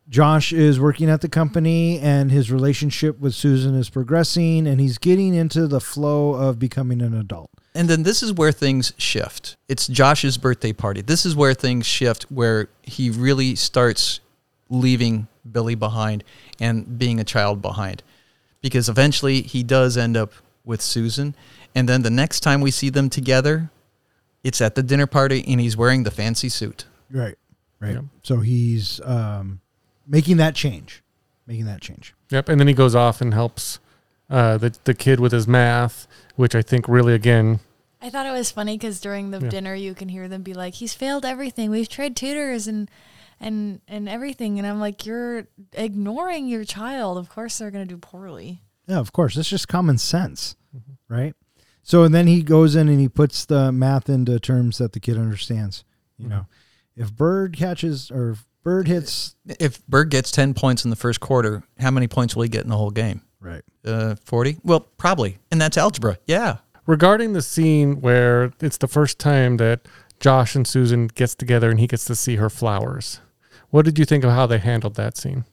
Josh 0.08 0.53
is 0.53 0.80
working 0.80 1.10
at 1.10 1.22
the 1.22 1.30
company, 1.30 1.99
and 1.99 2.32
his 2.32 2.51
relationship 2.51 3.20
with 3.20 3.34
Susan 3.34 3.76
is 3.76 3.89
progressing, 3.89 4.68
and 4.68 4.80
he's 4.80 4.97
getting 4.97 5.34
into 5.34 5.68
the 5.68 5.82
flow 5.82 6.34
of 6.34 6.60
becoming 6.60 7.01
an 7.01 7.14
adult. 7.14 7.49
And 7.74 7.89
then 7.89 8.03
this 8.03 8.24
is 8.24 8.32
where 8.32 8.51
things 8.51 8.93
shift. 8.97 9.58
It's 9.68 9.88
Josh's 9.88 10.38
birthday 10.38 10.74
party. 10.74 11.01
This 11.01 11.26
is 11.26 11.36
where 11.36 11.53
things 11.53 11.86
shift, 11.86 12.24
where 12.32 12.70
he 12.84 13.10
really 13.10 13.56
starts 13.56 14.22
leaving 14.70 15.28
Billy 15.51 15.76
behind 15.76 16.24
and 16.60 16.97
being 16.97 17.20
a 17.20 17.24
child 17.24 17.62
behind. 17.62 18.01
Because 18.62 18.88
eventually 18.88 19.41
he 19.41 19.62
does 19.62 19.97
end 19.97 20.16
up 20.16 20.32
with 20.64 20.82
Susan. 20.82 21.36
And 21.76 21.89
then 21.89 22.01
the 22.01 22.10
next 22.10 22.39
time 22.39 22.62
we 22.62 22.72
see 22.72 22.89
them 22.89 23.10
together, 23.10 23.70
it's 24.43 24.62
at 24.62 24.76
the 24.76 24.84
dinner 24.84 25.06
party 25.08 25.43
and 25.45 25.60
he's 25.60 25.76
wearing 25.76 26.03
the 26.03 26.12
fancy 26.12 26.49
suit. 26.49 26.86
Right. 27.12 27.36
Right. 27.80 27.95
Yep. 27.95 28.06
So 28.24 28.39
he's 28.39 29.01
um, 29.01 29.60
making 30.08 30.38
that 30.38 30.56
change, 30.56 31.03
making 31.47 31.66
that 31.66 31.82
change. 31.82 32.14
Yep. 32.32 32.49
And 32.49 32.60
then 32.60 32.68
he 32.68 32.74
goes 32.74 32.95
off 32.95 33.22
and 33.22 33.34
helps 33.34 33.80
uh, 34.30 34.58
the 34.58 34.76
the 34.86 34.93
kid 34.93 35.20
with 35.20 35.32
his 35.32 35.47
math, 35.47 36.08
which 36.36 36.56
I 36.56 36.62
think 36.62 36.88
really 36.88 37.14
again 37.14 37.60
I 38.01 38.10
thought 38.10 38.26
it 38.28 38.32
was 38.32 38.51
funny 38.51 38.78
because 38.78 38.99
during 38.99 39.32
the 39.32 39.39
Yeah. 39.39 39.49
dinner 39.49 39.74
you 39.74 39.93
can 39.95 40.10
hear 40.10 40.28
them 40.28 40.43
be 40.43 40.53
like, 40.53 40.76
"He's 40.76 40.93
failed 40.93 41.26
everything. 41.26 41.70
We've 41.72 41.89
tried 41.89 42.16
tutors 42.16 42.68
and 42.68 42.89
and 43.39 43.82
and 43.88 44.08
everything." 44.10 44.58
And 44.60 44.68
I'm 44.68 44.80
like, 44.80 45.06
"You're 45.06 45.47
ignoring 45.74 46.47
your 46.47 46.64
child. 46.64 47.18
Of 47.18 47.30
course 47.30 47.58
they're 47.58 47.72
gonna 47.72 47.86
do 47.86 47.97
poorly." 47.97 48.62
Yeah, 48.88 48.99
of 48.99 49.12
course. 49.14 49.36
That's 49.36 49.49
just 49.49 49.68
common 49.68 49.97
sense, 49.97 50.56
right? 51.10 51.36
So 51.82 52.03
and 52.03 52.14
then 52.14 52.28
he 52.28 52.41
goes 52.43 52.76
in 52.76 52.89
and 52.89 52.99
he 52.99 53.08
puts 53.10 53.45
the 53.45 53.72
math 53.72 54.10
into 54.10 54.39
terms 54.39 54.78
that 54.80 54.93
the 54.93 54.99
kid 54.99 55.18
understands. 55.18 55.84
You 56.18 56.28
know, 56.28 56.45
if 56.95 57.16
Bird 57.16 57.56
catches 57.58 58.10
or 58.12 58.32
if 58.32 58.45
Bird 58.66 58.88
hits, 58.88 59.36
If 59.59 59.86
Bird 59.88 60.09
gets 60.09 60.32
10 60.32 60.55
points 60.55 60.84
in 60.84 60.89
the 60.89 60.95
first 60.97 61.20
quarter, 61.22 61.63
how 61.80 61.91
many 61.91 62.07
points 62.07 62.36
will 62.36 62.43
he 62.43 62.49
get 62.49 62.63
in 62.63 62.70
the 62.70 62.76
whole 62.78 62.91
game? 62.91 63.22
right? 63.39 63.61
Uh, 63.86 64.16
40? 64.26 64.57
Well, 64.63 64.80
probably. 64.97 65.38
And 65.51 65.61
that's 65.61 65.78
algebra. 65.78 66.18
Yeah. 66.26 66.57
regarding 66.88 67.34
the 67.34 67.43
scene 67.43 68.01
where 68.01 68.51
it's 68.59 68.78
the 68.78 68.88
first 68.88 69.20
time 69.20 69.57
that 69.57 69.88
Josh 70.20 70.55
and 70.55 70.68
Susan 70.68 71.05
gets 71.07 71.36
together 71.36 71.70
and 71.70 71.80
he 71.80 71.86
gets 71.86 72.05
to 72.05 72.16
see 72.16 72.38
her 72.38 72.49
flowers. 72.49 73.20
What 73.70 73.86
did 73.86 73.99
you 73.99 74.05
think 74.05 74.24
of 74.24 74.32
how 74.32 74.47
they 74.47 74.57
handled 74.57 74.95
that 74.95 75.16
scene? 75.16 75.45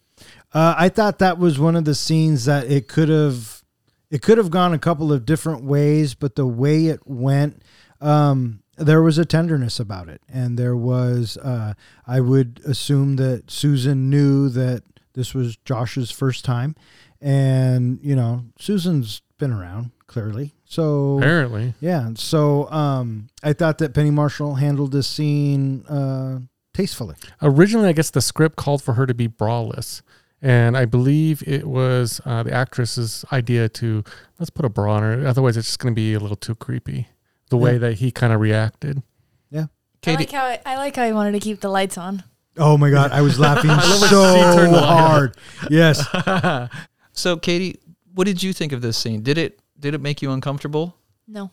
Uh, 0.55 0.75
I 0.79 0.89
thought 0.89 1.19
that 1.19 1.37
was 1.39 1.59
one 1.59 1.77
of 1.77 1.85
the 1.85 1.95
scenes 1.95 2.47
that 2.47 2.71
it 2.71 2.89
could 2.89 3.11
have, 3.11 3.63
it 4.11 4.23
could 4.23 4.39
have 4.39 4.51
gone 4.51 4.73
a 4.73 4.79
couple 4.79 5.13
of 5.13 5.27
different 5.27 5.65
ways, 5.65 6.15
but 6.15 6.35
the 6.35 6.47
way 6.47 6.87
it 6.87 7.01
went, 7.07 7.63
um, 8.01 8.62
there 8.83 9.03
was 9.03 9.19
a 9.19 9.25
tenderness 9.25 9.81
about 9.81 10.09
it, 10.09 10.21
and 10.29 10.59
there 10.59 10.77
was. 10.77 11.37
Uh, 11.37 11.75
I 12.07 12.21
would 12.21 12.61
assume 12.67 13.17
that 13.17 13.51
Susan 13.51 14.11
knew 14.11 14.49
that 14.51 14.83
this 15.15 15.35
was 15.35 15.57
Josh's 15.65 16.11
first 16.11 16.45
time, 16.45 16.75
and 17.21 17.99
you 18.03 18.17
know 18.17 18.45
Susan's 18.59 19.23
been 19.39 19.53
around 19.53 19.91
clearly, 20.07 20.55
so 20.65 21.19
Apparently. 21.19 21.75
yeah. 21.81 22.11
So 22.17 22.71
um, 22.71 23.29
I 23.43 23.53
thought 23.53 23.79
that 23.79 23.95
Penny 23.95 24.11
Marshall 24.11 24.57
handled 24.57 24.93
this 24.93 25.07
scene 25.07 25.85
uh, 25.87 26.41
tastefully. 26.75 27.17
Originally, 27.41 27.89
I 27.89 27.93
guess 27.93 28.11
the 28.11 28.21
script 28.21 28.57
called 28.57 28.83
for 28.83 28.95
her 28.95 29.07
to 29.07 29.15
be 29.15 29.29
braless. 29.29 30.03
And 30.45 30.77
I 30.77 30.87
believe 30.87 31.45
it 31.47 31.69
was 31.69 32.21
uh, 32.25 32.43
the 32.43 32.53
actress's 32.53 33.25
idea 33.31 33.69
to 33.69 34.03
let's 34.41 34.51
put 34.51 34.65
a 34.65 34.69
bra 34.69 34.97
on 34.97 35.03
her. 35.03 35.27
Otherwise, 35.27 35.57
it's 35.57 35.69
just 35.69 35.79
going 35.79 35.95
to 35.95 35.97
be 35.97 36.15
a 36.15 36.19
little 36.19 36.37
too 36.37 36.57
creepy. 36.57 37.07
The 37.53 37.59
way 37.59 37.79
that 37.79 37.95
he 37.95 38.11
kind 38.11 38.33
of 38.33 38.41
reacted. 38.41 39.03
Yeah. 39.51 39.67
I 40.07 40.15
like 40.15 40.31
how 40.33 40.45
I, 40.45 40.61
I 40.67 40.77
like 40.77 40.97
how 40.97 41.07
he 41.07 41.13
wanted 41.13 41.33
to 41.33 41.41
keep 41.41 41.61
the 41.61 41.69
lights 41.69 41.97
on. 41.97 42.25
Oh 42.59 42.77
my 42.77 42.91
god, 42.91 43.13
I 43.13 43.23
was 43.23 43.39
laughing 43.47 43.71
love 43.71 43.85
so 43.85 44.35
turned 44.57 44.75
the 44.75 44.81
light 44.81 44.99
hard. 45.01 45.37
Yes. 45.71 46.69
So, 47.15 47.37
Katie, 47.37 47.79
what 48.15 48.25
did 48.25 48.43
you 48.43 48.55
think 48.55 48.73
of 48.73 48.81
this 48.81 48.97
scene? 48.97 49.23
Did 49.23 49.37
it 49.37 49.61
did 49.79 49.93
it 49.95 50.01
make 50.01 50.23
you 50.23 50.31
uncomfortable? 50.33 50.97
No, 51.29 51.51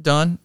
Don, 0.00 0.38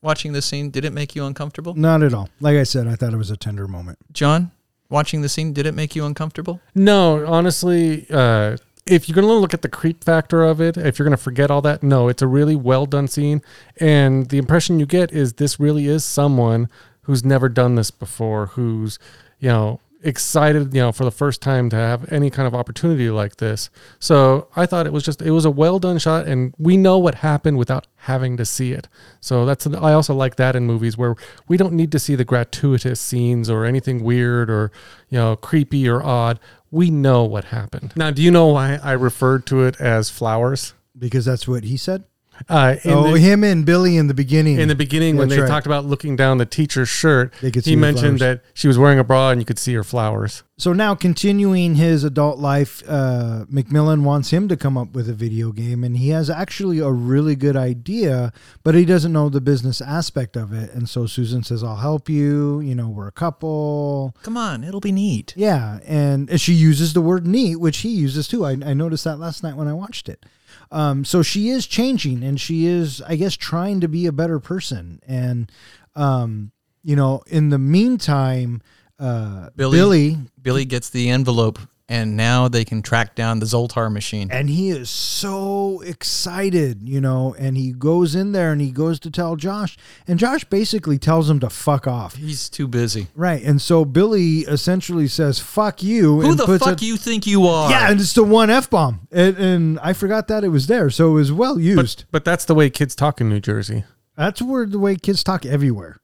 watching 0.00 0.32
this 0.32 0.46
scene, 0.46 0.70
did 0.70 0.84
it 0.84 0.92
make 0.92 1.14
you 1.14 1.24
uncomfortable? 1.24 1.74
Not 1.74 2.02
at 2.02 2.14
all. 2.14 2.30
Like 2.40 2.56
I 2.56 2.62
said, 2.62 2.86
I 2.86 2.94
thought 2.96 3.12
it 3.12 3.18
was 3.18 3.30
a 3.30 3.36
tender 3.36 3.68
moment. 3.68 3.98
John, 4.12 4.50
watching 4.88 5.20
the 5.22 5.28
scene, 5.28 5.52
did 5.52 5.66
it 5.66 5.74
make 5.74 5.94
you 5.94 6.04
uncomfortable? 6.06 6.60
No, 6.74 7.26
honestly, 7.26 8.06
uh, 8.10 8.56
if 8.86 9.08
you're 9.08 9.14
going 9.14 9.26
to 9.26 9.32
look 9.32 9.54
at 9.54 9.62
the 9.62 9.68
creep 9.68 10.04
factor 10.04 10.44
of 10.44 10.60
it, 10.60 10.76
if 10.76 10.98
you're 10.98 11.06
going 11.06 11.16
to 11.16 11.22
forget 11.22 11.50
all 11.50 11.60
that, 11.62 11.82
no, 11.82 12.08
it's 12.08 12.22
a 12.22 12.26
really 12.26 12.54
well 12.54 12.86
done 12.86 13.08
scene. 13.08 13.42
And 13.78 14.28
the 14.28 14.38
impression 14.38 14.78
you 14.78 14.86
get 14.86 15.12
is 15.12 15.34
this 15.34 15.58
really 15.58 15.86
is 15.86 16.04
someone 16.04 16.68
who's 17.02 17.24
never 17.24 17.48
done 17.48 17.74
this 17.74 17.90
before, 17.90 18.46
who's, 18.46 18.98
you 19.40 19.48
know, 19.48 19.80
excited, 20.06 20.72
you 20.72 20.80
know, 20.80 20.92
for 20.92 21.04
the 21.04 21.10
first 21.10 21.42
time 21.42 21.68
to 21.70 21.76
have 21.76 22.10
any 22.12 22.30
kind 22.30 22.46
of 22.46 22.54
opportunity 22.54 23.10
like 23.10 23.36
this. 23.36 23.68
So 23.98 24.48
I 24.54 24.64
thought 24.64 24.86
it 24.86 24.92
was 24.92 25.02
just, 25.04 25.20
it 25.20 25.32
was 25.32 25.44
a 25.44 25.50
well 25.50 25.78
done 25.78 25.98
shot. 25.98 26.26
And 26.26 26.54
we 26.58 26.76
know 26.76 26.98
what 26.98 27.16
happened 27.16 27.58
without 27.58 27.86
having 27.96 28.36
to 28.36 28.44
see 28.44 28.72
it. 28.72 28.88
So 29.20 29.44
that's, 29.44 29.66
I 29.66 29.92
also 29.92 30.14
like 30.14 30.36
that 30.36 30.54
in 30.54 30.64
movies 30.64 30.96
where 30.96 31.16
we 31.48 31.56
don't 31.56 31.72
need 31.72 31.92
to 31.92 31.98
see 31.98 32.14
the 32.14 32.24
gratuitous 32.24 33.00
scenes 33.00 33.50
or 33.50 33.64
anything 33.64 34.02
weird 34.02 34.48
or, 34.48 34.70
you 35.08 35.18
know, 35.18 35.36
creepy 35.36 35.88
or 35.88 36.02
odd. 36.02 36.38
We 36.70 36.90
know 36.90 37.24
what 37.24 37.46
happened. 37.46 37.92
Now, 37.96 38.10
do 38.10 38.22
you 38.22 38.30
know 38.30 38.46
why 38.46 38.78
I 38.82 38.92
referred 38.92 39.46
to 39.46 39.64
it 39.64 39.80
as 39.80 40.10
flowers? 40.10 40.74
Because 40.98 41.24
that's 41.24 41.46
what 41.46 41.64
he 41.64 41.76
said. 41.76 42.04
Uh, 42.48 42.76
in 42.84 42.92
oh, 42.92 43.12
the, 43.12 43.18
him 43.18 43.42
and 43.44 43.64
Billy 43.64 43.96
in 43.96 44.06
the 44.06 44.14
beginning. 44.14 44.58
in 44.58 44.68
the 44.68 44.74
beginning 44.74 45.16
when 45.16 45.28
That's 45.28 45.36
they 45.36 45.42
right. 45.42 45.48
talked 45.48 45.66
about 45.66 45.84
looking 45.84 46.16
down 46.16 46.38
the 46.38 46.46
teacher's 46.46 46.88
shirt, 46.88 47.32
They 47.40 47.50
could 47.50 47.64
see 47.64 47.70
he 47.70 47.76
mentioned 47.76 48.18
flowers. 48.18 48.40
that 48.40 48.44
she 48.54 48.68
was 48.68 48.78
wearing 48.78 48.98
a 48.98 49.04
bra 49.04 49.30
and 49.30 49.40
you 49.40 49.44
could 49.44 49.58
see 49.58 49.74
her 49.74 49.84
flowers. 49.84 50.42
So 50.58 50.72
now, 50.72 50.94
continuing 50.94 51.74
his 51.74 52.02
adult 52.02 52.38
life, 52.38 52.82
uh, 52.88 53.44
Macmillan 53.50 54.04
wants 54.04 54.30
him 54.30 54.48
to 54.48 54.56
come 54.56 54.78
up 54.78 54.92
with 54.92 55.06
a 55.06 55.12
video 55.12 55.52
game, 55.52 55.84
and 55.84 55.98
he 55.98 56.08
has 56.10 56.30
actually 56.30 56.78
a 56.78 56.90
really 56.90 57.36
good 57.36 57.56
idea, 57.56 58.32
but 58.64 58.74
he 58.74 58.86
doesn't 58.86 59.12
know 59.12 59.28
the 59.28 59.42
business 59.42 59.82
aspect 59.82 60.34
of 60.34 60.54
it. 60.54 60.72
And 60.72 60.88
so 60.88 61.04
Susan 61.04 61.42
says, 61.42 61.62
"I'll 61.62 61.76
help 61.76 62.08
you. 62.08 62.60
You 62.60 62.74
know, 62.74 62.88
we're 62.88 63.06
a 63.06 63.12
couple." 63.12 64.16
Come 64.22 64.38
on, 64.38 64.64
it'll 64.64 64.80
be 64.80 64.92
neat. 64.92 65.34
Yeah, 65.36 65.80
and 65.84 66.30
and 66.30 66.40
she 66.40 66.54
uses 66.54 66.94
the 66.94 67.02
word 67.02 67.26
neat, 67.26 67.56
which 67.56 67.78
he 67.78 67.90
uses 67.90 68.26
too. 68.26 68.46
I, 68.46 68.52
I 68.52 68.72
noticed 68.72 69.04
that 69.04 69.18
last 69.18 69.42
night 69.42 69.56
when 69.56 69.68
I 69.68 69.74
watched 69.74 70.08
it. 70.08 70.24
Um, 70.70 71.04
so 71.04 71.22
she 71.22 71.48
is 71.48 71.66
changing, 71.66 72.22
and 72.22 72.40
she 72.40 72.66
is, 72.66 73.00
I 73.02 73.16
guess, 73.16 73.34
trying 73.36 73.80
to 73.80 73.88
be 73.88 74.06
a 74.06 74.12
better 74.12 74.38
person. 74.40 75.00
And 75.06 75.50
um, 75.94 76.52
you 76.82 76.96
know, 76.96 77.22
in 77.26 77.48
the 77.50 77.58
meantime, 77.58 78.62
uh, 78.98 79.50
Billy- 79.56 79.78
Billy 79.78 80.18
Billy 80.42 80.64
gets 80.64 80.90
the 80.90 81.08
envelope, 81.10 81.58
and 81.88 82.16
now 82.16 82.48
they 82.48 82.64
can 82.64 82.82
track 82.82 83.14
down 83.14 83.38
the 83.38 83.46
Zoltar 83.46 83.92
machine. 83.92 84.28
and 84.32 84.50
he 84.50 84.70
is 84.70 84.90
so 84.90 85.80
excited, 85.82 86.80
you 86.88 87.00
know, 87.00 87.34
and 87.38 87.56
he 87.56 87.72
goes 87.72 88.14
in 88.14 88.32
there 88.32 88.50
and 88.52 88.60
he 88.60 88.70
goes 88.70 88.98
to 89.00 89.10
tell 89.10 89.36
Josh, 89.36 89.76
and 90.06 90.18
Josh 90.18 90.44
basically 90.44 90.98
tells 90.98 91.30
him 91.30 91.38
to 91.40 91.50
fuck 91.50 91.86
off. 91.86 92.16
He's 92.16 92.48
too 92.48 92.66
busy. 92.66 93.06
Right. 93.14 93.42
And 93.42 93.62
so 93.62 93.84
Billy 93.84 94.38
essentially 94.40 95.06
says, 95.08 95.38
fuck 95.38 95.82
you. 95.82 96.20
Who 96.22 96.30
and 96.30 96.38
the 96.38 96.46
puts 96.46 96.64
fuck 96.64 96.82
a- 96.82 96.84
you 96.84 96.96
think 96.96 97.26
you 97.26 97.46
are? 97.46 97.70
Yeah, 97.70 97.90
and 97.90 98.00
it's 98.00 98.14
the 98.14 98.24
one 98.24 98.50
F 98.50 98.68
bomb. 98.70 99.06
And, 99.12 99.36
and 99.36 99.78
I 99.80 99.92
forgot 99.92 100.28
that 100.28 100.42
it 100.44 100.48
was 100.48 100.66
there. 100.66 100.90
So 100.90 101.10
it 101.10 101.14
was 101.14 101.32
well 101.32 101.60
used. 101.60 102.04
But 102.10 102.12
but 102.12 102.24
that's 102.24 102.44
the 102.46 102.54
way 102.54 102.68
kids 102.70 102.94
talk 102.96 103.20
in 103.20 103.28
New 103.28 103.40
Jersey. 103.40 103.84
That's 104.16 104.40
where 104.42 104.66
the 104.66 104.78
way 104.78 104.96
kids 104.96 105.22
talk 105.22 105.44
everywhere. 105.46 106.00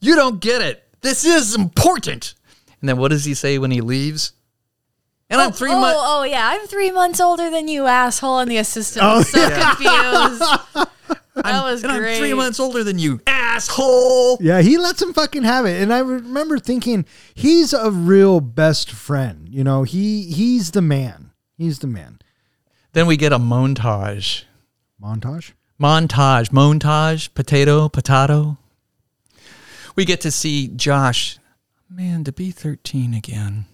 You 0.00 0.14
don't 0.14 0.38
get 0.40 0.62
it. 0.62 0.84
This 1.00 1.24
is 1.24 1.56
important. 1.56 2.34
And 2.80 2.88
then 2.88 2.98
what 2.98 3.08
does 3.08 3.24
he 3.24 3.34
say 3.34 3.58
when 3.58 3.72
he 3.72 3.80
leaves? 3.80 4.32
And 5.30 5.40
I'm 5.40 5.50
oh, 5.50 5.52
three 5.52 5.72
oh, 5.72 5.80
months. 5.80 6.00
oh 6.00 6.22
yeah, 6.24 6.48
I'm 6.48 6.66
three 6.66 6.90
months 6.90 7.20
older 7.20 7.50
than 7.50 7.68
you, 7.68 7.86
asshole. 7.86 8.38
And 8.38 8.50
the 8.50 8.56
assistant 8.58 9.04
Oh, 9.04 9.18
was 9.18 9.30
so 9.30 9.50
confused. 9.50 10.88
That 11.44 11.62
was 11.62 11.84
and 11.84 11.96
great. 11.96 12.14
I'm 12.14 12.18
three 12.18 12.34
months 12.34 12.58
older 12.58 12.82
than 12.82 12.98
you, 12.98 13.20
asshole. 13.26 14.38
Yeah, 14.40 14.60
he 14.60 14.76
lets 14.76 15.00
him 15.00 15.12
fucking 15.12 15.44
have 15.44 15.66
it. 15.66 15.80
And 15.80 15.92
I 15.92 16.00
remember 16.00 16.58
thinking, 16.58 17.06
he's 17.32 17.72
a 17.72 17.92
real 17.92 18.40
best 18.40 18.90
friend. 18.90 19.48
You 19.48 19.62
know, 19.62 19.84
he 19.84 20.24
he's 20.24 20.72
the 20.72 20.82
man. 20.82 21.30
He's 21.56 21.78
the 21.78 21.86
man. 21.86 22.18
Then 22.92 23.06
we 23.06 23.16
get 23.16 23.32
a 23.32 23.38
montage. 23.38 24.44
Montage? 25.00 25.52
Montage, 25.80 26.50
montage, 26.50 27.32
potato, 27.34 27.88
potato. 27.88 28.58
We 29.94 30.04
get 30.04 30.20
to 30.22 30.30
see 30.32 30.68
Josh. 30.68 31.38
Man, 31.88 32.24
to 32.24 32.32
be 32.32 32.50
13 32.50 33.14
again. 33.14 33.66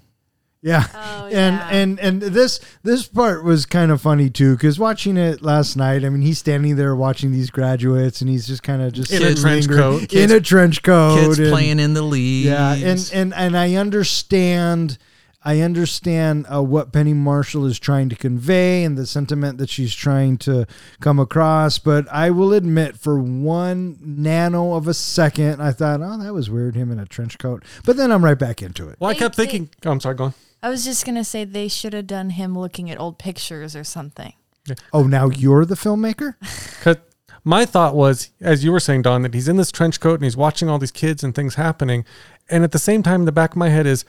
Yeah. 0.65 0.87
Oh, 0.95 1.27
and 1.31 1.57
yeah. 1.57 1.69
and 1.71 2.01
and 2.01 2.23
this 2.23 2.59
this 2.83 3.07
part 3.07 3.45
was 3.45 3.67
kind 3.67 3.91
of 3.93 4.01
funny 4.01 4.31
too 4.31 4.57
cuz 4.57 4.79
watching 4.79 5.17
it 5.19 5.43
last 5.43 5.77
night, 5.77 6.05
I 6.05 6.09
mean, 6.09 6.23
he's 6.23 6.39
standing 6.39 6.77
there 6.77 6.97
watching 6.97 7.33
these 7.33 7.51
graduates 7.51 8.21
and 8.23 8.31
he's 8.31 8.47
just 8.47 8.63
kind 8.63 8.81
of 8.83 8.93
just 8.95 9.13
In 9.13 9.23
a 9.23 9.35
trench 9.35 9.69
lingering- 9.69 10.01
coat. 10.07 10.13
in 10.15 10.33
a 10.33 10.41
trench 10.41 10.83
coat 10.83 11.21
Kids 11.21 11.39
and- 11.39 11.51
playing 11.51 11.79
in 11.81 11.93
the 11.93 12.03
leaves. 12.03 12.47
Yeah, 12.47 12.73
and 12.75 13.11
and 13.13 13.35
and 13.35 13.57
I 13.57 13.75
understand 13.75 14.97
I 15.47 15.61
understand 15.61 16.47
uh, 16.51 16.63
what 16.63 16.91
Penny 16.91 17.13
Marshall 17.13 17.67
is 17.67 17.79
trying 17.79 18.09
to 18.09 18.17
convey 18.17 18.83
and 18.83 18.97
the 18.97 19.05
sentiment 19.07 19.59
that 19.59 19.69
she's 19.69 19.95
trying 19.95 20.39
to 20.39 20.67
come 21.03 21.19
across, 21.19 21.79
but 21.79 22.07
I 22.11 22.31
will 22.31 22.55
admit 22.55 22.97
for 22.97 23.19
one 23.19 23.99
nano 24.03 24.73
of 24.73 24.89
a 24.89 24.95
second 24.95 25.61
I 25.61 25.73
thought, 25.73 26.01
"Oh, 26.03 26.17
that 26.17 26.33
was 26.33 26.49
weird 26.49 26.77
him 26.77 26.91
in 26.91 26.99
a 26.99 27.05
trench 27.05 27.37
coat." 27.37 27.63
But 27.85 27.99
then 27.99 28.11
I'm 28.11 28.25
right 28.25 28.39
back 28.39 28.63
into 28.63 28.89
it. 28.89 28.97
Well, 28.99 29.11
I 29.11 29.15
kept 29.15 29.35
thinking. 29.35 29.69
oh, 29.85 29.91
I'm 29.91 30.01
sorry, 30.01 30.15
go 30.15 30.25
on. 30.25 30.35
I 30.65 30.71
was 30.71 30.83
just 30.83 31.05
gonna 31.05 31.25
say 31.25 31.45
they 31.45 31.69
should 31.69 31.93
have 31.93 32.07
done 32.07 32.31
him 32.31 32.59
looking 32.59 32.91
at 32.91 32.99
old 32.99 33.19
pictures 33.19 33.77
or 33.77 33.85
something. 33.85 34.33
Oh, 34.95 35.03
now 35.03 35.29
you're 35.29 35.67
the 35.67 35.75
filmmaker? 35.75 36.37
Because 36.79 36.97
my 37.45 37.67
thought 37.67 37.95
was, 37.95 38.31
as 38.41 38.65
you 38.65 38.73
were 38.73 38.81
saying, 38.81 39.03
Don, 39.03 39.21
that 39.23 39.35
he's 39.35 39.47
in 39.47 39.57
this 39.57 39.71
trench 39.71 40.01
coat 40.01 40.15
and 40.15 40.25
he's 40.25 40.39
watching 40.39 40.71
all 40.71 40.79
these 40.79 40.91
kids 40.91 41.23
and 41.23 41.35
things 41.35 41.57
happening. 41.57 42.07
And 42.49 42.65
at 42.65 42.73
the 42.73 42.79
same 42.79 43.03
time, 43.03 43.27
the 43.27 43.33
back 43.33 43.51
of 43.51 43.57
my 43.59 43.69
head 43.69 43.87
is, 43.87 44.07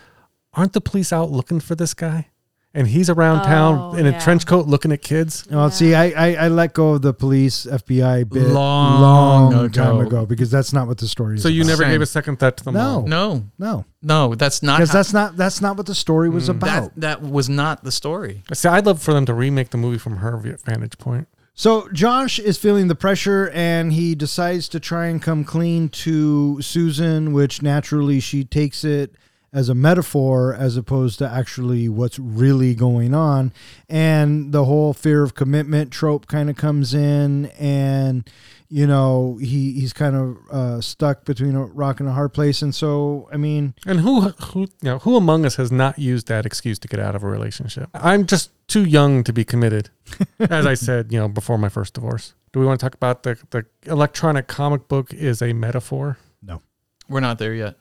aren't 0.54 0.72
the 0.72 0.80
police 0.80 1.12
out 1.12 1.30
looking 1.30 1.60
for 1.60 1.76
this 1.76 1.94
guy? 1.94 2.30
And 2.78 2.86
he's 2.88 3.10
around 3.10 3.40
Oh, 3.40 3.44
town 3.46 4.00
in 4.00 4.06
a 4.06 4.12
yeah. 4.12 4.20
trench 4.20 4.46
coat 4.46 4.68
looking 4.68 4.92
at 4.92 5.02
kids. 5.02 5.48
Well, 5.50 5.72
see, 5.72 5.96
I, 5.96 6.10
I 6.10 6.34
I 6.46 6.48
let 6.50 6.74
go 6.74 6.96
of 6.96 7.04
the 7.04 7.14
police 7.14 7.66
FBI 7.66 8.30
bit 8.30 8.44
Long 8.50 9.02
long 9.02 9.72
time 9.72 9.96
ago. 10.00 10.08
ago 10.08 10.26
because 10.26 10.52
that's 10.52 10.74
not 10.74 10.86
what 10.86 10.98
the 10.98 11.08
story 11.08 11.38
is. 11.38 11.42
So 11.42 11.48
you 11.48 11.62
about. 11.62 11.70
never 11.70 11.84
Same. 11.84 11.92
gave 11.94 12.02
a 12.02 12.06
second 12.06 12.38
thought 12.38 12.58
to 12.58 12.66
the 12.66 12.72
No. 12.72 13.02
mom. 13.02 13.10
No, 13.10 13.46
no 13.58 13.86
no, 14.04 14.36
that's 14.36 14.62
not. 14.62 14.78
because 14.78 14.90
how- 14.90 14.98
that's 15.00 15.14
not 15.14 15.38
that's 15.38 15.62
not 15.62 15.78
what 15.78 15.86
the 15.86 15.96
story 15.96 16.30
was 16.30 16.48
hmm. 16.48 16.52
about. 16.52 16.94
that, 16.96 17.22
that 17.22 17.22
was 17.32 17.48
not 17.48 17.86
the 17.86 17.92
story. 17.94 18.44
See, 18.54 18.68
I'd 18.68 18.86
love 18.86 19.02
for 19.02 19.14
them 19.14 19.26
to 19.26 19.34
remake 19.34 19.70
the 19.70 19.78
movie 19.78 19.98
from 19.98 20.18
her 20.18 20.36
vantage 20.38 20.98
point. 20.98 21.30
So 21.58 21.88
Josh 21.94 22.38
is 22.40 22.58
feeling 22.58 22.90
the 22.90 22.96
pressure 22.96 23.50
and 23.54 23.94
he 23.94 24.14
decides 24.16 24.68
to 24.68 24.80
try 24.82 25.06
and 25.08 25.22
come 25.22 25.46
clean 25.46 25.88
to 25.90 26.62
Susan, 26.62 27.32
which 27.32 27.62
naturally 27.62 28.20
she 28.20 28.44
takes 28.44 28.84
it 28.84 29.16
as 29.56 29.70
a 29.70 29.74
metaphor 29.74 30.54
as 30.54 30.76
opposed 30.76 31.18
to 31.18 31.28
actually 31.28 31.88
what's 31.88 32.20
really 32.20 32.76
going 32.76 33.16
on. 33.16 33.54
And 33.88 34.52
the 34.52 34.66
whole 34.66 34.94
fear 34.94 35.24
of 35.24 35.34
commitment 35.34 35.92
trope 35.92 36.28
kind 36.28 36.50
of 36.50 36.58
comes 36.58 36.94
in 36.94 37.46
and 37.58 38.30
you 38.68 38.88
know, 38.88 39.38
he, 39.40 39.74
he's 39.74 39.94
kind 39.94 40.16
of 40.16 40.38
uh, 40.52 40.82
stuck 40.82 41.24
between 41.24 41.56
a 41.56 41.64
rock 41.66 42.00
and 42.00 42.10
a 42.10 42.12
hard 42.12 42.34
place. 42.34 42.62
And 42.62 42.74
so, 42.74 43.30
I 43.32 43.38
mean, 43.38 43.76
And 43.86 44.00
who, 44.00 44.22
who, 44.22 44.62
you 44.62 44.68
know, 44.82 45.00
who 45.00 45.16
among 45.16 45.46
us 45.46 45.56
has 45.56 45.72
not 45.72 46.00
used 46.00 46.28
that 46.28 46.46
excuse 46.46 46.80
to 46.80 46.88
get 46.88 47.00
out 47.00 47.16
of 47.16 47.24
a 47.24 47.28
relationship? 47.28 47.90
I'm 47.94 48.26
just 48.26 48.52
too 48.68 48.84
young 48.84 49.24
to 49.24 49.32
be 49.32 49.46
committed, 49.46 49.92
as 50.40 50.66
I 50.66 50.74
said, 50.74 51.14
you 51.14 51.20
know, 51.20 51.28
before 51.28 51.58
my 51.58 51.70
first 51.70 51.94
divorce. 51.94 52.34
Do 52.52 52.60
we 52.60 52.66
want 52.66 52.80
to 52.80 52.86
talk 52.86 52.96
about 52.96 53.24
the 53.24 53.38
the 53.52 53.66
electronic 53.86 54.48
comic 54.48 54.88
book 54.88 55.14
is 55.14 55.42
a 55.42 55.54
metaphor? 55.54 56.18
no. 56.42 56.62
We're 57.08 57.20
not 57.20 57.38
there 57.38 57.54
yet. 57.54 57.76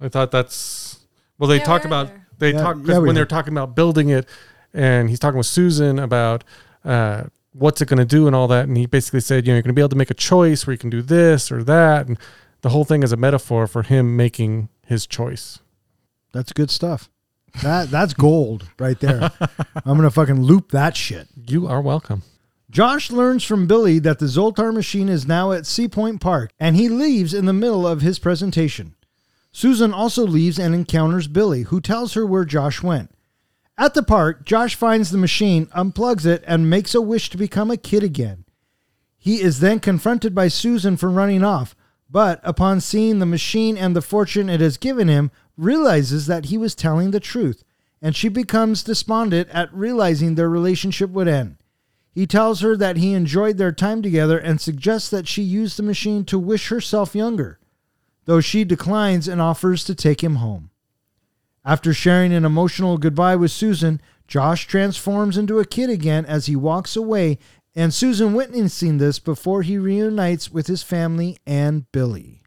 I 0.00 0.08
thought 0.08 0.30
that's 0.30 0.87
well. 1.38 1.48
They 1.48 1.58
Yeah, 1.58 1.64
talk 1.64 1.84
about 1.84 2.08
there. 2.08 2.26
they 2.38 2.52
Yeah, 2.52 2.62
talk 2.62 2.76
yeah, 2.84 2.98
when 2.98 3.14
they're 3.14 3.26
talking 3.26 3.52
about 3.52 3.74
building 3.74 4.08
it, 4.10 4.28
and 4.72 5.08
he's 5.08 5.18
talking 5.18 5.38
with 5.38 5.46
Susan 5.46 5.98
about 5.98 6.44
uh, 6.84 7.24
what's 7.52 7.80
it 7.80 7.88
going 7.88 7.98
to 7.98 8.04
do 8.04 8.26
and 8.26 8.36
all 8.36 8.48
that, 8.48 8.68
and 8.68 8.76
he 8.76 8.86
basically 8.86 9.20
said, 9.20 9.46
you 9.46 9.52
know, 9.52 9.56
you're 9.56 9.62
going 9.62 9.70
to 9.74 9.78
be 9.78 9.82
able 9.82 9.88
to 9.90 9.96
make 9.96 10.10
a 10.10 10.14
choice 10.14 10.66
where 10.66 10.72
you 10.72 10.78
can 10.78 10.90
do 10.90 11.02
this 11.02 11.50
or 11.50 11.62
that, 11.64 12.06
and 12.08 12.18
the 12.62 12.70
whole 12.70 12.84
thing 12.84 13.02
is 13.02 13.12
a 13.12 13.16
metaphor 13.16 13.66
for 13.66 13.82
him 13.82 14.16
making 14.16 14.68
his 14.86 15.06
choice. 15.06 15.60
That's 16.32 16.52
good 16.52 16.70
stuff. 16.70 17.08
That 17.62 17.90
That's 17.90 18.14
gold 18.14 18.68
right 18.78 18.98
there. 19.00 19.32
I'm 19.40 19.96
going 19.96 20.02
to 20.02 20.10
fucking 20.10 20.42
loop 20.42 20.70
that 20.72 20.96
shit. 20.96 21.28
You 21.46 21.66
are 21.66 21.80
welcome. 21.80 22.22
Josh 22.70 23.10
learns 23.10 23.44
from 23.44 23.66
Billy 23.66 23.98
that 24.00 24.18
the 24.18 24.26
Zoltar 24.26 24.74
machine 24.74 25.08
is 25.08 25.26
now 25.26 25.52
at 25.52 25.64
Sea 25.66 25.88
Point 25.88 26.20
Park, 26.20 26.50
and 26.60 26.76
he 26.76 26.88
leaves 26.88 27.32
in 27.32 27.46
the 27.46 27.54
middle 27.54 27.86
of 27.86 28.02
his 28.02 28.18
presentation. 28.18 28.94
Susan 29.58 29.92
also 29.92 30.24
leaves 30.24 30.56
and 30.56 30.72
encounters 30.72 31.26
Billy, 31.26 31.62
who 31.62 31.80
tells 31.80 32.14
her 32.14 32.24
where 32.24 32.44
Josh 32.44 32.80
went. 32.80 33.10
At 33.76 33.94
the 33.94 34.04
park, 34.04 34.44
Josh 34.44 34.76
finds 34.76 35.10
the 35.10 35.18
machine, 35.18 35.66
unplugs 35.74 36.24
it, 36.24 36.44
and 36.46 36.70
makes 36.70 36.94
a 36.94 37.02
wish 37.02 37.28
to 37.30 37.36
become 37.36 37.68
a 37.68 37.76
kid 37.76 38.04
again. 38.04 38.44
He 39.18 39.40
is 39.40 39.58
then 39.58 39.80
confronted 39.80 40.32
by 40.32 40.46
Susan 40.46 40.96
for 40.96 41.10
running 41.10 41.42
off, 41.42 41.74
but 42.08 42.40
upon 42.44 42.80
seeing 42.80 43.18
the 43.18 43.26
machine 43.26 43.76
and 43.76 43.96
the 43.96 44.00
fortune 44.00 44.48
it 44.48 44.60
has 44.60 44.76
given 44.76 45.08
him, 45.08 45.32
realizes 45.56 46.28
that 46.28 46.44
he 46.44 46.56
was 46.56 46.76
telling 46.76 47.10
the 47.10 47.18
truth, 47.18 47.64
and 48.00 48.14
she 48.14 48.28
becomes 48.28 48.84
despondent 48.84 49.48
at 49.48 49.74
realizing 49.74 50.36
their 50.36 50.48
relationship 50.48 51.10
would 51.10 51.26
end. 51.26 51.56
He 52.12 52.28
tells 52.28 52.60
her 52.60 52.76
that 52.76 52.98
he 52.98 53.12
enjoyed 53.12 53.56
their 53.56 53.72
time 53.72 54.02
together 54.02 54.38
and 54.38 54.60
suggests 54.60 55.10
that 55.10 55.26
she 55.26 55.42
use 55.42 55.76
the 55.76 55.82
machine 55.82 56.24
to 56.26 56.38
wish 56.38 56.68
herself 56.68 57.16
younger, 57.16 57.58
though 58.28 58.42
she 58.42 58.62
declines 58.62 59.26
and 59.26 59.40
offers 59.40 59.82
to 59.82 59.94
take 59.94 60.22
him 60.22 60.34
home. 60.34 60.68
After 61.64 61.94
sharing 61.94 62.34
an 62.34 62.44
emotional 62.44 62.98
goodbye 62.98 63.36
with 63.36 63.50
Susan, 63.50 64.02
Josh 64.26 64.66
transforms 64.66 65.38
into 65.38 65.60
a 65.60 65.64
kid 65.64 65.88
again 65.88 66.26
as 66.26 66.44
he 66.44 66.54
walks 66.54 66.94
away, 66.94 67.38
and 67.74 67.92
Susan 67.94 68.34
witnessing 68.34 68.98
this 68.98 69.18
before 69.18 69.62
he 69.62 69.78
reunites 69.78 70.52
with 70.52 70.66
his 70.66 70.82
family 70.82 71.38
and 71.46 71.90
Billy. 71.90 72.42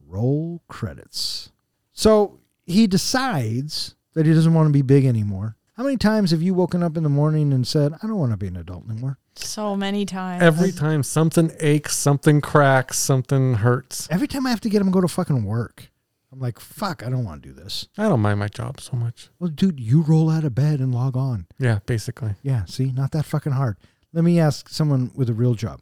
Roll 0.00 0.62
credits. 0.68 1.50
So 1.92 2.40
he 2.64 2.86
decides 2.86 3.94
that 4.14 4.24
he 4.24 4.32
doesn't 4.32 4.54
want 4.54 4.68
to 4.68 4.72
be 4.72 4.80
big 4.80 5.04
anymore. 5.04 5.56
How 5.76 5.82
many 5.82 5.98
times 5.98 6.30
have 6.30 6.40
you 6.40 6.54
woken 6.54 6.82
up 6.82 6.96
in 6.96 7.02
the 7.02 7.10
morning 7.10 7.52
and 7.52 7.66
said, 7.66 7.92
I 7.92 8.06
don't 8.06 8.16
want 8.16 8.32
to 8.32 8.38
be 8.38 8.46
an 8.46 8.56
adult 8.56 8.88
anymore? 8.88 9.18
So 9.38 9.76
many 9.76 10.04
times. 10.06 10.42
Every 10.42 10.72
time 10.72 11.02
something 11.02 11.50
aches, 11.60 11.96
something 11.96 12.40
cracks, 12.40 12.98
something 12.98 13.54
hurts. 13.54 14.08
Every 14.10 14.28
time 14.28 14.46
I 14.46 14.50
have 14.50 14.60
to 14.62 14.68
get 14.68 14.80
him 14.80 14.88
to 14.88 14.92
go 14.92 15.00
to 15.00 15.08
fucking 15.08 15.44
work, 15.44 15.90
I'm 16.32 16.40
like, 16.40 16.58
fuck, 16.58 17.02
I 17.06 17.10
don't 17.10 17.24
want 17.24 17.42
to 17.42 17.48
do 17.48 17.54
this. 17.54 17.88
I 17.96 18.08
don't 18.08 18.20
mind 18.20 18.38
my 18.40 18.48
job 18.48 18.80
so 18.80 18.96
much. 18.96 19.28
Well, 19.38 19.50
dude, 19.50 19.80
you 19.80 20.02
roll 20.02 20.28
out 20.30 20.44
of 20.44 20.54
bed 20.54 20.80
and 20.80 20.94
log 20.94 21.16
on. 21.16 21.46
Yeah, 21.58 21.78
basically. 21.86 22.34
Yeah, 22.42 22.64
see, 22.66 22.92
not 22.92 23.12
that 23.12 23.24
fucking 23.24 23.52
hard. 23.52 23.76
Let 24.12 24.24
me 24.24 24.38
ask 24.40 24.68
someone 24.68 25.10
with 25.14 25.28
a 25.30 25.34
real 25.34 25.54
job. 25.54 25.80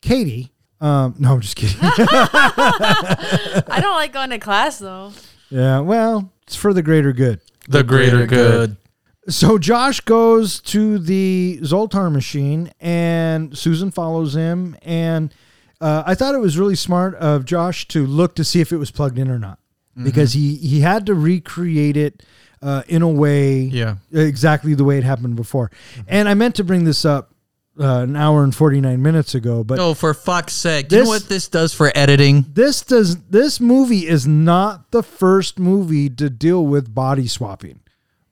Katie. 0.00 0.52
Um, 0.80 1.14
no, 1.18 1.34
I'm 1.34 1.40
just 1.40 1.56
kidding. 1.56 1.76
I 1.82 3.78
don't 3.80 3.94
like 3.94 4.12
going 4.12 4.30
to 4.30 4.38
class 4.38 4.78
though. 4.78 5.12
yeah, 5.50 5.78
well, 5.80 6.32
it's 6.46 6.56
for 6.56 6.72
the 6.74 6.82
greater 6.82 7.12
good. 7.12 7.40
The 7.68 7.84
greater 7.84 8.26
good. 8.26 8.76
So 9.28 9.56
Josh 9.58 10.00
goes 10.00 10.60
to 10.62 10.98
the 10.98 11.60
Zoltar 11.62 12.10
machine, 12.10 12.72
and 12.80 13.56
Susan 13.56 13.90
follows 13.92 14.34
him. 14.34 14.76
And 14.82 15.32
uh, 15.80 16.02
I 16.04 16.14
thought 16.16 16.34
it 16.34 16.38
was 16.40 16.58
really 16.58 16.74
smart 16.74 17.14
of 17.16 17.44
Josh 17.44 17.86
to 17.88 18.04
look 18.04 18.34
to 18.36 18.44
see 18.44 18.60
if 18.60 18.72
it 18.72 18.78
was 18.78 18.90
plugged 18.90 19.18
in 19.18 19.30
or 19.30 19.38
not, 19.38 19.58
because 20.02 20.32
he 20.32 20.56
he 20.56 20.80
had 20.80 21.06
to 21.06 21.14
recreate 21.14 21.96
it 21.96 22.22
uh, 22.62 22.82
in 22.88 23.02
a 23.02 23.08
way, 23.08 23.60
Yeah. 23.60 23.96
exactly 24.12 24.74
the 24.74 24.84
way 24.84 24.98
it 24.98 25.04
happened 25.04 25.36
before. 25.36 25.70
And 26.08 26.28
I 26.28 26.34
meant 26.34 26.56
to 26.56 26.64
bring 26.64 26.82
this 26.84 27.04
up 27.04 27.32
uh, 27.78 28.00
an 28.02 28.16
hour 28.16 28.42
and 28.44 28.52
forty 28.54 28.80
nine 28.80 29.02
minutes 29.02 29.34
ago, 29.36 29.62
but 29.64 29.78
Oh, 29.78 29.94
for 29.94 30.14
fuck's 30.14 30.52
sake. 30.52 30.88
Do 30.88 30.96
you 30.96 31.02
know 31.04 31.08
what 31.10 31.28
this 31.28 31.46
does 31.48 31.72
for 31.72 31.92
editing? 31.94 32.44
this 32.52 32.82
does 32.82 33.16
this 33.30 33.60
movie 33.60 34.06
is 34.08 34.26
not 34.26 34.90
the 34.90 35.02
first 35.04 35.58
movie 35.60 36.10
to 36.10 36.28
deal 36.28 36.66
with 36.66 36.92
body 36.94 37.26
swapping 37.28 37.80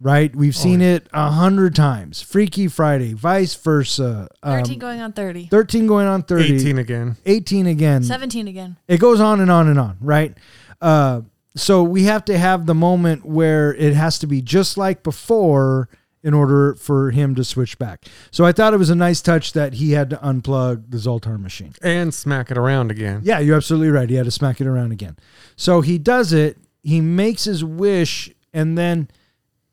right 0.01 0.35
we've 0.35 0.57
seen 0.57 0.81
it 0.81 1.07
a 1.13 1.31
hundred 1.31 1.75
times 1.75 2.23
freaky 2.23 2.67
friday 2.69 3.13
vice 3.13 3.55
versa 3.55 4.29
um, 4.43 4.59
13 4.61 4.79
going 4.79 5.01
on 5.01 5.13
30. 5.13 5.47
13 5.49 5.87
going 5.87 6.07
on 6.07 6.23
30 6.23 6.55
18 6.57 6.79
again. 6.79 7.17
18 7.27 7.67
again 7.67 8.03
17 8.03 8.49
again. 8.49 8.77
it 8.89 8.99
goes 8.99 9.21
on 9.21 9.41
and 9.41 9.51
on 9.51 9.69
and 9.69 9.79
on 9.79 9.97
right 10.01 10.37
uh, 10.81 11.21
so 11.57 11.83
we 11.83 12.05
have 12.05 12.25
to 12.25 12.39
have 12.39 12.65
the 12.67 12.75
moment 12.75 13.25
where 13.27 13.75
it 13.75 13.93
has 13.95 14.19
to 14.21 14.27
be 14.27 14.41
just 14.41 14.79
like 14.79 15.03
before 15.03 15.89
in 16.23 16.33
order 16.35 16.75
for 16.77 17.11
him 17.11 17.35
to 17.35 17.43
switch 17.45 17.79
back 17.79 18.05
so 18.31 18.45
i 18.45 18.53
thought 18.53 18.73
it 18.73 18.79
was 18.79 18.91
a 18.91 18.95
nice 18.95 19.21
touch 19.21 19.53
that 19.53 19.75
he 19.75 19.93
had 19.93 20.09
to 20.11 20.17
unplug 20.19 20.91
the 20.91 20.97
zoltar 20.99 21.39
machine 21.39 21.75
And 21.83 22.13
smack 22.15 22.51
it 22.51 22.57
around 22.59 22.91
again. 22.91 23.21
yeah, 23.23 23.39
you're 23.41 23.57
absolutely 23.57 23.91
right. 23.91 24.09
He 24.09 24.17
had 24.17 24.25
to 24.27 24.31
smack 24.31 24.61
it 24.61 24.67
around 24.67 24.93
again. 24.93 25.17
So 25.57 25.81
he 25.83 25.99
does 25.99 26.33
it. 26.33 26.57
He 26.83 27.01
makes 27.03 27.45
his 27.45 27.63
wish, 27.65 28.31
and 28.55 28.77
then, 28.79 29.09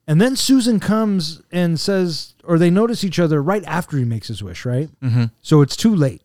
and 0.07 0.21
then 0.21 0.37
Susan 0.37 0.79
comes 0.79 1.41
and 1.51 1.77
says, 1.79 2.33
or 2.45 2.57
they 2.57 2.69
notice 2.69 3.03
each 3.03 3.19
other 3.19 3.43
right 3.43 3.63
after 3.65 3.97
he 3.97 4.05
makes 4.05 4.29
his 4.29 4.41
wish, 4.41 4.65
right? 4.65 4.89
Mm-hmm. 5.01 5.25
So 5.41 5.61
it's 5.61 5.75
too 5.75 5.93
late, 5.93 6.21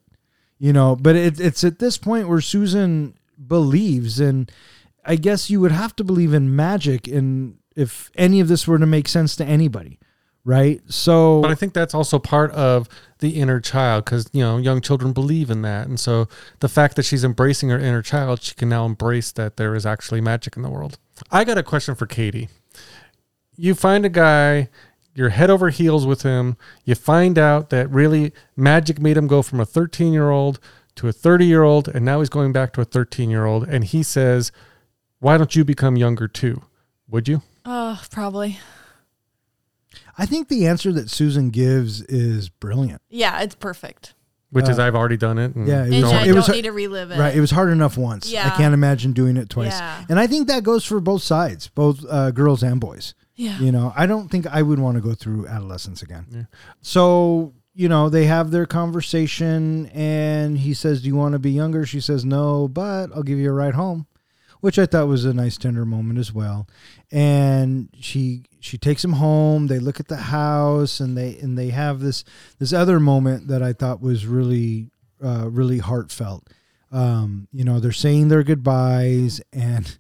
you 0.59 0.73
know. 0.73 0.95
But 0.95 1.17
it, 1.17 1.41
it's 1.41 1.65
at 1.65 1.81
this 1.81 1.99
point 1.99 2.29
where 2.29 2.41
Susan 2.41 3.15
believes, 3.45 4.21
and 4.21 4.51
I 5.05 5.17
guess 5.17 5.51
you 5.51 5.61
would 5.61 5.73
have 5.73 5.97
to 5.97 6.05
believe 6.05 6.33
in 6.33 6.55
magic, 6.55 7.09
and 7.09 7.59
if 7.75 8.11
any 8.15 8.39
of 8.39 8.47
this 8.47 8.69
were 8.69 8.79
to 8.79 8.87
make 8.87 9.09
sense 9.09 9.35
to 9.37 9.45
anybody, 9.45 9.99
right? 10.45 10.81
So 10.89 11.43
But 11.43 11.51
I 11.51 11.57
think 11.57 11.75
that's 11.75 11.95
also 11.95 12.21
part 12.21 12.53
of 12.53 12.89
the 13.19 13.31
inner 13.31 13.59
child 13.59 14.05
because, 14.05 14.31
you 14.33 14.43
know, 14.43 14.59
young 14.59 14.81
children 14.81 15.13
believe 15.13 15.51
in 15.51 15.63
that. 15.63 15.89
And 15.89 15.99
so 15.99 16.29
the 16.61 16.69
fact 16.69 16.95
that 16.97 17.05
she's 17.05 17.25
embracing 17.25 17.71
her 17.71 17.79
inner 17.81 18.03
child, 18.03 18.43
she 18.43 18.55
can 18.55 18.69
now 18.69 18.85
embrace 18.85 19.33
that 19.33 19.57
there 19.57 19.75
is 19.75 19.85
actually 19.85 20.21
magic 20.21 20.57
in 20.57 20.63
the 20.63 20.71
world. 20.71 20.99
I 21.33 21.43
got 21.43 21.59
a 21.59 21.63
question 21.65 21.97
for 21.97 22.07
Katie. 22.07 22.49
You 23.57 23.75
find 23.75 24.05
a 24.05 24.09
guy, 24.09 24.69
you're 25.15 25.29
head 25.31 25.51
over 25.51 25.71
heels 25.71 26.07
with 26.07 26.23
him. 26.23 26.57
You 26.85 26.95
find 26.95 27.39
out 27.39 27.71
that 27.71 27.91
really 27.91 28.33
magic 28.57 29.01
made 29.01 29.17
him 29.17 29.27
go 29.27 29.43
from 29.43 29.61
a 29.61 29.67
13 29.67 30.13
year 30.13 30.31
old 30.31 30.59
to 30.97 31.09
a 31.09 31.13
30 31.13 31.47
year 31.47 31.63
old, 31.63 31.89
and 31.89 32.05
now 32.05 32.21
he's 32.21 32.29
going 32.29 32.53
back 32.53 32.73
to 32.75 32.81
a 32.81 32.85
13 32.85 33.31
year 33.31 33.45
old. 33.45 33.65
And 33.69 33.85
he 33.85 34.03
says, 34.03 34.53
Why 35.21 35.37
don't 35.39 35.55
you 35.55 35.65
become 35.65 35.97
younger 35.97 36.29
too? 36.29 36.63
Would 37.09 37.29
you? 37.29 37.43
Oh, 37.65 38.01
probably. 38.11 38.59
I 40.19 40.27
think 40.27 40.49
the 40.49 40.67
answer 40.67 40.93
that 40.93 41.11
Susan 41.11 41.51
gives 41.51 42.03
is 42.03 42.49
brilliant. 42.49 43.01
Yeah, 43.09 43.41
it's 43.43 43.55
perfect. 43.55 44.15
Which 44.51 44.69
is, 44.69 44.79
Uh, 44.79 44.85
I've 44.85 44.95
already 44.95 45.17
done 45.17 45.39
it. 45.39 45.55
and 45.55 45.67
yeah, 45.67 45.85
it 45.85 45.93
And 45.95 46.03
was- 46.03 46.13
I 46.13 46.23
it 46.25 46.27
don't 46.27 46.37
was- 46.37 46.49
need 46.51 46.63
to 46.63 46.73
relive 46.73 47.11
it. 47.11 47.19
Right. 47.19 47.35
It 47.35 47.41
was 47.41 47.51
hard 47.53 47.71
enough 47.71 47.97
once. 47.97 48.31
Yeah. 48.31 48.47
I 48.47 48.51
can't 48.51 48.75
imagine 48.75 49.13
doing 49.13 49.37
it 49.39 49.49
twice. 49.49 49.73
Yeah. 49.73 50.05
And 50.11 50.21
I 50.21 50.27
think 50.27 50.49
that 50.49 50.63
goes 50.63 50.85
for 50.85 51.01
both 51.01 51.23
sides, 51.23 51.69
both 51.75 52.05
uh, 52.09 52.31
girls 52.33 52.63
and 52.63 52.79
boys. 52.81 53.15
Yeah. 53.35 53.59
You 53.59 53.73
know, 53.73 53.93
I 53.97 54.07
don't 54.07 54.31
think 54.31 54.47
I 54.47 54.63
would 54.63 54.79
want 54.79 54.97
to 54.97 55.01
go 55.01 55.15
through 55.15 55.47
adolescence 55.47 56.03
again. 56.03 56.49
So, 56.81 57.55
you 57.75 57.89
know, 57.89 58.09
they 58.09 58.27
have 58.27 58.51
their 58.51 58.67
conversation 58.67 59.87
and 59.89 60.59
he 60.59 60.75
says, 60.75 61.03
Do 61.03 61.09
you 61.09 61.17
want 61.17 61.33
to 61.33 61.39
be 61.39 61.51
younger? 61.51 61.87
She 61.87 62.01
says, 62.01 62.25
No, 62.25 62.69
but 62.69 63.09
I'll 63.15 63.23
give 63.23 63.39
you 63.39 63.51
a 63.51 63.55
ride 63.55 63.75
home, 63.75 64.07
which 64.61 64.79
I 64.79 64.87
thought 64.87 65.09
was 65.09 65.25
a 65.25 65.33
nice 65.33 65.57
tender 65.57 65.87
moment 65.87 66.19
as 66.19 66.33
well. 66.33 66.69
And 67.11 67.89
she 67.99 68.43
she 68.61 68.77
takes 68.77 69.05
him 69.05 69.15
home. 69.15 69.67
They 69.67 69.79
look 69.79 69.99
at 69.99 70.09
the 70.09 70.17
house 70.17 71.01
and 71.01 71.17
they 71.17 71.39
and 71.39 71.57
they 71.57 71.71
have 71.71 72.01
this 72.01 72.25
this 72.59 72.73
other 72.73 73.01
moment 73.01 73.49
that 73.49 73.63
I 73.63 73.73
thought 73.73 74.03
was 74.03 74.27
really 74.27 74.91
uh, 75.25 75.49
really 75.49 75.79
heartfelt. 75.79 76.49
Um, 76.91 77.49
you 77.53 77.65
know, 77.65 77.81
they're 77.81 77.93
saying 77.93 78.29
their 78.29 78.43
goodbyes 78.43 79.41
and 79.53 79.97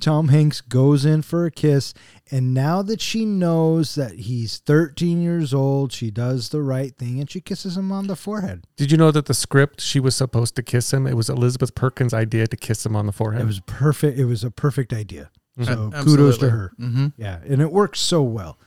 Tom 0.00 0.28
Hanks 0.28 0.60
goes 0.60 1.04
in 1.04 1.22
for 1.22 1.46
a 1.46 1.50
kiss. 1.50 1.94
And 2.30 2.54
now 2.54 2.82
that 2.82 3.00
she 3.00 3.24
knows 3.24 3.96
that 3.96 4.12
he's 4.12 4.58
13 4.58 5.20
years 5.20 5.52
old, 5.52 5.92
she 5.92 6.10
does 6.10 6.50
the 6.50 6.62
right 6.62 6.94
thing 6.96 7.18
and 7.18 7.28
she 7.28 7.40
kisses 7.40 7.76
him 7.76 7.90
on 7.90 8.06
the 8.06 8.14
forehead. 8.14 8.64
Did 8.76 8.92
you 8.92 8.96
know 8.96 9.10
that 9.10 9.26
the 9.26 9.34
script 9.34 9.80
she 9.80 9.98
was 9.98 10.14
supposed 10.14 10.54
to 10.56 10.62
kiss 10.62 10.92
him? 10.92 11.06
It 11.06 11.16
was 11.16 11.28
Elizabeth 11.28 11.74
Perkins' 11.74 12.14
idea 12.14 12.46
to 12.46 12.56
kiss 12.56 12.86
him 12.86 12.94
on 12.94 13.06
the 13.06 13.12
forehead. 13.12 13.42
It 13.42 13.46
was 13.46 13.60
perfect. 13.60 14.18
It 14.18 14.26
was 14.26 14.44
a 14.44 14.50
perfect 14.50 14.92
idea. 14.92 15.30
So 15.62 15.90
A- 15.92 16.04
kudos 16.04 16.38
to 16.38 16.50
her. 16.50 16.72
Mm-hmm. 16.80 17.08
Yeah, 17.16 17.38
and 17.46 17.60
it 17.60 17.72
works 17.72 18.00
so 18.00 18.22
well. 18.22 18.58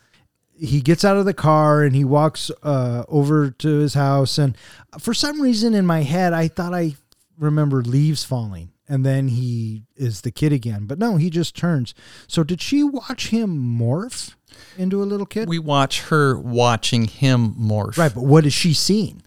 He 0.60 0.82
gets 0.82 1.04
out 1.04 1.18
of 1.18 1.26
the 1.26 1.34
car 1.34 1.82
and 1.82 1.96
he 1.96 2.04
walks 2.04 2.52
uh, 2.62 3.06
over 3.08 3.50
to 3.50 3.68
his 3.80 3.96
house. 3.96 4.38
And 4.38 4.56
for 5.00 5.14
some 5.14 5.42
reason 5.42 5.74
in 5.74 5.86
my 5.86 6.02
head, 6.04 6.34
I 6.34 6.48
thought 6.48 6.74
I 6.74 6.96
remembered 7.40 7.88
leaves 7.88 8.24
falling. 8.24 8.70
And 8.94 9.04
then 9.06 9.30
he 9.30 9.84
is 9.96 10.22
the 10.22 10.30
kid 10.32 10.54
again. 10.54 10.86
But 10.86 11.00
no, 11.00 11.18
he 11.18 11.30
just 11.32 11.56
turns. 11.56 11.96
So 12.28 12.44
did 12.44 12.62
she 12.62 12.84
watch 12.84 13.30
him 13.30 13.50
morph 13.80 14.36
into 14.78 15.02
a 15.02 15.06
little 15.12 15.26
kid? 15.26 15.50
We 15.50 15.58
watch 15.58 16.02
her 16.10 16.38
watching 16.38 17.06
him 17.06 17.56
morph. 17.56 17.98
right, 17.98 18.14
but 18.14 18.24
what 18.24 18.46
is 18.46 18.54
she 18.54 18.74
seeing? 18.74 19.24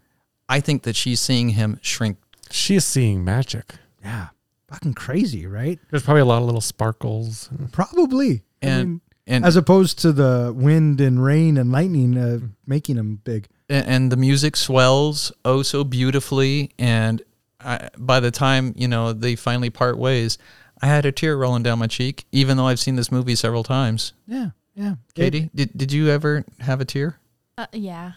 I 0.49 0.61
think 0.61 0.85
that 0.85 0.95
she's 0.95 1.21
seeing 1.21 1.49
him 1.51 1.79
shrink. 1.83 2.19
she 2.51 2.77
is 2.77 2.85
seeing 2.85 3.25
magic. 3.25 3.75
Yeah, 4.05 4.29
fucking 4.69 4.95
crazy, 4.95 5.47
right? 5.47 5.81
There's 5.91 6.05
probably 6.05 6.21
a 6.21 6.27
lot 6.27 6.39
of 6.39 6.45
little 6.45 6.61
sparkles. 6.61 7.51
Probably. 7.73 8.43
I 8.63 8.67
And 8.69 8.89
mean, 8.89 9.01
and 9.27 9.45
as 9.45 9.57
opposed 9.57 9.99
to 10.03 10.13
the 10.13 10.53
wind 10.57 11.01
and 11.01 11.25
rain 11.25 11.57
and 11.57 11.73
lightning 11.73 12.17
uh, 12.17 12.39
making 12.67 12.97
him 12.97 13.17
big. 13.25 13.49
and 13.69 13.85
and 13.89 14.13
the 14.13 14.17
music 14.17 14.55
swells 14.57 15.33
oh 15.45 15.63
so 15.63 15.83
beautifully 15.83 16.71
and 16.79 17.21
I, 17.67 17.91
by 17.99 18.21
the 18.21 18.31
time 18.31 18.73
you 18.77 18.87
know 18.89 19.13
they 19.13 19.35
finally 19.37 19.71
part 19.71 19.99
ways 19.99 20.39
i 20.81 20.87
had 20.87 21.05
a 21.05 21.11
tear 21.13 21.37
rolling 21.37 21.63
down 21.65 21.79
my 21.81 21.87
cheek 21.89 22.25
even 22.33 22.57
though 22.57 22.67
i've 22.67 22.79
seen 22.81 22.95
this 22.97 23.11
movie 23.11 23.35
several 23.35 23.65
times 23.65 24.13
Yeah, 24.27 24.51
yeah. 24.75 24.95
katie 25.15 25.51
did, 25.55 25.71
did 25.77 25.91
you 25.93 26.09
ever 26.09 26.45
have 26.61 26.81
a 26.81 26.85
tear 26.85 27.19
Uh, 27.59 27.67
yeah. 27.73 28.13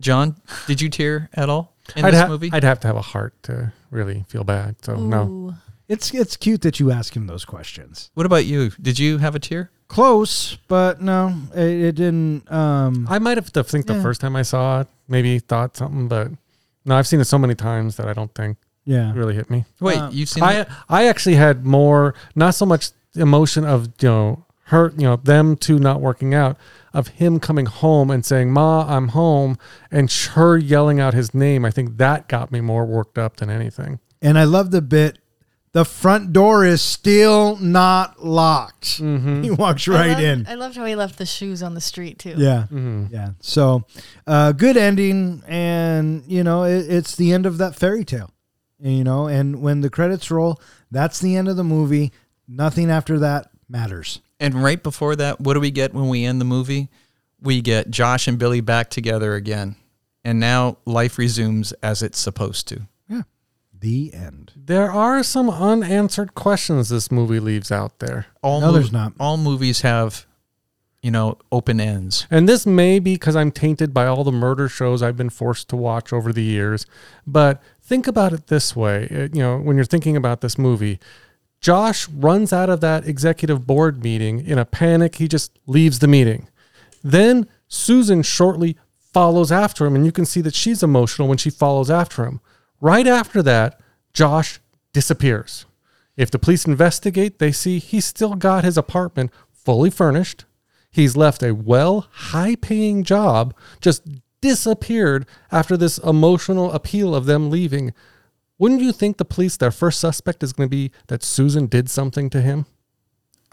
john 0.00 0.36
did 0.66 0.80
you 0.80 0.88
tear 0.88 1.30
at 1.34 1.48
all 1.48 1.72
in 1.94 2.04
I'd, 2.04 2.12
this 2.12 2.20
ha- 2.20 2.28
movie 2.28 2.50
I'd 2.52 2.64
have 2.64 2.80
to 2.80 2.86
have 2.88 2.96
a 2.96 3.02
heart 3.02 3.34
to 3.44 3.72
really 3.90 4.24
feel 4.28 4.42
bad. 4.44 4.74
So 4.84 4.96
no. 4.96 5.54
It's 5.88 6.12
it's 6.12 6.36
cute 6.36 6.62
that 6.62 6.80
you 6.80 6.90
ask 6.90 7.14
him 7.16 7.28
those 7.28 7.44
questions. 7.44 8.10
what 8.14 8.26
about 8.26 8.44
you 8.44 8.70
did 8.82 8.98
you 8.98 9.18
have 9.18 9.34
a 9.36 9.38
tear 9.38 9.70
Close, 9.88 10.56
but 10.66 11.00
no, 11.00 11.32
it, 11.54 11.60
it 11.62 11.92
didn't. 11.94 12.50
Um, 12.50 13.06
I 13.08 13.20
might 13.20 13.36
have 13.38 13.52
to 13.52 13.62
think 13.62 13.86
the 13.86 14.02
first 14.02 14.20
time 14.20 14.34
I 14.34 14.42
saw 14.42 14.80
it, 14.80 14.88
maybe 15.06 15.38
thought 15.38 15.76
something, 15.76 16.08
but 16.08 16.32
no, 16.86 16.96
I've 16.96 17.06
seen 17.06 17.20
it 17.20 17.26
so 17.26 17.38
many 17.38 17.54
times 17.54 17.96
that 17.96 18.08
I 18.08 18.12
don't 18.14 18.34
think 18.34 18.56
yeah, 18.84 19.10
it 19.10 19.16
really 19.16 19.34
hit 19.34 19.50
me. 19.50 19.64
wait 19.80 19.98
Uh, 19.98 20.10
you've 20.12 20.28
seen 20.28 20.42
I 20.42 20.52
it? 20.60 20.68
I 20.88 21.06
actually 21.08 21.34
had 21.34 21.66
more, 21.66 22.14
not 22.34 22.54
so 22.54 22.64
much 22.64 22.90
emotion 23.14 23.64
of 23.64 23.88
you 24.00 24.08
know 24.08 24.44
her, 24.66 24.92
you 24.96 25.04
know 25.04 25.16
them 25.16 25.56
two 25.56 25.78
not 25.78 26.00
working 26.00 26.34
out, 26.34 26.56
of 26.94 27.08
him 27.08 27.38
coming 27.40 27.66
home 27.66 28.10
and 28.10 28.24
saying, 28.24 28.52
"Ma, 28.52 28.86
I'm 28.88 29.08
home," 29.08 29.58
and 29.90 30.10
sh- 30.10 30.28
her 30.28 30.56
yelling 30.56 31.00
out 31.00 31.14
his 31.14 31.34
name. 31.34 31.64
I 31.64 31.70
think 31.70 31.98
that 31.98 32.28
got 32.28 32.50
me 32.50 32.60
more 32.60 32.86
worked 32.86 33.18
up 33.18 33.36
than 33.36 33.50
anything. 33.50 34.00
and 34.22 34.38
I 34.38 34.44
love 34.44 34.70
the 34.70 34.80
bit. 34.82 35.18
The 35.76 35.84
front 35.84 36.32
door 36.32 36.64
is 36.64 36.80
still 36.80 37.56
not 37.56 38.24
locked. 38.24 38.96
He 38.96 39.50
walks 39.50 39.86
I 39.86 39.92
right 39.92 40.08
loved- 40.12 40.22
in. 40.22 40.46
I 40.48 40.54
loved 40.54 40.74
how 40.76 40.86
he 40.86 40.94
left 40.96 41.18
the 41.18 41.26
shoes 41.26 41.62
on 41.62 41.74
the 41.74 41.82
street 41.82 42.18
too. 42.18 42.34
Yeah, 42.38 42.62
Mm-hmm. 42.72 43.06
yeah. 43.10 43.30
So, 43.40 43.84
uh, 44.26 44.52
good 44.52 44.78
ending, 44.78 45.42
and 45.46 46.22
you 46.26 46.42
know, 46.44 46.64
it, 46.64 46.86
it's 46.90 47.14
the 47.16 47.30
end 47.32 47.44
of 47.44 47.58
that 47.58 47.74
fairy 47.76 48.04
tale. 48.06 48.30
You 48.80 49.04
know, 49.04 49.26
and 49.26 49.60
when 49.60 49.82
the 49.82 49.90
credits 49.90 50.30
roll, 50.30 50.60
that's 50.90 51.20
the 51.20 51.36
end 51.36 51.48
of 51.48 51.56
the 51.56 51.64
movie. 51.64 52.10
Nothing 52.48 52.90
after 52.90 53.18
that 53.18 53.50
matters. 53.68 54.20
and 54.40 54.54
right 54.54 54.82
before 54.82 55.14
that 55.16 55.40
what 55.42 55.54
do 55.54 55.60
we 55.60 55.70
get 55.70 55.92
when 55.92 56.08
we 56.08 56.24
end 56.24 56.40
the 56.40 56.44
movie 56.44 56.88
we 57.40 57.60
get 57.60 57.90
josh 57.90 58.28
and 58.28 58.38
billy 58.38 58.60
back 58.60 58.88
together 58.90 59.34
again 59.34 59.74
and 60.24 60.38
now 60.38 60.76
life 60.84 61.18
resumes 61.18 61.72
as 61.82 62.02
it's 62.02 62.18
supposed 62.18 62.68
to 62.68 62.76
Yeah, 62.76 62.82
the 63.80 64.12
end. 64.14 64.52
There 64.56 64.90
are 64.90 65.22
some 65.22 65.50
unanswered 65.50 66.34
questions 66.34 66.88
this 66.88 67.10
movie 67.10 67.40
leaves 67.40 67.70
out 67.70 67.98
there. 67.98 68.26
all 68.42 68.60
No, 68.60 68.72
there's 68.72 68.92
not. 68.92 69.12
all 69.18 69.36
movies 69.36 69.82
have 69.82 70.26
you 71.02 71.12
know, 71.12 71.38
open 71.52 71.80
ends. 71.80 72.26
And 72.32 72.48
this 72.48 72.66
may 72.66 72.98
be 72.98 73.14
because 73.14 73.36
I'm 73.36 73.52
tainted 73.52 73.94
by 73.94 74.06
all 74.06 74.24
the 74.24 74.32
murder 74.32 74.68
shows 74.68 75.04
I've 75.04 75.16
been 75.16 75.30
forced 75.30 75.68
to 75.68 75.76
watch 75.76 76.12
over 76.12 76.32
the 76.32 76.42
years. 76.42 76.84
But 77.24 77.62
think 77.80 78.08
about 78.08 78.32
it 78.32 78.48
this 78.48 78.74
way 78.74 79.06
uh, 79.12 79.28
you 79.32 79.40
know, 79.40 79.56
when 79.56 79.76
you're 79.76 79.84
thinking 79.84 80.16
about 80.16 80.40
this 80.40 80.58
movie, 80.58 80.98
Josh 81.60 82.08
runs 82.08 82.52
out 82.52 82.68
of 82.68 82.80
that 82.80 83.06
executive 83.06 83.68
board 83.68 84.02
meeting 84.02 84.44
in 84.44 84.58
a 84.58 84.64
panic. 84.64 85.14
He 85.14 85.28
just 85.28 85.56
leaves 85.66 86.00
the 86.00 86.08
meeting. 86.08 86.48
Then 87.04 87.48
Susan 87.68 88.22
shortly 88.22 88.76
follows 89.12 89.52
after 89.52 89.86
him, 89.86 89.94
and 89.94 90.04
you 90.04 90.10
can 90.12 90.26
see 90.26 90.40
that 90.40 90.56
she's 90.56 90.82
emotional 90.82 91.28
when 91.28 91.38
she 91.38 91.50
follows 91.50 91.88
after 91.88 92.26
him. 92.26 92.40
Right 92.80 93.06
after 93.06 93.42
that, 93.42 93.80
Josh 94.12 94.60
disappears. 94.92 95.66
If 96.16 96.30
the 96.30 96.38
police 96.38 96.64
investigate, 96.64 97.38
they 97.38 97.52
see 97.52 97.78
he's 97.78 98.04
still 98.04 98.34
got 98.34 98.64
his 98.64 98.78
apartment 98.78 99.30
fully 99.52 99.90
furnished. 99.90 100.44
He's 100.90 101.16
left 101.16 101.42
a 101.42 101.54
well, 101.54 102.06
high 102.10 102.56
paying 102.56 103.04
job, 103.04 103.54
just 103.80 104.02
disappeared 104.40 105.26
after 105.52 105.76
this 105.76 105.98
emotional 105.98 106.72
appeal 106.72 107.14
of 107.14 107.26
them 107.26 107.50
leaving. 107.50 107.92
Wouldn't 108.58 108.80
you 108.80 108.92
think 108.92 109.18
the 109.18 109.24
police, 109.24 109.56
their 109.56 109.70
first 109.70 110.00
suspect 110.00 110.42
is 110.42 110.52
going 110.52 110.68
to 110.68 110.74
be 110.74 110.92
that 111.08 111.22
Susan 111.22 111.66
did 111.66 111.90
something 111.90 112.30
to 112.30 112.40
him? 112.40 112.64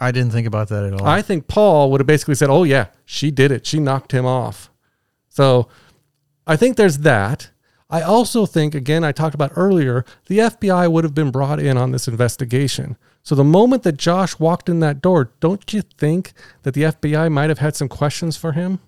I 0.00 0.10
didn't 0.10 0.32
think 0.32 0.46
about 0.46 0.68
that 0.68 0.84
at 0.84 1.00
all. 1.00 1.06
I 1.06 1.22
think 1.22 1.46
Paul 1.46 1.90
would 1.90 2.00
have 2.00 2.06
basically 2.06 2.34
said, 2.34 2.50
Oh, 2.50 2.64
yeah, 2.64 2.86
she 3.04 3.30
did 3.30 3.52
it. 3.52 3.66
She 3.66 3.78
knocked 3.78 4.12
him 4.12 4.26
off. 4.26 4.70
So 5.28 5.68
I 6.46 6.56
think 6.56 6.76
there's 6.76 6.98
that. 6.98 7.50
I 7.90 8.02
also 8.02 8.46
think, 8.46 8.74
again, 8.74 9.04
I 9.04 9.12
talked 9.12 9.34
about 9.34 9.52
earlier, 9.56 10.04
the 10.26 10.38
FBI 10.38 10.90
would 10.90 11.04
have 11.04 11.14
been 11.14 11.30
brought 11.30 11.60
in 11.60 11.76
on 11.76 11.92
this 11.92 12.08
investigation. 12.08 12.96
So 13.22 13.34
the 13.34 13.44
moment 13.44 13.82
that 13.82 13.96
Josh 13.96 14.38
walked 14.38 14.68
in 14.68 14.80
that 14.80 15.00
door, 15.00 15.32
don't 15.40 15.72
you 15.72 15.82
think 15.82 16.32
that 16.62 16.74
the 16.74 16.82
FBI 16.82 17.30
might 17.30 17.50
have 17.50 17.58
had 17.58 17.76
some 17.76 17.88
questions 17.88 18.36
for 18.36 18.52
him? 18.52 18.80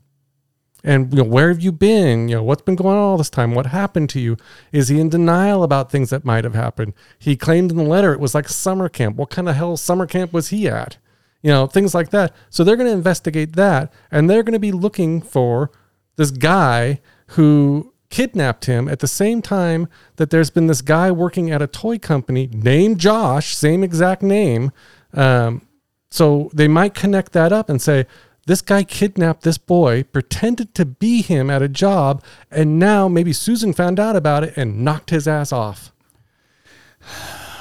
And 0.85 1.13
you 1.13 1.23
know, 1.23 1.29
where 1.29 1.49
have 1.49 1.61
you 1.61 1.73
been? 1.73 2.29
You 2.29 2.37
know, 2.37 2.43
what's 2.43 2.63
been 2.63 2.77
going 2.77 2.97
on 2.97 3.03
all 3.03 3.17
this 3.17 3.31
time? 3.31 3.55
What 3.55 3.67
happened 3.67 4.09
to 4.11 4.21
you? 4.21 4.37
Is 4.73 4.89
he 4.89 5.01
in 5.01 5.09
denial 5.09 5.63
about 5.63 5.91
things 5.91 6.11
that 6.11 6.25
might 6.25 6.45
have 6.45 6.55
happened? 6.55 6.95
He 7.19 7.37
claimed 7.37 7.71
in 7.71 7.77
the 7.77 7.83
letter 7.83 8.13
it 8.13 8.21
was 8.21 8.35
like 8.35 8.49
summer 8.49 8.89
camp. 8.89 9.17
What 9.17 9.31
kind 9.31 9.49
of 9.49 9.57
hell 9.57 9.77
summer 9.77 10.07
camp 10.07 10.33
was 10.33 10.49
he 10.49 10.69
at? 10.69 10.99
You 11.43 11.51
know, 11.51 11.67
things 11.67 11.95
like 11.95 12.11
that. 12.11 12.35
So 12.51 12.63
they're 12.63 12.77
going 12.77 12.89
to 12.89 12.93
investigate 12.93 13.57
that, 13.57 13.93
and 14.11 14.29
they're 14.29 14.43
going 14.43 14.53
to 14.53 14.59
be 14.59 14.73
looking 14.73 15.23
for 15.23 15.71
this 16.17 16.31
guy 16.31 17.01
who 17.29 17.93
kidnapped 18.17 18.65
him 18.65 18.89
at 18.89 19.01
the 19.01 19.07
same 19.07 19.43
time 19.43 19.89
that 20.17 20.31
there's 20.31 20.49
been 20.49 20.69
this 20.69 20.81
guy 20.81 21.11
working 21.11 21.51
at 21.51 21.61
a 21.61 21.67
toy 21.67 21.99
company 21.99 22.49
named 22.51 22.99
Josh, 22.99 23.55
same 23.55 23.85
exact 23.85 24.23
name. 24.23 24.73
Um, 25.13 25.67
so 26.11 26.51
they 26.55 26.67
might 26.67 26.95
connect 26.95 27.33
that 27.33 27.53
up 27.53 27.69
and 27.69 27.81
say, 27.81 28.07
this 28.47 28.63
guy 28.63 28.85
kidnapped 28.85 29.43
this 29.43 29.59
boy, 29.59 30.05
pretended 30.05 30.75
to 30.77 30.87
be 30.87 31.21
him 31.21 31.51
at 31.51 31.61
a 31.61 31.69
job, 31.69 32.25
and 32.51 32.79
now 32.79 33.07
maybe 33.07 33.35
Susan 33.35 33.75
found 33.75 34.01
out 34.01 34.17
about 34.17 34.45
it 34.45 34.57
and 34.57 34.83
knocked 34.83 35.11
his 35.11 35.29
ass 35.29 35.53
off. 35.53 35.93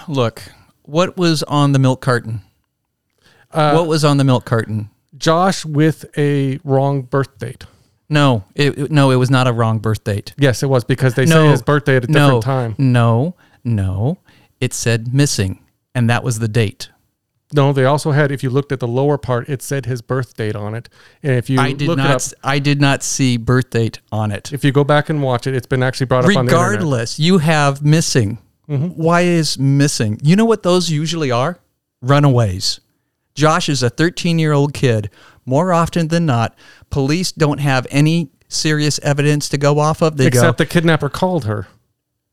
Look, 0.07 0.41
what 0.83 1.17
was 1.17 1.43
on 1.43 1.73
the 1.73 1.79
milk 1.79 1.99
carton? 1.99 2.43
Uh, 3.51 3.73
what 3.73 3.87
was 3.87 4.05
on 4.05 4.15
the 4.15 4.23
milk 4.23 4.45
carton? 4.45 4.89
Josh 5.17 5.65
with 5.65 6.05
a 6.17 6.59
wrong 6.63 7.01
birth 7.01 7.39
date. 7.39 7.65
No, 8.07 8.43
it, 8.53 8.91
no, 8.91 9.11
it 9.11 9.15
was 9.15 9.31
not 9.31 9.47
a 9.47 9.53
wrong 9.53 9.79
birth 9.79 10.03
date. 10.03 10.33
Yes, 10.37 10.61
it 10.61 10.67
was 10.67 10.83
because 10.83 11.15
they 11.15 11.25
say 11.25 11.47
his 11.47 11.61
birthday 11.61 11.97
at 11.97 12.05
a 12.05 12.11
no, 12.11 12.27
different 12.27 12.43
time. 12.43 12.75
No, 12.77 13.35
no, 13.63 14.19
it 14.59 14.73
said 14.73 15.13
missing, 15.13 15.63
and 15.95 16.09
that 16.09 16.23
was 16.23 16.39
the 16.39 16.47
date. 16.47 16.89
No, 17.53 17.73
they 17.73 17.85
also 17.85 18.11
had. 18.11 18.31
If 18.31 18.43
you 18.43 18.49
looked 18.49 18.71
at 18.71 18.79
the 18.79 18.87
lower 18.87 19.17
part, 19.17 19.49
it 19.49 19.61
said 19.61 19.85
his 19.85 20.01
birth 20.01 20.35
date 20.35 20.55
on 20.55 20.75
it. 20.75 20.89
And 21.23 21.33
if 21.33 21.49
you 21.49 21.59
I 21.59 21.73
did 21.73 21.87
look 21.87 21.97
not. 21.97 22.09
up, 22.09 22.21
I 22.43 22.59
did 22.59 22.81
not 22.81 23.01
see 23.01 23.37
birth 23.37 23.69
date 23.69 23.99
on 24.11 24.31
it. 24.31 24.51
if 24.51 24.63
you 24.63 24.71
go 24.71 24.83
back 24.83 25.09
and 25.09 25.23
watch 25.23 25.47
it, 25.47 25.55
it's 25.55 25.67
been 25.67 25.83
actually 25.83 26.07
brought 26.07 26.25
up 26.25 26.35
on 26.35 26.45
the. 26.45 26.51
Mm-hmm. 26.51 26.61
Regardless, 26.61 27.19
you 27.19 27.37
have 27.39 27.83
missing. 27.83 28.39
Why 28.67 29.21
is 29.21 29.59
missing? 29.59 30.19
You 30.23 30.35
know 30.35 30.45
what 30.45 30.63
those 30.63 30.89
usually 30.89 31.29
are? 31.29 31.59
Runaways. 32.01 32.79
Josh 33.35 33.69
is 33.69 33.83
a 33.83 33.89
13 33.89 34.39
year 34.39 34.53
old 34.53 34.73
kid. 34.73 35.11
More 35.45 35.71
often 35.73 36.07
than 36.07 36.25
not, 36.25 36.55
police 36.89 37.31
don't 37.31 37.59
have 37.59 37.85
any 37.91 38.29
serious 38.47 38.99
evidence 39.03 39.49
to 39.49 39.57
go 39.57 39.79
off 39.79 40.01
of. 40.01 40.17
They 40.17 40.27
Except 40.27 40.57
go, 40.57 40.63
the 40.63 40.69
kidnapper 40.69 41.09
called 41.09 41.45
her. 41.45 41.67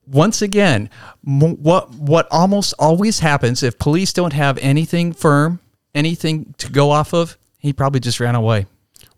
once 0.06 0.42
again, 0.42 0.88
mo- 1.22 1.54
what 1.54 1.90
what 1.94 2.26
almost 2.30 2.74
always 2.78 3.20
happens 3.20 3.62
if 3.62 3.78
police 3.78 4.12
don't 4.12 4.32
have 4.32 4.58
anything 4.58 5.12
firm, 5.12 5.60
anything 5.94 6.54
to 6.58 6.70
go 6.70 6.90
off 6.90 7.12
of, 7.14 7.36
he 7.58 7.72
probably 7.72 8.00
just 8.00 8.18
ran 8.20 8.34
away. 8.34 8.66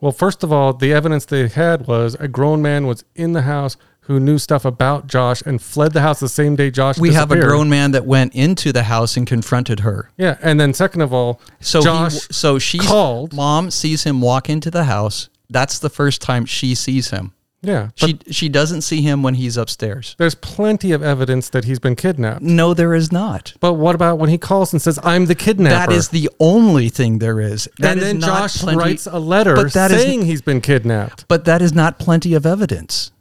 Well, 0.01 0.13
first 0.13 0.43
of 0.43 0.53
all, 0.53 0.73
the 0.75 0.93
evidence 0.93 1.25
they 1.25 1.49
had 1.49 1.87
was 1.87 2.15
a 2.17 2.29
grown 2.29 2.61
man 2.61 2.87
was 2.87 3.05
in 3.15 3.33
the 3.33 3.43
house 3.43 3.77
who 4.07 4.21
knew 4.21 4.39
stuff 4.39 4.65
about 4.65 5.07
Josh 5.07 5.43
and 5.47 5.61
fled 5.63 5.93
the 5.93 6.01
house 6.03 6.21
the 6.21 6.29
same 6.29 6.57
day 6.57 6.71
Josh. 6.71 6.99
We 6.99 7.13
have 7.15 7.31
a 7.33 7.41
grown 7.41 7.69
man 7.69 7.93
that 7.93 8.05
went 8.07 8.35
into 8.35 8.73
the 8.73 8.85
house 8.85 9.17
and 9.17 9.27
confronted 9.27 9.81
her. 9.81 10.11
Yeah, 10.17 10.37
and 10.43 10.59
then 10.61 10.75
second 10.75 11.01
of 11.01 11.13
all, 11.13 11.41
So 11.61 11.83
Josh 11.83 12.13
he, 12.15 12.19
so 12.33 12.59
she 12.59 12.79
called. 12.79 13.33
Mom 13.33 13.71
sees 13.71 14.05
him 14.05 14.21
walk 14.21 14.49
into 14.51 14.71
the 14.71 14.85
house. 14.85 15.29
That's 15.51 15.79
the 15.79 15.91
first 15.91 16.21
time 16.23 16.45
she 16.47 16.75
sees 16.75 17.11
him. 17.11 17.33
Yeah, 17.63 17.89
She 17.95 18.19
she 18.31 18.51
doesn't 18.51 18.83
see 18.83 19.01
him 19.01 19.23
when 19.23 19.33
he's 19.37 19.57
upstairs. 19.57 20.17
there's 20.19 20.35
plenty 20.35 20.93
of 20.93 21.03
evidence 21.03 21.49
that 21.49 21.65
he's 21.65 21.79
been 21.79 21.97
kidnapped. 21.97 22.43
No, 22.43 22.75
there 22.75 22.93
is 22.93 23.11
not. 23.11 23.55
But 23.59 23.75
what 23.75 23.95
about 23.95 24.19
when 24.19 24.29
he 24.29 24.37
calls 24.37 24.75
and 24.75 24.83
says, 24.83 24.99
"I'm 25.03 25.25
the 25.25 25.35
kidnapper"? 25.35 25.91
That 25.91 25.97
is 25.97 26.09
the 26.11 26.29
only 26.39 26.91
thing 26.91 27.21
there 27.21 27.41
is. 27.41 27.67
That 27.79 27.93
and 27.93 28.01
is 28.01 28.07
then 28.07 28.21
Josh 28.21 28.59
plenty- 28.59 28.79
writes 28.79 29.07
a 29.11 29.19
letter 29.19 29.55
that 29.71 29.91
is- 29.91 30.03
saying 30.03 30.27
he's 30.27 30.43
been 30.43 30.61
kidnapped. 30.61 31.25
But 31.27 31.47
that 31.47 31.63
is 31.63 31.73
not 31.73 31.99
plenty 31.99 32.35
of 32.35 32.45
evidence. 32.45 33.13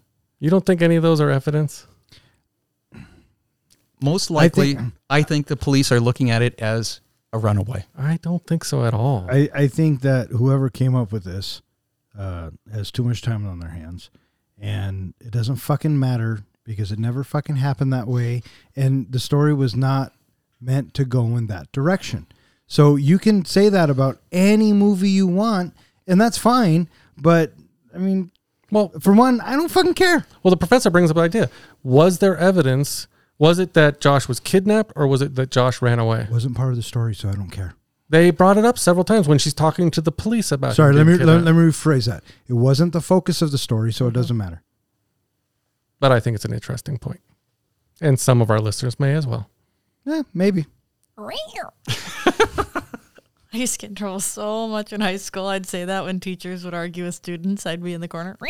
You 0.43 0.49
don't 0.49 0.65
think 0.65 0.81
any 0.81 0.97
of 0.97 1.03
those 1.03 1.21
are 1.21 1.29
evidence? 1.29 1.87
Most 4.01 4.29
likely, 4.29 4.71
I 5.09 5.21
think, 5.21 5.29
think- 5.29 5.47
the 5.47 5.55
police 5.55 5.89
are 5.89 6.01
looking 6.01 6.29
at 6.31 6.41
it 6.41 6.59
as 6.59 6.99
a 7.31 7.37
runaway. 7.37 7.85
I 7.97 8.19
don't 8.21 8.45
think 8.45 8.65
so 8.65 8.83
at 8.83 8.93
all. 8.93 9.25
I, 9.31 9.49
I 9.55 9.67
think 9.67 10.01
that 10.01 10.31
whoever 10.31 10.69
came 10.69 10.95
up 10.95 11.13
with 11.13 11.23
this 11.23 11.61
uh, 12.19 12.49
has 12.73 12.91
too 12.91 13.05
much 13.05 13.21
time 13.21 13.47
on 13.47 13.59
their 13.59 13.69
hands, 13.69 14.09
and 14.59 15.13
it 15.21 15.31
doesn't 15.31 15.55
fucking 15.55 15.97
matter 15.97 16.43
because 16.65 16.91
it 16.91 16.99
never 16.99 17.23
fucking 17.23 17.55
happened 17.55 17.93
that 17.93 18.09
way, 18.09 18.43
and 18.75 19.09
the 19.09 19.21
story 19.21 19.53
was 19.53 19.77
not 19.77 20.11
meant 20.59 20.93
to 20.95 21.05
go 21.05 21.37
in 21.37 21.47
that 21.47 21.71
direction. 21.71 22.27
So 22.67 22.97
you 22.97 23.17
can 23.17 23.45
say 23.45 23.69
that 23.69 23.89
about 23.89 24.19
any 24.33 24.73
movie 24.73 25.09
you 25.09 25.25
want, 25.25 25.73
and 26.05 26.19
that's 26.19 26.37
fine. 26.37 26.89
But 27.17 27.53
I 27.95 27.97
mean, 27.97 28.29
well, 28.73 28.91
for 28.99 29.13
one, 29.13 29.39
I 29.41 29.53
don't 29.53 29.69
fucking 29.69 29.93
care. 29.93 30.25
well, 30.43 30.49
the 30.49 30.57
professor 30.57 30.89
brings 30.89 31.11
up 31.11 31.17
an 31.17 31.23
idea. 31.23 31.49
Was 31.83 32.19
there 32.19 32.35
evidence? 32.37 33.07
Was 33.39 33.59
it 33.59 33.73
that 33.73 33.99
Josh 33.99 34.27
was 34.27 34.39
kidnapped, 34.39 34.93
or 34.95 35.07
was 35.07 35.21
it 35.21 35.35
that 35.35 35.51
Josh 35.51 35.81
ran 35.81 35.99
away? 35.99 36.27
Wasn't 36.31 36.55
part 36.55 36.71
of 36.71 36.75
the 36.75 36.83
story, 36.83 37.15
so 37.15 37.29
I 37.29 37.33
don't 37.33 37.49
care. 37.49 37.75
They 38.09 38.29
brought 38.31 38.57
it 38.57 38.65
up 38.65 38.77
several 38.77 39.03
times 39.03 39.27
when 39.27 39.39
she's 39.39 39.53
talking 39.53 39.89
to 39.91 40.01
the 40.01 40.11
police 40.11 40.51
about. 40.51 40.75
Sorry, 40.75 40.93
let 40.93 41.07
me 41.07 41.15
let, 41.15 41.43
let 41.43 41.53
me 41.55 41.61
rephrase 41.61 42.05
that. 42.07 42.23
It 42.47 42.53
wasn't 42.53 42.93
the 42.93 43.01
focus 43.01 43.41
of 43.41 43.51
the 43.51 43.57
story, 43.57 43.91
so 43.91 44.07
it 44.07 44.13
doesn't 44.13 44.37
matter. 44.37 44.61
But 45.99 46.11
I 46.11 46.19
think 46.19 46.35
it's 46.35 46.45
an 46.45 46.53
interesting 46.53 46.97
point, 46.97 47.21
and 48.01 48.19
some 48.19 48.41
of 48.41 48.51
our 48.51 48.59
listeners 48.59 48.99
may 48.99 49.13
as 49.13 49.25
well. 49.25 49.49
Eh, 50.07 50.23
maybe. 50.33 50.65
I 53.53 53.57
used 53.57 53.73
to 53.73 53.79
get 53.79 53.89
in 53.91 53.95
trouble 53.95 54.19
so 54.19 54.67
much 54.67 54.91
in 54.93 55.01
high 55.01 55.17
school. 55.17 55.45
I'd 55.45 55.67
say 55.67 55.85
that 55.85 56.05
when 56.05 56.19
teachers 56.19 56.65
would 56.65 56.73
argue 56.73 57.03
with 57.05 57.13
students, 57.13 57.65
I'd 57.67 57.83
be 57.83 57.93
in 57.93 58.01
the 58.01 58.07
corner. 58.07 58.35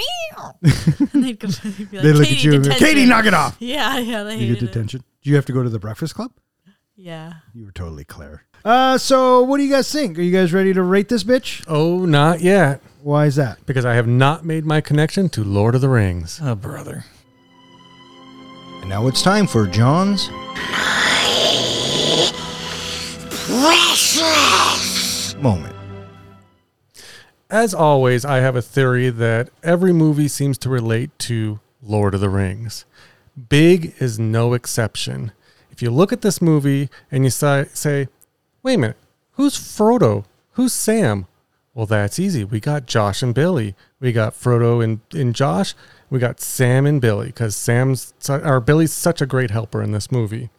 and 1.14 1.24
they'd, 1.26 1.38
go, 1.38 1.48
they'd 1.50 1.92
be 1.92 1.98
like, 1.98 2.04
They 2.04 2.14
look 2.14 2.24
Katie, 2.24 2.36
at 2.38 2.44
you 2.46 2.54
and 2.54 2.64
be 2.64 2.70
like. 2.70 2.78
Katie, 2.80 3.06
knock 3.06 3.26
it 3.26 3.34
off. 3.34 3.58
Yeah, 3.60 3.98
yeah, 4.00 4.24
they 4.24 4.36
You 4.36 4.40
hated 4.40 4.54
get 4.60 4.64
it. 4.64 4.66
detention. 4.68 5.04
Do 5.22 5.30
you 5.30 5.36
have 5.36 5.46
to 5.48 5.54
go 5.54 5.62
to 5.62 5.70
the 5.70 5.80
Breakfast 5.80 6.16
Club? 6.16 6.32
Yeah. 6.96 7.34
You 7.54 7.66
were 7.66 7.72
totally 7.72 8.06
Claire. 8.06 8.44
Uh, 8.64 8.98
so 8.98 9.44
what 9.44 9.58
do 9.58 9.64
you 9.64 9.72
guys 9.72 9.92
think? 9.92 10.18
Are 10.18 10.22
you 10.22 10.32
guys 10.32 10.54
ready 10.54 10.74
to 10.74 10.82
rate 10.82 11.10
this 11.10 11.26
bitch? 11.26 11.66
Oh, 11.68 12.06
not 12.06 12.40
yet, 12.40 12.80
Why 13.02 13.26
is 13.26 13.36
that? 13.36 13.66
because 13.66 13.84
I 13.84 13.96
have 13.96 14.08
not 14.08 14.46
made 14.46 14.66
my 14.66 14.80
connection 14.80 15.28
to 15.30 15.44
Lord 15.44 15.76
of 15.76 15.82
the 15.82 15.90
Rings. 15.90 16.40
Oh, 16.42 16.56
brother. 16.56 17.04
And 18.80 18.90
now 18.90 19.08
it's 19.08 19.22
time 19.22 19.48
for 19.48 19.68
John's 19.68 20.30
moment. 25.44 25.76
As 27.50 27.74
always, 27.74 28.24
I 28.24 28.38
have 28.38 28.56
a 28.56 28.62
theory 28.62 29.10
that 29.10 29.50
every 29.62 29.92
movie 29.92 30.30
seems 30.30 30.58
to 30.60 30.70
relate 30.70 31.12
to 31.20 31.60
Lord 31.84 32.16
of 32.16 32.22
the 32.22 32.30
Rings. 32.30 32.86
Big 33.50 33.94
is 34.00 34.18
no 34.18 34.54
exception. 34.54 35.34
If 35.70 35.82
you 35.82 35.92
look 35.92 36.14
at 36.14 36.22
this 36.22 36.42
movie 36.42 36.90
and 37.12 37.26
you 37.26 37.30
say, 37.30 38.08
wait 38.64 38.76
a 38.76 38.78
minute, 38.78 38.98
who's 39.34 39.56
Frodo? 39.56 40.24
Who's 40.54 40.72
Sam? 40.72 41.28
Well, 41.74 41.88
that's 41.88 42.20
easy. 42.20 42.46
We 42.46 42.62
got 42.62 42.86
Josh 42.86 43.22
and 43.22 43.36
Billy. 43.36 43.76
We 44.00 44.14
got 44.14 44.34
Frodo 44.34 44.82
and, 44.84 45.02
and 45.12 45.36
Josh. 45.36 45.74
We 46.10 46.20
got 46.20 46.40
Sam 46.40 46.86
and 46.86 47.02
Billy 47.02 47.28
because 47.28 47.56
Sam's 47.56 48.14
or 48.30 48.62
Billy's 48.62 48.94
such 48.94 49.22
a 49.22 49.26
great 49.26 49.52
helper 49.52 49.84
in 49.84 49.92
this 49.92 50.12
movie. 50.12 50.52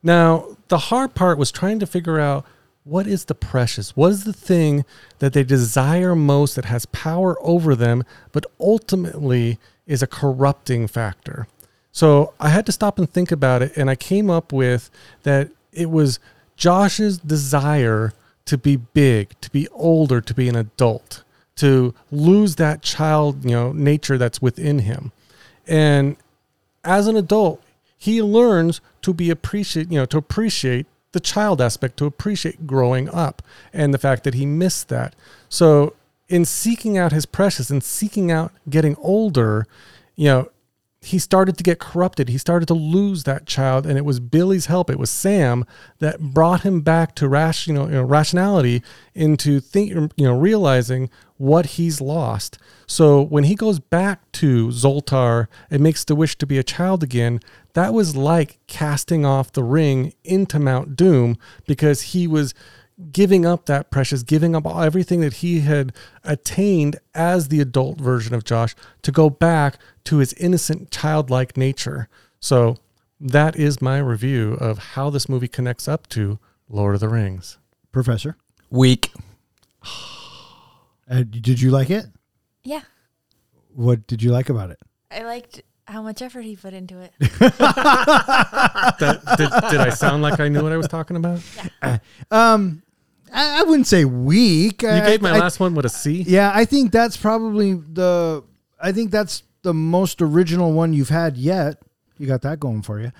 Now, 0.00 0.56
the 0.68 0.78
hard 0.78 1.14
part 1.14 1.38
was 1.38 1.50
trying 1.50 1.80
to 1.80 1.86
figure 1.86 2.20
out 2.20 2.46
what 2.88 3.06
is 3.06 3.26
the 3.26 3.34
precious? 3.34 3.94
What 3.96 4.12
is 4.12 4.24
the 4.24 4.32
thing 4.32 4.84
that 5.18 5.34
they 5.34 5.44
desire 5.44 6.14
most 6.14 6.56
that 6.56 6.64
has 6.64 6.86
power 6.86 7.36
over 7.40 7.76
them, 7.76 8.02
but 8.32 8.46
ultimately 8.58 9.58
is 9.86 10.02
a 10.02 10.06
corrupting 10.06 10.88
factor? 10.88 11.46
So 11.92 12.32
I 12.40 12.48
had 12.48 12.64
to 12.66 12.72
stop 12.72 12.98
and 12.98 13.08
think 13.08 13.30
about 13.30 13.60
it, 13.60 13.76
and 13.76 13.90
I 13.90 13.94
came 13.94 14.30
up 14.30 14.52
with 14.52 14.90
that 15.24 15.50
it 15.72 15.90
was 15.90 16.18
Josh's 16.56 17.18
desire 17.18 18.14
to 18.46 18.56
be 18.56 18.76
big, 18.76 19.38
to 19.42 19.50
be 19.50 19.68
older, 19.68 20.20
to 20.22 20.32
be 20.32 20.48
an 20.48 20.56
adult, 20.56 21.22
to 21.56 21.94
lose 22.10 22.56
that 22.56 22.80
child, 22.80 23.44
you 23.44 23.50
know, 23.50 23.72
nature 23.72 24.16
that's 24.16 24.40
within 24.40 24.80
him. 24.80 25.12
And 25.66 26.16
as 26.84 27.06
an 27.06 27.16
adult, 27.16 27.62
he 27.98 28.22
learns 28.22 28.80
to 29.02 29.12
be 29.12 29.28
appreciate, 29.28 29.90
you 29.90 29.98
know, 29.98 30.06
to 30.06 30.16
appreciate 30.16 30.86
the 31.12 31.20
child 31.20 31.60
aspect, 31.60 31.96
to 31.98 32.06
appreciate 32.06 32.66
growing 32.66 33.08
up 33.08 33.42
and 33.72 33.94
the 33.94 33.98
fact 33.98 34.24
that 34.24 34.34
he 34.34 34.46
missed 34.46 34.88
that. 34.88 35.14
So 35.48 35.94
in 36.28 36.44
seeking 36.44 36.98
out 36.98 37.12
his 37.12 37.26
precious 37.26 37.70
and 37.70 37.82
seeking 37.82 38.30
out 38.30 38.52
getting 38.68 38.96
older, 38.96 39.66
you 40.16 40.26
know, 40.26 40.50
he 41.00 41.18
started 41.18 41.56
to 41.56 41.62
get 41.62 41.78
corrupted. 41.78 42.28
He 42.28 42.38
started 42.38 42.66
to 42.66 42.74
lose 42.74 43.22
that 43.24 43.46
child, 43.46 43.86
and 43.86 43.96
it 43.96 44.04
was 44.04 44.18
Billy's 44.18 44.66
help. 44.66 44.90
It 44.90 44.98
was 44.98 45.10
Sam 45.10 45.64
that 46.00 46.20
brought 46.20 46.62
him 46.62 46.80
back 46.80 47.14
to 47.16 47.28
ration, 47.28 47.76
you 47.76 47.80
know, 47.80 47.86
you 47.86 47.94
know, 47.94 48.02
rationality 48.02 48.82
into 49.14 49.60
think, 49.60 49.90
you 49.90 50.10
know, 50.18 50.36
realizing 50.36 51.08
what 51.36 51.66
he's 51.66 52.00
lost. 52.00 52.58
So 52.88 53.22
when 53.22 53.44
he 53.44 53.54
goes 53.54 53.78
back 53.78 54.30
to 54.32 54.68
Zoltar 54.68 55.46
and 55.70 55.82
makes 55.82 56.02
the 56.02 56.16
wish 56.16 56.36
to 56.38 56.46
be 56.46 56.58
a 56.58 56.64
child 56.64 57.04
again, 57.04 57.38
that 57.74 57.94
was 57.94 58.16
like 58.16 58.58
casting 58.66 59.24
off 59.24 59.52
the 59.52 59.62
ring 59.62 60.14
into 60.24 60.58
Mount 60.58 60.96
Doom 60.96 61.38
because 61.64 62.02
he 62.02 62.26
was 62.26 62.54
giving 63.12 63.46
up 63.46 63.66
that 63.66 63.90
precious, 63.90 64.24
giving 64.24 64.56
up 64.56 64.66
everything 64.66 65.20
that 65.20 65.34
he 65.34 65.60
had 65.60 65.92
attained 66.24 66.98
as 67.14 67.48
the 67.48 67.60
adult 67.60 68.00
version 68.00 68.34
of 68.34 68.42
Josh 68.42 68.74
to 69.02 69.12
go 69.12 69.30
back 69.30 69.78
to 70.08 70.18
his 70.18 70.32
innocent, 70.34 70.90
childlike 70.90 71.56
nature. 71.56 72.08
So 72.40 72.76
that 73.20 73.56
is 73.56 73.82
my 73.82 73.98
review 73.98 74.54
of 74.54 74.78
how 74.78 75.10
this 75.10 75.28
movie 75.28 75.48
connects 75.48 75.86
up 75.88 76.06
to 76.08 76.38
Lord 76.68 76.94
of 76.94 77.00
the 77.00 77.08
Rings. 77.08 77.58
Professor, 77.92 78.36
Weak. 78.70 79.10
uh, 81.10 81.22
did 81.28 81.60
you 81.60 81.70
like 81.70 81.90
it? 81.90 82.06
Yeah. 82.64 82.82
What 83.74 84.06
did 84.06 84.22
you 84.22 84.30
like 84.30 84.48
about 84.48 84.70
it? 84.70 84.78
I 85.10 85.22
liked 85.22 85.62
how 85.86 86.02
much 86.02 86.20
effort 86.22 86.42
he 86.42 86.56
put 86.56 86.74
into 86.74 86.98
it. 87.00 87.12
That, 89.00 89.20
did, 89.38 89.50
did 89.70 89.80
I 89.80 89.90
sound 89.90 90.22
like 90.22 90.40
I 90.40 90.48
knew 90.48 90.62
what 90.62 90.72
I 90.72 90.76
was 90.76 90.88
talking 90.88 91.16
about? 91.16 91.40
Um, 92.30 92.82
I, 93.32 93.60
I 93.60 93.62
wouldn't 93.62 93.86
say 93.86 94.04
weak. 94.04 94.82
You 94.82 94.88
I, 94.88 95.00
gave 95.06 95.22
my 95.22 95.30
I- 95.32 95.38
last 95.38 95.60
one 95.60 95.74
with 95.74 95.84
a 95.86 95.88
C. 95.90 96.24
Yeah, 96.26 96.50
I 96.54 96.64
think 96.64 96.92
that's 96.92 97.16
probably 97.16 97.74
the. 97.74 98.42
I 98.80 98.92
think 98.92 99.10
that's 99.10 99.42
the 99.62 99.74
most 99.74 100.20
original 100.22 100.72
one 100.72 100.92
you've 100.92 101.08
had 101.08 101.36
yet. 101.36 101.82
You 102.18 102.26
got 102.26 102.42
that 102.42 102.58
going 102.60 102.82
for 102.82 103.00
you. 103.00 103.12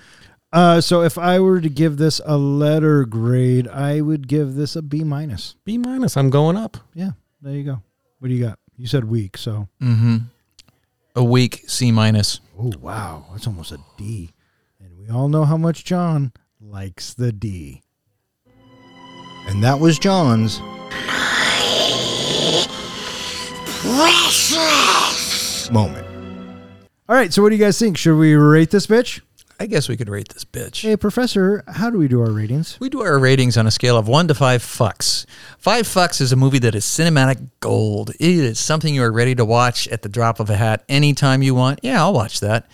Uh, 0.51 0.81
so 0.81 1.01
if 1.03 1.17
I 1.17 1.39
were 1.39 1.61
to 1.61 1.69
give 1.69 1.97
this 1.97 2.19
a 2.25 2.35
letter 2.37 3.05
grade, 3.05 3.67
I 3.67 4.01
would 4.01 4.27
give 4.27 4.55
this 4.55 4.75
a 4.75 4.81
B 4.81 5.03
minus. 5.03 5.55
B 5.63 5.77
minus. 5.77 6.17
I'm 6.17 6.29
going 6.31 6.57
up. 6.57 6.77
Yeah, 6.95 7.11
there 7.41 7.53
you 7.53 7.63
go. 7.63 7.81
What 8.19 8.29
do 8.29 8.33
you 8.33 8.43
got? 8.45 8.57
You 8.75 8.87
said 8.87 9.05
weak, 9.05 9.37
so 9.37 9.67
Mm-hmm. 9.81 10.17
A 11.15 11.23
weak 11.23 11.63
C 11.67 11.91
minus. 11.91 12.39
oh 12.57 12.71
wow, 12.81 13.25
that's 13.31 13.45
almost 13.47 13.71
a 13.71 13.79
D. 13.97 14.31
And 14.83 14.97
we 14.97 15.09
all 15.09 15.27
know 15.29 15.45
how 15.45 15.57
much 15.57 15.83
John 15.85 16.31
likes 16.61 17.13
the 17.13 17.31
D. 17.31 17.83
And 19.47 19.63
that 19.63 19.79
was 19.79 19.99
John's 19.99 20.59
Precious 24.39 25.71
moment. 25.71 26.05
All 27.09 27.15
right, 27.15 27.33
so 27.33 27.41
what 27.41 27.49
do 27.49 27.55
you 27.55 27.61
guys 27.61 27.79
think? 27.79 27.97
Should 27.97 28.19
we 28.19 28.35
rate 28.35 28.69
this 28.69 28.85
bitch? 28.85 29.21
I 29.59 29.65
guess 29.65 29.89
we 29.89 29.97
could 29.97 30.09
rate 30.09 30.29
this 30.29 30.45
bitch. 30.45 30.83
Hey, 30.83 30.95
Professor, 30.95 31.63
how 31.67 31.89
do 31.89 31.97
we 31.97 32.07
do 32.07 32.21
our 32.21 32.29
ratings? 32.29 32.79
We 32.79 32.87
do 32.87 33.01
our 33.01 33.17
ratings 33.17 33.57
on 33.57 33.65
a 33.65 33.71
scale 33.71 33.97
of 33.97 34.07
one 34.07 34.27
to 34.27 34.35
five 34.35 34.61
fucks. 34.61 35.25
Five 35.57 35.87
fucks 35.87 36.21
is 36.21 36.31
a 36.31 36.35
movie 36.35 36.59
that 36.59 36.75
is 36.75 36.85
cinematic 36.85 37.49
gold. 37.61 38.11
It 38.11 38.21
is 38.21 38.59
something 38.59 38.93
you 38.93 39.01
are 39.01 39.11
ready 39.11 39.33
to 39.33 39.43
watch 39.43 39.87
at 39.87 40.03
the 40.03 40.07
drop 40.07 40.39
of 40.39 40.51
a 40.51 40.55
hat 40.55 40.83
anytime 40.87 41.41
you 41.41 41.55
want. 41.55 41.79
Yeah, 41.81 41.99
I'll 41.99 42.13
watch 42.13 42.41
that. 42.41 42.69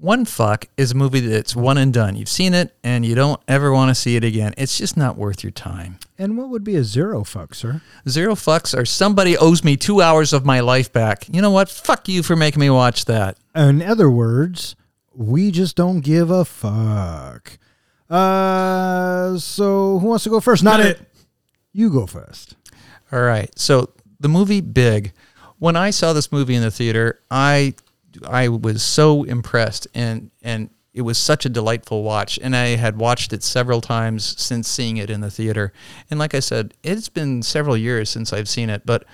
One 0.00 0.24
fuck 0.24 0.66
is 0.76 0.92
a 0.92 0.94
movie 0.94 1.18
that's 1.18 1.56
one 1.56 1.76
and 1.76 1.92
done. 1.92 2.14
You've 2.14 2.28
seen 2.28 2.54
it 2.54 2.72
and 2.84 3.04
you 3.04 3.16
don't 3.16 3.40
ever 3.48 3.72
want 3.72 3.88
to 3.88 3.96
see 3.96 4.14
it 4.14 4.22
again. 4.22 4.54
It's 4.56 4.78
just 4.78 4.96
not 4.96 5.16
worth 5.16 5.42
your 5.42 5.50
time. 5.50 5.98
And 6.16 6.38
what 6.38 6.50
would 6.50 6.62
be 6.62 6.76
a 6.76 6.84
zero 6.84 7.24
fuck, 7.24 7.52
sir? 7.52 7.82
Zero 8.08 8.36
fucks 8.36 8.78
or 8.78 8.84
somebody 8.84 9.36
owes 9.36 9.64
me 9.64 9.76
two 9.76 10.00
hours 10.00 10.32
of 10.32 10.46
my 10.46 10.60
life 10.60 10.92
back. 10.92 11.26
You 11.28 11.42
know 11.42 11.50
what? 11.50 11.68
Fuck 11.68 12.08
you 12.08 12.22
for 12.22 12.36
making 12.36 12.60
me 12.60 12.70
watch 12.70 13.06
that. 13.06 13.38
In 13.56 13.82
other 13.82 14.08
words, 14.08 14.76
we 15.12 15.50
just 15.50 15.74
don't 15.74 16.00
give 16.00 16.30
a 16.30 16.44
fuck. 16.44 17.58
Uh, 18.08 19.36
so 19.36 19.98
who 19.98 20.06
wants 20.06 20.22
to 20.24 20.30
go 20.30 20.38
first? 20.38 20.62
Not, 20.62 20.78
Not 20.78 20.86
it. 20.90 21.00
You 21.72 21.90
go 21.90 22.06
first. 22.06 22.54
All 23.10 23.22
right. 23.22 23.50
So 23.58 23.92
the 24.20 24.28
movie 24.28 24.60
Big. 24.60 25.12
When 25.58 25.74
I 25.74 25.90
saw 25.90 26.12
this 26.12 26.30
movie 26.30 26.54
in 26.54 26.62
the 26.62 26.70
theater, 26.70 27.20
I 27.32 27.74
I 28.26 28.48
was 28.48 28.82
so 28.82 29.24
impressed 29.24 29.86
and 29.94 30.30
and 30.42 30.70
it 30.94 31.02
was 31.02 31.18
such 31.18 31.46
a 31.46 31.48
delightful 31.48 32.02
watch 32.02 32.38
and 32.42 32.56
I 32.56 32.76
had 32.76 32.98
watched 32.98 33.32
it 33.32 33.42
several 33.42 33.80
times 33.80 34.40
since 34.40 34.68
seeing 34.68 34.96
it 34.96 35.10
in 35.10 35.20
the 35.20 35.30
theater. 35.30 35.72
And 36.10 36.18
like 36.18 36.34
I 36.34 36.40
said, 36.40 36.74
it's 36.82 37.08
been 37.08 37.42
several 37.42 37.76
years 37.76 38.10
since 38.10 38.32
I've 38.32 38.48
seen 38.48 38.68
it, 38.70 38.84
but 38.84 39.04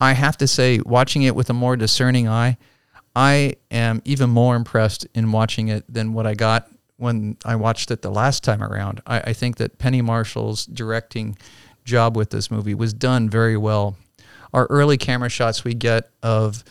I 0.00 0.12
have 0.12 0.36
to 0.38 0.46
say 0.46 0.80
watching 0.84 1.22
it 1.22 1.34
with 1.34 1.48
a 1.50 1.54
more 1.54 1.76
discerning 1.76 2.28
eye, 2.28 2.58
I 3.14 3.54
am 3.70 4.02
even 4.04 4.30
more 4.30 4.56
impressed 4.56 5.06
in 5.14 5.32
watching 5.32 5.68
it 5.68 5.84
than 5.92 6.12
what 6.12 6.26
I 6.26 6.34
got 6.34 6.68
when 6.96 7.36
I 7.44 7.56
watched 7.56 7.90
it 7.90 8.02
the 8.02 8.10
last 8.10 8.44
time 8.44 8.62
around. 8.62 9.00
I, 9.06 9.20
I 9.20 9.32
think 9.32 9.56
that 9.56 9.78
Penny 9.78 10.02
Marshall's 10.02 10.66
directing 10.66 11.36
job 11.84 12.16
with 12.16 12.30
this 12.30 12.50
movie 12.50 12.74
was 12.74 12.92
done 12.92 13.28
very 13.28 13.56
well. 13.56 13.96
Our 14.52 14.66
early 14.66 14.98
camera 14.98 15.28
shots 15.28 15.64
we 15.64 15.74
get 15.74 16.10
of 16.22 16.64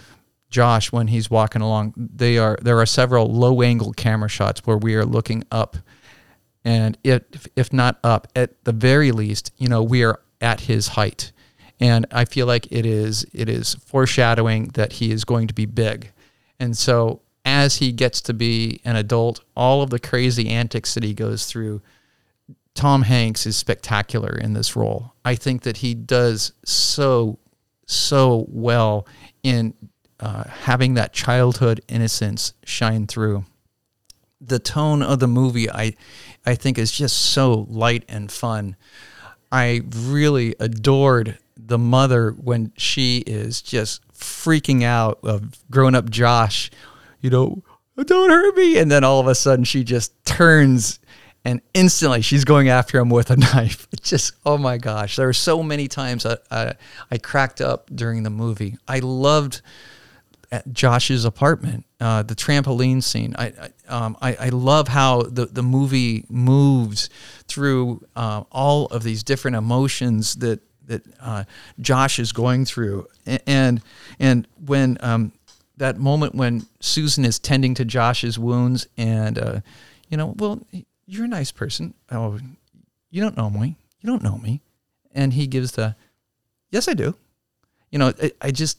Josh 0.50 0.92
when 0.92 1.08
he's 1.08 1.30
walking 1.30 1.62
along, 1.62 1.94
they 1.96 2.38
are 2.38 2.58
there 2.62 2.80
are 2.80 2.86
several 2.86 3.28
low 3.28 3.62
angle 3.62 3.94
camera 3.94 4.30
shots 4.30 4.66
where 4.66 4.78
we 4.78 4.96
are 4.96 5.06
looking 5.06 5.44
up, 5.52 5.78
and 6.66 6.98
if 7.04 7.48
if 7.56 7.72
not 7.72 8.00
up, 8.04 8.28
at 8.36 8.64
the 8.64 8.72
very 8.72 9.12
least, 9.12 9.52
you 9.58 9.68
know, 9.68 9.84
we 9.84 10.04
are 10.04 10.20
at 10.42 10.62
his 10.62 10.90
height, 10.90 11.32
and 11.80 12.06
I 12.12 12.26
feel 12.26 12.48
like 12.48 12.72
it 12.72 12.86
is 12.86 13.26
it 13.34 13.48
is 13.48 13.76
foreshadowing 13.76 14.70
that 14.70 14.94
he 14.94 15.12
is 15.12 15.24
going 15.24 15.48
to 15.48 15.54
be 15.54 15.66
big, 15.66 16.12
and 16.60 16.76
so 16.76 17.22
as 17.46 17.78
he 17.78 17.92
gets 17.92 18.22
to 18.22 18.34
be 18.34 18.82
an 18.84 18.96
adult, 18.96 19.44
all 19.56 19.82
of 19.82 19.90
the 19.90 20.00
crazy 20.00 20.50
antics 20.50 20.94
that 20.94 21.04
he 21.04 21.14
goes 21.14 21.46
through, 21.46 21.82
Tom 22.76 23.04
Hanks 23.04 23.46
is 23.46 23.56
spectacular 23.56 24.38
in 24.38 24.54
this 24.54 24.76
role. 24.76 25.14
I 25.26 25.36
think 25.36 25.64
that 25.64 25.78
he 25.78 25.94
does 25.94 26.54
so 26.64 27.40
so 27.86 28.46
well 28.50 29.08
in 29.42 29.74
uh, 30.20 30.44
having 30.44 30.96
that 30.96 31.14
childhood 31.14 31.82
innocence 31.88 32.54
shine 32.64 33.08
through. 33.08 33.46
The 34.42 34.60
tone 34.60 35.02
of 35.02 35.20
the 35.20 35.28
movie, 35.28 35.70
I, 35.70 35.96
I 36.46 36.56
think, 36.56 36.78
is 36.78 36.92
just 36.92 37.18
so 37.18 37.68
light 37.70 38.06
and 38.08 38.32
fun. 38.32 38.76
I 39.52 39.82
really 39.94 40.56
adored 40.60 41.38
the 41.58 41.78
mother 41.78 42.32
when 42.32 42.72
she 42.78 43.20
is 43.20 43.62
just 43.62 44.02
freaking 44.14 44.84
out 44.84 45.20
of 45.24 45.58
grown 45.70 45.96
up 45.96 46.10
Josh, 46.10 46.72
you 47.22 47.30
know, 47.30 47.64
don't 48.06 48.30
hurt 48.30 48.56
me. 48.56 48.78
And 48.78 48.90
then 48.90 49.04
all 49.04 49.20
of 49.20 49.28
a 49.28 49.36
sudden 49.36 49.66
she 49.66 49.84
just 49.84 50.14
turns 50.26 51.00
and 51.46 51.62
instantly 51.74 52.22
she's 52.22 52.46
going 52.46 52.70
after 52.70 52.98
him 53.00 53.10
with 53.10 53.30
a 53.30 53.38
knife. 53.54 53.88
Just, 54.02 54.34
oh 54.46 54.58
my 54.58 54.78
gosh. 54.78 55.16
There 55.16 55.26
were 55.28 55.34
so 55.34 55.64
many 55.64 55.88
times 55.88 56.26
I, 56.26 56.38
I, 56.52 56.74
I 57.12 57.18
cracked 57.18 57.62
up 57.62 57.90
during 57.94 58.24
the 58.24 58.30
movie. 58.30 58.78
I 58.88 59.00
loved 59.00 59.62
at 60.52 60.72
Josh's 60.74 61.26
apartment, 61.26 61.86
uh, 62.00 62.24
the 62.24 62.36
trampoline 62.36 63.04
scene. 63.04 63.36
I 63.38 63.54
I, 63.88 63.94
um, 63.94 64.18
I 64.22 64.36
I 64.36 64.50
love 64.50 64.88
how 64.88 65.24
the 65.24 65.46
the 65.46 65.64
movie 65.64 66.26
moves 66.30 67.10
through 67.48 68.06
uh, 68.16 68.44
all 68.52 68.88
of 68.88 69.04
these 69.04 69.24
different 69.24 69.58
emotions 69.58 70.36
that 70.36 70.62
that 70.88 71.04
uh, 71.22 71.44
Josh 71.80 72.20
is 72.20 72.32
going 72.32 72.66
through, 72.66 73.08
and 73.46 73.82
and 74.20 74.48
when 74.66 74.98
um, 75.02 75.32
that 75.78 75.98
moment 75.98 76.36
when 76.36 76.66
Susan 76.80 77.26
is 77.26 77.40
tending 77.40 77.74
to 77.76 77.86
Josh's 77.86 78.38
wounds, 78.38 78.88
and 78.98 79.40
uh, 79.40 79.60
you 80.10 80.18
know, 80.18 80.36
well, 80.38 80.62
you're 81.06 81.26
a 81.26 81.30
nice 81.30 81.52
person. 81.52 81.94
Oh, 82.12 82.40
you 83.10 83.22
don't 83.22 83.38
know 83.38 83.50
me. 83.50 83.76
You 84.02 84.08
don't 84.08 84.24
know 84.24 84.38
me, 84.38 84.62
and 85.14 85.34
he 85.34 85.48
gives 85.48 85.74
the, 85.74 85.96
yes, 86.72 86.88
I 86.88 86.94
do. 86.94 87.16
You 87.92 88.00
know, 88.00 88.14
I, 88.22 88.32
I 88.42 88.52
just 88.52 88.78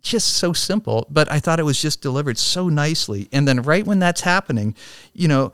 just 0.00 0.34
so 0.34 0.52
simple, 0.52 1.06
but 1.10 1.30
I 1.30 1.40
thought 1.40 1.60
it 1.60 1.64
was 1.64 1.80
just 1.80 2.00
delivered 2.00 2.38
so 2.38 2.68
nicely. 2.68 3.28
And 3.32 3.46
then 3.46 3.62
right 3.62 3.86
when 3.86 3.98
that's 3.98 4.20
happening, 4.20 4.74
you 5.12 5.28
know, 5.28 5.52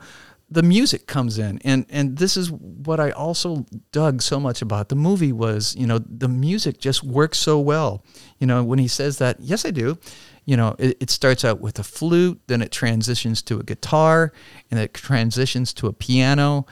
the 0.49 0.63
music 0.63 1.07
comes 1.07 1.37
in. 1.37 1.59
And 1.63 1.85
and 1.89 2.17
this 2.17 2.37
is 2.37 2.51
what 2.51 2.99
I 2.99 3.11
also 3.11 3.65
dug 3.91 4.21
so 4.21 4.39
much 4.39 4.61
about 4.61 4.89
the 4.89 4.95
movie 4.95 5.33
was 5.33 5.75
you 5.75 5.85
know 5.85 5.99
the 5.99 6.29
music 6.29 6.79
just 6.79 7.03
works 7.03 7.37
so 7.37 7.59
well. 7.59 8.03
You 8.39 8.47
know 8.47 8.63
when 8.63 8.79
he 8.79 8.87
says 8.87 9.17
that 9.17 9.39
yes 9.39 9.65
I 9.65 9.71
do 9.71 9.97
you 10.45 10.55
know 10.55 10.75
it, 10.79 10.97
it 11.01 11.09
starts 11.09 11.43
out 11.43 11.59
with 11.59 11.79
a 11.79 11.83
flute 11.83 12.39
then 12.47 12.61
it 12.61 12.71
transitions 12.71 13.41
to 13.43 13.59
a 13.59 13.63
guitar 13.63 14.31
and 14.71 14.79
it 14.79 14.93
transitions 14.93 15.73
to 15.75 15.87
a 15.87 15.93
piano. 15.93 16.65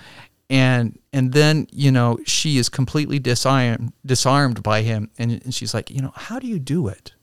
And 0.50 0.98
and 1.12 1.34
then 1.34 1.68
you 1.72 1.92
know 1.92 2.20
she 2.26 2.58
is 2.58 2.70
completely 2.70 3.20
disarmed 3.20 3.92
disarmed 4.06 4.64
by 4.64 4.84
him. 4.84 5.10
And, 5.18 5.32
and 5.32 5.54
she's 5.54 5.74
like 5.74 5.92
you 5.92 6.02
know 6.02 6.14
how 6.16 6.40
do 6.40 6.48
you 6.48 6.60
do 6.60 6.88
it 6.88 7.15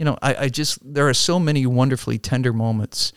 you 0.00 0.04
know 0.04 0.18
I, 0.20 0.34
I 0.34 0.48
just 0.48 0.80
there 0.82 1.08
are 1.08 1.14
so 1.14 1.38
many 1.38 1.64
wonderfully 1.66 2.18
tender 2.18 2.52
moments 2.52 3.12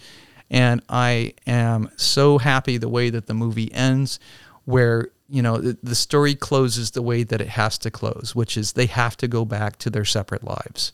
and 0.54 0.84
I 0.88 1.34
am 1.48 1.90
so 1.98 2.38
happy 2.38 2.78
the 2.78 2.88
way 2.88 3.10
that 3.10 3.26
the 3.26 3.34
movie 3.34 3.74
ends, 3.74 4.20
where 4.66 5.10
you 5.28 5.42
know 5.42 5.58
the, 5.58 5.78
the 5.82 5.96
story 5.96 6.36
closes 6.36 6.92
the 6.92 7.02
way 7.02 7.24
that 7.24 7.42
it 7.42 7.50
has 7.50 7.80
to 7.80 7.92
close, 7.92 8.34
which 8.36 8.56
is 8.56 8.74
they 8.74 8.86
have 8.86 9.18
to 9.18 9.28
go 9.28 9.46
back 9.46 9.78
to 9.80 9.90
their 9.90 10.06
separate 10.06 10.44
lives. 10.44 10.94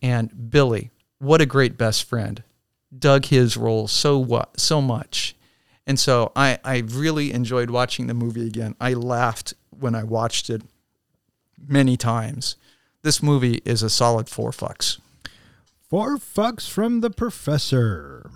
And 0.00 0.50
Billy, 0.50 0.90
what 1.18 1.42
a 1.42 1.46
great 1.46 1.76
best 1.76 2.04
friend, 2.04 2.42
dug 2.98 3.26
his 3.26 3.58
role 3.58 3.88
so 3.88 4.18
what 4.18 4.58
so 4.58 4.80
much. 4.80 5.36
And 5.86 6.00
so 6.00 6.32
I, 6.34 6.58
I 6.64 6.78
really 6.78 7.30
enjoyed 7.30 7.68
watching 7.68 8.06
the 8.06 8.14
movie 8.14 8.46
again. 8.46 8.74
I 8.80 8.94
laughed 8.94 9.52
when 9.68 9.94
I 9.94 10.02
watched 10.02 10.48
it 10.48 10.62
many 11.68 11.98
times. 11.98 12.56
This 13.02 13.22
movie 13.22 13.60
is 13.66 13.82
a 13.82 13.90
solid 13.90 14.30
four 14.30 14.50
fucks. 14.50 14.98
Four 15.94 16.16
fucks 16.16 16.68
from 16.68 17.02
the 17.02 17.10
professor. 17.10 18.28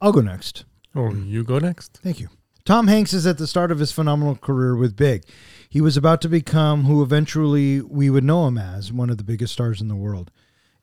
I'll 0.00 0.12
go 0.12 0.22
next. 0.22 0.64
Oh, 0.94 1.12
you 1.12 1.44
go 1.44 1.58
next. 1.58 2.00
Thank 2.02 2.20
you. 2.20 2.30
Tom 2.64 2.86
Hanks 2.86 3.12
is 3.12 3.26
at 3.26 3.36
the 3.36 3.46
start 3.46 3.70
of 3.70 3.80
his 3.80 3.92
phenomenal 3.92 4.34
career 4.34 4.74
with 4.74 4.96
Big. 4.96 5.24
He 5.68 5.82
was 5.82 5.98
about 5.98 6.22
to 6.22 6.28
become 6.30 6.84
who 6.84 7.02
eventually 7.02 7.82
we 7.82 8.08
would 8.08 8.24
know 8.24 8.46
him 8.46 8.56
as, 8.56 8.90
one 8.90 9.10
of 9.10 9.18
the 9.18 9.24
biggest 9.24 9.52
stars 9.52 9.82
in 9.82 9.88
the 9.88 9.94
world. 9.94 10.30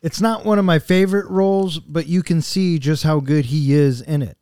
It's 0.04 0.22
not 0.22 0.46
one 0.46 0.60
of 0.60 0.66
my 0.66 0.78
favorite 0.78 1.28
roles, 1.32 1.80
but 1.80 2.06
you 2.06 2.22
can 2.22 2.44
see 2.44 2.78
just 2.78 3.02
how 3.02 3.20
good 3.20 3.46
he 3.46 3.74
is 3.74 4.02
in 4.02 4.22
it. 4.22 4.38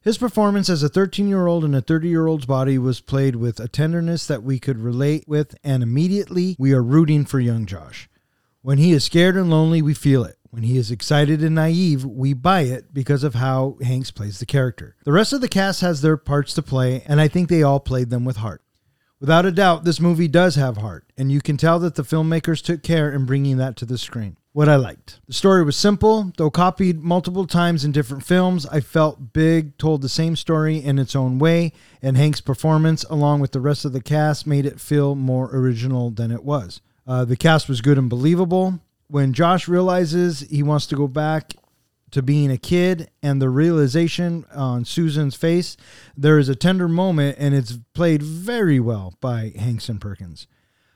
His 0.00 0.16
performance 0.16 0.70
as 0.70 0.82
a 0.82 0.88
13 0.88 1.28
year 1.28 1.46
old 1.46 1.66
in 1.66 1.74
a 1.74 1.82
30 1.82 2.08
year 2.08 2.26
old's 2.26 2.46
body 2.46 2.78
was 2.78 3.02
played 3.02 3.36
with 3.36 3.60
a 3.60 3.68
tenderness 3.68 4.26
that 4.26 4.42
we 4.42 4.58
could 4.58 4.78
relate 4.78 5.28
with, 5.28 5.54
and 5.62 5.82
immediately 5.82 6.56
we 6.58 6.72
are 6.72 6.82
rooting 6.82 7.26
for 7.26 7.40
young 7.40 7.66
Josh. 7.66 8.08
When 8.62 8.78
he 8.78 8.92
is 8.92 9.04
scared 9.04 9.36
and 9.36 9.50
lonely, 9.50 9.80
we 9.80 9.92
feel 9.92 10.24
it. 10.24 10.35
When 10.50 10.62
he 10.62 10.76
is 10.76 10.90
excited 10.90 11.42
and 11.42 11.54
naive, 11.54 12.04
we 12.04 12.32
buy 12.32 12.62
it 12.62 12.94
because 12.94 13.24
of 13.24 13.34
how 13.34 13.76
Hanks 13.82 14.10
plays 14.10 14.38
the 14.38 14.46
character. 14.46 14.96
The 15.04 15.12
rest 15.12 15.32
of 15.32 15.40
the 15.40 15.48
cast 15.48 15.80
has 15.80 16.00
their 16.00 16.16
parts 16.16 16.54
to 16.54 16.62
play, 16.62 17.02
and 17.06 17.20
I 17.20 17.28
think 17.28 17.48
they 17.48 17.62
all 17.62 17.80
played 17.80 18.10
them 18.10 18.24
with 18.24 18.38
heart. 18.38 18.62
Without 19.18 19.46
a 19.46 19.52
doubt, 19.52 19.84
this 19.84 20.00
movie 20.00 20.28
does 20.28 20.56
have 20.56 20.76
heart, 20.76 21.10
and 21.16 21.32
you 21.32 21.40
can 21.40 21.56
tell 21.56 21.78
that 21.78 21.94
the 21.94 22.02
filmmakers 22.02 22.62
took 22.62 22.82
care 22.82 23.10
in 23.10 23.24
bringing 23.24 23.56
that 23.56 23.76
to 23.76 23.86
the 23.86 23.96
screen. 23.96 24.36
What 24.52 24.68
I 24.68 24.76
liked. 24.76 25.20
The 25.26 25.34
story 25.34 25.64
was 25.64 25.76
simple, 25.76 26.32
though 26.36 26.50
copied 26.50 27.02
multiple 27.02 27.46
times 27.46 27.84
in 27.84 27.92
different 27.92 28.24
films. 28.24 28.66
I 28.66 28.80
felt 28.80 29.34
Big 29.34 29.76
told 29.76 30.00
the 30.00 30.08
same 30.08 30.36
story 30.36 30.78
in 30.78 30.98
its 30.98 31.16
own 31.16 31.38
way, 31.38 31.72
and 32.00 32.16
Hank's 32.16 32.40
performance, 32.40 33.04
along 33.04 33.40
with 33.40 33.52
the 33.52 33.60
rest 33.60 33.84
of 33.84 33.92
the 33.92 34.00
cast, 34.00 34.46
made 34.46 34.64
it 34.64 34.80
feel 34.80 35.14
more 35.14 35.50
original 35.54 36.10
than 36.10 36.30
it 36.30 36.44
was. 36.44 36.80
Uh, 37.06 37.24
the 37.24 37.36
cast 37.36 37.68
was 37.68 37.80
good 37.80 37.98
and 37.98 38.10
believable 38.10 38.80
when 39.08 39.32
Josh 39.32 39.68
realizes 39.68 40.40
he 40.40 40.62
wants 40.62 40.86
to 40.88 40.96
go 40.96 41.08
back 41.08 41.54
to 42.10 42.22
being 42.22 42.50
a 42.50 42.58
kid 42.58 43.10
and 43.22 43.42
the 43.42 43.50
realization 43.50 44.44
on 44.54 44.84
Susan's 44.84 45.34
face, 45.34 45.76
there 46.16 46.38
is 46.38 46.48
a 46.48 46.54
tender 46.54 46.88
moment 46.88 47.36
and 47.38 47.54
it's 47.54 47.78
played 47.94 48.22
very 48.22 48.80
well 48.80 49.14
by 49.20 49.52
Hanks 49.58 49.88
and 49.88 50.00
Perkins. 50.00 50.46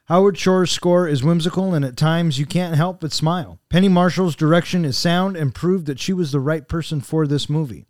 Howard 0.07 0.39
Shore's 0.39 0.73
score 0.73 1.07
is 1.07 1.23
whimsical 1.23 1.73
and 1.73 1.85
at 1.85 1.97
times 1.97 2.39
you 2.39 2.47
can't 2.47 2.75
help 2.75 3.01
but 3.01 3.13
smile. 3.13 3.61
Penny 3.69 3.89
Marshall's 3.89 4.35
direction 4.35 4.85
is 4.85 4.99
sound 4.99 5.37
and 5.37 5.55
proved 5.55 5.87
that 5.87 6.01
she 6.01 6.13
was 6.13 6.33
the 6.33 6.41
right 6.41 6.67
person 6.67 7.01
for 7.01 7.27
this 7.27 7.49
movie. 7.49 7.87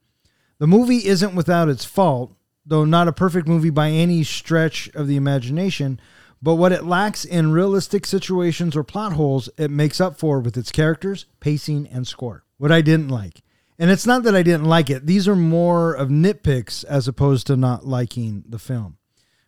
The 0.59 0.67
movie 0.67 1.07
isn't 1.07 1.35
without 1.35 1.71
its 1.71 1.87
fault, 1.87 2.35
though 2.67 2.85
not 2.85 3.09
a 3.09 3.13
perfect 3.13 3.49
movie 3.49 3.71
by 3.71 3.89
any 3.89 4.23
stretch 4.23 4.91
of 4.95 5.07
the 5.07 5.17
imagination, 5.17 5.99
but 6.43 6.55
what 6.55 6.73
it 6.73 6.85
lacks 6.85 7.25
in 7.25 7.53
realistic 7.53 8.07
situations 8.07 8.75
or 8.77 8.83
plot 8.83 9.13
holes, 9.13 9.49
it 9.59 9.71
makes 9.71 10.01
up 10.01 10.19
for 10.19 10.41
with 10.41 10.57
its 10.57 10.73
characters, 10.73 11.27
pacing, 11.41 11.87
and 11.89 12.07
score. 12.07 12.45
What 12.57 12.73
I 12.73 12.81
didn't 12.81 13.09
like. 13.09 13.43
And 13.79 13.91
it's 13.91 14.07
not 14.07 14.23
that 14.25 14.35
I 14.35 14.43
didn't 14.43 14.67
like 14.67 14.91
it, 14.91 15.07
these 15.07 15.27
are 15.27 15.37
more 15.37 15.95
of 15.95 16.09
nitpicks 16.09 16.85
as 16.85 17.09
opposed 17.09 17.47
to 17.47 17.57
not 17.57 17.87
liking 17.87 18.45
the 18.49 18.59
film. 18.59 18.99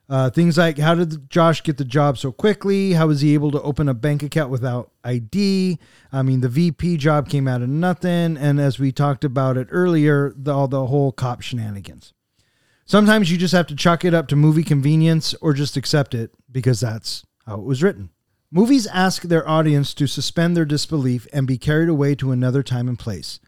Uh, 0.09 0.29
things 0.29 0.59
like 0.59 0.77
how 0.77 0.95
did 0.95 1.31
Josh 1.31 1.63
get 1.63 1.79
the 1.79 1.85
job 1.85 2.19
so 2.19 2.33
quickly? 2.33 2.93
How 2.93 3.07
was 3.07 3.23
he 3.23 3.35
able 3.35 3.51
to 3.53 3.63
open 3.63 3.89
a 3.89 3.95
bank 3.95 4.23
account 4.23 4.51
without 4.51 4.91
ID? 5.05 5.79
I 6.13 6.23
mean, 6.23 6.41
the 6.41 6.51
VP 6.51 6.99
job 6.99 7.31
came 7.31 7.49
out 7.49 7.63
of 7.63 7.71
nothing. 7.71 8.37
And 8.37 8.61
as 8.61 8.79
we 8.79 8.93
talked 8.93 9.25
about 9.25 9.57
it 9.57 9.69
earlier, 9.71 10.33
the, 10.37 10.53
all 10.53 10.69
the 10.69 10.87
whole 10.87 11.13
cop 11.13 11.41
shenanigans. 11.41 12.13
Sometimes 12.85 13.31
you 13.31 13.39
just 13.39 13.55
have 13.55 13.67
to 13.69 13.77
chuck 13.77 14.05
it 14.05 14.15
up 14.15 14.29
to 14.29 14.37
movie 14.37 14.65
convenience 14.65 15.35
or 15.41 15.53
just 15.53 15.77
accept 15.77 16.15
it 16.15 16.33
because 16.51 16.81
that's 16.81 17.25
how 17.47 17.55
it 17.55 17.65
was 17.65 17.83
written. 17.83 18.11
Movies 18.51 18.87
ask 18.89 19.23
their 19.23 19.49
audience 19.49 19.95
to 19.95 20.07
suspend 20.07 20.57
their 20.57 20.65
disbelief 20.65 21.27
and 21.33 21.47
be 21.47 21.57
carried 21.57 21.89
away 21.89 22.15
to 22.17 22.33
another 22.33 22.63
time 22.63 22.89
and 22.89 22.99
place. 22.99 23.41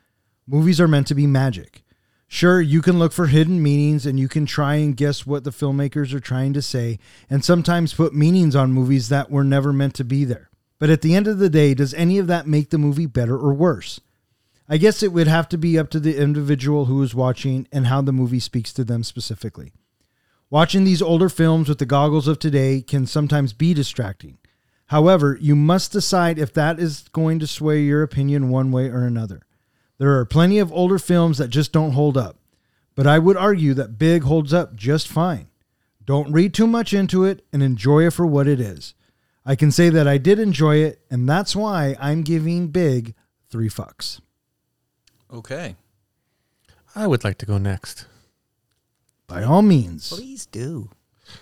Movies 0.46 0.80
are 0.80 0.88
meant 0.88 1.06
to 1.08 1.14
be 1.14 1.26
magic. 1.26 1.82
Sure, 2.26 2.60
you 2.60 2.80
can 2.80 2.98
look 2.98 3.12
for 3.12 3.26
hidden 3.26 3.62
meanings 3.62 4.06
and 4.06 4.18
you 4.18 4.28
can 4.28 4.46
try 4.46 4.76
and 4.76 4.96
guess 4.96 5.26
what 5.26 5.44
the 5.44 5.50
filmmakers 5.50 6.12
are 6.14 6.20
trying 6.20 6.52
to 6.54 6.62
say, 6.62 6.98
and 7.28 7.44
sometimes 7.44 7.94
put 7.94 8.14
meanings 8.14 8.56
on 8.56 8.72
movies 8.72 9.08
that 9.08 9.30
were 9.30 9.44
never 9.44 9.72
meant 9.72 9.94
to 9.94 10.04
be 10.04 10.24
there. 10.24 10.50
But 10.78 10.90
at 10.90 11.02
the 11.02 11.14
end 11.14 11.26
of 11.26 11.38
the 11.38 11.50
day, 11.50 11.74
does 11.74 11.94
any 11.94 12.18
of 12.18 12.26
that 12.26 12.46
make 12.46 12.70
the 12.70 12.78
movie 12.78 13.06
better 13.06 13.36
or 13.36 13.54
worse? 13.54 14.00
I 14.66 14.78
guess 14.78 15.02
it 15.02 15.12
would 15.12 15.26
have 15.26 15.48
to 15.50 15.58
be 15.58 15.78
up 15.78 15.90
to 15.90 16.00
the 16.00 16.16
individual 16.16 16.86
who 16.86 17.02
is 17.02 17.14
watching 17.14 17.68
and 17.70 17.86
how 17.86 18.00
the 18.00 18.12
movie 18.12 18.40
speaks 18.40 18.72
to 18.74 18.84
them 18.84 19.04
specifically. 19.04 19.72
Watching 20.48 20.84
these 20.84 21.02
older 21.02 21.28
films 21.28 21.68
with 21.68 21.78
the 21.78 21.86
goggles 21.86 22.28
of 22.28 22.38
today 22.38 22.80
can 22.80 23.06
sometimes 23.06 23.52
be 23.52 23.74
distracting. 23.74 24.38
However, 24.86 25.36
you 25.40 25.54
must 25.54 25.92
decide 25.92 26.38
if 26.38 26.52
that 26.54 26.78
is 26.78 27.08
going 27.12 27.38
to 27.40 27.46
sway 27.46 27.82
your 27.82 28.02
opinion 28.02 28.48
one 28.48 28.70
way 28.70 28.88
or 28.88 29.04
another. 29.04 29.42
There 29.98 30.18
are 30.18 30.24
plenty 30.24 30.58
of 30.58 30.72
older 30.72 30.98
films 30.98 31.38
that 31.38 31.48
just 31.48 31.72
don't 31.72 31.92
hold 31.92 32.16
up, 32.16 32.38
but 32.94 33.06
I 33.06 33.18
would 33.18 33.36
argue 33.36 33.74
that 33.74 33.98
Big 33.98 34.22
holds 34.22 34.54
up 34.54 34.74
just 34.74 35.08
fine. 35.08 35.48
Don't 36.04 36.32
read 36.32 36.54
too 36.54 36.66
much 36.66 36.92
into 36.92 37.24
it 37.24 37.44
and 37.52 37.62
enjoy 37.62 38.06
it 38.06 38.12
for 38.12 38.26
what 38.26 38.46
it 38.46 38.60
is. 38.60 38.94
I 39.44 39.56
can 39.56 39.70
say 39.70 39.90
that 39.90 40.08
I 40.08 40.18
did 40.18 40.38
enjoy 40.38 40.76
it, 40.76 41.00
and 41.10 41.28
that's 41.28 41.54
why 41.54 41.96
I'm 42.00 42.22
giving 42.22 42.68
Big 42.68 43.14
three 43.50 43.68
fucks. 43.68 44.20
Okay. 45.34 45.74
I 46.94 47.06
would 47.08 47.24
like 47.24 47.38
to 47.38 47.46
go 47.46 47.58
next. 47.58 48.06
By 49.26 49.42
all 49.42 49.62
means. 49.62 50.10
Please 50.10 50.46
do. 50.46 50.90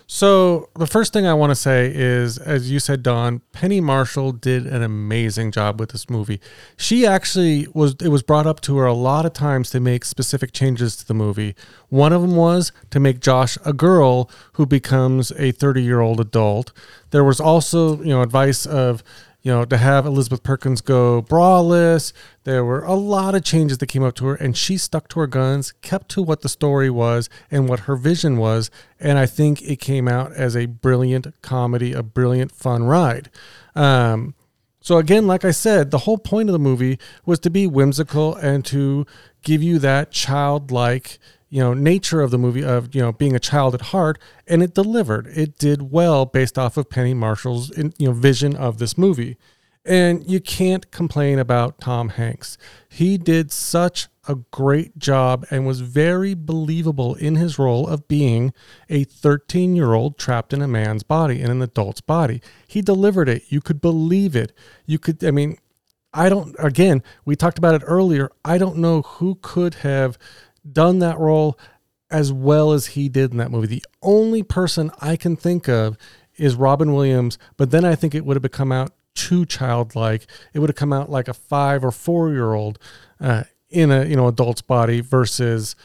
So 0.07 0.69
the 0.75 0.87
first 0.87 1.13
thing 1.13 1.27
I 1.27 1.33
want 1.33 1.51
to 1.51 1.55
say 1.55 1.91
is, 1.93 2.37
as 2.37 2.71
you 2.71 2.79
said, 2.79 3.03
Don, 3.03 3.41
Penny 3.51 3.81
Marshall 3.81 4.31
did 4.31 4.65
an 4.65 4.81
amazing 4.81 5.51
job 5.51 5.79
with 5.79 5.91
this 5.91 6.09
movie. 6.09 6.39
She 6.77 7.05
actually 7.05 7.67
was. 7.73 7.95
It 8.01 8.07
was 8.07 8.23
brought 8.23 8.47
up 8.47 8.61
to 8.61 8.77
her 8.77 8.85
a 8.85 8.93
lot 8.93 9.25
of 9.25 9.33
times 9.33 9.69
to 9.71 9.79
make 9.79 10.05
specific 10.05 10.53
changes 10.53 10.95
to 10.97 11.05
the 11.05 11.13
movie. 11.13 11.53
One 11.89 12.13
of 12.13 12.21
them 12.21 12.35
was 12.35 12.71
to 12.91 12.99
make 12.99 13.19
Josh 13.19 13.57
a 13.65 13.73
girl 13.73 14.31
who 14.53 14.65
becomes 14.65 15.31
a 15.33 15.51
30 15.51 15.83
year 15.83 15.99
old 15.99 16.19
adult. 16.19 16.71
There 17.11 17.23
was 17.23 17.39
also, 17.39 17.97
you 18.01 18.09
know, 18.09 18.21
advice 18.21 18.65
of 18.65 19.03
you 19.43 19.51
know, 19.51 19.65
to 19.65 19.77
have 19.77 20.05
Elizabeth 20.05 20.41
Perkins 20.41 20.79
go 20.79 21.21
braless. 21.21 22.13
There 22.45 22.63
were 22.63 22.83
a 22.83 22.93
lot 22.93 23.35
of 23.35 23.43
changes 23.43 23.77
that 23.79 23.87
came 23.87 24.01
up 24.01 24.15
to 24.15 24.25
her, 24.27 24.35
and 24.35 24.55
she 24.55 24.77
stuck 24.77 25.09
to 25.09 25.19
her 25.19 25.27
guns, 25.27 25.73
kept 25.81 26.09
to 26.11 26.21
what 26.23 26.41
the 26.41 26.49
story 26.49 26.89
was 26.89 27.29
and 27.51 27.67
what 27.67 27.81
her 27.81 27.97
vision 27.97 28.37
was. 28.37 28.71
And 29.01 29.19
I 29.19 29.25
think 29.25 29.61
it 29.61 29.81
came 29.81 30.07
out 30.07 30.31
as 30.31 30.55
a 30.55 30.67
brilliant 30.67 31.27
comedy, 31.41 31.91
a 31.91 32.01
brilliant 32.01 32.53
fun 32.53 32.85
ride. 32.85 33.29
Um, 33.75 34.33
so, 34.79 34.97
again, 34.97 35.27
like 35.27 35.43
I 35.43 35.51
said, 35.51 35.91
the 35.91 35.99
whole 35.99 36.17
point 36.17 36.47
of 36.47 36.53
the 36.53 36.59
movie 36.59 36.97
was 37.25 37.39
to 37.39 37.49
be 37.49 37.67
whimsical 37.67 38.35
and 38.35 38.63
to 38.65 39.05
give 39.41 39.61
you 39.61 39.77
that 39.79 40.11
childlike 40.11 41.19
you 41.53 41.59
know 41.59 41.75
nature 41.75 42.21
of 42.21 42.31
the 42.31 42.39
movie 42.39 42.63
of 42.63 42.95
you 42.95 43.01
know 43.01 43.11
being 43.11 43.35
a 43.35 43.39
child 43.39 43.75
at 43.75 43.81
heart 43.81 44.17
and 44.47 44.63
it 44.63 44.73
delivered. 44.73 45.27
It 45.27 45.59
did 45.59 45.91
well 45.91 46.25
based 46.25 46.57
off 46.57 46.77
of 46.77 46.89
penny 46.89 47.13
marshall's 47.13 47.69
you 47.77 48.07
know 48.07 48.11
vision 48.11 48.55
of 48.55 48.79
this 48.79 48.97
movie. 48.97 49.37
And 49.85 50.27
you 50.27 50.39
can't 50.39 50.89
complain 50.89 51.37
about 51.37 51.79
tom 51.79 52.09
hanks. 52.09 52.57
He 52.89 53.19
did 53.19 53.51
such 53.51 54.07
a 54.27 54.35
great 54.49 54.97
job 54.97 55.45
and 55.51 55.67
was 55.67 55.81
very 55.81 56.33
believable 56.33 57.13
in 57.15 57.35
his 57.35 57.59
role 57.59 57.87
of 57.87 58.07
being 58.07 58.51
a 58.89 59.03
13 59.03 59.75
year 59.75 59.93
old 59.93 60.17
trapped 60.17 60.53
in 60.53 60.61
a 60.63 60.67
man's 60.67 61.03
body 61.03 61.39
in 61.39 61.51
an 61.51 61.61
adult's 61.61 62.01
body. 62.01 62.41
He 62.67 62.81
delivered 62.81 63.29
it. 63.29 63.43
You 63.49 63.61
could 63.61 63.79
believe 63.79 64.35
it. 64.35 64.53
You 64.87 64.97
could 64.97 65.23
i 65.23 65.29
mean 65.29 65.57
i 66.15 66.29
don't 66.29 66.55
again 66.57 67.03
we 67.25 67.35
talked 67.35 67.59
about 67.59 67.75
it 67.75 67.85
earlier. 67.85 68.31
I 68.43 68.57
don't 68.57 68.77
know 68.77 69.03
who 69.03 69.37
could 69.43 69.75
have 69.75 70.17
done 70.69 70.99
that 70.99 71.19
role 71.19 71.57
as 72.09 72.31
well 72.31 72.73
as 72.73 72.87
he 72.87 73.09
did 73.09 73.31
in 73.31 73.37
that 73.37 73.51
movie. 73.51 73.67
The 73.67 73.85
only 74.01 74.43
person 74.43 74.91
I 75.01 75.15
can 75.15 75.35
think 75.35 75.67
of 75.67 75.97
is 76.37 76.55
Robin 76.55 76.93
Williams, 76.93 77.37
but 77.57 77.71
then 77.71 77.85
I 77.85 77.95
think 77.95 78.13
it 78.13 78.25
would 78.25 78.35
have 78.35 78.43
become 78.43 78.71
out 78.71 78.91
too 79.15 79.45
childlike. 79.45 80.27
It 80.53 80.59
would 80.59 80.69
have 80.69 80.75
come 80.75 80.93
out 80.93 81.09
like 81.09 81.27
a 81.27 81.33
five 81.33 81.83
or 81.83 81.91
four 81.91 82.31
year 82.31 82.53
old 82.53 82.79
uh, 83.19 83.43
in 83.69 83.91
a 83.91 84.05
you 84.05 84.15
know 84.15 84.27
adult's 84.27 84.61
body 84.61 85.01
versus 85.01 85.75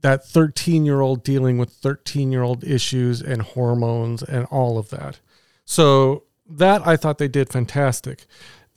that 0.00 0.24
13 0.24 0.84
year 0.84 1.00
old 1.00 1.24
dealing 1.24 1.58
with 1.58 1.70
13 1.70 2.30
year 2.30 2.42
old 2.42 2.64
issues 2.64 3.20
and 3.20 3.42
hormones 3.42 4.22
and 4.22 4.46
all 4.46 4.78
of 4.78 4.90
that. 4.90 5.20
So 5.64 6.24
that 6.48 6.86
I 6.86 6.96
thought 6.96 7.18
they 7.18 7.28
did 7.28 7.50
fantastic. 7.50 8.26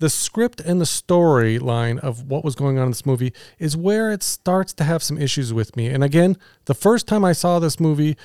The 0.02 0.10
script 0.10 0.60
and 0.60 0.82
the 0.82 0.86
storyline 0.86 2.00
of 2.00 2.24
what 2.24 2.44
was 2.44 2.56
going 2.56 2.80
on 2.80 2.86
in 2.86 2.90
this 2.90 3.06
movie 3.06 3.34
is 3.60 3.78
where 3.78 4.12
it 4.12 4.24
starts 4.24 4.74
to 4.74 4.84
have 4.84 5.04
some 5.04 5.20
issues 5.20 5.54
with 5.54 5.76
me. 5.76 5.90
And 5.90 6.04
again, 6.04 6.38
the 6.66 6.74
first 6.74 7.08
time 7.08 7.24
I 7.24 7.34
saw 7.34 7.60
this 7.60 7.80
movie, 7.80 8.18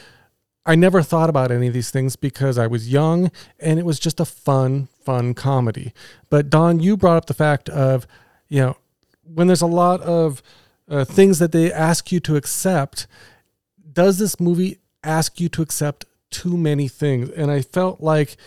I 0.65 0.75
never 0.75 1.03
thought 1.03 1.29
about 1.29 1.51
any 1.51 1.67
of 1.67 1.75
these 1.75 1.91
things 1.91 2.17
because 2.17 2.57
I 2.57 2.67
was 2.67 2.91
young 2.91 3.31
and 3.61 3.79
it 3.79 3.85
was 3.85 3.99
just 3.99 4.21
a 4.21 4.25
fun, 4.25 4.89
fun 5.05 5.35
comedy. 5.35 5.93
But 6.31 6.49
Don, 6.49 6.81
you 6.81 6.97
brought 6.97 7.19
up 7.19 7.27
the 7.27 7.35
fact 7.35 7.69
of, 7.69 8.07
you 8.49 8.63
know, 8.63 8.77
when 9.23 9.47
there's 9.47 9.61
a 9.61 9.67
lot 9.67 10.01
of 10.01 10.43
uh, 10.89 11.05
things 11.05 11.41
that 11.41 11.53
they 11.53 11.71
ask 11.71 12.11
you 12.11 12.21
to 12.21 12.37
accept, 12.37 13.07
does 13.93 14.19
this 14.19 14.41
movie 14.41 14.79
ask 15.05 15.41
you 15.41 15.51
to 15.51 15.61
accept 15.61 16.07
too 16.31 16.57
many 16.57 16.89
things? 16.89 17.29
And 17.29 17.51
I 17.51 17.61
felt 17.61 18.01
like, 18.01 18.39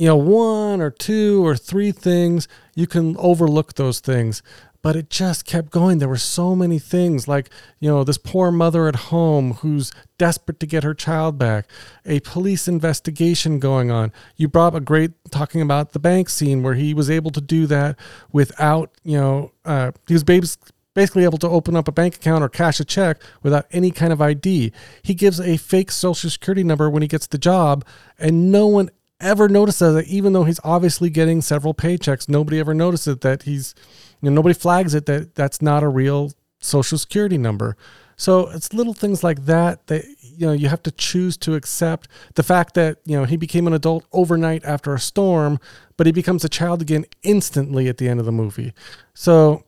you 0.00 0.06
know, 0.06 0.16
one 0.16 0.80
or 0.80 0.90
two 0.90 1.46
or 1.46 1.54
three 1.54 1.92
things, 1.92 2.48
you 2.74 2.86
can 2.86 3.14
overlook 3.18 3.74
those 3.74 4.00
things. 4.00 4.42
But 4.80 4.96
it 4.96 5.10
just 5.10 5.44
kept 5.44 5.68
going. 5.68 5.98
There 5.98 6.08
were 6.08 6.16
so 6.16 6.56
many 6.56 6.78
things 6.78 7.28
like, 7.28 7.50
you 7.80 7.90
know, 7.90 8.02
this 8.02 8.16
poor 8.16 8.50
mother 8.50 8.88
at 8.88 8.96
home 8.96 9.52
who's 9.60 9.92
desperate 10.16 10.58
to 10.60 10.66
get 10.66 10.84
her 10.84 10.94
child 10.94 11.36
back, 11.36 11.66
a 12.06 12.20
police 12.20 12.66
investigation 12.66 13.58
going 13.58 13.90
on. 13.90 14.10
You 14.36 14.48
brought 14.48 14.68
up 14.68 14.74
a 14.74 14.80
great 14.80 15.10
talking 15.30 15.60
about 15.60 15.92
the 15.92 15.98
bank 15.98 16.30
scene 16.30 16.62
where 16.62 16.76
he 16.76 16.94
was 16.94 17.10
able 17.10 17.30
to 17.32 17.40
do 17.42 17.66
that 17.66 17.98
without, 18.32 18.92
you 19.04 19.18
know, 19.18 19.52
uh, 19.66 19.92
he 20.08 20.14
was 20.14 20.24
basically 20.24 21.24
able 21.24 21.36
to 21.36 21.48
open 21.48 21.76
up 21.76 21.88
a 21.88 21.92
bank 21.92 22.16
account 22.16 22.42
or 22.42 22.48
cash 22.48 22.80
a 22.80 22.86
check 22.86 23.20
without 23.42 23.66
any 23.70 23.90
kind 23.90 24.14
of 24.14 24.22
ID. 24.22 24.72
He 25.02 25.12
gives 25.12 25.40
a 25.40 25.58
fake 25.58 25.90
social 25.90 26.30
security 26.30 26.64
number 26.64 26.88
when 26.88 27.02
he 27.02 27.08
gets 27.08 27.26
the 27.26 27.36
job, 27.36 27.84
and 28.18 28.50
no 28.50 28.66
one 28.66 28.88
ever 29.20 29.48
notices 29.48 29.96
it, 29.96 30.06
even 30.08 30.32
though 30.32 30.44
he's 30.44 30.60
obviously 30.64 31.10
getting 31.10 31.40
several 31.40 31.74
paychecks. 31.74 32.28
Nobody 32.28 32.58
ever 32.58 32.74
notices 32.74 33.18
that 33.18 33.42
he's, 33.44 33.74
you 34.20 34.30
know, 34.30 34.34
nobody 34.34 34.54
flags 34.54 34.94
it 34.94 35.06
that 35.06 35.34
that's 35.34 35.60
not 35.60 35.82
a 35.82 35.88
real 35.88 36.32
social 36.60 36.98
security 36.98 37.38
number. 37.38 37.76
So 38.20 38.50
it's 38.50 38.74
little 38.74 38.92
things 38.92 39.24
like 39.24 39.46
that 39.46 39.86
that 39.86 40.04
you 40.20 40.46
know 40.46 40.52
you 40.52 40.68
have 40.68 40.82
to 40.82 40.90
choose 40.90 41.38
to 41.38 41.54
accept 41.54 42.06
the 42.34 42.42
fact 42.42 42.74
that 42.74 42.98
you 43.06 43.16
know 43.16 43.24
he 43.24 43.38
became 43.38 43.66
an 43.66 43.72
adult 43.72 44.04
overnight 44.12 44.62
after 44.62 44.92
a 44.92 45.00
storm, 45.00 45.58
but 45.96 46.06
he 46.06 46.12
becomes 46.12 46.44
a 46.44 46.48
child 46.50 46.82
again 46.82 47.06
instantly 47.22 47.88
at 47.88 47.96
the 47.96 48.10
end 48.10 48.20
of 48.20 48.26
the 48.26 48.32
movie. 48.32 48.74
So 49.14 49.64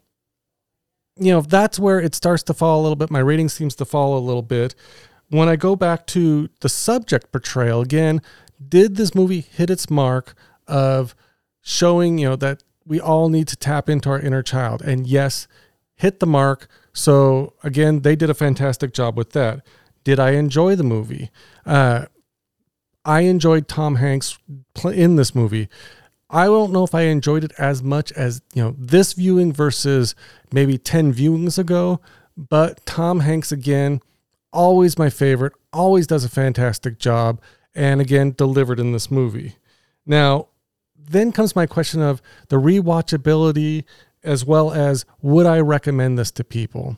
you 1.17 1.33
know 1.33 1.41
that's 1.41 1.79
where 1.79 1.99
it 1.99 2.15
starts 2.15 2.43
to 2.43 2.53
fall 2.53 2.81
a 2.81 2.83
little 2.83 2.97
bit. 2.97 3.11
My 3.11 3.21
rating 3.21 3.49
seems 3.49 3.75
to 3.77 3.87
fall 3.87 4.19
a 4.19 4.21
little 4.21 4.43
bit. 4.43 4.75
When 5.31 5.49
I 5.49 5.57
go 5.57 5.75
back 5.75 6.07
to 6.09 6.51
the 6.61 6.69
subject 6.69 7.33
portrayal 7.33 7.81
again, 7.81 8.21
did 8.69 8.97
this 8.97 9.15
movie 9.15 9.41
hit 9.41 9.71
its 9.71 9.91
mark 9.91 10.35
of 10.67 11.15
showing, 11.61 12.19
you 12.19 12.29
know, 12.29 12.37
that 12.37 12.63
we 12.85 13.01
all 13.01 13.29
need 13.29 13.49
to 13.49 13.57
tap 13.57 13.89
into 13.89 14.11
our 14.11 14.21
inner 14.21 14.43
child? 14.43 14.83
And 14.83 15.07
yes, 15.07 15.47
hit 15.95 16.21
the 16.21 16.27
mark. 16.27 16.69
So 16.93 17.55
again, 17.63 18.01
they 18.01 18.17
did 18.17 18.31
a 18.31 18.35
fantastic 18.35 18.93
job 18.93 19.17
with 19.17 19.31
that. 19.33 19.65
Did 20.05 20.19
I 20.19 20.33
enjoy 20.33 20.75
the 20.75 20.83
movie? 20.83 21.31
Uh, 21.65 22.07
I 23.05 23.21
enjoyed 23.23 23.69
Tom 23.69 23.97
Hanks 23.97 24.39
in 24.85 25.17
this 25.17 25.35
movie. 25.35 25.69
I 26.31 26.47
don't 26.47 26.73
know 26.73 26.85
if 26.85 26.95
I 26.95 27.03
enjoyed 27.03 27.45
it 27.45 27.53
as 27.59 27.83
much 27.83 28.11
as, 28.13 28.41
you 28.55 28.63
know, 28.63 28.75
this 28.79 29.13
viewing 29.13 29.53
versus 29.53 30.15
maybe 30.51 30.79
10 30.79 31.13
viewings 31.13 31.59
ago, 31.59 32.01
but 32.37 32.85
Tom 32.87 33.21
Hanks 33.21 33.53
again, 33.53 34.01
always 34.53 34.99
my 34.99 35.11
favorite, 35.11 35.53
always 35.73 36.07
does 36.07 36.25
a 36.25 36.31
fantastic 36.31 36.99
job 36.99 37.41
and 37.75 38.01
again 38.01 38.35
delivered 38.37 38.81
in 38.81 38.93
this 38.93 39.11
movie. 39.11 39.57
Now, 40.07 40.49
then 40.97 41.33
comes 41.33 41.57
my 41.57 41.67
question 41.67 42.01
of 42.01 42.23
the 42.49 42.57
rewatchability 42.57 43.85
as 44.23 44.45
well 44.45 44.73
as 44.73 45.05
would 45.21 45.47
I 45.47 45.59
recommend 45.61 46.19
this 46.19 46.31
to 46.33 46.45
people? 46.45 46.97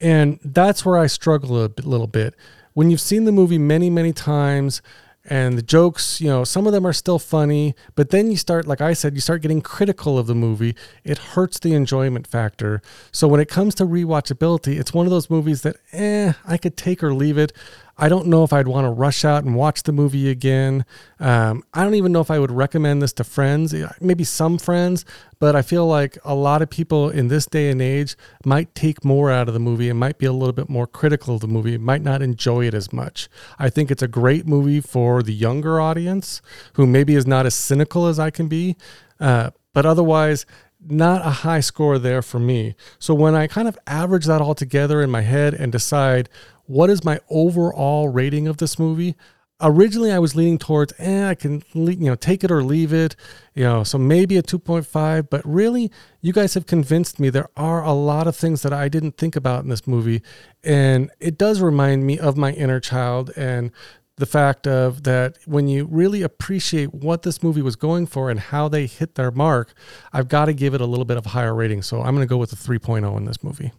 And 0.00 0.38
that's 0.44 0.84
where 0.84 0.98
I 0.98 1.06
struggle 1.06 1.64
a 1.64 1.70
little 1.82 2.06
bit. 2.06 2.34
When 2.72 2.90
you've 2.90 3.00
seen 3.00 3.24
the 3.24 3.32
movie 3.32 3.58
many, 3.58 3.90
many 3.90 4.12
times, 4.12 4.82
and 5.26 5.56
the 5.56 5.62
jokes, 5.62 6.20
you 6.20 6.28
know, 6.28 6.44
some 6.44 6.66
of 6.66 6.72
them 6.72 6.86
are 6.86 6.92
still 6.92 7.18
funny, 7.18 7.74
but 7.94 8.10
then 8.10 8.30
you 8.30 8.36
start, 8.36 8.66
like 8.66 8.82
I 8.82 8.92
said, 8.92 9.14
you 9.14 9.20
start 9.20 9.40
getting 9.40 9.62
critical 9.62 10.18
of 10.18 10.26
the 10.26 10.34
movie. 10.34 10.74
It 11.02 11.16
hurts 11.18 11.58
the 11.58 11.72
enjoyment 11.72 12.26
factor. 12.26 12.82
So 13.10 13.26
when 13.26 13.40
it 13.40 13.48
comes 13.48 13.74
to 13.76 13.86
rewatchability, 13.86 14.78
it's 14.78 14.92
one 14.92 15.06
of 15.06 15.10
those 15.10 15.30
movies 15.30 15.62
that, 15.62 15.76
eh, 15.92 16.34
I 16.44 16.58
could 16.58 16.76
take 16.76 17.02
or 17.02 17.14
leave 17.14 17.38
it. 17.38 17.52
I 17.96 18.08
don't 18.08 18.26
know 18.26 18.42
if 18.42 18.52
I'd 18.52 18.66
want 18.66 18.84
to 18.86 18.90
rush 18.90 19.24
out 19.24 19.44
and 19.44 19.54
watch 19.54 19.84
the 19.84 19.92
movie 19.92 20.28
again. 20.28 20.84
Um, 21.20 21.62
I 21.72 21.84
don't 21.84 21.94
even 21.94 22.12
know 22.12 22.20
if 22.20 22.30
I 22.30 22.38
would 22.38 22.50
recommend 22.50 23.00
this 23.00 23.12
to 23.14 23.24
friends, 23.24 23.74
maybe 24.00 24.24
some 24.24 24.58
friends, 24.58 25.04
but 25.38 25.54
I 25.54 25.62
feel 25.62 25.86
like 25.86 26.18
a 26.24 26.34
lot 26.34 26.62
of 26.62 26.70
people 26.70 27.08
in 27.08 27.28
this 27.28 27.46
day 27.46 27.70
and 27.70 27.80
age 27.80 28.16
might 28.44 28.74
take 28.74 29.04
more 29.04 29.30
out 29.30 29.48
of 29.48 29.54
the 29.54 29.60
movie 29.60 29.88
and 29.88 29.98
might 29.98 30.18
be 30.18 30.26
a 30.26 30.32
little 30.32 30.52
bit 30.52 30.68
more 30.68 30.86
critical 30.86 31.36
of 31.36 31.40
the 31.40 31.48
movie, 31.48 31.78
might 31.78 32.02
not 32.02 32.22
enjoy 32.22 32.66
it 32.66 32.74
as 32.74 32.92
much. 32.92 33.28
I 33.58 33.70
think 33.70 33.90
it's 33.90 34.02
a 34.02 34.08
great 34.08 34.46
movie 34.46 34.80
for 34.80 35.22
the 35.22 35.34
younger 35.34 35.80
audience 35.80 36.42
who 36.74 36.86
maybe 36.86 37.14
is 37.14 37.26
not 37.26 37.46
as 37.46 37.54
cynical 37.54 38.06
as 38.06 38.18
I 38.18 38.30
can 38.30 38.48
be, 38.48 38.76
uh, 39.20 39.50
but 39.72 39.86
otherwise, 39.86 40.46
not 40.86 41.24
a 41.24 41.30
high 41.30 41.60
score 41.60 41.98
there 41.98 42.22
for 42.22 42.38
me. 42.38 42.74
So 42.98 43.14
when 43.14 43.34
I 43.34 43.46
kind 43.46 43.68
of 43.68 43.78
average 43.86 44.26
that 44.26 44.40
all 44.40 44.54
together 44.54 45.00
in 45.00 45.10
my 45.10 45.22
head 45.22 45.54
and 45.54 45.72
decide 45.72 46.28
what 46.66 46.90
is 46.90 47.04
my 47.04 47.20
overall 47.30 48.08
rating 48.08 48.48
of 48.48 48.58
this 48.58 48.78
movie? 48.78 49.14
Originally, 49.60 50.10
I 50.10 50.18
was 50.18 50.34
leaning 50.34 50.58
towards, 50.58 50.92
eh, 50.98 51.28
I 51.28 51.34
can, 51.34 51.62
you 51.72 51.96
know, 51.96 52.16
take 52.16 52.42
it 52.42 52.50
or 52.50 52.62
leave 52.62 52.92
it, 52.92 53.14
you 53.54 53.62
know, 53.62 53.84
so 53.84 53.98
maybe 53.98 54.36
a 54.36 54.42
2.5. 54.42 55.30
But 55.30 55.42
really, 55.44 55.90
you 56.20 56.32
guys 56.32 56.54
have 56.54 56.66
convinced 56.66 57.20
me 57.20 57.30
there 57.30 57.48
are 57.56 57.82
a 57.82 57.92
lot 57.92 58.26
of 58.26 58.36
things 58.36 58.62
that 58.62 58.72
I 58.72 58.88
didn't 58.88 59.16
think 59.16 59.36
about 59.36 59.62
in 59.62 59.70
this 59.70 59.86
movie. 59.86 60.22
And 60.64 61.10
it 61.20 61.38
does 61.38 61.60
remind 61.60 62.04
me 62.04 62.18
of 62.18 62.36
my 62.36 62.52
inner 62.52 62.80
child 62.80 63.30
and 63.36 63.70
the 64.16 64.26
fact 64.26 64.66
of 64.66 65.02
that 65.04 65.38
when 65.46 65.66
you 65.66 65.86
really 65.86 66.22
appreciate 66.22 66.94
what 66.94 67.22
this 67.22 67.42
movie 67.42 67.62
was 67.62 67.76
going 67.76 68.06
for 68.06 68.30
and 68.30 68.38
how 68.38 68.68
they 68.68 68.86
hit 68.86 69.14
their 69.16 69.30
mark, 69.30 69.72
I've 70.12 70.28
got 70.28 70.44
to 70.46 70.52
give 70.52 70.74
it 70.74 70.80
a 70.80 70.86
little 70.86 71.04
bit 71.04 71.16
of 71.16 71.26
higher 71.26 71.54
rating. 71.54 71.82
So 71.82 72.00
I'm 72.00 72.14
going 72.14 72.26
to 72.26 72.30
go 72.30 72.36
with 72.36 72.52
a 72.52 72.56
3.0 72.56 73.16
in 73.16 73.24
this 73.24 73.42
movie. 73.42 73.72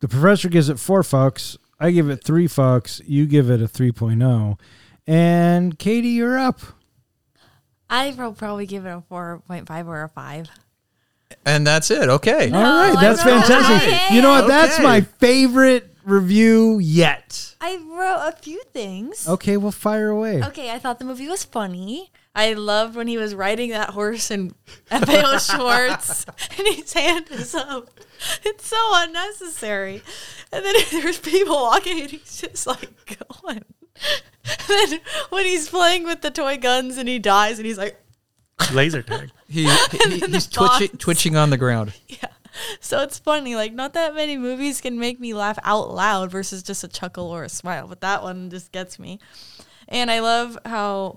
The 0.00 0.08
professor 0.08 0.48
gives 0.48 0.68
it 0.68 0.78
four, 0.78 1.02
folks. 1.02 1.56
I 1.80 1.90
give 1.90 2.10
it 2.10 2.24
three 2.24 2.48
fucks. 2.48 3.00
You 3.06 3.26
give 3.26 3.50
it 3.50 3.62
a 3.62 3.66
3.0. 3.66 4.58
And 5.06 5.78
Katie, 5.78 6.08
you're 6.08 6.38
up. 6.38 6.60
I 7.88 8.14
will 8.16 8.32
probably 8.32 8.66
give 8.66 8.84
it 8.84 8.90
a 8.90 9.02
4.5 9.10 9.86
or 9.86 10.02
a 10.02 10.08
5. 10.08 10.48
And 11.46 11.66
that's 11.66 11.90
it. 11.90 12.08
Okay. 12.08 12.50
All 12.50 12.62
right. 12.62 12.96
That's 13.00 13.22
fantastic. 13.22 13.92
it. 13.92 14.14
You 14.14 14.22
know 14.22 14.30
what? 14.30 14.48
That's 14.48 14.78
my 14.80 15.02
favorite 15.02 15.94
review 16.04 16.78
yet. 16.78 17.54
I 17.60 17.76
wrote 17.76 18.28
a 18.28 18.32
few 18.32 18.62
things. 18.72 19.28
Okay, 19.28 19.56
well, 19.56 19.72
fire 19.72 20.08
away. 20.08 20.42
Okay, 20.42 20.70
I 20.70 20.78
thought 20.78 20.98
the 20.98 21.04
movie 21.04 21.28
was 21.28 21.44
funny. 21.44 22.10
I 22.38 22.52
loved 22.54 22.94
when 22.94 23.08
he 23.08 23.16
was 23.18 23.34
riding 23.34 23.70
that 23.70 23.90
horse 23.90 24.30
in 24.30 24.54
FAO 24.86 25.38
Schwarz 25.38 26.24
and 26.56 26.66
his 26.76 26.92
hand 26.92 27.26
is 27.30 27.54
up. 27.54 27.90
It's 28.44 28.66
so 28.66 28.76
unnecessary. 28.94 30.02
And 30.52 30.64
then 30.64 30.74
there's 30.92 31.18
people 31.18 31.56
walking 31.56 32.00
and 32.00 32.10
he's 32.10 32.40
just 32.40 32.66
like 32.66 33.18
going. 33.18 33.64
And 34.50 34.90
then 34.90 35.00
when 35.30 35.44
he's 35.44 35.68
playing 35.68 36.04
with 36.04 36.20
the 36.22 36.30
toy 36.30 36.56
guns 36.56 36.96
and 36.96 37.08
he 37.08 37.18
dies 37.18 37.58
and 37.58 37.66
he's 37.66 37.76
like, 37.76 38.00
Laser 38.72 39.02
tag. 39.02 39.30
He, 39.48 39.64
he- 39.68 40.18
he's 40.20 40.46
twitching, 40.46 40.96
twitching 40.98 41.36
on 41.36 41.50
the 41.50 41.56
ground. 41.58 41.92
yeah. 42.06 42.28
So 42.80 43.00
it's 43.02 43.18
funny. 43.18 43.56
Like, 43.56 43.72
not 43.72 43.94
that 43.94 44.14
many 44.14 44.36
movies 44.38 44.80
can 44.80 44.98
make 44.98 45.18
me 45.20 45.34
laugh 45.34 45.58
out 45.64 45.92
loud 45.92 46.30
versus 46.30 46.62
just 46.62 46.82
a 46.84 46.88
chuckle 46.88 47.26
or 47.30 47.42
a 47.44 47.48
smile, 47.48 47.88
but 47.88 48.00
that 48.00 48.22
one 48.22 48.48
just 48.50 48.70
gets 48.72 48.98
me. 48.98 49.18
And 49.88 50.10
I 50.10 50.20
love 50.20 50.56
how, 50.64 51.16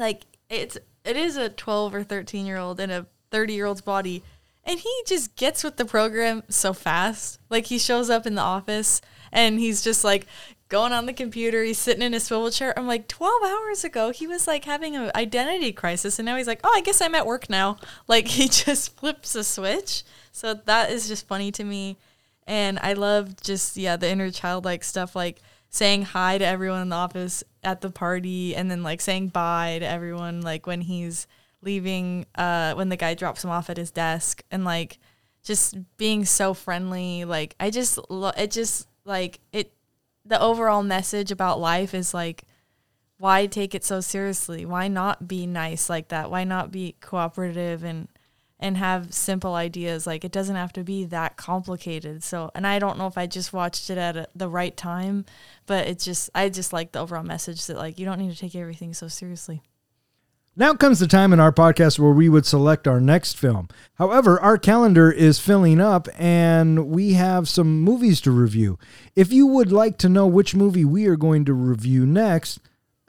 like, 0.00 0.22
it's 0.48 0.76
it 1.04 1.16
is 1.16 1.36
a 1.36 1.48
12 1.48 1.94
or 1.94 2.02
13 2.02 2.46
year 2.46 2.58
old 2.58 2.80
in 2.80 2.90
a 2.90 3.06
30 3.30 3.54
year 3.54 3.66
old's 3.66 3.80
body, 3.80 4.22
and 4.64 4.80
he 4.80 5.02
just 5.06 5.36
gets 5.36 5.62
with 5.62 5.76
the 5.76 5.84
program 5.84 6.42
so 6.48 6.72
fast. 6.72 7.38
Like, 7.48 7.66
he 7.66 7.78
shows 7.78 8.10
up 8.10 8.26
in 8.26 8.34
the 8.34 8.42
office 8.42 9.00
and 9.32 9.60
he's 9.60 9.82
just 9.82 10.04
like 10.04 10.26
going 10.68 10.92
on 10.92 11.06
the 11.06 11.12
computer. 11.12 11.62
He's 11.62 11.78
sitting 11.78 12.02
in 12.02 12.12
his 12.12 12.24
swivel 12.24 12.50
chair. 12.50 12.76
I'm 12.78 12.86
like, 12.86 13.08
12 13.08 13.42
hours 13.44 13.84
ago, 13.84 14.10
he 14.10 14.26
was 14.26 14.46
like 14.46 14.64
having 14.64 14.96
an 14.96 15.10
identity 15.14 15.72
crisis, 15.72 16.18
and 16.18 16.26
now 16.26 16.36
he's 16.36 16.46
like, 16.46 16.60
oh, 16.64 16.72
I 16.74 16.80
guess 16.80 17.00
I'm 17.00 17.14
at 17.14 17.26
work 17.26 17.50
now. 17.50 17.76
Like, 18.08 18.26
he 18.26 18.48
just 18.48 18.96
flips 18.96 19.34
a 19.36 19.44
switch. 19.44 20.02
So 20.32 20.54
that 20.54 20.90
is 20.90 21.06
just 21.06 21.28
funny 21.28 21.52
to 21.52 21.64
me. 21.64 21.96
And 22.46 22.78
I 22.82 22.94
love 22.94 23.40
just 23.40 23.76
yeah 23.76 23.96
the 23.96 24.08
inner 24.08 24.30
childlike 24.30 24.82
stuff 24.82 25.14
like 25.14 25.40
saying 25.70 26.02
hi 26.02 26.36
to 26.36 26.44
everyone 26.44 26.82
in 26.82 26.88
the 26.88 26.96
office 26.96 27.42
at 27.62 27.80
the 27.80 27.90
party 27.90 28.54
and 28.54 28.70
then 28.70 28.82
like 28.82 29.00
saying 29.00 29.28
bye 29.28 29.78
to 29.78 29.86
everyone 29.86 30.40
like 30.40 30.66
when 30.66 30.80
he's 30.80 31.26
leaving 31.62 32.26
uh 32.34 32.74
when 32.74 32.88
the 32.88 32.96
guy 32.96 33.14
drops 33.14 33.44
him 33.44 33.50
off 33.50 33.70
at 33.70 33.76
his 33.76 33.90
desk 33.90 34.42
and 34.50 34.64
like 34.64 34.98
just 35.42 35.76
being 35.96 36.24
so 36.24 36.52
friendly 36.52 37.24
like 37.24 37.54
I 37.60 37.70
just 37.70 37.98
lo- 38.10 38.32
it 38.36 38.50
just 38.50 38.88
like 39.04 39.40
it 39.52 39.72
the 40.24 40.40
overall 40.40 40.82
message 40.82 41.30
about 41.30 41.60
life 41.60 41.94
is 41.94 42.12
like 42.12 42.44
why 43.20 43.44
take 43.44 43.74
it 43.74 43.84
so 43.84 44.00
seriously? 44.00 44.64
Why 44.64 44.88
not 44.88 45.28
be 45.28 45.46
nice 45.46 45.90
like 45.90 46.08
that? 46.08 46.30
Why 46.30 46.44
not 46.44 46.72
be 46.72 46.96
cooperative 47.00 47.84
and 47.84 48.08
and 48.60 48.76
have 48.76 49.12
simple 49.12 49.54
ideas? 49.54 50.06
Like 50.06 50.24
it 50.24 50.30
doesn't 50.30 50.54
have 50.54 50.72
to 50.74 50.84
be 50.84 51.04
that 51.06 51.36
complicated. 51.36 52.22
So, 52.22 52.52
and 52.54 52.66
I 52.66 52.78
don't 52.78 52.98
know 52.98 53.08
if 53.08 53.18
I 53.18 53.26
just 53.26 53.52
watched 53.52 53.90
it 53.90 53.98
at 53.98 54.16
a, 54.16 54.28
the 54.34 54.48
right 54.48 54.76
time, 54.76 55.24
but 55.66 55.88
it's 55.88 56.04
just 56.04 56.30
I 56.34 56.48
just 56.48 56.72
like 56.72 56.92
the 56.92 57.00
overall 57.00 57.24
message 57.24 57.66
that 57.66 57.76
like 57.76 57.98
you 57.98 58.04
don't 58.04 58.18
need 58.18 58.30
to 58.30 58.38
take 58.38 58.54
everything 58.54 58.94
so 58.94 59.08
seriously. 59.08 59.62
Now 60.56 60.74
comes 60.74 60.98
the 60.98 61.06
time 61.06 61.32
in 61.32 61.40
our 61.40 61.52
podcast 61.52 61.98
where 61.98 62.10
we 62.10 62.28
would 62.28 62.44
select 62.44 62.88
our 62.88 63.00
next 63.00 63.38
film. 63.38 63.68
However, 63.94 64.38
our 64.40 64.58
calendar 64.58 65.10
is 65.10 65.38
filling 65.38 65.80
up 65.80 66.08
and 66.18 66.88
we 66.88 67.12
have 67.14 67.48
some 67.48 67.80
movies 67.80 68.20
to 68.22 68.30
review. 68.30 68.78
If 69.14 69.32
you 69.32 69.46
would 69.46 69.70
like 69.70 69.96
to 69.98 70.08
know 70.08 70.26
which 70.26 70.54
movie 70.54 70.84
we 70.84 71.06
are 71.06 71.16
going 71.16 71.44
to 71.44 71.54
review 71.54 72.04
next, 72.04 72.58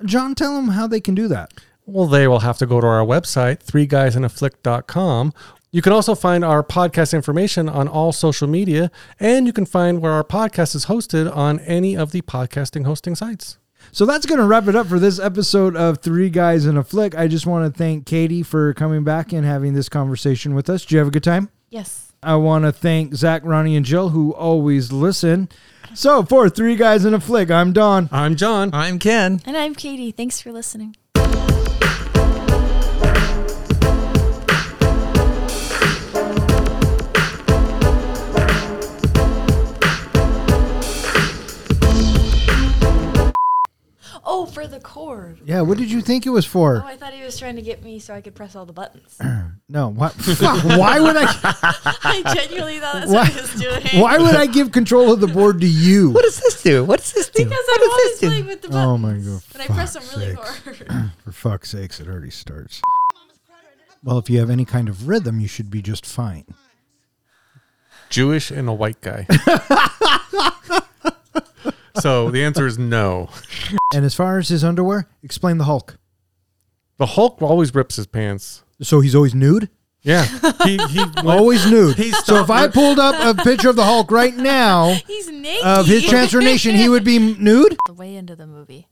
John, 0.05 0.35
tell 0.35 0.55
them 0.55 0.69
how 0.69 0.87
they 0.87 1.01
can 1.01 1.15
do 1.15 1.27
that. 1.27 1.51
Well, 1.85 2.07
they 2.07 2.27
will 2.27 2.39
have 2.39 2.57
to 2.59 2.65
go 2.65 2.79
to 2.79 2.87
our 2.87 3.05
website, 3.05 3.63
threeguysinaflick.com. 3.65 5.33
You 5.73 5.81
can 5.81 5.93
also 5.93 6.15
find 6.15 6.43
our 6.43 6.63
podcast 6.63 7.13
information 7.13 7.69
on 7.69 7.87
all 7.87 8.11
social 8.11 8.47
media, 8.47 8.91
and 9.19 9.47
you 9.47 9.53
can 9.53 9.65
find 9.65 10.01
where 10.01 10.11
our 10.11 10.23
podcast 10.23 10.75
is 10.75 10.87
hosted 10.87 11.33
on 11.33 11.59
any 11.61 11.95
of 11.95 12.11
the 12.11 12.21
podcasting 12.21 12.85
hosting 12.85 13.15
sites. 13.15 13.57
So 13.91 14.05
that's 14.05 14.25
going 14.25 14.39
to 14.39 14.45
wrap 14.45 14.67
it 14.67 14.75
up 14.75 14.87
for 14.87 14.99
this 14.99 15.19
episode 15.19 15.75
of 15.75 15.99
Three 15.99 16.29
Guys 16.29 16.65
in 16.65 16.77
a 16.77 16.83
Flick. 16.83 17.15
I 17.15 17.27
just 17.27 17.45
want 17.45 17.71
to 17.73 17.77
thank 17.77 18.05
Katie 18.05 18.43
for 18.43 18.73
coming 18.73 19.03
back 19.03 19.33
and 19.33 19.45
having 19.45 19.73
this 19.73 19.89
conversation 19.89 20.53
with 20.53 20.69
us. 20.69 20.83
Did 20.83 20.91
you 20.91 20.97
have 20.99 21.07
a 21.07 21.11
good 21.11 21.23
time? 21.23 21.49
Yes. 21.69 22.11
I 22.21 22.35
want 22.35 22.65
to 22.65 22.71
thank 22.71 23.15
Zach, 23.15 23.41
Ronnie, 23.43 23.75
and 23.75 23.85
Jill 23.85 24.09
who 24.09 24.33
always 24.33 24.91
listen. 24.91 25.49
So 25.93 26.23
for 26.23 26.49
Three 26.49 26.75
Guys 26.75 27.05
in 27.05 27.13
a 27.13 27.19
Flick, 27.19 27.49
I'm 27.49 27.73
Don. 27.73 28.07
I'm 28.11 28.35
John. 28.35 28.69
I'm 28.73 28.99
Ken. 28.99 29.41
And 29.45 29.57
I'm 29.57 29.73
Katie. 29.73 30.11
Thanks 30.11 30.39
for 30.39 30.51
listening. 30.51 30.95
Oh, 44.33 44.45
for 44.45 44.65
the 44.65 44.79
cord. 44.79 45.41
Yeah, 45.43 45.59
what 45.61 45.77
did 45.77 45.91
you 45.91 45.99
think 45.99 46.25
it 46.25 46.29
was 46.29 46.45
for? 46.45 46.77
Oh, 46.77 46.81
for? 46.81 46.87
I 46.87 46.95
thought 46.95 47.11
he 47.13 47.21
was 47.21 47.37
trying 47.37 47.57
to 47.57 47.61
get 47.61 47.83
me 47.83 47.99
so 47.99 48.13
I 48.13 48.21
could 48.21 48.33
press 48.33 48.55
all 48.55 48.65
the 48.65 48.71
buttons. 48.73 49.17
No, 49.69 49.87
what? 49.87 50.11
Fuck, 50.13 50.65
why 50.65 50.99
would 50.99 51.15
I? 51.17 51.23
I 52.03 52.33
genuinely 52.35 52.79
thought 52.79 52.93
that's 52.95 53.09
Why, 53.09 53.21
what 53.21 53.29
he 53.29 53.39
was 53.41 53.53
doing. 53.55 54.01
why 54.01 54.17
would 54.17 54.35
I 54.35 54.45
give 54.45 54.73
control 54.73 55.13
of 55.13 55.21
the 55.21 55.27
board 55.27 55.61
to 55.61 55.67
you? 55.67 56.11
What 56.13 56.23
does 56.23 56.41
this 56.41 56.61
do? 56.61 56.83
What 56.83 56.99
does 56.99 57.13
this 57.13 57.29
do? 57.29 57.45
Because 57.45 57.57
what 57.67 57.79
I'm 57.79 57.87
does 57.87 57.89
always 57.89 58.03
this 58.11 58.19
do? 58.19 58.27
playing 58.27 58.45
with 58.47 58.61
the 58.63 58.67
buttons. 58.67 58.85
Oh 58.85 58.97
my 58.97 59.13
God, 59.13 59.41
But 59.53 59.61
I 59.61 59.65
press 59.67 59.93
them 59.93 60.03
fuck's 60.03 60.17
really 60.17 60.35
sakes. 60.35 60.59
hard. 60.89 61.11
For 61.23 61.31
fuck's 61.31 61.69
sakes, 61.69 61.99
it 62.01 62.07
already 62.09 62.31
starts. 62.31 62.81
Well, 64.03 64.17
if 64.17 64.29
you 64.29 64.39
have 64.39 64.49
any 64.49 64.65
kind 64.65 64.89
of 64.89 65.07
rhythm, 65.07 65.39
you 65.39 65.47
should 65.47 65.69
be 65.71 65.81
just 65.81 66.05
fine. 66.05 66.43
Jewish 68.09 68.51
and 68.51 68.67
a 68.67 68.73
white 68.73 68.99
guy. 68.99 69.25
so 71.99 72.29
the 72.31 72.43
answer 72.43 72.65
is 72.67 72.77
no. 72.77 73.29
And 73.93 74.05
as 74.05 74.15
far 74.15 74.37
as 74.37 74.47
his 74.47 74.63
underwear, 74.63 75.09
explain 75.21 75.57
the 75.57 75.65
Hulk. 75.65 75.97
The 76.97 77.05
Hulk 77.05 77.41
always 77.41 77.75
rips 77.75 77.97
his 77.97 78.07
pants. 78.07 78.63
So 78.81 79.01
he's 79.01 79.15
always 79.15 79.35
nude? 79.35 79.69
Yeah. 80.01 80.25
He, 80.63 80.77
he 80.87 81.03
Always 81.17 81.69
nude. 81.69 81.97
He 81.97 82.11
So 82.11 82.37
if 82.41 82.49
I 82.49 82.67
pulled 82.69 82.99
up 82.99 83.15
a 83.19 83.43
picture 83.43 83.69
of 83.69 83.75
the 83.75 83.83
Hulk 83.83 84.09
right 84.11 84.35
now 84.35 84.93
He's 85.07 85.29
naked. 85.29 85.65
of 85.65 85.85
his 85.87 86.05
transformation, 86.05 86.73
he 86.75 86.87
would 86.89 87.03
be 87.03 87.19
nude? 87.19 87.77
The 87.85 87.93
way 87.93 88.15
into 88.15 88.35
the 88.35 88.47
movie. 88.47 88.87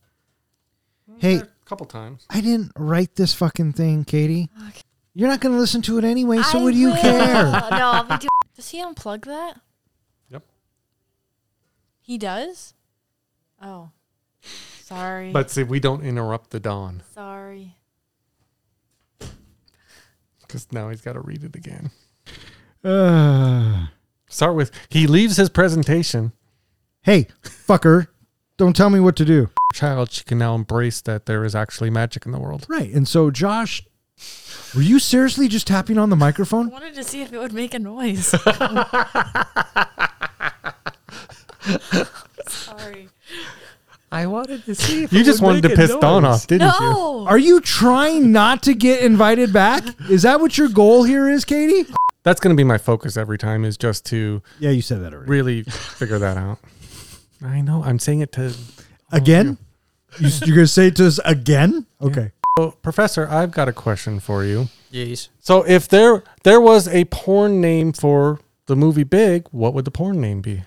Hey, 1.17 1.37
a 1.37 1.47
couple 1.65 1.85
times. 1.85 2.25
I 2.29 2.41
didn't 2.41 2.71
write 2.75 3.15
this 3.15 3.33
fucking 3.33 3.73
thing, 3.73 4.03
Katie. 4.05 4.49
You're 5.15 5.29
not 5.29 5.39
going 5.39 5.53
to 5.53 5.59
listen 5.59 5.81
to 5.83 5.97
it 5.97 6.03
anyway, 6.03 6.41
so 6.41 6.59
I 6.59 6.63
what 6.63 6.73
do 6.73 6.79
you 6.79 6.89
will. 6.89 6.97
care? 6.97 7.43
no, 7.43 7.57
I'll 7.71 8.03
be 8.03 8.17
doing. 8.17 8.29
Does 8.55 8.69
he 8.69 8.81
unplug 8.83 9.25
that? 9.25 9.59
Yep. 10.29 10.43
He 12.01 12.17
does. 12.17 12.73
Oh, 13.61 13.89
sorry. 14.83 15.31
But 15.31 15.49
see, 15.51 15.63
we 15.63 15.79
don't 15.79 16.03
interrupt 16.03 16.51
the 16.51 16.59
dawn 16.59 17.03
sorry. 17.13 17.75
because 20.41 20.67
now 20.71 20.89
he's 20.89 21.01
got 21.01 21.13
to 21.13 21.19
read 21.21 21.43
it 21.43 21.55
again. 21.55 21.91
Uh, 22.83 23.87
Start 24.29 24.55
with 24.55 24.71
he 24.89 25.07
leaves 25.07 25.37
his 25.37 25.49
presentation. 25.49 26.31
hey, 27.03 27.27
fucker, 27.43 28.07
don't 28.57 28.75
tell 28.75 28.89
me 28.89 28.99
what 28.99 29.15
to 29.17 29.25
do. 29.25 29.49
Child, 29.73 30.11
she 30.11 30.23
can 30.23 30.37
now 30.37 30.55
embrace 30.55 31.01
that 31.01 31.25
there 31.25 31.43
is 31.45 31.53
actually 31.55 31.89
magic 31.89 32.25
in 32.25 32.31
the 32.31 32.39
world. 32.39 32.65
Right. 32.69 32.91
And 32.93 33.07
so, 33.07 33.29
Josh, 33.31 33.83
were 34.75 34.81
you 34.81 34.99
seriously 34.99 35.47
just 35.47 35.67
tapping 35.67 35.97
on 35.97 36.09
the 36.09 36.15
microphone? 36.15 36.61
I 36.61 36.63
microphone? 36.69 36.81
wanted 36.87 36.95
to 36.95 37.03
see 37.03 37.21
if 37.21 37.31
it 37.33 37.37
would 37.37 37.53
make 37.53 37.73
a 37.73 37.79
noise. 37.79 38.27
sorry. 42.47 43.09
I 44.11 44.25
wanted 44.25 44.65
to 44.65 44.75
see 44.75 45.03
if 45.03 45.13
You 45.13 45.21
it 45.21 45.23
just 45.23 45.41
wanted 45.41 45.61
to 45.63 45.69
make 45.69 45.77
a 45.77 45.81
piss 45.81 45.95
Dawn 45.97 46.25
off, 46.25 46.47
didn't 46.47 46.73
you? 46.79 46.89
No. 46.89 47.27
Are 47.27 47.37
you 47.37 47.61
trying 47.61 48.31
not 48.31 48.63
to 48.63 48.73
get 48.73 49.03
invited 49.03 49.53
back? 49.53 49.83
Is 50.09 50.23
that 50.23 50.39
what 50.39 50.57
your 50.57 50.69
goal 50.69 51.03
here 51.03 51.29
is, 51.29 51.45
Katie? 51.45 51.91
That's 52.23 52.39
going 52.39 52.55
to 52.55 52.59
be 52.59 52.63
my 52.63 52.77
focus 52.77 53.17
every 53.17 53.37
time 53.37 53.63
is 53.63 53.77
just 53.77 54.05
to 54.07 54.41
Yeah, 54.59 54.71
you 54.71 54.81
said 54.81 55.01
that 55.03 55.13
already. 55.13 55.29
really 55.29 55.63
figure 55.63 56.19
that 56.19 56.37
out. 56.37 56.59
I 57.43 57.61
know. 57.61 57.83
I'm 57.83 57.99
saying 57.99 58.21
it 58.21 58.31
to 58.33 58.53
Again? 59.11 59.57
You, 60.19 60.29
you're 60.45 60.55
going 60.55 60.65
to 60.65 60.67
say 60.67 60.87
it 60.87 60.95
to 60.97 61.07
us 61.07 61.19
again? 61.23 61.85
Okay. 62.01 62.31
So, 62.57 62.71
Professor, 62.81 63.27
I've 63.29 63.51
got 63.51 63.69
a 63.69 63.73
question 63.73 64.19
for 64.19 64.43
you. 64.43 64.67
Yes. 64.91 65.29
So, 65.39 65.63
if 65.63 65.87
there 65.87 66.23
there 66.43 66.59
was 66.59 66.87
a 66.87 67.05
porn 67.05 67.61
name 67.61 67.93
for 67.93 68.39
the 68.65 68.75
movie 68.75 69.03
Big, 69.03 69.47
what 69.51 69.73
would 69.73 69.85
the 69.85 69.91
porn 69.91 70.19
name 70.19 70.41
be? 70.41 70.63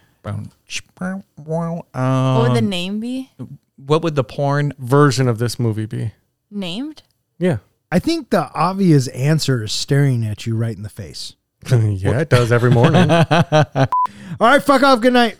Um, 1.95 2.35
what 2.37 2.49
would 2.49 2.57
the 2.57 2.67
name 2.67 3.01
be? 3.01 3.31
what 3.77 4.03
would 4.03 4.15
the 4.15 4.25
porn? 4.25 4.73
Version 4.79 5.29
of 5.29 5.39
this 5.39 5.59
movie 5.59 5.87
be? 5.87 6.13
Named? 6.51 7.03
Yeah. 7.39 7.59
I 7.91 7.99
think 7.99 8.31
the 8.31 8.51
obvious 8.55 9.09
answer 9.09 9.65
is 9.65 9.73
staring 9.73 10.25
at 10.25 10.47
you 10.47 10.57
right 10.57 10.77
in 10.77 10.83
the 10.83 10.89
face. 10.89 11.35
yeah, 11.71 12.21
it 12.21 12.29
does 12.29 12.51
every 12.51 12.71
morning. 12.71 13.11
All 13.11 13.87
right, 14.41 14.63
fuck 14.63 14.83
off. 14.83 15.01
Good 15.01 15.13
night. 15.13 15.37